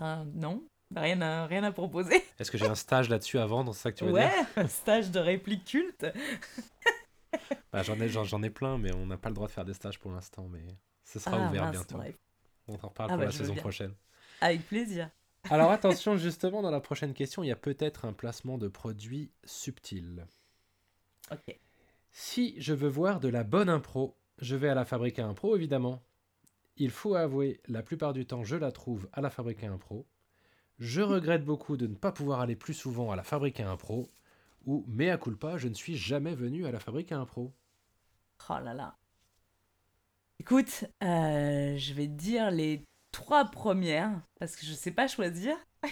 Non, 0.00 0.62
rien 0.94 1.20
à, 1.20 1.46
rien 1.46 1.64
à 1.64 1.72
proposer. 1.72 2.22
Est-ce 2.38 2.50
que 2.50 2.58
j'ai 2.58 2.66
un 2.66 2.74
stage 2.74 3.08
là-dessus 3.08 3.38
avant 3.38 3.64
dans 3.64 3.72
ça 3.72 3.92
que 3.92 3.98
tu 3.98 4.04
veux 4.04 4.12
ouais, 4.12 4.28
dire? 4.28 4.46
Ouais, 4.56 4.62
un 4.64 4.68
stage 4.68 5.10
de 5.10 5.18
réplique 5.18 5.64
culte. 5.64 6.06
bah, 7.72 7.82
j'en, 7.82 7.98
ai, 8.00 8.08
j'en, 8.08 8.42
ai 8.42 8.50
plein, 8.50 8.78
mais 8.78 8.94
on 8.94 9.06
n'a 9.06 9.16
pas 9.16 9.28
le 9.28 9.34
droit 9.34 9.46
de 9.46 9.52
faire 9.52 9.64
des 9.64 9.74
stages 9.74 9.98
pour 9.98 10.10
l'instant, 10.10 10.48
mais 10.50 10.64
ce 11.04 11.18
sera 11.18 11.36
ah, 11.36 11.48
ouvert 11.48 11.70
bientôt. 11.70 11.98
On 12.68 12.74
en 12.74 12.88
reparle 12.88 13.10
ah, 13.10 13.14
pour 13.14 13.18
bah, 13.18 13.24
la 13.26 13.32
saison 13.32 13.54
prochaine. 13.54 13.94
Avec 14.40 14.66
plaisir. 14.66 15.10
Alors 15.50 15.70
attention, 15.72 16.16
justement, 16.16 16.62
dans 16.62 16.70
la 16.70 16.80
prochaine 16.80 17.14
question, 17.14 17.42
il 17.42 17.48
y 17.48 17.52
a 17.52 17.56
peut-être 17.56 18.04
un 18.04 18.12
placement 18.12 18.58
de 18.58 18.68
produit 18.68 19.30
subtil. 19.44 20.26
Ok. 21.30 21.58
Si 22.10 22.54
je 22.58 22.72
veux 22.72 22.88
voir 22.88 23.20
de 23.20 23.28
la 23.28 23.44
bonne 23.44 23.68
impro, 23.68 24.16
je 24.38 24.56
vais 24.56 24.68
à 24.68 24.74
la 24.74 24.84
fabrique 24.84 25.18
à 25.18 25.26
impro, 25.26 25.56
évidemment. 25.56 26.02
Il 26.80 26.90
faut 26.90 27.16
avouer, 27.16 27.60
la 27.66 27.82
plupart 27.82 28.12
du 28.12 28.24
temps, 28.24 28.44
je 28.44 28.54
la 28.54 28.70
trouve 28.70 29.08
à 29.12 29.20
la 29.20 29.30
Fabrique 29.30 29.64
à 29.64 29.70
Impro. 29.70 30.06
Je 30.78 31.02
regrette 31.02 31.44
beaucoup 31.44 31.76
de 31.76 31.88
ne 31.88 31.94
pas 31.94 32.12
pouvoir 32.12 32.40
aller 32.40 32.54
plus 32.54 32.74
souvent 32.74 33.10
à 33.10 33.16
la 33.16 33.24
Fabrique 33.24 33.58
à 33.58 33.68
Impro. 33.68 34.08
Ou, 34.66 34.84
mais 34.86 35.10
à 35.10 35.18
culpa, 35.18 35.56
je 35.56 35.66
ne 35.66 35.74
suis 35.74 35.96
jamais 35.96 36.34
venu 36.34 36.66
à 36.66 36.70
la 36.70 36.78
Fabrique 36.78 37.10
à 37.10 37.18
Impro. 37.18 37.52
Oh 38.48 38.58
là 38.62 38.74
là. 38.74 38.94
Écoute, 40.38 40.84
euh, 41.02 41.76
je 41.76 41.94
vais 41.94 42.06
te 42.06 42.12
dire 42.12 42.52
les 42.52 42.84
trois 43.10 43.46
premières, 43.46 44.20
parce 44.38 44.54
que 44.54 44.64
je 44.64 44.70
ne 44.70 44.76
sais 44.76 44.92
pas 44.92 45.08
choisir. 45.08 45.56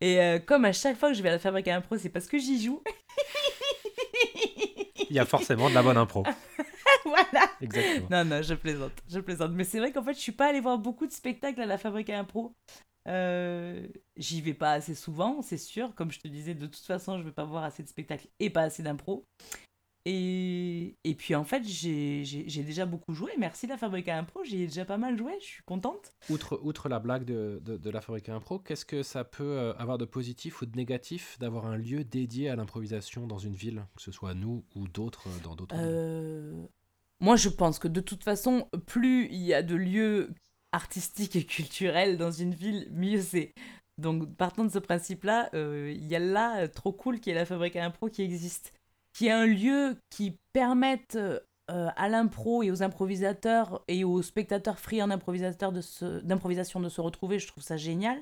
Et 0.00 0.20
euh, 0.20 0.38
comme 0.38 0.66
à 0.66 0.72
chaque 0.72 0.98
fois 0.98 1.10
que 1.10 1.14
je 1.14 1.22
vais 1.22 1.30
à 1.30 1.32
la 1.32 1.38
Fabrique 1.38 1.68
à 1.68 1.76
Impro, 1.76 1.96
c'est 1.96 2.10
parce 2.10 2.26
que 2.26 2.38
j'y 2.38 2.62
joue. 2.62 2.82
Il 5.08 5.16
y 5.16 5.18
a 5.18 5.24
forcément 5.24 5.70
de 5.70 5.74
la 5.74 5.82
bonne 5.82 5.96
impro. 5.96 6.24
voilà. 7.04 7.50
Exactement. 7.60 8.08
Non, 8.10 8.24
non, 8.24 8.42
je 8.42 8.54
plaisante. 8.54 8.92
Je 9.08 9.20
plaisante. 9.20 9.52
Mais 9.52 9.64
c'est 9.64 9.78
vrai 9.78 9.92
qu'en 9.92 10.02
fait, 10.02 10.14
je 10.14 10.20
suis 10.20 10.32
pas 10.32 10.48
allée 10.48 10.60
voir 10.60 10.78
beaucoup 10.78 11.06
de 11.06 11.12
spectacles 11.12 11.60
à 11.60 11.66
la 11.66 11.76
Fabrique 11.76 12.08
à 12.10 12.18
Impro. 12.18 12.54
Euh, 13.08 13.86
j'y 14.16 14.40
vais 14.40 14.54
pas 14.54 14.72
assez 14.72 14.94
souvent, 14.94 15.42
c'est 15.42 15.58
sûr. 15.58 15.94
Comme 15.94 16.10
je 16.10 16.20
te 16.20 16.28
disais, 16.28 16.54
de 16.54 16.66
toute 16.66 16.84
façon, 16.84 17.18
je 17.18 17.24
vais 17.24 17.32
pas 17.32 17.44
voir 17.44 17.64
assez 17.64 17.82
de 17.82 17.88
spectacles 17.88 18.28
et 18.38 18.50
pas 18.50 18.62
assez 18.62 18.82
d'impro. 18.82 19.26
Et, 20.04 20.96
et 21.04 21.14
puis 21.14 21.36
en 21.36 21.44
fait, 21.44 21.62
j'ai 21.64 22.24
déjà 22.64 22.86
beaucoup 22.86 23.14
joué. 23.14 23.30
Merci 23.38 23.68
la 23.68 23.76
Fabrique 23.76 24.08
à 24.08 24.18
Impro, 24.18 24.42
j'ai 24.42 24.66
déjà 24.66 24.84
pas 24.84 24.98
mal 24.98 25.16
joué, 25.16 25.32
je 25.40 25.44
suis 25.44 25.62
contente. 25.62 26.12
Outre, 26.28 26.58
outre 26.64 26.88
la 26.88 26.98
blague 26.98 27.24
de, 27.24 27.60
de, 27.64 27.76
de 27.76 27.90
la 27.90 28.00
Fabrique 28.00 28.28
à 28.28 28.34
Impro, 28.34 28.58
qu'est-ce 28.58 28.84
que 28.84 29.04
ça 29.04 29.22
peut 29.22 29.44
euh, 29.44 29.74
avoir 29.74 29.98
de 29.98 30.04
positif 30.04 30.60
ou 30.60 30.66
de 30.66 30.76
négatif 30.76 31.38
d'avoir 31.38 31.66
un 31.66 31.76
lieu 31.76 32.02
dédié 32.02 32.48
à 32.48 32.56
l'improvisation 32.56 33.28
dans 33.28 33.38
une 33.38 33.54
ville, 33.54 33.84
que 33.94 34.02
ce 34.02 34.10
soit 34.10 34.34
nous 34.34 34.64
ou 34.74 34.88
d'autres 34.88 35.28
euh, 35.28 35.44
dans 35.44 35.54
d'autres 35.54 35.76
euh, 35.78 36.66
moi, 37.20 37.36
je 37.36 37.48
pense 37.48 37.78
que 37.78 37.86
de 37.86 38.00
toute 38.00 38.24
façon, 38.24 38.68
plus 38.84 39.28
il 39.30 39.42
y 39.42 39.54
a 39.54 39.62
de 39.62 39.76
lieux 39.76 40.34
artistiques 40.72 41.36
et 41.36 41.44
culturels 41.44 42.16
dans 42.16 42.32
une 42.32 42.54
ville, 42.54 42.88
mieux 42.92 43.20
c'est. 43.20 43.52
Donc, 43.98 44.34
partant 44.36 44.64
de 44.64 44.70
ce 44.70 44.78
principe-là, 44.78 45.50
euh, 45.54 45.92
il 45.94 46.06
y 46.06 46.16
a 46.16 46.18
là, 46.18 46.62
euh, 46.62 46.68
trop 46.68 46.92
cool, 46.92 47.20
qui 47.20 47.30
est 47.30 47.34
la 47.34 47.44
Fabrique 47.44 47.76
à 47.76 47.84
Impro 47.84 48.08
qui 48.08 48.22
existe. 48.22 48.72
Qui 49.12 49.26
est 49.26 49.32
un 49.32 49.46
lieu 49.46 49.96
qui 50.10 50.38
permette 50.52 51.16
euh, 51.16 51.38
à 51.68 52.08
l'impro 52.08 52.62
et 52.62 52.70
aux 52.70 52.82
improvisateurs 52.82 53.84
et 53.86 54.02
aux 54.04 54.22
spectateurs 54.22 54.78
friands 54.78 55.08
d'improvisation 55.08 55.70
de, 55.70 55.80
se, 55.80 56.04
de 56.22 56.88
se 56.88 57.00
retrouver. 57.00 57.38
Je 57.38 57.46
trouve 57.46 57.62
ça 57.62 57.76
génial. 57.76 58.18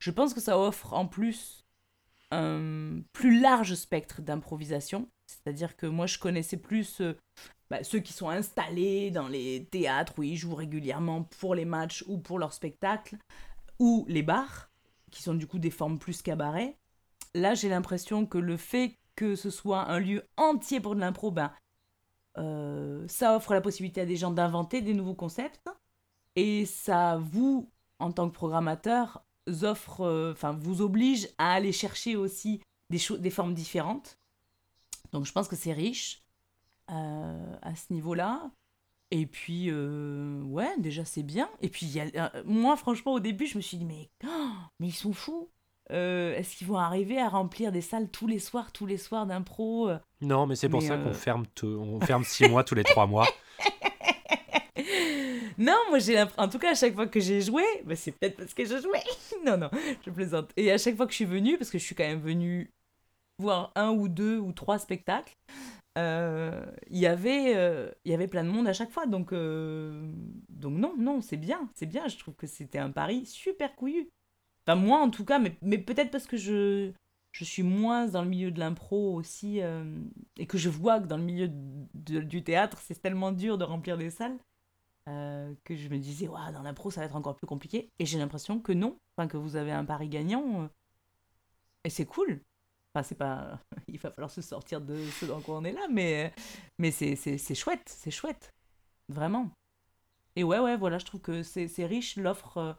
Je 0.00 0.10
pense 0.10 0.34
que 0.34 0.40
ça 0.40 0.58
offre 0.58 0.92
en 0.92 1.06
plus 1.06 1.64
un 2.32 3.02
plus 3.12 3.40
large 3.40 3.74
spectre 3.74 4.22
d'improvisation. 4.22 5.08
C'est-à-dire 5.26 5.76
que 5.76 5.86
moi, 5.86 6.06
je 6.06 6.18
connaissais 6.18 6.56
plus 6.56 7.00
bah, 7.72 7.82
ceux 7.84 8.00
qui 8.00 8.12
sont 8.12 8.28
installés 8.28 9.10
dans 9.10 9.28
les 9.28 9.64
théâtres 9.64 10.12
où 10.18 10.22
ils 10.22 10.36
jouent 10.36 10.54
régulièrement 10.54 11.22
pour 11.22 11.54
les 11.54 11.64
matchs 11.64 12.04
ou 12.06 12.18
pour 12.18 12.38
leurs 12.38 12.52
spectacles, 12.52 13.16
ou 13.78 14.04
les 14.10 14.22
bars, 14.22 14.68
qui 15.10 15.22
sont 15.22 15.32
du 15.32 15.46
coup 15.46 15.58
des 15.58 15.70
formes 15.70 15.98
plus 15.98 16.20
cabaret. 16.20 16.76
Là, 17.34 17.54
j'ai 17.54 17.70
l'impression 17.70 18.26
que 18.26 18.36
le 18.36 18.58
fait 18.58 18.98
que 19.16 19.36
ce 19.36 19.48
soit 19.48 19.88
un 19.88 20.00
lieu 20.00 20.22
entier 20.36 20.80
pour 20.80 20.94
de 20.94 21.00
l'impro, 21.00 21.30
ben, 21.30 21.50
ça 23.08 23.36
offre 23.36 23.54
la 23.54 23.62
possibilité 23.62 24.02
à 24.02 24.06
des 24.06 24.16
gens 24.16 24.32
d'inventer 24.32 24.82
des 24.82 24.92
nouveaux 24.92 25.14
concepts. 25.14 25.70
Et 26.36 26.66
ça 26.66 27.16
vous, 27.22 27.70
en 27.98 28.12
tant 28.12 28.28
que 28.28 28.34
programmateur, 28.34 29.24
offre, 29.62 30.02
euh, 30.02 30.34
vous 30.60 30.82
oblige 30.82 31.26
à 31.38 31.54
aller 31.54 31.72
chercher 31.72 32.16
aussi 32.16 32.60
des, 32.90 33.00
des 33.18 33.30
formes 33.30 33.54
différentes. 33.54 34.18
Donc 35.12 35.24
je 35.24 35.32
pense 35.32 35.48
que 35.48 35.56
c'est 35.56 35.72
riche. 35.72 36.21
Euh, 36.92 37.56
à 37.62 37.74
ce 37.74 37.92
niveau-là. 37.92 38.50
Et 39.10 39.26
puis, 39.26 39.68
euh, 39.70 40.42
ouais, 40.42 40.70
déjà 40.78 41.04
c'est 41.04 41.22
bien. 41.22 41.48
Et 41.60 41.68
puis, 41.68 41.86
y 41.86 42.00
a, 42.00 42.06
euh, 42.34 42.42
moi, 42.44 42.76
franchement, 42.76 43.12
au 43.12 43.20
début, 43.20 43.46
je 43.46 43.56
me 43.56 43.62
suis 43.62 43.78
dit, 43.78 43.84
mais, 43.84 44.10
oh, 44.24 44.50
mais 44.78 44.88
ils 44.88 44.94
sont 44.94 45.12
fous. 45.12 45.48
Est-ce 45.90 46.56
qu'ils 46.56 46.66
vont 46.66 46.78
arriver 46.78 47.20
à 47.20 47.28
remplir 47.28 47.70
des 47.70 47.82
salles 47.82 48.08
tous 48.08 48.26
les 48.26 48.38
soirs, 48.38 48.72
tous 48.72 48.86
les 48.86 48.96
soirs 48.96 49.26
d'impro 49.26 49.90
Non, 50.22 50.46
mais 50.46 50.56
c'est 50.56 50.70
pour 50.70 50.80
ça 50.80 50.96
qu'on 50.96 51.12
ferme, 51.12 51.44
on 51.62 52.00
ferme 52.00 52.24
six 52.24 52.48
mois 52.48 52.64
tous 52.64 52.74
les 52.74 52.84
trois 52.84 53.06
mois. 53.06 53.26
Non, 55.58 55.76
moi 55.90 55.98
j'ai 55.98 56.20
En 56.38 56.48
tout 56.48 56.58
cas, 56.58 56.70
à 56.70 56.74
chaque 56.74 56.94
fois 56.94 57.06
que 57.06 57.20
j'ai 57.20 57.42
joué, 57.42 57.62
bah, 57.84 57.94
c'est 57.94 58.12
peut-être 58.12 58.36
parce 58.38 58.54
que 58.54 58.64
je 58.64 58.80
jouais. 58.80 59.02
non, 59.46 59.58
non, 59.58 59.70
je 60.04 60.10
plaisante. 60.10 60.50
Et 60.56 60.72
à 60.72 60.78
chaque 60.78 60.96
fois 60.96 61.04
que 61.04 61.12
je 61.12 61.16
suis 61.16 61.24
venue, 61.26 61.58
parce 61.58 61.70
que 61.70 61.78
je 61.78 61.84
suis 61.84 61.94
quand 61.94 62.06
même 62.06 62.20
venue 62.22 62.72
voir 63.38 63.70
un 63.74 63.90
ou 63.90 64.08
deux 64.08 64.38
ou 64.38 64.52
trois 64.52 64.78
spectacles, 64.78 65.36
euh, 65.98 66.64
y 66.88 67.06
avait 67.06 67.54
euh, 67.54 67.90
il 68.06 68.12
y 68.12 68.14
avait 68.14 68.26
plein 68.26 68.44
de 68.44 68.48
monde 68.48 68.66
à 68.66 68.72
chaque 68.72 68.90
fois 68.90 69.04
donc 69.04 69.34
euh, 69.34 70.10
donc 70.48 70.72
non 70.78 70.94
non 70.96 71.20
c'est 71.20 71.36
bien 71.36 71.68
c'est 71.74 71.84
bien 71.84 72.08
je 72.08 72.16
trouve 72.16 72.34
que 72.34 72.46
c'était 72.46 72.78
un 72.78 72.90
pari 72.90 73.26
super 73.26 73.76
couillu. 73.76 74.08
Enfin 74.66 74.76
moi 74.76 75.00
en 75.00 75.10
tout 75.10 75.24
cas 75.26 75.38
mais, 75.38 75.54
mais 75.60 75.76
peut-être 75.76 76.10
parce 76.10 76.26
que 76.26 76.38
je 76.38 76.92
je 77.32 77.44
suis 77.44 77.62
moins 77.62 78.06
dans 78.06 78.22
le 78.22 78.28
milieu 78.28 78.50
de 78.50 78.58
l'impro 78.58 79.14
aussi 79.14 79.60
et 80.38 80.46
que 80.46 80.58
je 80.58 80.68
vois 80.68 81.00
que 81.00 81.06
dans 81.06 81.16
le 81.16 81.22
milieu 81.24 81.48
du 81.48 82.42
théâtre 82.44 82.78
c'est 82.80 83.00
tellement 83.00 83.32
dur 83.32 83.58
de 83.58 83.64
remplir 83.64 83.98
des 83.98 84.10
salles 84.10 84.38
que 85.06 85.74
je 85.74 85.88
me 85.88 85.98
disais 85.98 86.28
ouais, 86.28 86.52
dans 86.52 86.62
l'impro 86.62 86.90
ça 86.90 87.00
va 87.00 87.06
être 87.06 87.16
encore 87.16 87.36
plus 87.36 87.46
compliqué 87.46 87.90
et 87.98 88.06
j'ai 88.06 88.18
l'impression 88.18 88.60
que 88.60 88.72
non 88.72 88.98
enfin 89.16 89.28
que 89.28 89.36
vous 89.38 89.56
avez 89.56 89.72
un 89.72 89.84
pari 89.84 90.08
gagnant 90.08 90.68
et 91.84 91.90
c'est 91.90 92.06
cool 92.06 92.42
Enfin, 92.94 93.02
c'est 93.02 93.14
pas. 93.16 93.58
Il 93.88 93.98
va 93.98 94.10
falloir 94.10 94.30
se 94.30 94.42
sortir 94.42 94.80
de 94.80 94.96
ce 95.20 95.26
dans 95.26 95.40
quoi 95.40 95.56
on 95.58 95.64
est 95.64 95.72
là, 95.72 95.86
mais, 95.90 96.32
mais 96.78 96.90
c'est 96.90 97.54
chouette, 97.54 97.84
c'est 97.86 98.10
chouette. 98.10 98.52
Vraiment. 99.08 99.50
Et 100.36 100.44
ouais, 100.44 100.58
ouais, 100.58 100.76
voilà, 100.76 100.98
je 100.98 101.04
trouve 101.04 101.20
que 101.20 101.42
c'est 101.42 101.86
riche, 101.86 102.16
l'offre. 102.16 102.58
euh, 102.58 102.72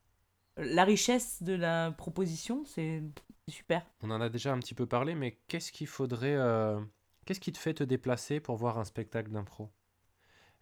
la 0.58 0.84
richesse 0.84 1.42
de 1.44 1.54
la 1.54 1.92
proposition, 1.92 2.64
c'est 2.66 3.04
super. 3.50 3.86
On 4.02 4.12
en 4.12 4.22
a 4.22 4.30
déjà 4.30 4.54
un 4.54 4.60
petit 4.60 4.76
peu 4.76 4.86
parlé, 4.86 5.16
mais 5.16 5.40
qu'est-ce 5.48 5.72
qu'il 5.72 5.88
faudrait. 5.88 6.36
euh, 6.36 6.80
Qu'est-ce 7.26 7.40
qui 7.40 7.52
te 7.54 7.58
fait 7.58 7.74
te 7.74 7.84
déplacer 7.84 8.40
pour 8.40 8.58
voir 8.58 8.78
un 8.78 8.84
spectacle 8.86 9.32
d'impro? 9.32 9.72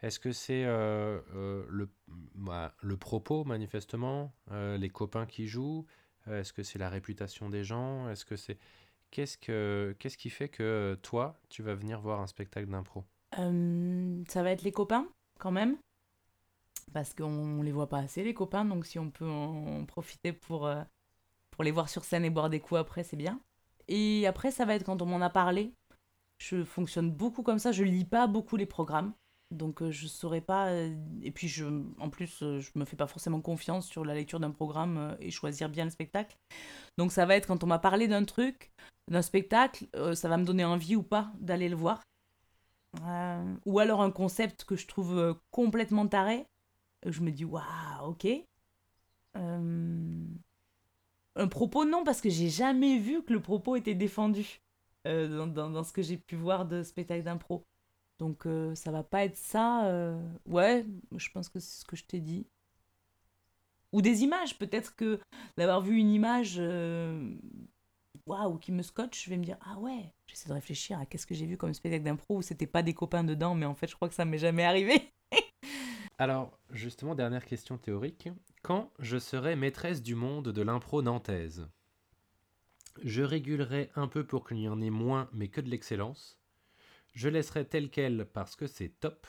Est-ce 0.02 0.20
que 0.20 0.32
c'est 0.32 0.64
euh, 0.66 1.20
le, 1.70 1.90
bah, 2.36 2.74
le 2.82 2.98
propos, 2.98 3.44
manifestement 3.44 4.34
Les 4.52 4.90
copains 4.90 5.26
qui 5.26 5.48
jouent? 5.48 5.86
Est-ce 6.28 6.54
que 6.54 6.64
c'est 6.64 6.80
la 6.80 6.90
réputation 6.90 7.50
des 7.50 7.64
gens? 7.64 8.10
Est-ce 8.10 8.26
que 8.26 8.36
c'est. 8.36 8.58
Qu'est-ce 9.12 9.38
que 9.38 9.96
qu'est-ce 10.00 10.18
qui 10.18 10.30
fait 10.30 10.48
que 10.50 10.64
euh, 10.64 10.96
toi, 10.96 11.38
tu 11.50 11.62
vas 11.62 11.76
venir 11.76 12.00
voir 12.00 12.22
un 12.22 12.28
spectacle 12.28 12.68
d'impro? 12.68 13.04
Euh, 13.40 14.24
ça 14.28 14.42
va 14.42 14.52
être 14.52 14.64
les 14.64 14.72
copains, 14.72 15.08
quand 15.38 15.52
même. 15.52 15.78
Parce 16.94 17.14
qu'on 17.14 17.62
les 17.62 17.72
voit 17.72 17.90
pas 17.90 18.00
assez, 18.00 18.24
les 18.24 18.34
copains. 18.34 18.66
Donc, 18.66 18.86
si 18.86 19.00
on 19.00 19.12
peut 19.12 19.30
en 19.30 19.86
profiter 19.86 20.34
pour, 20.34 20.66
euh, 20.66 20.82
pour 21.52 21.64
les 21.64 21.72
voir 21.72 21.90
sur 21.90 22.04
scène 22.04 22.26
et 22.26 22.30
boire 22.30 22.50
des 22.50 22.60
coups 22.60 22.80
après, 22.80 23.04
c'est 23.04 23.18
bien. 23.18 23.42
Et 23.88 24.26
après, 24.28 24.52
ça 24.52 24.66
va 24.66 24.76
être 24.76 24.86
quand 24.86 25.02
on 25.02 25.06
m'en 25.06 25.22
a 25.22 25.30
parlé. 25.30 25.74
Je 26.38 26.64
fonctionne 26.64 27.12
beaucoup 27.12 27.44
comme 27.44 27.60
ça. 27.60 27.72
Je 27.72 27.84
lis 27.84 28.06
pas 28.06 28.28
beaucoup 28.28 28.56
les 28.56 28.66
programmes. 28.66 29.14
Donc, 29.52 29.82
euh, 29.82 29.92
je 29.92 30.08
saurais 30.08 30.42
pas. 30.42 30.70
euh, 30.70 30.96
et 31.22 31.32
puis, 31.32 31.48
je, 31.50 31.66
en 32.00 32.10
plus, 32.10 32.42
euh, 32.42 32.60
je 32.60 32.72
me 32.76 32.86
fais 32.86 32.96
pas 32.96 33.08
forcément 33.08 33.42
confiance 33.42 33.86
sur 33.86 34.06
la 34.06 34.14
lecture 34.14 34.40
d'un 34.40 34.52
programme 34.52 35.18
et 35.20 35.30
choisir 35.30 35.70
bien 35.70 35.84
le 35.84 35.92
spectacle. 35.92 36.38
Donc, 36.98 37.12
ça 37.12 37.26
va 37.26 37.36
être 37.36 37.48
quand 37.48 37.64
on 37.64 37.68
m'a 37.68 37.80
parlé 37.80 38.08
d'un 38.08 38.24
truc, 38.24 38.72
d'un 39.10 39.22
spectacle, 39.22 39.88
ça 40.14 40.30
va 40.30 40.38
me 40.38 40.46
donner 40.46 40.64
envie 40.64 40.96
ou 40.96 41.04
pas 41.04 41.32
d'aller 41.40 41.68
le 41.70 41.76
voir. 41.76 42.02
Ou 43.66 43.80
alors 43.80 44.02
un 44.02 44.12
concept 44.12 44.64
que 44.64 44.76
je 44.76 44.88
trouve 44.88 45.38
complètement 45.52 46.08
taré. 46.08 46.46
Je 47.06 47.22
me 47.22 47.32
dis, 47.32 47.46
waouh, 47.46 47.64
ok. 48.06 48.28
Un 49.36 50.28
propos, 51.50 51.86
non, 51.86 52.04
parce 52.04 52.22
que 52.22 52.30
j'ai 52.30 52.50
jamais 52.50 53.00
vu 53.00 53.24
que 53.24 53.34
le 53.34 53.42
propos 53.42 53.76
était 53.76 53.96
défendu 53.96 54.60
dans 55.04 55.84
ce 55.84 55.92
que 55.92 56.02
j'ai 56.02 56.18
pu 56.18 56.36
voir 56.36 56.66
de 56.66 56.84
spectacle 56.84 57.24
d'impro. 57.24 57.66
Donc 58.22 58.46
euh, 58.46 58.76
ça 58.76 58.92
va 58.92 59.02
pas 59.02 59.26
être 59.26 59.36
ça. 59.36 59.88
euh, 59.88 60.22
Ouais, 60.46 60.86
je 61.18 61.30
pense 61.32 61.50
que 61.50 61.60
c'est 61.60 61.82
ce 61.82 61.86
que 61.86 61.96
je 61.96 62.06
t'ai 62.06 62.20
dit. 62.20 62.46
Ou 63.92 64.04
des 64.04 64.22
images, 64.22 64.60
peut-être 64.60 64.96
que 64.96 65.20
d'avoir 65.58 65.82
vu 65.82 65.98
une 65.98 66.12
image 66.12 66.58
euh, 66.60 67.34
waouh, 68.28 68.60
qui 68.60 68.72
me 68.72 68.84
scotche, 68.84 69.26
je 69.26 69.30
vais 69.32 69.38
me 69.38 69.44
dire 69.44 69.58
ah 69.62 69.80
ouais, 69.80 70.14
j'essaie 70.28 70.48
de 70.50 70.54
réfléchir 70.54 71.00
à 71.00 71.08
qu'est-ce 71.08 71.26
que 71.26 71.34
j'ai 71.34 71.48
vu 71.48 71.58
comme 71.58 71.74
spectacle 71.74 72.04
d'impro 72.04 72.38
où 72.38 72.42
c'était 72.44 72.68
pas 72.68 72.84
des 72.84 72.94
copains 72.94 73.24
dedans, 73.24 73.56
mais 73.56 73.66
en 73.66 73.74
fait 73.74 73.88
je 73.88 73.96
crois 73.96 74.08
que 74.08 74.14
ça 74.14 74.24
m'est 74.24 74.38
jamais 74.38 74.66
arrivé. 74.66 75.12
Alors, 76.20 76.60
justement, 76.70 77.16
dernière 77.16 77.44
question 77.46 77.80
théorique. 77.80 78.30
Quand 78.62 78.92
je 79.00 79.18
serai 79.18 79.56
maîtresse 79.56 80.04
du 80.04 80.14
monde 80.14 80.50
de 80.50 80.62
l'impro 80.62 81.02
nantaise, 81.02 81.68
je 83.04 83.24
régulerai 83.24 83.90
un 83.96 84.08
peu 84.08 84.24
pour 84.24 84.48
qu'il 84.48 84.60
y 84.60 84.70
en 84.70 84.80
ait 84.80 84.92
moins, 84.92 85.28
mais 85.34 85.48
que 85.48 85.60
de 85.62 85.70
l'excellence. 85.70 86.41
Je 87.14 87.30
laisserai 87.30 87.66
tel 87.66 87.90
quel 87.90 88.26
parce 88.26 88.56
que 88.56 88.68
c'est 88.68 88.90
top. 89.00 89.28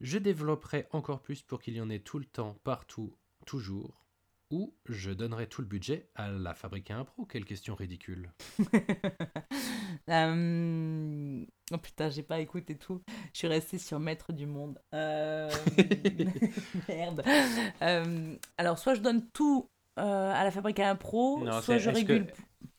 Je 0.00 0.18
développerai 0.18 0.86
encore 0.92 1.20
plus 1.22 1.42
pour 1.42 1.60
qu'il 1.60 1.74
y 1.74 1.80
en 1.80 1.90
ait 1.90 2.00
tout 2.00 2.18
le 2.18 2.24
temps, 2.24 2.56
partout, 2.64 3.14
toujours. 3.46 4.04
Ou 4.50 4.74
je 4.86 5.12
donnerai 5.12 5.46
tout 5.46 5.60
le 5.62 5.68
budget 5.68 6.08
à 6.16 6.28
la 6.28 6.54
fabrique 6.54 6.90
à 6.90 6.96
impro. 6.98 7.24
Quelle 7.24 7.44
question 7.44 7.74
ridicule. 7.74 8.32
Euh, 10.08 11.44
Oh 11.72 11.78
putain, 11.78 12.10
j'ai 12.10 12.22
pas 12.24 12.40
écouté 12.40 12.76
tout. 12.76 13.00
Je 13.32 13.38
suis 13.38 13.46
restée 13.46 13.78
sur 13.78 14.00
Maître 14.00 14.32
du 14.32 14.46
Monde. 14.46 14.80
Euh, 14.92 15.50
Merde. 16.88 17.22
Euh, 17.82 18.34
Alors, 18.58 18.78
soit 18.78 18.94
je 18.94 19.00
donne 19.00 19.28
tout 19.30 19.69
euh, 19.98 20.32
à 20.32 20.44
la 20.44 20.50
fabrique 20.50 20.78
à 20.80 20.90
impro, 20.90 21.44
Non, 21.44 21.60
soit 21.60 21.78
je 21.78 21.90
que- 21.90 21.94
régule. 21.96 22.32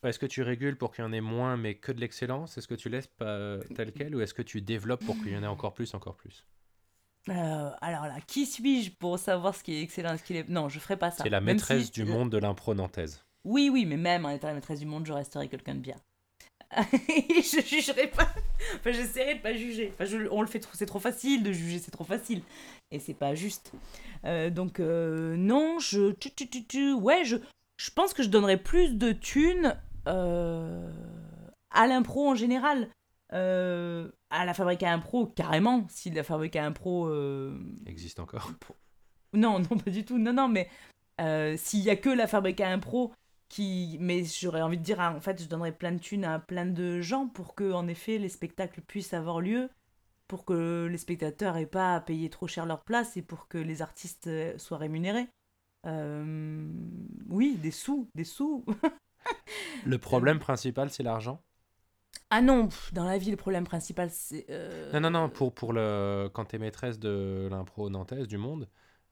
Est-ce 0.03 0.17
que 0.19 0.25
tu 0.25 0.41
régules 0.41 0.77
pour 0.77 0.91
qu'il 0.91 1.03
y 1.03 1.07
en 1.07 1.11
ait 1.13 1.21
moins, 1.21 1.57
mais 1.57 1.75
que 1.75 1.91
de 1.91 1.99
l'excellence? 1.99 2.57
Est-ce 2.57 2.67
que 2.67 2.73
tu 2.75 2.89
laisses 2.89 3.07
pas 3.07 3.59
tel 3.75 3.91
quel 3.93 4.15
Ou 4.15 4.21
est-ce 4.21 4.33
que 4.33 4.41
tu 4.41 4.61
développes 4.61 5.03
pour 5.05 5.15
qu'il 5.17 5.29
y 5.31 5.37
en 5.37 5.43
ait 5.43 5.47
encore 5.47 5.73
plus, 5.73 5.93
encore 5.93 6.15
plus? 6.15 6.45
Euh, 7.29 7.69
alors 7.81 8.05
là, 8.07 8.15
qui 8.25 8.47
suis-je 8.47 8.91
pour 8.91 9.19
savoir 9.19 9.55
ce 9.55 9.63
qui 9.63 9.75
est 9.75 9.81
excellent 9.83 10.17
ce 10.17 10.23
qui 10.23 10.35
est. 10.37 10.49
Non, 10.49 10.69
je 10.69 10.79
ferai 10.79 10.97
pas 10.97 11.11
ça. 11.11 11.23
C'est 11.23 11.29
la 11.29 11.39
maîtresse 11.41 11.85
si- 11.85 11.91
du 11.91 12.01
euh, 12.01 12.05
monde 12.05 12.31
de 12.31 12.37
l'impro 12.39 12.73
nantaise. 12.73 13.23
Oui, 13.43 13.69
oui, 13.71 13.85
mais 13.85 13.97
même 13.97 14.25
en 14.25 14.29
étant 14.31 14.47
la 14.47 14.55
maîtresse 14.55 14.79
du 14.79 14.87
monde, 14.87 15.05
je 15.05 15.13
resterai 15.13 15.47
quelqu'un 15.47 15.75
de 15.75 15.79
bien. 15.81 15.95
je 16.91 17.61
jugerai 17.65 18.07
pas. 18.07 18.29
Enfin, 18.75 18.91
j'essaierai 18.91 19.35
de 19.35 19.41
pas 19.41 19.53
juger. 19.53 19.91
Enfin, 19.93 20.05
je- 20.05 20.27
on 20.31 20.41
le 20.41 20.47
fait 20.47 20.59
trop, 20.59 20.71
c'est 20.73 20.85
trop 20.85 20.99
facile 20.99 21.43
de 21.43 21.51
juger, 21.51 21.79
c'est 21.79 21.91
trop 21.91 22.03
facile. 22.03 22.41
Et 22.91 22.99
c'est 22.99 23.13
pas 23.13 23.35
juste. 23.35 23.71
Euh, 24.25 24.49
donc, 24.49 24.79
euh, 24.79 25.35
non, 25.35 25.79
je. 25.79 26.11
tu, 26.13 26.31
tu, 26.31 26.47
tu, 26.47 26.65
tu, 26.65 26.93
ouais, 26.93 27.25
je, 27.25 27.37
je 27.77 27.89
pense 27.91 28.13
que 28.13 28.23
je 28.23 28.29
donnerais 28.29 28.57
plus 28.57 28.95
de 28.97 29.11
thunes 29.11 29.75
euh, 30.07 30.89
à 31.71 31.87
l'impro 31.87 32.29
en 32.29 32.35
général. 32.35 32.87
À 33.33 34.45
la 34.45 34.53
fabrique 34.53 34.83
à 34.83 34.91
impro, 34.93 35.25
carrément. 35.27 35.85
Si 35.89 36.09
la 36.11 36.23
fabrique 36.23 36.55
à 36.55 36.65
impro. 36.65 37.09
Existe 37.85 38.19
encore. 38.19 38.51
non, 39.33 39.59
non, 39.59 39.77
pas 39.77 39.89
du 39.91 40.03
tout. 40.05 40.17
Non, 40.17 40.33
non, 40.33 40.47
mais 40.49 40.69
s'il 41.57 41.79
y 41.81 41.89
a 41.89 41.95
que 41.95 42.09
la 42.09 42.27
fabrique 42.27 42.61
à 42.61 42.69
impro 42.69 43.13
qui. 43.51 43.97
Mais 43.99 44.23
j'aurais 44.25 44.61
envie 44.61 44.77
de 44.77 44.83
dire, 44.83 44.99
ah, 44.99 45.13
en 45.15 45.21
fait, 45.21 45.41
je 45.43 45.47
donnerais 45.47 45.71
plein 45.73 45.91
de 45.93 45.99
thunes 45.99 46.25
à 46.25 46.39
plein 46.39 46.65
de 46.65 47.01
gens 47.01 47.27
pour 47.27 47.55
que, 47.55 47.71
en 47.73 47.87
effet, 47.87 48.17
les 48.17 48.29
spectacles 48.29 48.81
puissent 48.81 49.13
avoir 49.13 49.41
lieu, 49.41 49.69
pour 50.27 50.45
que 50.45 50.87
les 50.91 50.97
spectateurs 50.97 51.57
aient 51.57 51.65
pas 51.67 51.95
à 51.95 52.01
payer 52.01 52.29
trop 52.29 52.47
cher 52.47 52.65
leur 52.65 52.83
place 52.83 53.17
et 53.17 53.21
pour 53.21 53.47
que 53.47 53.57
les 53.57 53.81
artistes 53.81 54.27
euh, 54.27 54.57
soient 54.57 54.77
rémunérés. 54.79 55.27
Euh, 55.87 56.65
oui, 57.29 57.57
des 57.57 57.71
sous, 57.71 58.09
des 58.15 58.23
sous. 58.25 58.65
Le 59.85 59.97
problème 59.97 60.39
principal, 60.39 60.89
c'est 60.89 61.03
l'argent? 61.03 61.41
Ah 62.29 62.41
non, 62.41 62.69
dans 62.93 63.03
la 63.03 63.17
vie, 63.17 63.31
le 63.31 63.37
problème 63.37 63.65
principal, 63.65 64.09
c'est. 64.09 64.45
euh, 64.49 64.91
Non, 64.93 65.01
non, 65.01 65.11
non, 65.11 65.29
pour, 65.29 65.53
pour 65.53 65.73
le... 65.73 66.29
quand 66.33 66.45
tu 66.45 66.55
es 66.55 66.59
maîtresse 66.59 66.99
de 66.99 67.47
l'impro 67.51 67.89
nantaise, 67.89 68.27
du 68.27 68.37
monde, 68.37 68.69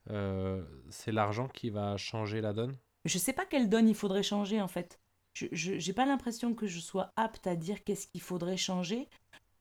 euh, 0.10 0.64
c'est 0.90 1.12
l'argent 1.12 1.48
qui 1.48 1.70
va 1.70 1.98
changer 1.98 2.42
la 2.42 2.54
donne? 2.54 2.78
Je 3.06 3.18
sais 3.18 3.34
pas 3.34 3.46
quelle 3.46 3.70
donne 3.70 3.88
il 3.88 3.96
faudrait 3.96 4.24
changer 4.24 4.62
en 4.62 4.68
fait. 4.68 5.00
Je 5.34 5.48
j'ai 5.52 5.94
pas 5.94 6.06
l'impression 6.06 6.54
que 6.54 6.68
je 6.68 6.80
sois 6.80 7.12
apte 7.16 7.48
à 7.48 7.56
dire 7.56 7.84
qu'est-ce 7.84 8.08
qu'il 8.08 8.22
faudrait 8.22 8.58
changer. 8.58 9.08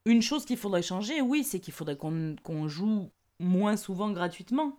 Une 0.06 0.22
chose 0.22 0.44
qu'il 0.44 0.56
faudrait 0.56 0.82
changer, 0.82 1.20
oui, 1.20 1.44
c'est 1.44 1.60
qu'il 1.60 1.74
faudrait 1.74 1.96
qu'on 1.96 2.68
joue 2.68 3.10
moins 3.38 3.76
souvent 3.76 4.10
gratuitement. 4.10 4.78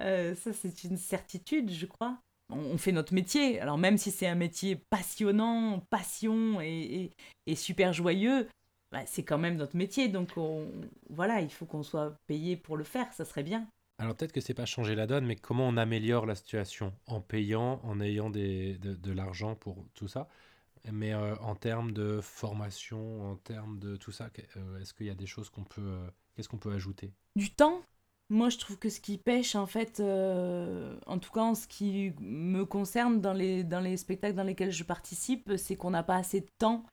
Euh, 0.00 0.34
ça, 0.34 0.52
c'est 0.52 0.84
une 0.84 0.96
certitude, 0.96 1.70
je 1.70 1.86
crois. 1.86 2.18
On, 2.50 2.78
fait 2.78 2.92
notre 2.92 3.12
métier. 3.12 3.60
Alors 3.60 3.76
même 3.76 3.98
si 3.98 4.10
c'est 4.10 4.26
un 4.26 4.34
métier 4.34 4.76
passionnant, 4.90 5.80
passion 5.90 6.60
et, 6.62 7.10
et- 7.46 7.56
super 7.56 7.92
joyeux, 7.92 8.48
bah, 8.90 9.04
c'est 9.06 9.22
quand 9.22 9.36
même 9.36 9.56
notre 9.56 9.76
métier. 9.76 10.08
Donc 10.08 10.30
on- 10.36 10.70
voilà, 11.10 11.42
il 11.42 11.50
faut 11.50 11.66
qu'on 11.66 11.82
soit 11.82 12.14
payé 12.26 12.56
pour 12.56 12.76
le 12.76 12.84
faire. 12.84 13.12
Ça 13.12 13.24
serait 13.26 13.42
bien. 13.42 13.68
Alors 14.00 14.14
peut-être 14.14 14.32
que 14.32 14.40
c'est 14.40 14.54
pas 14.54 14.64
changer 14.64 14.94
la 14.94 15.08
donne, 15.08 15.26
mais 15.26 15.34
comment 15.34 15.66
on 15.66 15.76
améliore 15.76 16.24
la 16.24 16.36
situation? 16.36 16.94
En 17.06 17.20
payant, 17.20 17.80
en 17.82 18.00
ayant 18.00 18.30
des, 18.30 18.78
de, 18.78 19.12
l'argent 19.12 19.56
pour 19.56 19.84
tout 19.94 20.06
ça? 20.06 20.28
Mais 20.92 21.12
euh, 21.12 21.34
en 21.38 21.56
termes 21.56 21.90
de 21.90 22.20
formation, 22.20 23.32
en 23.32 23.36
termes 23.36 23.80
de 23.80 23.96
tout 23.96 24.12
ça, 24.12 24.30
euh, 24.56 24.80
est-ce 24.80 24.94
qu'il 24.94 25.06
y 25.06 25.10
a 25.10 25.16
des 25.16 25.26
choses 25.26 25.50
qu'on 25.50 25.64
peut... 25.64 25.82
euh, 25.82 26.10
Qu'est-ce 26.34 26.48
qu'on 26.48 26.58
peut 26.58 26.72
ajouter? 26.72 27.12
Du 27.34 27.50
temps 27.50 27.82
Moi, 28.30 28.48
je 28.48 28.58
trouve 28.58 28.78
que 28.78 28.88
ce 28.88 29.00
qui 29.00 29.18
pêche, 29.18 29.56
en 29.56 29.66
fait, 29.66 30.00
en 30.00 31.18
tout 31.18 31.32
cas 31.32 31.40
en 31.40 31.56
ce 31.56 31.66
qui 31.66 32.12
me 32.20 32.64
concerne 32.64 33.20
dans 33.20 33.32
les, 33.32 33.64
dans 33.64 33.80
les 33.80 33.96
spectacles 33.96 34.36
dans 34.36 34.44
lesquels 34.44 34.70
je 34.70 34.84
participe, 34.84 35.56
c'est 35.56 35.74
qu'on 35.74 35.90
n'a 35.90 36.04
pas 36.04 36.14
assez 36.14 36.40
de 36.42 36.50
temps 36.58 36.84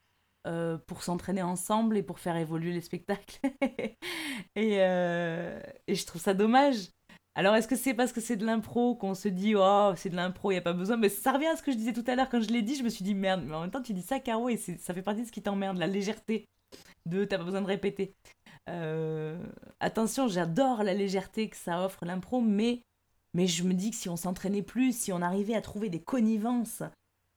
pour 0.87 1.03
s'entraîner 1.03 1.43
ensemble 1.43 1.95
et 1.97 2.01
pour 2.01 2.17
faire 2.17 2.35
évoluer 2.37 2.71
les 2.73 2.81
spectacles. 2.81 3.39
et 4.55 4.77
je 4.79 6.05
trouve 6.05 6.21
ça 6.21 6.33
dommage. 6.33 6.89
Alors, 7.37 7.55
est-ce 7.55 7.67
que 7.67 7.75
c'est 7.75 7.93
parce 7.93 8.13
que 8.13 8.21
c'est 8.21 8.37
de 8.37 8.45
l'impro 8.45 8.95
qu'on 8.95 9.13
se 9.13 9.27
dit, 9.27 9.55
oh, 9.57 9.91
c'est 9.97 10.09
de 10.09 10.15
l'impro, 10.15 10.51
il 10.51 10.55
n'y 10.55 10.59
a 10.59 10.61
pas 10.61 10.73
besoin? 10.73 10.95
Mais 10.95 11.09
ça 11.09 11.33
revient 11.33 11.47
à 11.47 11.57
ce 11.57 11.63
que 11.63 11.71
je 11.71 11.77
disais 11.77 11.91
tout 11.91 12.03
à 12.07 12.15
l'heure 12.15 12.29
quand 12.29 12.41
je 12.41 12.49
l'ai 12.49 12.61
dit, 12.61 12.75
je 12.75 12.83
me 12.83 12.89
suis 12.89 13.03
dit, 13.03 13.13
merde, 13.13 13.43
mais 13.45 13.55
en 13.55 13.61
même 13.61 13.71
temps, 13.71 13.81
tu 13.81 13.93
dis 13.93 14.01
ça, 14.01 14.19
Caro, 14.19 14.47
et 14.47 14.55
ça 14.55 14.93
fait 14.93 15.01
partie 15.01 15.21
de 15.21 15.27
ce 15.27 15.33
qui 15.33 15.41
t'emmerde, 15.41 15.77
la 15.77 15.87
légèreté 15.87 16.47
de 17.05 17.25
t'as 17.25 17.37
pas 17.37 17.43
besoin 17.43 17.61
de 17.61 17.67
répéter. 17.67 18.15
Euh, 18.69 19.37
attention, 19.79 20.27
j'adore 20.27 20.83
la 20.83 20.93
légèreté 20.93 21.49
que 21.49 21.57
ça 21.57 21.83
offre 21.85 22.05
l'impro, 22.05 22.41
mais, 22.41 22.81
mais 23.33 23.47
je 23.47 23.63
me 23.63 23.73
dis 23.73 23.91
que 23.91 23.97
si 23.97 24.09
on 24.09 24.15
s'entraînait 24.15 24.63
plus, 24.63 24.97
si 24.97 25.11
on 25.11 25.21
arrivait 25.21 25.55
à 25.55 25.61
trouver 25.61 25.89
des 25.89 26.01
connivences 26.01 26.83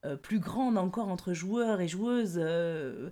euh, 0.05 0.17
plus 0.17 0.39
grandes 0.39 0.79
encore 0.79 1.09
entre 1.09 1.33
joueurs 1.33 1.81
et 1.81 1.89
joueuses, 1.89 2.39
euh, 2.39 3.11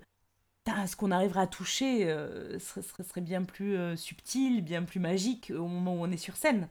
ce 0.87 0.95
qu'on 0.95 1.11
arriverait 1.11 1.41
à 1.41 1.47
toucher 1.47 2.09
euh, 2.09 2.59
serait, 2.59 3.21
bien 3.21 3.43
plus 3.43 3.77
euh, 3.77 3.95
subtil, 3.95 4.61
bien 4.63 4.83
plus 4.83 4.99
magique 4.99 5.51
au 5.55 5.67
moment 5.67 5.95
où 5.95 5.99
on 6.05 6.11
est 6.11 6.17
sur 6.17 6.35
scène. 6.35 6.67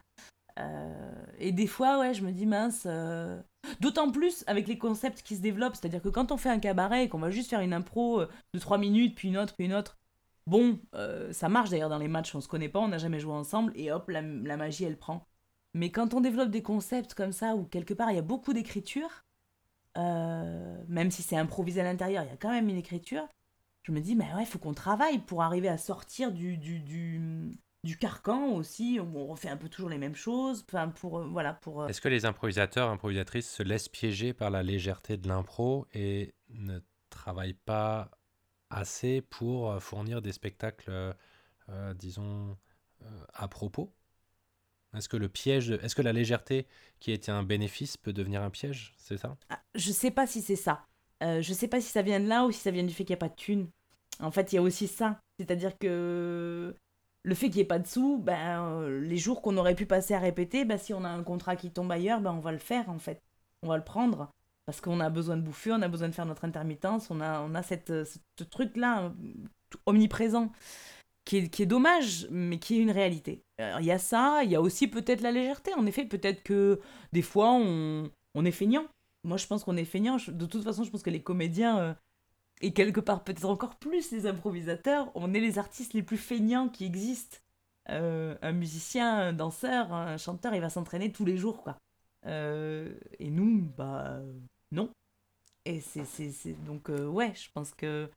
Euh, 0.59 1.13
et 1.39 1.53
des 1.53 1.67
fois, 1.67 1.99
ouais, 1.99 2.15
je 2.15 2.23
me 2.25 2.33
dis 2.33 2.47
mince. 2.47 2.85
euh, 2.87 3.41
D'autant 3.81 4.11
plus 4.11 4.45
avec 4.47 4.69
les 4.69 4.79
concepts 4.79 5.23
qui 5.23 5.37
se 5.37 5.41
développent, 5.43 5.75
c'est-à-dire 5.77 6.01
que 6.03 6.09
quand 6.09 6.33
on 6.33 6.37
fait 6.37 6.49
un 6.49 6.59
cabaret 6.59 7.05
et 7.05 7.09
qu'on 7.09 7.19
va 7.19 7.31
juste 7.31 7.51
faire 7.51 7.61
une 7.61 7.73
impro 7.73 8.21
euh, 8.21 8.29
de 8.55 8.59
3 8.59 8.79
minutes, 8.79 9.15
puis 9.15 9.29
une 9.29 9.39
autre, 9.39 9.55
puis 9.57 9.67
une 9.67 9.75
autre, 9.75 9.99
bon, 10.47 10.79
euh, 10.95 11.33
ça 11.33 11.49
marche 11.49 11.71
d'ailleurs 11.71 11.89
dans 11.91 11.99
les 11.99 12.09
matchs, 12.09 12.35
on 12.35 12.41
se 12.41 12.49
connaît 12.49 12.69
pas, 12.69 12.79
on 12.81 12.89
n'a 12.89 12.99
jamais 12.99 13.21
joué 13.21 13.33
ensemble, 13.33 13.73
et 13.75 13.91
hop, 13.93 14.09
la, 14.09 14.23
magie 14.23 14.85
elle 14.85 14.97
prend. 14.99 15.27
Mais 15.75 15.91
quand 15.91 16.15
on 16.15 16.21
développe 16.21 16.51
des 16.51 16.63
concepts 16.63 17.15
comme 17.15 17.33
ça, 17.33 17.55
où 17.55 17.65
quelque 17.65 17.93
part 17.95 18.11
il 18.11 18.17
y 18.17 18.19
a 18.19 18.23
beaucoup 18.23 18.53
d'écriture, 18.53 19.25
euh, 19.99 20.83
même 20.89 21.11
si 21.11 21.23
c'est 21.23 21.37
improvisé 21.37 21.81
à 21.81 21.85
l'intérieur, 21.85 22.25
il 22.25 22.31
y 22.31 22.33
a 22.33 22.37
quand 22.37 22.51
même 22.51 22.69
une 22.69 22.77
écriture, 22.77 23.27
je 23.87 23.93
me 23.93 24.01
dis, 24.01 24.17
mais 24.17 24.33
ouais, 24.35 24.43
il 24.43 24.47
faut 24.47 24.59
qu'on 24.59 24.75
travaille 24.75 25.19
pour 25.19 25.43
arriver 25.43 25.69
à 25.69 25.79
sortir 25.79 26.33
du, 26.33 26.57
du, 26.57 26.81
du, 26.81 27.53
du 27.85 27.97
carcan 27.97 28.49
aussi, 28.55 28.99
où 28.99 29.17
on 29.17 29.27
refait 29.27 29.49
un 29.49 29.57
peu 29.57 29.69
toujours 29.69 29.91
les 29.91 29.99
mêmes 29.99 30.17
choses, 30.17 30.65
enfin 30.69 30.89
pour, 30.89 31.19
euh, 31.19 31.27
voilà, 31.31 31.55
pour... 31.55 31.83
euh, 31.83 31.89
Est-ce 31.89 32.01
que 32.01 32.09
les 32.09 32.25
improvisateurs, 32.27 32.91
improvisatrices 32.91 33.49
se 33.51 33.63
laissent 33.63 33.89
piéger 33.89 34.33
par 34.33 34.51
la 34.51 34.63
légèreté 34.63 35.17
de 35.17 35.29
l'impro 35.29 35.87
et 35.95 36.35
ne 36.49 36.81
travaillent 37.11 37.55
pas 37.55 38.11
assez 38.71 39.21
pour 39.23 39.71
euh, 39.71 39.79
fournir 39.81 40.21
des 40.21 40.33
spectacles, 40.33 41.15
euh, 41.69 41.95
disons, 41.95 42.57
à 43.35 43.49
propos? 43.49 43.93
Est-ce 44.97 45.09
que 45.09 45.17
le 45.17 45.29
piège, 45.29 45.69
de- 45.69 45.79
est-ce 45.83 45.95
que 45.95 46.03
la 46.03 46.13
légèreté 46.13 46.67
qui 46.99 47.13
était 47.13 47.31
un 47.31 47.45
bénéfice 47.45 47.97
peut 47.97 48.13
devenir 48.13 48.43
un 48.43 48.51
piège? 48.51 48.95
C'est 48.99 49.17
ça? 49.17 49.37
Ah, 49.49 49.61
je 49.75 49.93
sais 49.93 50.11
pas 50.11 50.27
si 50.27 50.43
c'est 50.43 50.57
ça. 50.57 50.85
Euh, 51.23 51.41
je 51.43 51.53
sais 51.53 51.69
pas 51.69 51.81
si 51.81 51.89
ça 51.91 52.03
vient 52.03 52.21
de 52.21 52.27
là 52.29 52.45
ou 52.45 52.53
si 52.53 52.61
ça 52.61 52.71
vient 52.71 52.85
du 52.85 52.93
fait 52.95 53.05
qu'il 53.05 53.13
n'y 53.15 53.19
a 53.19 53.19
pas 53.19 53.29
de 53.29 53.35
thunes. 53.35 53.69
En 54.21 54.31
fait, 54.31 54.53
il 54.53 54.57
y 54.57 54.59
a 54.59 54.63
aussi 54.63 54.89
ça. 54.89 55.21
C'est-à-dire 55.39 55.77
que 55.79 56.75
le 57.23 57.35
fait 57.35 57.47
qu'il 57.47 57.57
n'y 57.57 57.63
ait 57.63 57.65
pas 57.65 57.79
de 57.79 57.87
sous, 57.87 58.19
ben, 58.19 58.63
euh, 58.63 59.01
les 59.01 59.17
jours 59.19 59.43
qu'on 59.43 59.57
aurait 59.57 59.75
pu 59.75 59.85
passer 59.85 60.15
à 60.15 60.21
répéter, 60.21 60.65
ben, 60.65 60.79
si 60.79 60.95
on 60.95 61.05
a 61.05 61.09
un 61.09 61.23
contrat 61.25 61.57
qui 61.57 61.71
tombe 61.71 61.91
ailleurs, 61.91 62.21
ben, 62.21 62.33
on 62.33 62.41
va 62.41 62.53
le 62.53 62.59
faire 62.59 62.89
en 62.89 62.99
fait. 62.99 63.21
On 63.63 63.69
va 63.69 63.77
le 63.77 63.85
prendre. 63.85 64.31
Parce 64.65 64.81
qu'on 64.81 65.01
a 65.01 65.11
besoin 65.11 65.37
de 65.37 65.43
bouffer, 65.43 65.73
on 65.73 65.83
a 65.83 65.89
besoin 65.89 66.09
de 66.09 66.15
faire 66.15 66.27
notre 66.27 66.45
intermittence, 66.45 67.11
on 67.11 67.21
a, 67.21 67.41
on 67.43 67.55
a 67.55 67.63
cette, 67.63 67.91
euh, 67.91 68.05
ce 68.05 68.45
truc-là 68.45 69.05
euh, 69.05 69.11
omniprésent 69.87 70.51
qui 71.25 71.39
est, 71.39 71.49
qui 71.49 71.63
est 71.63 71.67
dommage, 71.67 72.29
mais 72.31 72.59
qui 72.59 72.79
est 72.79 72.83
une 72.83 72.91
réalité. 72.93 73.43
Il 73.59 73.85
y 73.85 73.91
a 73.91 73.99
ça, 73.99 74.43
il 74.45 74.51
y 74.51 74.55
a 74.55 74.61
aussi 74.61 74.87
peut-être 74.87 75.23
la 75.23 75.33
légèreté. 75.33 75.75
En 75.75 75.87
effet, 75.87 76.05
peut-être 76.05 76.43
que 76.45 76.81
des 77.13 77.23
fois, 77.23 77.53
on, 77.53 78.11
on 78.35 78.45
est 78.45 78.53
feignant. 78.53 78.85
Moi, 79.25 79.37
je 79.37 79.47
pense 79.47 79.65
qu'on 79.65 79.77
est 79.77 79.85
feignant. 79.85 80.19
De 80.29 80.47
toute 80.47 80.63
façon, 80.63 80.85
je 80.85 80.91
pense 80.91 81.03
que 81.03 81.11
les 81.11 81.23
comédiens, 81.23 81.97
et 82.61 82.73
quelque 82.73 83.01
part 83.01 83.23
peut-être 83.23 83.45
encore 83.45 83.77
plus 83.77 84.11
les 84.11 84.27
improvisateurs, 84.27 85.11
on 85.15 85.35
est 85.35 85.41
les 85.41 85.59
artistes 85.59 85.93
les 85.93 86.03
plus 86.03 86.17
feignants 86.17 86.69
qui 86.69 86.85
existent. 86.85 87.39
Euh, 87.89 88.37
un 88.43 88.53
musicien, 88.53 89.15
un 89.17 89.33
danseur, 89.33 89.93
un 89.93 90.17
chanteur, 90.17 90.55
il 90.55 90.61
va 90.61 90.71
s'entraîner 90.71 91.13
tous 91.13 91.25
les 91.25 91.37
jours, 91.37 91.63
quoi. 91.63 91.79
Euh, 92.27 92.93
et 93.19 93.31
nous, 93.31 93.63
bah, 93.77 94.21
non. 94.73 94.91
Et 95.65 95.81
c'est, 95.81 96.05
donc, 96.65 96.91
euh, 96.91 97.07
ouais, 97.07 97.33
je 97.35 97.49
pense 97.55 97.73
que 97.75 98.09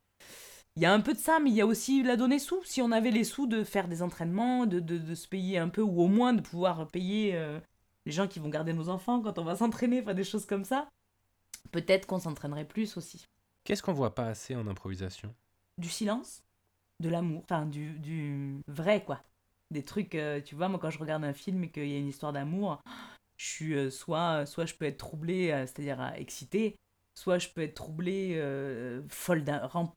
il 0.76 0.84
y 0.84 0.86
a 0.86 0.94
un 0.94 1.02
peu 1.02 1.14
de 1.14 1.20
ça, 1.20 1.40
mais 1.40 1.50
il 1.50 1.56
y 1.56 1.62
a 1.62 1.66
aussi 1.66 2.04
la 2.04 2.16
donnée 2.16 2.40
sous. 2.40 2.64
Si 2.64 2.82
on 2.82 2.92
avait 2.92 3.12
les 3.12 3.24
sous 3.24 3.48
de 3.48 3.64
faire 3.64 3.88
des 3.88 4.02
entraînements, 4.02 4.66
de, 4.66 4.80
de, 4.80 4.98
de 4.98 5.16
se 5.16 5.28
payer 5.28 5.58
un 5.58 5.68
peu, 5.70 5.82
ou 5.82 6.02
au 6.02 6.08
moins 6.08 6.34
de 6.34 6.42
pouvoir 6.42 6.88
payer 6.88 7.34
les 8.06 8.12
gens 8.12 8.28
qui 8.28 8.40
vont 8.40 8.50
garder 8.50 8.74
nos 8.74 8.88
enfants 8.88 9.22
quand 9.22 9.38
on 9.40 9.44
va 9.44 9.56
s'entraîner, 9.58 10.02
enfin 10.02 10.14
des 10.14 10.24
choses 10.24 10.46
comme 10.46 10.64
ça, 10.64 10.88
peut-être 11.72 12.06
qu'on 12.06 12.20
s'entraînerait 12.20 12.66
plus 12.66 12.96
aussi. 12.98 13.26
Qu'est-ce 13.70 13.84
qu'on 13.84 13.94
voit 13.94 14.16
pas 14.16 14.26
assez 14.26 14.56
en 14.56 14.66
improvisation? 14.66 15.32
Du 15.78 15.90
silence, 15.90 16.42
de 17.00 17.08
l'amour, 17.08 17.44
enfin 17.44 17.68
du, 17.68 18.64
vrai 18.68 19.04
quoi. 19.06 19.22
Des 19.70 19.86
trucs, 19.86 20.16
euh, 20.16 20.42
tu 20.42 20.56
vois, 20.56 20.70
moi 20.70 20.80
quand 20.80 20.90
je 20.90 20.98
regarde 20.98 21.24
un 21.24 21.34
film 21.34 21.64
et 21.66 21.70
qu'il 21.70 21.88
y 21.88 21.94
a 21.94 22.00
une 22.00 22.08
histoire 22.08 22.34
d'amour, 22.34 22.82
je 23.38 23.46
suis 23.46 23.76
euh, 23.76 23.92
soit, 23.92 24.48
soit 24.48 24.66
je 24.66 24.74
peux 24.74 24.86
être 24.86 24.98
troublée, 24.98 25.52
euh, 25.52 25.68
c'est-à-dire 25.68 26.02
excitée, 26.16 26.78
soit 27.14 27.38
je 27.38 27.50
peux 27.50 27.62
être 27.62 27.76
troublée, 27.76 28.42
folle 29.08 29.46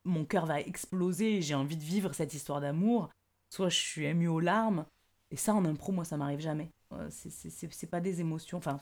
mon 0.05 0.27
cœur 0.27 0.45
va 0.45 0.61
exploser, 0.61 1.41
j'ai 1.41 1.55
envie 1.55 1.79
de 1.79 1.83
vivre 1.83 2.12
cette 2.12 2.35
histoire 2.35 2.61
d'amour, 2.61 3.09
soit 3.49 3.70
je 3.70 3.79
suis 3.79 4.05
émue 4.05 4.29
aux 4.29 4.41
larmes. 4.41 4.85
Et 5.31 5.37
ça 5.37 5.55
en 5.55 5.64
impro, 5.64 5.93
moi 5.93 6.05
ça 6.05 6.18
m'arrive 6.18 6.41
jamais. 6.41 6.68
C'est- 7.09 7.87
pas 7.87 8.01
des 8.03 8.20
émotions, 8.20 8.59
enfin 8.59 8.79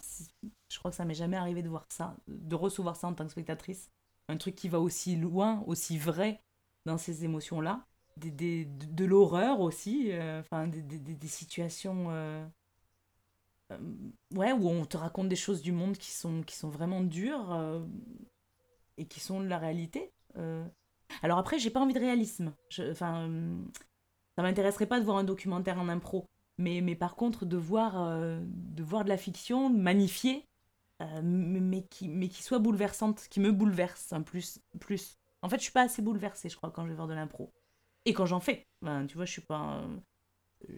je 0.68 0.78
crois 0.80 0.90
que 0.90 0.96
ça 0.96 1.04
m'est 1.04 1.14
jamais 1.14 1.36
arrivé 1.36 1.62
de 1.62 1.68
voir 1.68 1.86
ça, 1.90 2.16
de 2.26 2.56
recevoir 2.56 2.96
ça 2.96 3.06
en 3.06 3.14
tant 3.14 3.24
que 3.24 3.30
spectatrice. 3.30 3.88
Un 4.30 4.36
truc 4.36 4.54
qui 4.54 4.68
va 4.68 4.78
aussi 4.78 5.16
loin, 5.16 5.64
aussi 5.66 5.98
vrai 5.98 6.40
dans 6.86 6.98
ces 6.98 7.24
émotions-là. 7.24 7.84
Des, 8.16 8.64
de, 8.64 9.04
l'horreur 9.04 9.60
aussi, 9.60 10.12
euh, 10.12 10.40
enfin 10.40 10.68
des, 10.68 11.26
situations 11.26 12.10
euh, 12.10 12.46
euh, 13.72 13.78
ouais, 14.34 14.52
où 14.52 14.68
on 14.68 14.84
te 14.84 14.96
raconte 14.96 15.28
des 15.28 15.36
choses 15.36 15.62
du 15.62 15.72
monde 15.72 15.96
qui 15.96 16.12
sont, 16.12 16.42
qui 16.42 16.54
sont 16.54 16.68
vraiment 16.68 17.00
dures 17.00 17.82
et 18.98 19.06
qui 19.06 19.18
sont 19.18 19.40
de 19.40 19.46
la 19.46 19.58
réalité. 19.58 20.12
Alors 21.22 21.38
après, 21.38 21.58
j'ai 21.58 21.70
pas 21.70 21.80
envie 21.80 21.94
de 21.94 21.98
réalisme. 21.98 22.54
Enfin, 22.90 23.28
ça 24.36 24.42
m'intéresserait 24.42 24.86
pas 24.86 25.00
de 25.00 25.04
voir 25.04 25.16
un 25.16 25.24
documentaire 25.24 25.78
en 25.80 25.88
impro. 25.88 26.28
Mais, 26.58 26.82
mais 26.82 26.94
par 26.94 27.16
contre, 27.16 27.46
de 27.46 27.56
voir, 27.56 27.94
de 28.44 28.82
voir 28.82 29.02
de 29.02 29.08
la 29.08 29.16
fiction 29.16 29.70
magnifiée, 29.70 30.46
euh, 31.00 31.20
mais, 31.22 31.84
qui, 31.86 32.08
mais 32.08 32.28
qui 32.28 32.42
soit 32.42 32.58
bouleversante, 32.58 33.26
qui 33.30 33.40
me 33.40 33.52
bouleverse 33.52 34.12
un 34.12 34.22
plus, 34.22 34.60
plus. 34.80 35.18
En 35.42 35.48
fait, 35.48 35.56
je 35.58 35.62
suis 35.64 35.72
pas 35.72 35.82
assez 35.82 36.02
bouleversée, 36.02 36.48
je 36.48 36.56
crois, 36.56 36.70
quand 36.70 36.84
je 36.84 36.90
vais 36.90 36.94
voir 36.96 37.08
de 37.08 37.14
l'impro. 37.14 37.52
Et 38.04 38.12
quand 38.14 38.26
j'en 38.26 38.40
fais. 38.40 38.66
Ben, 38.82 39.06
tu 39.06 39.16
vois, 39.16 39.24
je 39.26 39.32
suis 39.32 39.42
pas. 39.42 39.78
euh, 39.82 39.96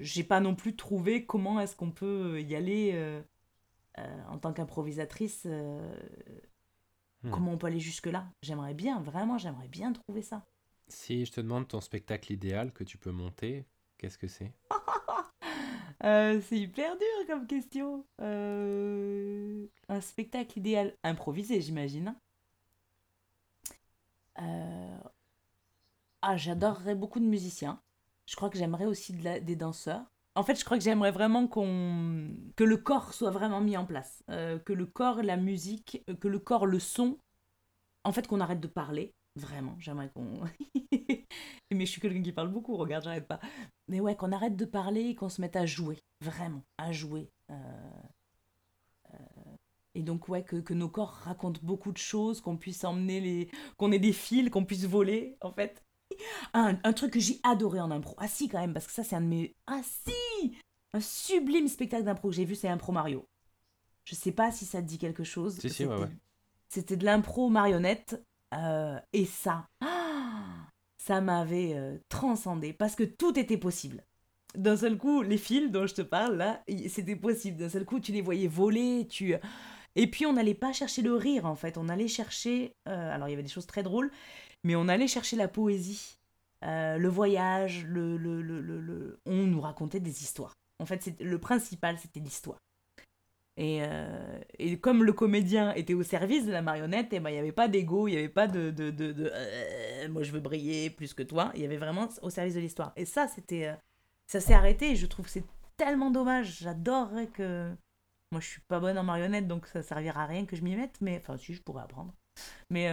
J'ai 0.01 0.25
pas 0.25 0.41
non 0.41 0.55
plus 0.55 0.77
trouvé 0.77 1.27
comment 1.27 1.61
est-ce 1.61 1.77
qu'on 1.77 1.91
peut 1.93 2.41
y 2.43 2.55
aller 2.57 2.93
euh, 2.95 3.23
euh, 3.99 4.25
en 4.29 4.39
tant 4.39 4.53
qu'improvisatrice. 4.53 5.43
euh, 5.47 5.95
Hmm. 7.25 7.31
Comment 7.31 7.53
on 7.53 7.57
peut 7.59 7.69
aller 7.69 7.79
jusque-là 7.79 8.27
J'aimerais 8.43 8.75
bien, 8.75 9.01
vraiment, 9.01 9.39
j'aimerais 9.39 9.69
bien 9.69 9.93
trouver 9.93 10.23
ça. 10.23 10.45
Si 10.89 11.25
je 11.25 11.31
te 11.33 11.41
demande 11.41 11.69
ton 11.69 11.81
spectacle 11.81 12.33
idéal 12.33 12.73
que 12.73 12.83
tu 12.83 12.99
peux 12.99 13.13
monter, 13.13 13.65
qu'est-ce 13.97 14.19
que 14.19 14.27
c'est? 14.27 14.53
Euh, 16.05 16.41
c'est 16.49 16.59
hyper 16.59 16.97
dur 16.97 17.27
comme 17.29 17.47
question. 17.47 18.05
Euh, 18.21 19.67
Un 19.89 20.01
spectacle 20.01 20.59
idéal 20.59 20.97
improvisé, 21.05 21.61
j'imagine. 21.61 22.15
Euh, 24.39 24.99
Ah, 26.23 26.37
j'adorerais 26.37 26.95
beaucoup 26.95 27.21
de 27.21 27.25
musiciens. 27.25 27.81
Je 28.27 28.37
crois 28.37 28.49
que 28.51 28.59
j'aimerais 28.59 28.87
aussi 28.87 29.13
des 29.13 29.57
danseurs. 29.57 30.05
En 30.35 30.45
fait, 30.45 30.59
je 30.59 30.65
crois 30.65 30.79
que 30.79 30.85
j'aimerais 30.85 31.11
vraiment 31.11 31.47
qu'on 31.49 32.31
que 32.57 32.65
le 32.65 32.77
corps 32.77 33.13
soit 33.13 33.31
vraiment 33.31 33.61
mis 33.61 33.77
en 33.77 33.85
place, 33.85 34.23
que 34.29 34.73
le 34.73 34.87
corps, 34.87 35.23
la 35.23 35.37
musique, 35.37 36.03
que 36.21 36.29
le 36.29 36.39
corps, 36.39 36.67
le 36.67 36.79
son. 36.79 37.19
En 38.05 38.13
fait, 38.13 38.27
qu'on 38.27 38.41
arrête 38.41 38.61
de 38.61 38.69
parler. 38.69 39.15
Vraiment, 39.37 39.77
j'aimerais 39.79 40.11
qu'on. 40.11 40.41
Mais 41.73 41.87
je 41.87 41.91
suis 41.91 42.01
quelqu'un 42.01 42.23
qui 42.23 42.33
parle 42.33 42.49
beaucoup. 42.49 42.77
Regarde, 42.77 43.05
j'arrête 43.05 43.27
pas. 43.27 43.41
Mais 43.89 44.01
ouais, 44.01 44.15
qu'on 44.15 44.33
arrête 44.33 44.57
de 44.57 44.65
parler 44.67 45.03
et 45.09 45.15
qu'on 45.15 45.31
se 45.31 45.41
mette 45.41 45.57
à 45.57 45.65
jouer. 45.65 45.99
Vraiment, 46.21 46.63
à 46.77 46.93
jouer. 46.93 47.31
Euh, 47.51 47.55
euh, 49.15 49.17
Et 49.95 50.03
donc, 50.03 50.29
ouais, 50.29 50.45
que, 50.45 50.57
que 50.57 50.75
nos 50.75 50.89
corps 50.89 51.13
racontent 51.13 51.61
beaucoup 51.63 51.93
de 51.93 51.99
choses, 51.99 52.41
qu'on 52.41 52.57
puisse 52.59 52.85
emmener 52.85 53.21
les. 53.21 53.51
qu'on 53.79 53.91
ait 53.93 53.99
des 53.99 54.13
fils, 54.13 54.51
qu'on 54.51 54.65
puisse 54.65 54.85
voler, 54.85 55.37
en 55.41 55.53
fait. 55.53 55.83
Un, 56.53 56.79
un 56.85 56.93
truc 56.93 57.13
que 57.15 57.21
j'ai 57.21 57.41
adoré 57.43 57.81
en 57.81 57.91
impro. 57.91 58.15
Ah 58.19 58.29
si, 58.29 58.49
quand 58.49 58.61
même, 58.61 58.75
parce 58.75 58.87
que 58.87 58.93
ça, 58.93 59.03
c'est 59.05 59.17
un 59.17 59.23
de 59.23 59.27
mes. 59.27 59.57
Ah 59.67 59.81
si 59.83 60.57
Un 60.93 61.01
sublime 61.01 61.69
spectacle 61.69 62.05
d'impro 62.05 62.29
que 62.29 62.35
j'ai 62.35 62.45
vu, 62.45 62.55
c'est 62.55 62.69
Impro 62.69 62.93
Mario. 62.93 63.27
Je 64.05 64.15
sais 64.15 64.33
pas 64.33 64.53
si 64.53 64.67
ça 64.67 64.83
te 64.83 64.87
dit 64.87 64.99
quelque 64.99 65.25
chose. 65.25 65.59
Si, 65.59 65.71
si, 65.71 65.87
ouais, 65.87 65.97
ouais. 65.97 66.09
C'était 66.69 66.97
de 66.97 67.05
l'impro 67.05 67.49
marionnette. 67.49 68.23
Euh, 68.53 68.99
et 69.13 69.25
ça. 69.27 69.67
ça 70.99 71.21
m'avait 71.21 71.75
euh, 71.75 71.99
transcendé 72.09 72.73
parce 72.73 72.95
que 72.95 73.05
tout 73.05 73.39
était 73.39 73.57
possible. 73.57 74.05
D'un 74.57 74.77
seul 74.77 74.99
coup, 74.99 75.23
les 75.23 75.39
fils 75.39 75.71
dont 75.71 75.87
je 75.87 75.95
te 75.95 76.03
parle 76.03 76.37
là, 76.37 76.63
c'était 76.89 77.17
possible. 77.17 77.57
D'un 77.59 77.71
seul 77.71 77.85
coup, 77.87 78.01
tu 78.01 78.13
les 78.13 78.21
voyais 78.23 78.49
voler, 78.49 79.07
tu 79.09 79.35
et 79.97 80.09
puis 80.11 80.27
on 80.27 80.33
n'allait 80.35 80.55
pas 80.55 80.73
chercher 80.73 81.03
le 81.03 81.15
rire 81.15 81.47
en 81.47 81.55
fait, 81.55 81.79
on 81.79 81.89
allait 81.89 82.09
chercher. 82.09 82.75
euh, 82.89 83.15
alors 83.15 83.29
il 83.29 83.33
y 83.33 83.35
avait 83.35 83.43
des 83.43 83.49
choses 83.49 83.67
très 83.67 83.83
drôles, 83.83 84.11
mais 84.65 84.77
on 84.77 84.89
allait 84.89 85.09
chercher 85.09 85.37
la 85.37 85.49
poésie, 85.49 86.19
euh, 86.65 86.99
le 86.99 87.09
voyage, 87.09 87.85
le, 87.87 88.17
le, 88.19 88.43
le, 88.43 88.61
le- 88.63 89.21
on 89.27 89.47
nous 89.47 89.61
racontait 89.61 90.01
des 90.01 90.23
histoires. 90.23 90.55
En 90.81 90.87
fait, 90.87 91.13
le 91.21 91.39
principal 91.39 91.99
c'était 91.99 92.21
l'histoire. 92.21 92.59
Et, 93.59 93.81
euh, 93.83 94.41
et 94.59 94.79
comme 94.79 95.05
le 95.05 95.13
comédien 95.13 95.75
était 95.75 95.93
au 95.93 96.03
service 96.03 96.47
de 96.47 96.53
la 96.53 96.63
marionnette, 96.63 97.13
et 97.13 97.21
ben 97.21 97.29
il 97.29 97.35
n'y 97.35 97.39
avait 97.39 97.53
pas 97.53 97.69
d'ego, 97.69 98.09
il 98.09 98.13
n'y 98.13 98.19
avait 98.19 98.29
pas 98.31 98.47
de, 98.49 98.71
de, 98.71 98.91
de, 98.91 99.31
euh, 99.31 100.09
moi 100.09 100.23
je 100.23 100.33
veux 100.33 100.41
briller 100.41 100.89
plus 100.89 101.13
que 101.13 101.23
toi. 101.23 101.53
Il 101.55 101.61
y 101.61 101.65
avait 101.65 101.77
vraiment 101.77 102.09
au 102.23 102.31
service 102.31 102.55
de 102.55 102.61
l'histoire. 102.61 102.93
Et 102.97 103.05
ça, 103.05 103.29
c'était, 103.29 103.67
euh, 103.67 103.75
ça 104.27 104.41
s'est 104.41 104.55
arrêté. 104.55 104.93
Et 104.93 104.97
je 104.97 105.07
trouve 105.07 105.27
que 105.27 105.31
c'est 105.31 105.45
tellement 105.77 106.11
dommage. 106.11 106.61
J'adorerais 106.61 107.27
que, 107.27 107.71
moi 108.31 108.41
je 108.41 108.49
suis 108.49 108.63
pas 108.63 108.81
bonne 108.81 108.97
en 108.97 109.05
marionnette, 109.05 109.47
donc 109.47 109.67
ça 109.67 109.83
servira 109.83 110.23
à 110.23 110.27
rien 110.27 110.47
que 110.47 110.57
je 110.57 110.63
m'y 110.63 110.75
mette. 110.75 110.99
Mais 111.03 111.19
enfin, 111.19 111.37
si 111.37 111.53
je 111.53 111.61
pourrais 111.61 111.83
apprendre. 111.83 112.15
Mais 112.71 112.91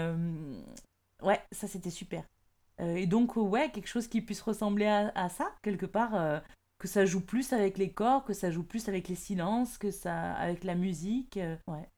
ouais, 1.24 1.40
ça 1.54 1.68
c'était 1.68 1.90
super. 1.90 2.26
Et 2.80 3.08
donc 3.08 3.38
ouais, 3.38 3.72
quelque 3.72 3.88
chose 3.88 4.08
qui 4.10 4.22
puisse 4.22 4.42
ressembler 4.42 4.88
à, 4.88 5.12
à 5.16 5.30
ça 5.30 5.54
quelque 5.62 5.86
part. 5.86 6.42
Que 6.80 6.88
ça 6.88 7.06
joue 7.06 7.22
plus 7.22 7.54
avec 7.54 7.78
les 7.78 7.92
corps, 7.92 8.24
que 8.26 8.34
ça 8.34 8.50
joue 8.52 8.64
plus 8.64 8.88
avec 8.90 9.08
les 9.08 9.16
silences, 9.16 9.78
que 9.78 9.92
ça 9.92 10.34
avec 10.34 10.64
la 10.64 10.76
musique. 10.76 11.38
euh, 11.38 11.56
ouais. 11.68 11.90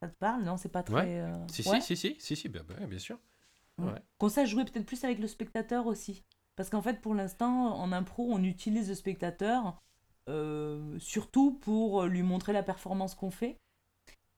Ça 0.00 0.08
te 0.08 0.14
parle 0.18 0.44
Non, 0.44 0.56
c'est 0.56 0.68
pas 0.68 0.82
très. 0.82 0.94
Ouais. 0.94 1.20
euh, 1.20 1.46
Si, 1.48 1.68
ouais? 1.68 1.80
si, 1.80 1.96
si, 1.96 2.14
si, 2.14 2.16
si, 2.20 2.36
si, 2.36 2.48
bah, 2.48 2.60
bien 2.88 2.98
sûr. 2.98 3.18
Ouais. 3.78 4.00
Qu'on 4.18 4.28
sache 4.28 4.50
jouer 4.50 4.64
peut-être 4.64 4.86
plus 4.86 5.02
avec 5.04 5.18
le 5.18 5.26
spectateur 5.26 5.86
aussi. 5.86 6.24
Parce 6.56 6.68
qu'en 6.70 6.82
fait, 6.82 7.00
pour 7.00 7.14
l'instant, 7.14 7.74
en 7.74 7.90
impro, 7.92 8.26
on 8.30 8.42
utilise 8.44 8.88
le 8.88 8.94
spectateur 8.94 9.80
euh, 10.28 10.98
surtout 10.98 11.52
pour 11.52 12.04
lui 12.04 12.22
montrer 12.22 12.52
la 12.52 12.62
performance 12.62 13.14
qu'on 13.14 13.30
fait. 13.30 13.58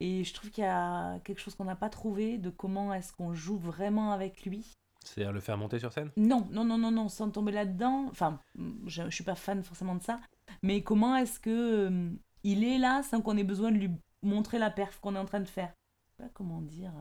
Et 0.00 0.22
je 0.24 0.34
trouve 0.34 0.50
qu'il 0.50 0.64
y 0.64 0.66
a 0.66 1.18
quelque 1.20 1.40
chose 1.40 1.54
qu'on 1.54 1.64
n'a 1.64 1.76
pas 1.76 1.88
trouvé 1.90 2.38
de 2.38 2.50
comment 2.50 2.94
est-ce 2.94 3.12
qu'on 3.12 3.34
joue 3.34 3.56
vraiment 3.58 4.12
avec 4.12 4.44
lui. 4.44 4.72
C'est-à-dire 5.04 5.32
le 5.32 5.40
faire 5.40 5.56
monter 5.58 5.78
sur 5.78 5.92
scène? 5.92 6.10
Non, 6.16 6.46
non, 6.50 6.64
non, 6.64 6.78
non, 6.78 6.90
non, 6.90 7.08
sans 7.08 7.30
tomber 7.30 7.52
là-dedans. 7.52 8.06
Enfin, 8.10 8.38
je, 8.86 9.02
je 9.04 9.10
suis 9.14 9.24
pas 9.24 9.34
fan 9.34 9.62
forcément 9.62 9.94
de 9.94 10.02
ça. 10.02 10.20
Mais 10.62 10.82
comment 10.82 11.16
est-ce 11.16 11.40
que 11.40 11.50
euh, 11.90 12.10
il 12.42 12.64
est 12.64 12.78
là 12.78 13.02
sans 13.02 13.20
qu'on 13.20 13.36
ait 13.36 13.44
besoin 13.44 13.70
de 13.72 13.78
lui 13.78 13.90
montrer 14.22 14.58
la 14.58 14.70
perf 14.70 15.00
qu'on 15.00 15.14
est 15.16 15.18
en 15.18 15.24
train 15.24 15.40
de 15.40 15.48
faire? 15.48 15.72
Je 16.06 16.16
sais 16.16 16.28
pas 16.28 16.30
comment 16.34 16.60
dire. 16.60 16.92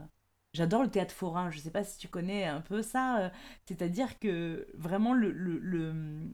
J'adore 0.53 0.83
le 0.83 0.89
théâtre 0.89 1.13
forain. 1.13 1.49
Je 1.51 1.59
sais 1.59 1.71
pas 1.71 1.83
si 1.83 1.97
tu 1.97 2.07
connais 2.07 2.45
un 2.45 2.61
peu 2.61 2.81
ça. 2.81 3.19
euh, 3.19 3.29
C'est-à-dire 3.65 4.19
que 4.19 4.67
vraiment 4.75 5.13
le- 5.13 5.31
le- 5.31 6.27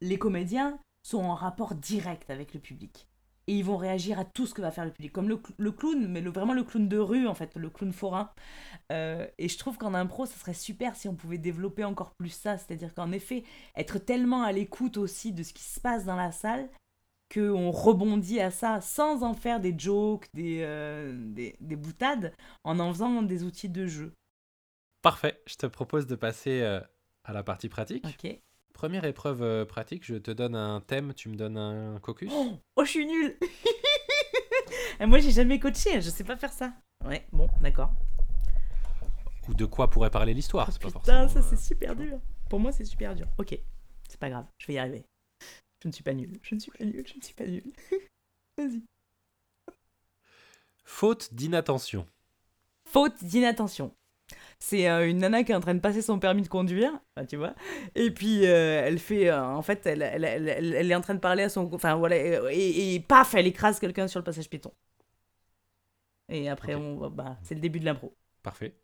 les 0.00 0.18
comédiens 0.18 0.78
sont 1.02 1.24
en 1.24 1.34
rapport 1.34 1.74
direct 1.74 2.30
avec 2.30 2.54
le 2.54 2.60
public. 2.60 3.08
Et 3.48 3.54
ils 3.54 3.64
vont 3.64 3.76
réagir 3.78 4.18
à 4.20 4.24
tout 4.24 4.46
ce 4.46 4.54
que 4.54 4.62
va 4.62 4.70
faire 4.70 4.84
le 4.84 4.92
public. 4.92 5.10
Comme 5.12 5.28
le, 5.28 5.36
cl- 5.36 5.54
le 5.56 5.72
clown, 5.72 6.06
mais 6.06 6.20
le- 6.20 6.30
vraiment 6.30 6.52
le 6.52 6.62
clown 6.62 6.86
de 6.88 6.98
rue, 6.98 7.26
en 7.26 7.34
fait, 7.34 7.56
le 7.56 7.70
clown 7.70 7.92
forain. 7.92 8.30
Euh, 8.92 9.26
et 9.38 9.48
je 9.48 9.58
trouve 9.58 9.78
qu'en 9.78 9.94
impro, 9.94 10.26
ça 10.26 10.36
serait 10.36 10.54
super 10.54 10.94
si 10.94 11.08
on 11.08 11.14
pouvait 11.16 11.38
développer 11.38 11.82
encore 11.84 12.12
plus 12.14 12.28
ça. 12.30 12.58
C'est-à-dire 12.58 12.94
qu'en 12.94 13.10
effet, 13.10 13.44
être 13.74 13.98
tellement 13.98 14.42
à 14.42 14.52
l'écoute 14.52 14.98
aussi 14.98 15.32
de 15.32 15.42
ce 15.42 15.52
qui 15.52 15.64
se 15.64 15.80
passe 15.80 16.04
dans 16.04 16.16
la 16.16 16.30
salle 16.30 16.68
qu'on 17.32 17.70
rebondit 17.70 18.40
à 18.40 18.50
ça 18.50 18.80
sans 18.80 19.22
en 19.22 19.34
faire 19.34 19.60
des 19.60 19.74
jokes, 19.78 20.26
des, 20.32 20.60
euh, 20.62 21.12
des, 21.14 21.56
des 21.60 21.76
boutades, 21.76 22.32
en 22.64 22.78
en 22.78 22.90
faisant 22.92 23.22
des 23.22 23.44
outils 23.44 23.68
de 23.68 23.86
jeu. 23.86 24.12
Parfait, 25.02 25.40
je 25.46 25.56
te 25.56 25.66
propose 25.66 26.06
de 26.06 26.16
passer 26.16 26.62
euh, 26.62 26.80
à 27.24 27.32
la 27.32 27.42
partie 27.42 27.68
pratique. 27.68 28.04
Ok. 28.06 28.40
Première 28.78 29.04
épreuve 29.06 29.42
euh, 29.42 29.64
pratique, 29.64 30.04
je 30.04 30.14
te 30.14 30.30
donne 30.30 30.54
un 30.54 30.80
thème, 30.80 31.12
tu 31.12 31.28
me 31.28 31.34
donnes 31.34 31.56
un 31.56 31.98
caucus. 31.98 32.30
Oh, 32.32 32.52
oh, 32.76 32.84
je 32.84 32.90
suis 32.90 33.06
nulle 33.06 33.36
Moi, 35.00 35.18
j'ai 35.18 35.32
jamais 35.32 35.58
coaché, 35.58 36.00
je 36.00 36.08
sais 36.10 36.22
pas 36.22 36.36
faire 36.36 36.52
ça. 36.52 36.72
Ouais, 37.04 37.26
bon, 37.32 37.48
d'accord. 37.60 37.92
Ou 39.48 39.54
de 39.54 39.64
quoi 39.64 39.90
pourrait 39.90 40.10
parler 40.10 40.32
l'histoire, 40.32 40.66
Oh, 40.68 40.72
c'est 40.72 40.80
pas 40.80 40.96
putain, 40.96 41.26
forcément. 41.26 41.28
ça 41.28 41.42
c'est 41.42 41.56
euh, 41.56 41.58
super 41.58 41.96
dur. 41.96 42.20
Pour 42.48 42.60
moi, 42.60 42.70
c'est 42.70 42.84
super 42.84 43.16
dur. 43.16 43.26
Ok, 43.36 43.58
c'est 44.08 44.20
pas 44.20 44.30
grave, 44.30 44.46
je 44.58 44.68
vais 44.68 44.74
y 44.74 44.78
arriver. 44.78 45.04
Je 45.82 45.88
ne 45.88 45.92
suis 45.92 46.04
pas 46.04 46.14
nulle, 46.14 46.38
je 46.42 46.54
ne 46.54 46.60
suis 46.60 46.70
pas 46.70 46.84
nulle, 46.84 47.04
je 47.04 47.16
ne 47.16 47.20
suis 47.20 47.34
pas 47.34 47.46
nulle. 47.46 47.72
Vas-y. 48.58 48.80
Faute 50.84 51.34
d'inattention. 51.34 52.06
Faute 52.84 53.24
d'inattention. 53.24 53.92
C'est 54.58 54.88
euh, 54.90 55.08
une 55.08 55.18
nana 55.18 55.44
qui 55.44 55.52
est 55.52 55.54
en 55.54 55.60
train 55.60 55.74
de 55.74 55.80
passer 55.80 56.02
son 56.02 56.18
permis 56.18 56.42
de 56.42 56.48
conduire, 56.48 56.92
enfin, 57.16 57.26
tu 57.26 57.36
vois. 57.36 57.54
Et 57.94 58.10
puis 58.10 58.46
euh, 58.46 58.82
elle 58.84 58.98
fait, 58.98 59.28
euh, 59.30 59.42
en 59.44 59.62
fait, 59.62 59.86
elle, 59.86 60.02
elle, 60.02 60.24
elle- 60.24 60.90
est 60.90 60.94
en 60.94 61.00
train 61.00 61.14
de 61.14 61.20
parler 61.20 61.44
à 61.44 61.48
son, 61.48 61.72
enfin 61.74 61.94
voilà, 61.96 62.16
et, 62.52 62.94
et 62.94 63.00
paf, 63.00 63.34
elle 63.34 63.46
écrase 63.46 63.78
quelqu'un 63.80 64.08
sur 64.08 64.20
le 64.20 64.24
passage 64.24 64.48
piéton. 64.50 64.72
Et 66.28 66.48
après, 66.48 66.74
Ok. 66.74 66.82
on, 66.82 67.10
bah, 67.10 67.38
c'est 67.42 67.54
le 67.54 67.60
début 67.60 67.80
de 67.80 67.84
l'impro. 67.84 68.14
Parfait. 68.42 68.74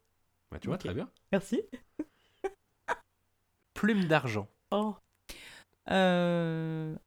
Bah, 0.51 0.59
tu 0.59 0.69
vois, 0.69 0.79
très 0.79 0.95
bien. 0.95 1.11
Merci. 1.33 1.63
Plume 3.75 4.07
d'argent. 4.07 4.49
Oh. 4.71 4.97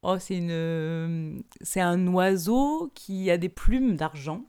Oh, 0.04 0.18
c'est 0.20 0.38
une, 0.38 1.44
c'est 1.62 1.82
un 1.82 2.08
oiseau 2.08 2.92
qui 2.96 3.30
a 3.32 3.38
des 3.38 3.50
plumes 3.50 3.96
d'argent 3.96 4.46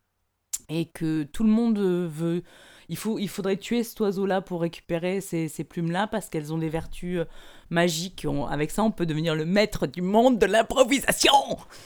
et 0.69 0.87
que 0.87 1.23
tout 1.25 1.45
le 1.45 1.51
monde 1.51 1.79
veut. 1.79 2.43
Il 2.91 2.97
faut, 2.97 3.19
il 3.19 3.29
faudrait 3.29 3.57
tuer 3.59 3.85
cet 3.85 4.01
oiseau-là 4.01 4.41
pour 4.41 4.63
récupérer 4.63 5.21
ces, 5.21 5.49
ces 5.49 5.65
plumes-là 5.65 6.07
parce 6.07 6.29
qu'elles 6.31 6.53
ont 6.55 6.59
des 6.59 6.69
vertus 6.71 7.19
euh, 7.21 7.25
magiques. 7.71 8.25
On- 8.29 8.47
avec 8.47 8.71
ça, 8.71 8.83
on 8.83 8.91
peut 8.91 9.05
devenir 9.07 9.35
le 9.35 9.45
maître 9.45 9.87
du 9.87 10.01
monde 10.03 10.39
de 10.39 10.47
l'improvisation. 10.47 11.33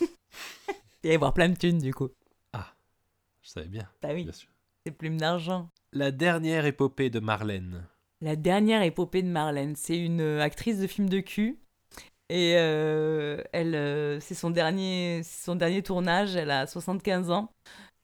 et 1.05 1.15
avoir 1.15 1.35
plein 1.35 1.49
de 1.49 1.57
thunes 1.57 1.79
du 1.79 1.93
coup. 1.93 2.09
Je 3.45 3.49
savais 3.51 3.67
bien, 3.67 3.89
Bah 4.01 4.11
oui, 4.15 4.23
bien 4.23 4.33
sûr. 4.33 4.49
ces 4.87 4.93
plumes 4.93 5.19
d'argent. 5.19 5.69
La 5.93 6.13
dernière 6.13 6.65
épopée 6.65 7.11
de 7.11 7.19
Marlène. 7.19 7.85
La 8.21 8.37
dernière 8.37 8.83
épopée 8.83 9.23
de 9.23 9.29
Marlène, 9.29 9.75
c'est 9.75 9.99
une 9.99 10.21
euh, 10.21 10.41
actrice 10.41 10.79
de 10.79 10.87
film 10.87 11.09
de 11.09 11.19
cul. 11.19 11.59
Et 12.29 12.55
euh, 12.57 13.43
elle, 13.53 13.75
euh, 13.75 14.21
c'est 14.21 14.37
son 14.37 14.51
dernier, 14.51 15.23
c'est 15.25 15.45
son 15.45 15.57
dernier 15.57 15.83
tournage. 15.83 16.37
Elle 16.37 16.53
a 16.53 16.69
75 16.69 17.31
ans. 17.33 17.51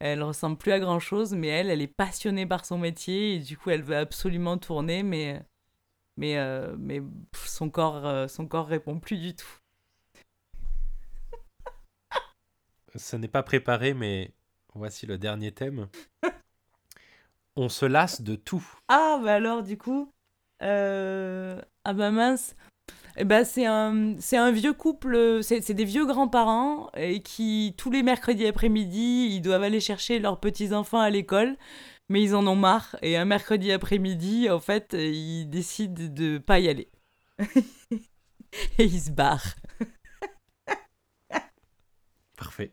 Elle 0.00 0.22
ressemble 0.22 0.56
plus 0.56 0.72
à 0.72 0.78
grand 0.78 1.00
chose, 1.00 1.34
mais 1.34 1.48
elle, 1.48 1.70
elle 1.70 1.82
est 1.82 1.88
passionnée 1.88 2.46
par 2.46 2.64
son 2.64 2.78
métier 2.78 3.34
et 3.34 3.38
du 3.40 3.58
coup, 3.58 3.70
elle 3.70 3.82
veut 3.82 3.96
absolument 3.96 4.56
tourner, 4.56 5.02
mais, 5.02 5.42
mais, 6.16 6.38
euh, 6.38 6.76
mais 6.78 7.00
pff, 7.00 7.46
son 7.46 7.68
corps, 7.68 8.06
euh, 8.06 8.28
son 8.28 8.46
corps 8.46 8.68
répond 8.68 9.00
plus 9.00 9.18
du 9.18 9.34
tout. 9.34 9.58
Ce 12.94 13.16
n'est 13.16 13.28
pas 13.28 13.42
préparé, 13.42 13.92
mais 13.92 14.32
voici 14.74 15.06
le 15.06 15.18
dernier 15.18 15.52
thème. 15.52 15.88
On 17.56 17.68
se 17.68 17.84
lasse 17.84 18.22
de 18.22 18.36
tout. 18.36 18.64
Ah, 18.88 19.20
bah 19.22 19.34
alors, 19.34 19.62
du 19.64 19.76
coup, 19.76 20.12
euh, 20.62 21.60
ah 21.84 21.92
bah 21.92 22.10
mince. 22.10 22.54
Eh 23.20 23.24
ben, 23.24 23.44
c'est 23.44 23.66
un, 23.66 24.14
un 24.32 24.50
vieux 24.52 24.72
couple, 24.72 25.42
c'est 25.42 25.60
c'est 25.60 25.74
des 25.74 25.84
vieux 25.84 26.06
grands-parents 26.06 26.88
et 26.96 27.20
qui, 27.20 27.74
tous 27.76 27.90
les 27.90 28.04
mercredis 28.04 28.46
après-midi, 28.46 29.30
ils 29.32 29.40
doivent 29.40 29.64
aller 29.64 29.80
chercher 29.80 30.20
leurs 30.20 30.38
petits-enfants 30.38 31.00
à 31.00 31.10
l'école, 31.10 31.56
mais 32.08 32.22
ils 32.22 32.36
en 32.36 32.46
ont 32.46 32.54
marre. 32.54 32.96
Et 33.02 33.16
un 33.16 33.24
mercredi 33.24 33.72
après-midi, 33.72 34.48
en 34.50 34.60
fait, 34.60 34.92
ils 34.92 35.46
décident 35.46 36.04
de 36.08 36.38
pas 36.38 36.60
y 36.60 36.68
aller. 36.68 36.90
et 38.78 38.84
ils 38.84 39.00
se 39.00 39.10
barrent. 39.10 39.56
Parfait. 42.36 42.72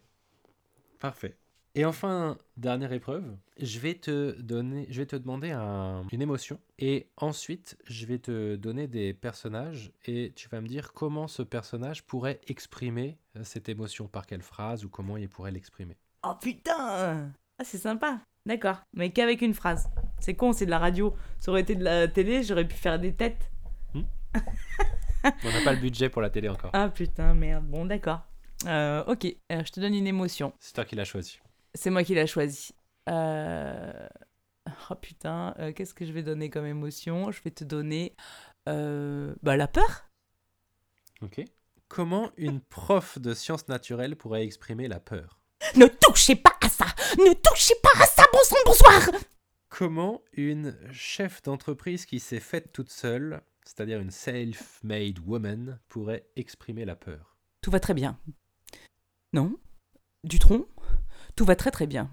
Parfait. 0.99 1.35
Et 1.77 1.83
enfin, 1.83 2.37
dernière 2.55 2.93
épreuve, 2.93 3.35
je 3.59 3.79
vais 3.79 3.95
te 3.95 4.39
donner, 4.41 4.87
je 4.89 5.01
vais 5.01 5.05
te 5.05 5.15
demander 5.17 5.51
un- 5.51 6.05
une 6.11 6.21
émotion 6.21 6.57
et 6.79 7.09
ensuite 7.17 7.77
je 7.85 8.05
vais 8.05 8.17
te 8.19 8.55
donner 8.55 8.87
des 8.87 9.13
personnages 9.13 9.91
et 10.05 10.31
tu 10.37 10.47
vas 10.47 10.61
me 10.61 10.67
dire 10.67 10.93
comment 10.93 11.27
ce 11.27 11.41
personnage 11.43 12.03
pourrait 12.03 12.39
exprimer 12.47 13.17
euh, 13.35 13.43
cette 13.43 13.67
émotion, 13.67 14.07
par 14.07 14.25
quelle 14.25 14.41
phrase 14.41 14.85
ou 14.85 14.89
comment 14.89 15.17
il 15.17 15.27
pourrait 15.27 15.51
l'exprimer. 15.51 15.97
Oh 16.25 16.33
putain 16.41 17.29
Ah, 17.59 17.63
c'est 17.63 17.77
sympa. 17.77 18.21
D'accord, 18.45 18.77
mais 18.93 19.11
qu'avec 19.11 19.41
une 19.41 19.53
phrase. 19.53 19.89
C'est 20.19 20.35
con, 20.35 20.53
c'est 20.53 20.65
de 20.65 20.69
la 20.71 20.79
radio. 20.79 21.13
Ça 21.39 21.51
aurait 21.51 21.61
été 21.61 21.75
de 21.75 21.83
la 21.83 22.07
télé, 22.07 22.41
j'aurais 22.43 22.67
pu 22.67 22.75
faire 22.75 22.99
des 22.99 23.13
têtes. 23.13 23.51
On 23.93 25.51
n'a 25.51 25.61
pas 25.63 25.73
le 25.73 25.79
budget 25.79 26.07
pour 26.09 26.21
la 26.21 26.29
télé 26.29 26.47
encore. 26.47 26.69
Ah 26.73 26.87
putain, 26.89 27.33
merde. 27.33 27.65
Bon, 27.65 27.85
d'accord. 27.85 28.21
Euh, 28.67 29.03
ok, 29.07 29.25
euh, 29.51 29.63
je 29.65 29.71
te 29.71 29.79
donne 29.79 29.95
une 29.95 30.07
émotion. 30.07 30.53
C'est 30.59 30.73
toi 30.73 30.85
qui 30.85 30.95
l'as 30.95 31.03
choisi. 31.05 31.39
C'est 31.75 31.89
moi 31.89 32.03
qui 32.03 32.15
l'ai 32.15 32.27
choisi. 32.27 32.73
Euh... 33.09 34.07
Oh 34.89 34.95
putain, 34.95 35.53
euh, 35.59 35.71
qu'est-ce 35.73 35.93
que 35.93 36.05
je 36.05 36.11
vais 36.11 36.23
donner 36.23 36.49
comme 36.49 36.65
émotion? 36.65 37.31
Je 37.31 37.41
vais 37.43 37.51
te 37.51 37.63
donner 37.63 38.15
euh, 38.67 39.35
bah, 39.43 39.57
la 39.57 39.67
peur. 39.67 40.09
Ok. 41.21 41.41
Comment 41.87 42.31
une 42.37 42.61
prof 42.61 43.19
de 43.19 43.33
sciences 43.33 43.67
naturelles 43.67 44.15
pourrait 44.15 44.43
exprimer 44.43 44.87
la 44.87 44.99
peur? 44.99 45.39
Ne 45.75 45.85
touchez 45.85 46.35
pas 46.35 46.55
à 46.61 46.69
ça 46.69 46.85
Ne 47.17 47.33
touchez 47.33 47.75
pas 47.81 48.01
à 48.01 48.05
ça, 48.05 48.23
bon 48.31 48.39
sang, 48.43 48.55
bonsoir 48.65 49.01
Comment 49.69 50.21
une 50.33 50.75
chef 50.91 51.41
d'entreprise 51.43 52.05
qui 52.05 52.19
s'est 52.19 52.39
faite 52.39 52.71
toute 52.71 52.89
seule, 52.89 53.41
c'est-à-dire 53.65 53.99
une 53.99 54.11
self-made 54.11 55.19
woman, 55.19 55.79
pourrait 55.89 56.27
exprimer 56.35 56.85
la 56.85 56.95
peur? 56.95 57.37
Tout 57.61 57.71
va 57.71 57.79
très 57.79 57.93
bien. 57.93 58.19
Non? 59.33 59.57
Dutron 60.23 60.65
Tout 61.35 61.45
va 61.45 61.55
très 61.55 61.71
très 61.71 61.85
bien. 61.85 62.09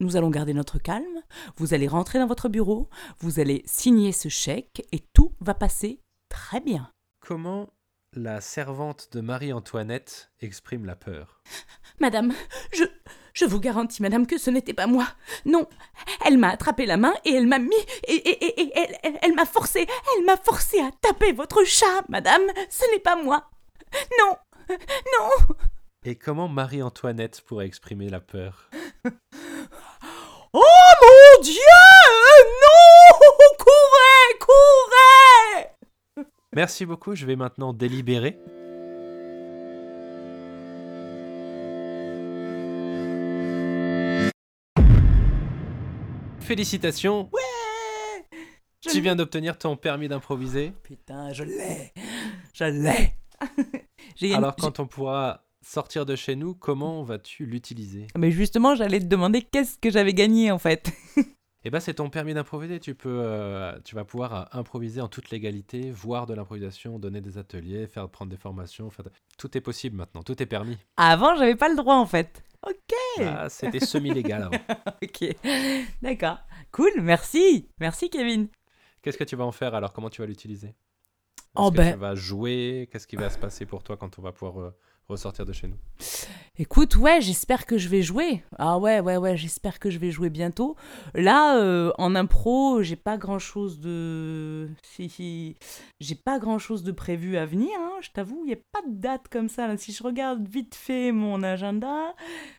Nous 0.00 0.16
allons 0.16 0.28
garder 0.28 0.52
notre 0.52 0.78
calme, 0.78 1.22
vous 1.56 1.72
allez 1.72 1.86
rentrer 1.86 2.18
dans 2.18 2.26
votre 2.26 2.48
bureau, 2.48 2.90
vous 3.20 3.40
allez 3.40 3.62
signer 3.64 4.12
ce 4.12 4.28
chèque 4.28 4.86
et 4.92 5.00
tout 5.14 5.32
va 5.40 5.54
passer 5.54 6.00
très 6.28 6.60
bien. 6.60 6.90
Comment 7.20 7.70
la 8.12 8.40
servante 8.40 9.08
de 9.12 9.20
Marie-Antoinette 9.20 10.32
exprime 10.40 10.84
la 10.84 10.96
peur? 10.96 11.40
Madame, 12.00 12.32
je, 12.72 12.84
je 13.34 13.44
vous 13.44 13.60
garantis, 13.60 14.02
madame, 14.02 14.26
que 14.26 14.36
ce 14.36 14.50
n'était 14.50 14.74
pas 14.74 14.86
moi. 14.86 15.06
Non, 15.44 15.66
elle 16.24 16.36
m'a 16.36 16.50
attrapé 16.50 16.86
la 16.86 16.96
main 16.96 17.14
et 17.24 17.32
elle 17.32 17.46
m'a 17.46 17.58
mis 17.58 17.74
et, 18.08 18.14
et, 18.14 18.44
et, 18.44 18.62
et 18.62 18.72
elle, 18.74 18.98
elle, 19.02 19.18
elle 19.22 19.34
m'a 19.34 19.46
forcé, 19.46 19.86
elle 20.16 20.24
m'a 20.24 20.36
forcé 20.36 20.80
à 20.80 20.90
taper 21.00 21.32
votre 21.32 21.64
chat, 21.64 22.04
madame. 22.08 22.42
Ce 22.68 22.84
n'est 22.90 23.00
pas 23.00 23.16
moi. 23.16 23.48
Non, 24.20 24.36
non. 24.68 25.56
Et 26.08 26.14
comment 26.14 26.46
Marie-Antoinette 26.46 27.42
pourrait 27.44 27.66
exprimer 27.66 28.08
la 28.08 28.20
peur? 28.20 28.70
Oh 30.52 30.62
mon 31.02 31.42
Dieu! 31.42 31.60
Non! 32.62 33.18
Courez, 33.58 34.38
courez! 34.40 36.24
Merci 36.54 36.86
beaucoup, 36.86 37.14
je 37.14 37.26
vais 37.26 37.36
maintenant 37.36 37.72
délibérer. 37.74 38.38
félicitations, 46.40 47.28
Je 48.84 48.90
tu 48.90 49.00
viens 49.00 49.16
d'obtenir 49.16 49.58
ton 49.58 49.76
permis 49.76 50.06
d'improviser. 50.06 50.72
Putain, 50.84 51.32
je 51.32 51.42
l'ai. 51.42 51.92
Je 52.54 52.64
l'ai. 52.64 53.12
Alors 54.32 54.54
quand 54.54 54.78
on 54.78 54.86
pourra 54.86 55.45
sortir 55.66 56.06
de 56.06 56.14
chez 56.16 56.36
nous, 56.36 56.54
comment 56.54 57.02
vas-tu 57.02 57.44
l'utiliser? 57.46 58.06
Mais 58.16 58.30
justement, 58.30 58.74
j'allais 58.74 59.00
te 59.00 59.06
demander 59.06 59.42
qu'est-ce 59.42 59.78
que 59.78 59.90
j'avais 59.90 60.14
gagné 60.14 60.50
en 60.50 60.58
fait. 60.58 60.90
Eh 61.64 61.70
ben 61.70 61.80
c'est 61.80 61.94
ton 61.94 62.10
permis 62.10 62.32
d'improviser, 62.32 62.78
tu 62.78 62.94
peux, 62.94 63.08
euh, 63.24 63.76
tu 63.84 63.96
vas 63.96 64.04
pouvoir 64.04 64.34
euh, 64.34 64.44
improviser 64.60 65.00
en 65.00 65.08
toute 65.08 65.30
légalité, 65.30 65.90
voir 65.90 66.26
de 66.26 66.32
l'improvisation, 66.32 67.00
donner 67.00 67.20
des 67.20 67.38
ateliers, 67.38 67.88
faire 67.88 68.08
prendre 68.08 68.30
des 68.30 68.36
formations, 68.36 68.88
faire 68.88 69.06
tout 69.36 69.58
est 69.58 69.60
possible 69.60 69.96
maintenant, 69.96 70.22
tout 70.22 70.40
est 70.40 70.46
permis. 70.46 70.78
Avant, 70.96 71.34
j'avais 71.34 71.56
pas 71.56 71.68
le 71.68 71.74
droit 71.74 71.96
en 71.96 72.06
fait. 72.06 72.44
Ok, 72.64 72.94
Ah, 73.20 73.48
C'était 73.48 73.80
semi-légal 73.80 74.42
avant. 74.44 74.58
ok. 75.02 75.34
D'accord. 76.02 76.38
Cool, 76.70 76.92
merci. 77.00 77.66
Merci 77.80 78.10
Kevin. 78.10 78.46
Qu'est-ce 79.02 79.18
que 79.18 79.24
tu 79.24 79.34
vas 79.34 79.44
en 79.44 79.50
faire 79.50 79.74
alors? 79.74 79.92
Comment 79.92 80.10
tu 80.10 80.20
vas 80.22 80.28
l'utiliser? 80.28 80.68
Est-ce 80.68 80.76
Oh, 81.56 81.72
que 81.72 81.78
ben- 81.78 81.94
tu 81.94 81.98
vas 81.98 82.14
jouer? 82.14 82.88
Qu'est-ce 82.92 83.08
qui 83.08 83.16
va 83.16 83.28
se 83.28 83.38
passer 83.38 83.66
pour 83.66 83.82
toi 83.82 83.96
quand 83.96 84.20
on 84.20 84.22
va 84.22 84.30
pouvoir 84.30 84.60
euh, 84.60 84.70
ressortir 85.08 85.44
de 85.44 85.52
chez 85.52 85.68
nous 85.68 85.76
Écoute, 86.58 86.96
ouais, 86.96 87.20
j'espère 87.20 87.66
que 87.66 87.76
je 87.76 87.88
vais 87.88 88.00
jouer. 88.00 88.42
Ah 88.58 88.78
ouais, 88.78 89.00
ouais, 89.00 89.18
ouais, 89.18 89.36
j'espère 89.36 89.78
que 89.78 89.90
je 89.90 89.98
vais 89.98 90.10
jouer 90.10 90.30
bientôt. 90.30 90.74
Là, 91.14 91.58
euh, 91.58 91.92
en 91.98 92.14
impro, 92.14 92.82
j'ai 92.82 92.96
pas 92.96 93.18
grand 93.18 93.38
chose 93.38 93.78
de. 93.78 94.68
J'ai 96.00 96.14
pas 96.14 96.38
grand 96.38 96.58
chose 96.58 96.82
de 96.82 96.92
prévu 96.92 97.36
à 97.36 97.46
venir, 97.46 97.70
hein, 97.78 97.92
je 98.00 98.10
t'avoue. 98.10 98.42
Il 98.46 98.50
y 98.50 98.54
a 98.54 98.58
pas 98.72 98.80
de 98.88 98.94
date 98.94 99.28
comme 99.28 99.48
ça. 99.48 99.66
là. 99.66 99.76
Si 99.76 99.92
je 99.92 100.02
regarde 100.02 100.46
vite 100.48 100.74
fait 100.74 101.12
mon 101.12 101.42
agenda. 101.42 102.14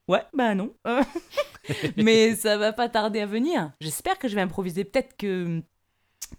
Ouais, 0.08 0.24
bah 0.34 0.54
non. 0.56 0.74
Mais 1.98 2.36
ça 2.36 2.58
va 2.58 2.74
pas 2.74 2.90
tarder 2.90 3.20
à 3.20 3.26
venir. 3.26 3.72
J'espère 3.82 4.18
que 4.20 4.28
je 4.28 4.36
vais 4.36 4.42
improviser. 4.42 4.84
Peut-être 4.84 5.16
que. 5.18 5.62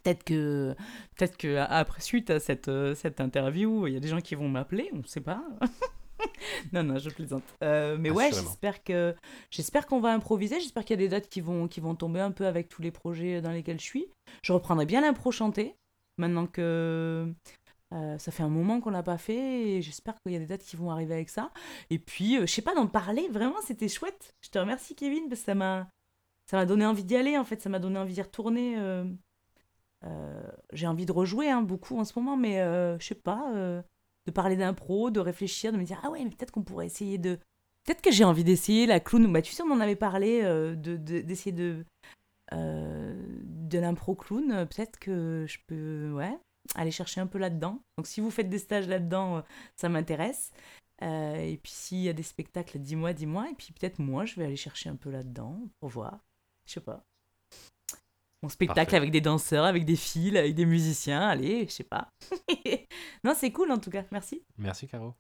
Peut-être 0.03 0.23
que, 0.23 0.75
peut-être 1.17 1.39
que 1.39 1.57
après 1.57 2.03
suite 2.03 2.29
à 2.31 2.41
cette, 2.41 2.69
euh, 2.69 2.95
cette 2.95 3.21
interview, 3.21 3.87
il 3.87 3.95
y 3.95 3.97
a 3.97 4.01
des 4.01 4.09
gens 4.09 4.21
qui 4.21 4.35
vont 4.35 4.49
m'appeler, 4.49 4.91
on 4.93 4.99
ne 4.99 5.07
sait 5.07 5.23
pas. 5.23 5.43
non, 6.73 6.83
non, 6.83 6.99
je 6.99 7.11
plaisante. 7.11 7.43
Euh, 7.63 7.97
mais 7.99 8.11
ouais, 8.11 8.31
j'espère 8.33 8.83
que, 8.83 9.15
j'espère 9.51 9.87
qu'on 9.87 10.01
va 10.01 10.13
improviser. 10.13 10.61
J'espère 10.61 10.85
qu'il 10.85 10.95
y 10.99 10.99
a 10.99 11.05
des 11.05 11.09
dates 11.09 11.29
qui 11.29 11.41
vont, 11.41 11.69
qui 11.69 11.81
vont 11.81 11.95
tomber 11.95 12.21
un 12.21 12.31
peu 12.31 12.47
avec 12.47 12.69
tous 12.69 12.83
les 12.83 12.91
projets 12.91 13.41
dans 13.41 13.51
lesquels 13.51 13.81
je 13.81 13.85
suis. 13.85 14.09
Je 14.43 14.53
reprendrai 14.53 14.87
bien 14.87 15.01
l'impro 15.01 15.31
chanté 15.31 15.77
maintenant 16.19 16.47
que 16.47 17.33
euh, 17.95 18.19
ça 18.19 18.31
fait 18.31 18.43
un 18.43 18.49
moment 18.49 18.81
qu'on 18.81 18.91
l'a 18.91 19.03
pas 19.03 19.19
fait. 19.19 19.69
Et 19.69 19.83
j'espère 19.83 20.15
qu'il 20.21 20.33
y 20.33 20.37
a 20.37 20.39
des 20.39 20.47
dates 20.47 20.65
qui 20.65 20.77
vont 20.77 20.91
arriver 20.91 21.15
avec 21.15 21.31
ça. 21.31 21.51
Et 21.91 21.99
puis, 21.99 22.37
euh, 22.37 22.47
je 22.47 22.53
sais 22.53 22.63
pas, 22.63 22.75
d'en 22.75 22.87
parler, 22.87 23.29
vraiment, 23.29 23.61
c'était 23.65 23.89
chouette. 23.89 24.35
Je 24.41 24.51
te 24.51 24.59
remercie, 24.59 24.95
Kevin, 24.95 25.29
parce 25.29 25.41
que 25.41 25.47
ça 25.47 25.55
m'a, 25.55 25.89
ça 26.47 26.57
m'a 26.57 26.67
donné 26.67 26.85
envie 26.87 27.05
d'y 27.05 27.17
aller. 27.17 27.39
En 27.39 27.45
fait, 27.45 27.63
ça 27.63 27.69
m'a 27.69 27.79
donné 27.79 27.99
envie 27.99 28.15
d'y 28.15 28.23
retourner. 28.23 28.75
euh, 28.79 29.05
j'ai 30.73 30.87
envie 30.87 31.07
de 31.07 31.13
rejouer 31.13 31.51
hein, 31.51 31.63
beaucoup 31.63 31.99
en 31.99 32.05
ce 32.05 32.19
moment, 32.19 32.37
mais 32.37 32.57
je 32.99 33.05
sais 33.05 33.15
pas, 33.15 33.53
de 34.29 34.33
parler 34.33 34.57
d'impro, 34.57 35.11
de 35.11 35.21
réfléchir, 35.21 35.73
de 35.73 35.79
me 35.79 35.85
dire 35.85 35.99
ah 36.05 36.11
ouais, 36.11 36.23
mais 36.23 36.31
peut-être 36.31 36.51
qu'on 36.51 36.63
pourrait 36.63 36.87
essayer 36.87 37.17
de. 37.19 37.39
Peut-être 37.85 38.03
que 38.03 38.11
j'ai 38.13 38.25
envie 38.25 38.45
d'essayer 38.45 38.87
la 38.87 39.01
clown. 39.01 39.33
Bah, 39.33 39.41
tu 39.41 39.53
sais, 39.53 39.63
on 39.63 39.71
en 39.73 39.81
avait 39.81 39.97
parlé, 39.97 40.43
euh, 40.43 40.75
de, 40.77 40.97
de- 40.97 41.21
d'essayer 41.23 41.53
de. 41.53 41.85
euh, 42.53 43.15
de 43.45 43.79
l'impro 43.79 44.15
clown. 44.15 44.67
Peut-être 44.67 44.99
que 44.99 45.47
je 45.49 45.59
peux. 45.67 46.13
Ouais, 46.13 46.37
aller 46.75 46.91
chercher 46.91 47.21
un 47.21 47.27
peu 47.27 47.39
là-dedans. 47.39 47.81
Donc 47.97 48.07
si 48.07 48.21
vous 48.21 48.31
faites 48.31 48.49
des 48.51 48.59
stages 48.59 48.89
là-dedans, 48.89 49.39
euh, 49.39 49.43
ça 49.77 49.89
m'intéresse. 49.89 50.51
Euh, 51.03 51.37
et 51.37 51.57
puis 51.57 51.73
s'il 51.73 52.01
y 52.03 52.09
a 52.09 52.13
des 52.13 52.23
spectacles, 52.23 52.79
dis-moi, 52.79 53.13
dis-moi. 53.15 53.49
Et 53.51 53.55
puis 53.55 53.73
peut-être 53.73 53.99
moi, 54.01 54.25
je 54.27 54.35
vais 54.37 54.45
aller 54.45 54.57
chercher 54.57 54.91
un 54.91 54.97
peu 54.97 55.11
là-dedans 55.11 55.59
pour 55.81 55.89
voir. 55.91 56.19
Je 56.67 56.75
sais 56.75 56.81
pas. 56.81 57.05
Mon 58.43 58.49
spectacle 58.49 58.77
Parfait. 58.87 58.97
avec 58.97 59.11
des 59.11 59.21
danseurs, 59.21 59.65
avec 59.65 59.85
des 59.85 59.97
fils, 59.97 60.37
avec 60.37 60.55
des 60.55 60.65
musiciens, 60.65 61.23
allez, 61.23 61.67
je 61.69 61.73
sais 61.73 61.85
pas. 61.85 62.13
non, 63.25 63.33
c'est 63.37 63.51
cool 63.51 63.73
en 63.73 63.79
tout 63.79 63.91
cas, 63.91 64.05
merci. 64.13 64.43
Merci 64.57 64.87
Caro. 64.87 65.15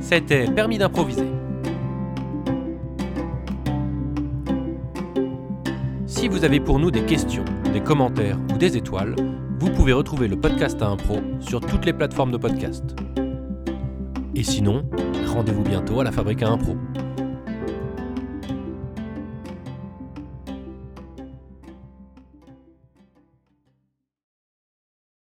C'était 0.00 0.46
Permis 0.50 0.78
d'improviser. 0.78 1.26
Si 6.06 6.28
vous 6.28 6.44
avez 6.44 6.60
pour 6.60 6.78
nous 6.78 6.90
des 6.90 7.04
questions, 7.04 7.44
des 7.72 7.80
commentaires 7.80 8.38
ou 8.52 8.58
des 8.58 8.76
étoiles, 8.76 9.14
vous 9.58 9.70
pouvez 9.70 9.92
retrouver 9.92 10.26
le 10.26 10.38
podcast 10.38 10.80
à 10.82 10.88
impro 10.88 11.18
sur 11.40 11.60
toutes 11.60 11.84
les 11.84 11.92
plateformes 11.92 12.32
de 12.32 12.38
podcast. 12.38 12.96
Et 14.34 14.44
sinon, 14.44 14.88
rendez-vous 15.26 15.62
bientôt 15.62 16.00
à 16.00 16.04
la 16.04 16.12
Fabrique 16.12 16.42
à 16.42 16.48
Impro. 16.48 16.76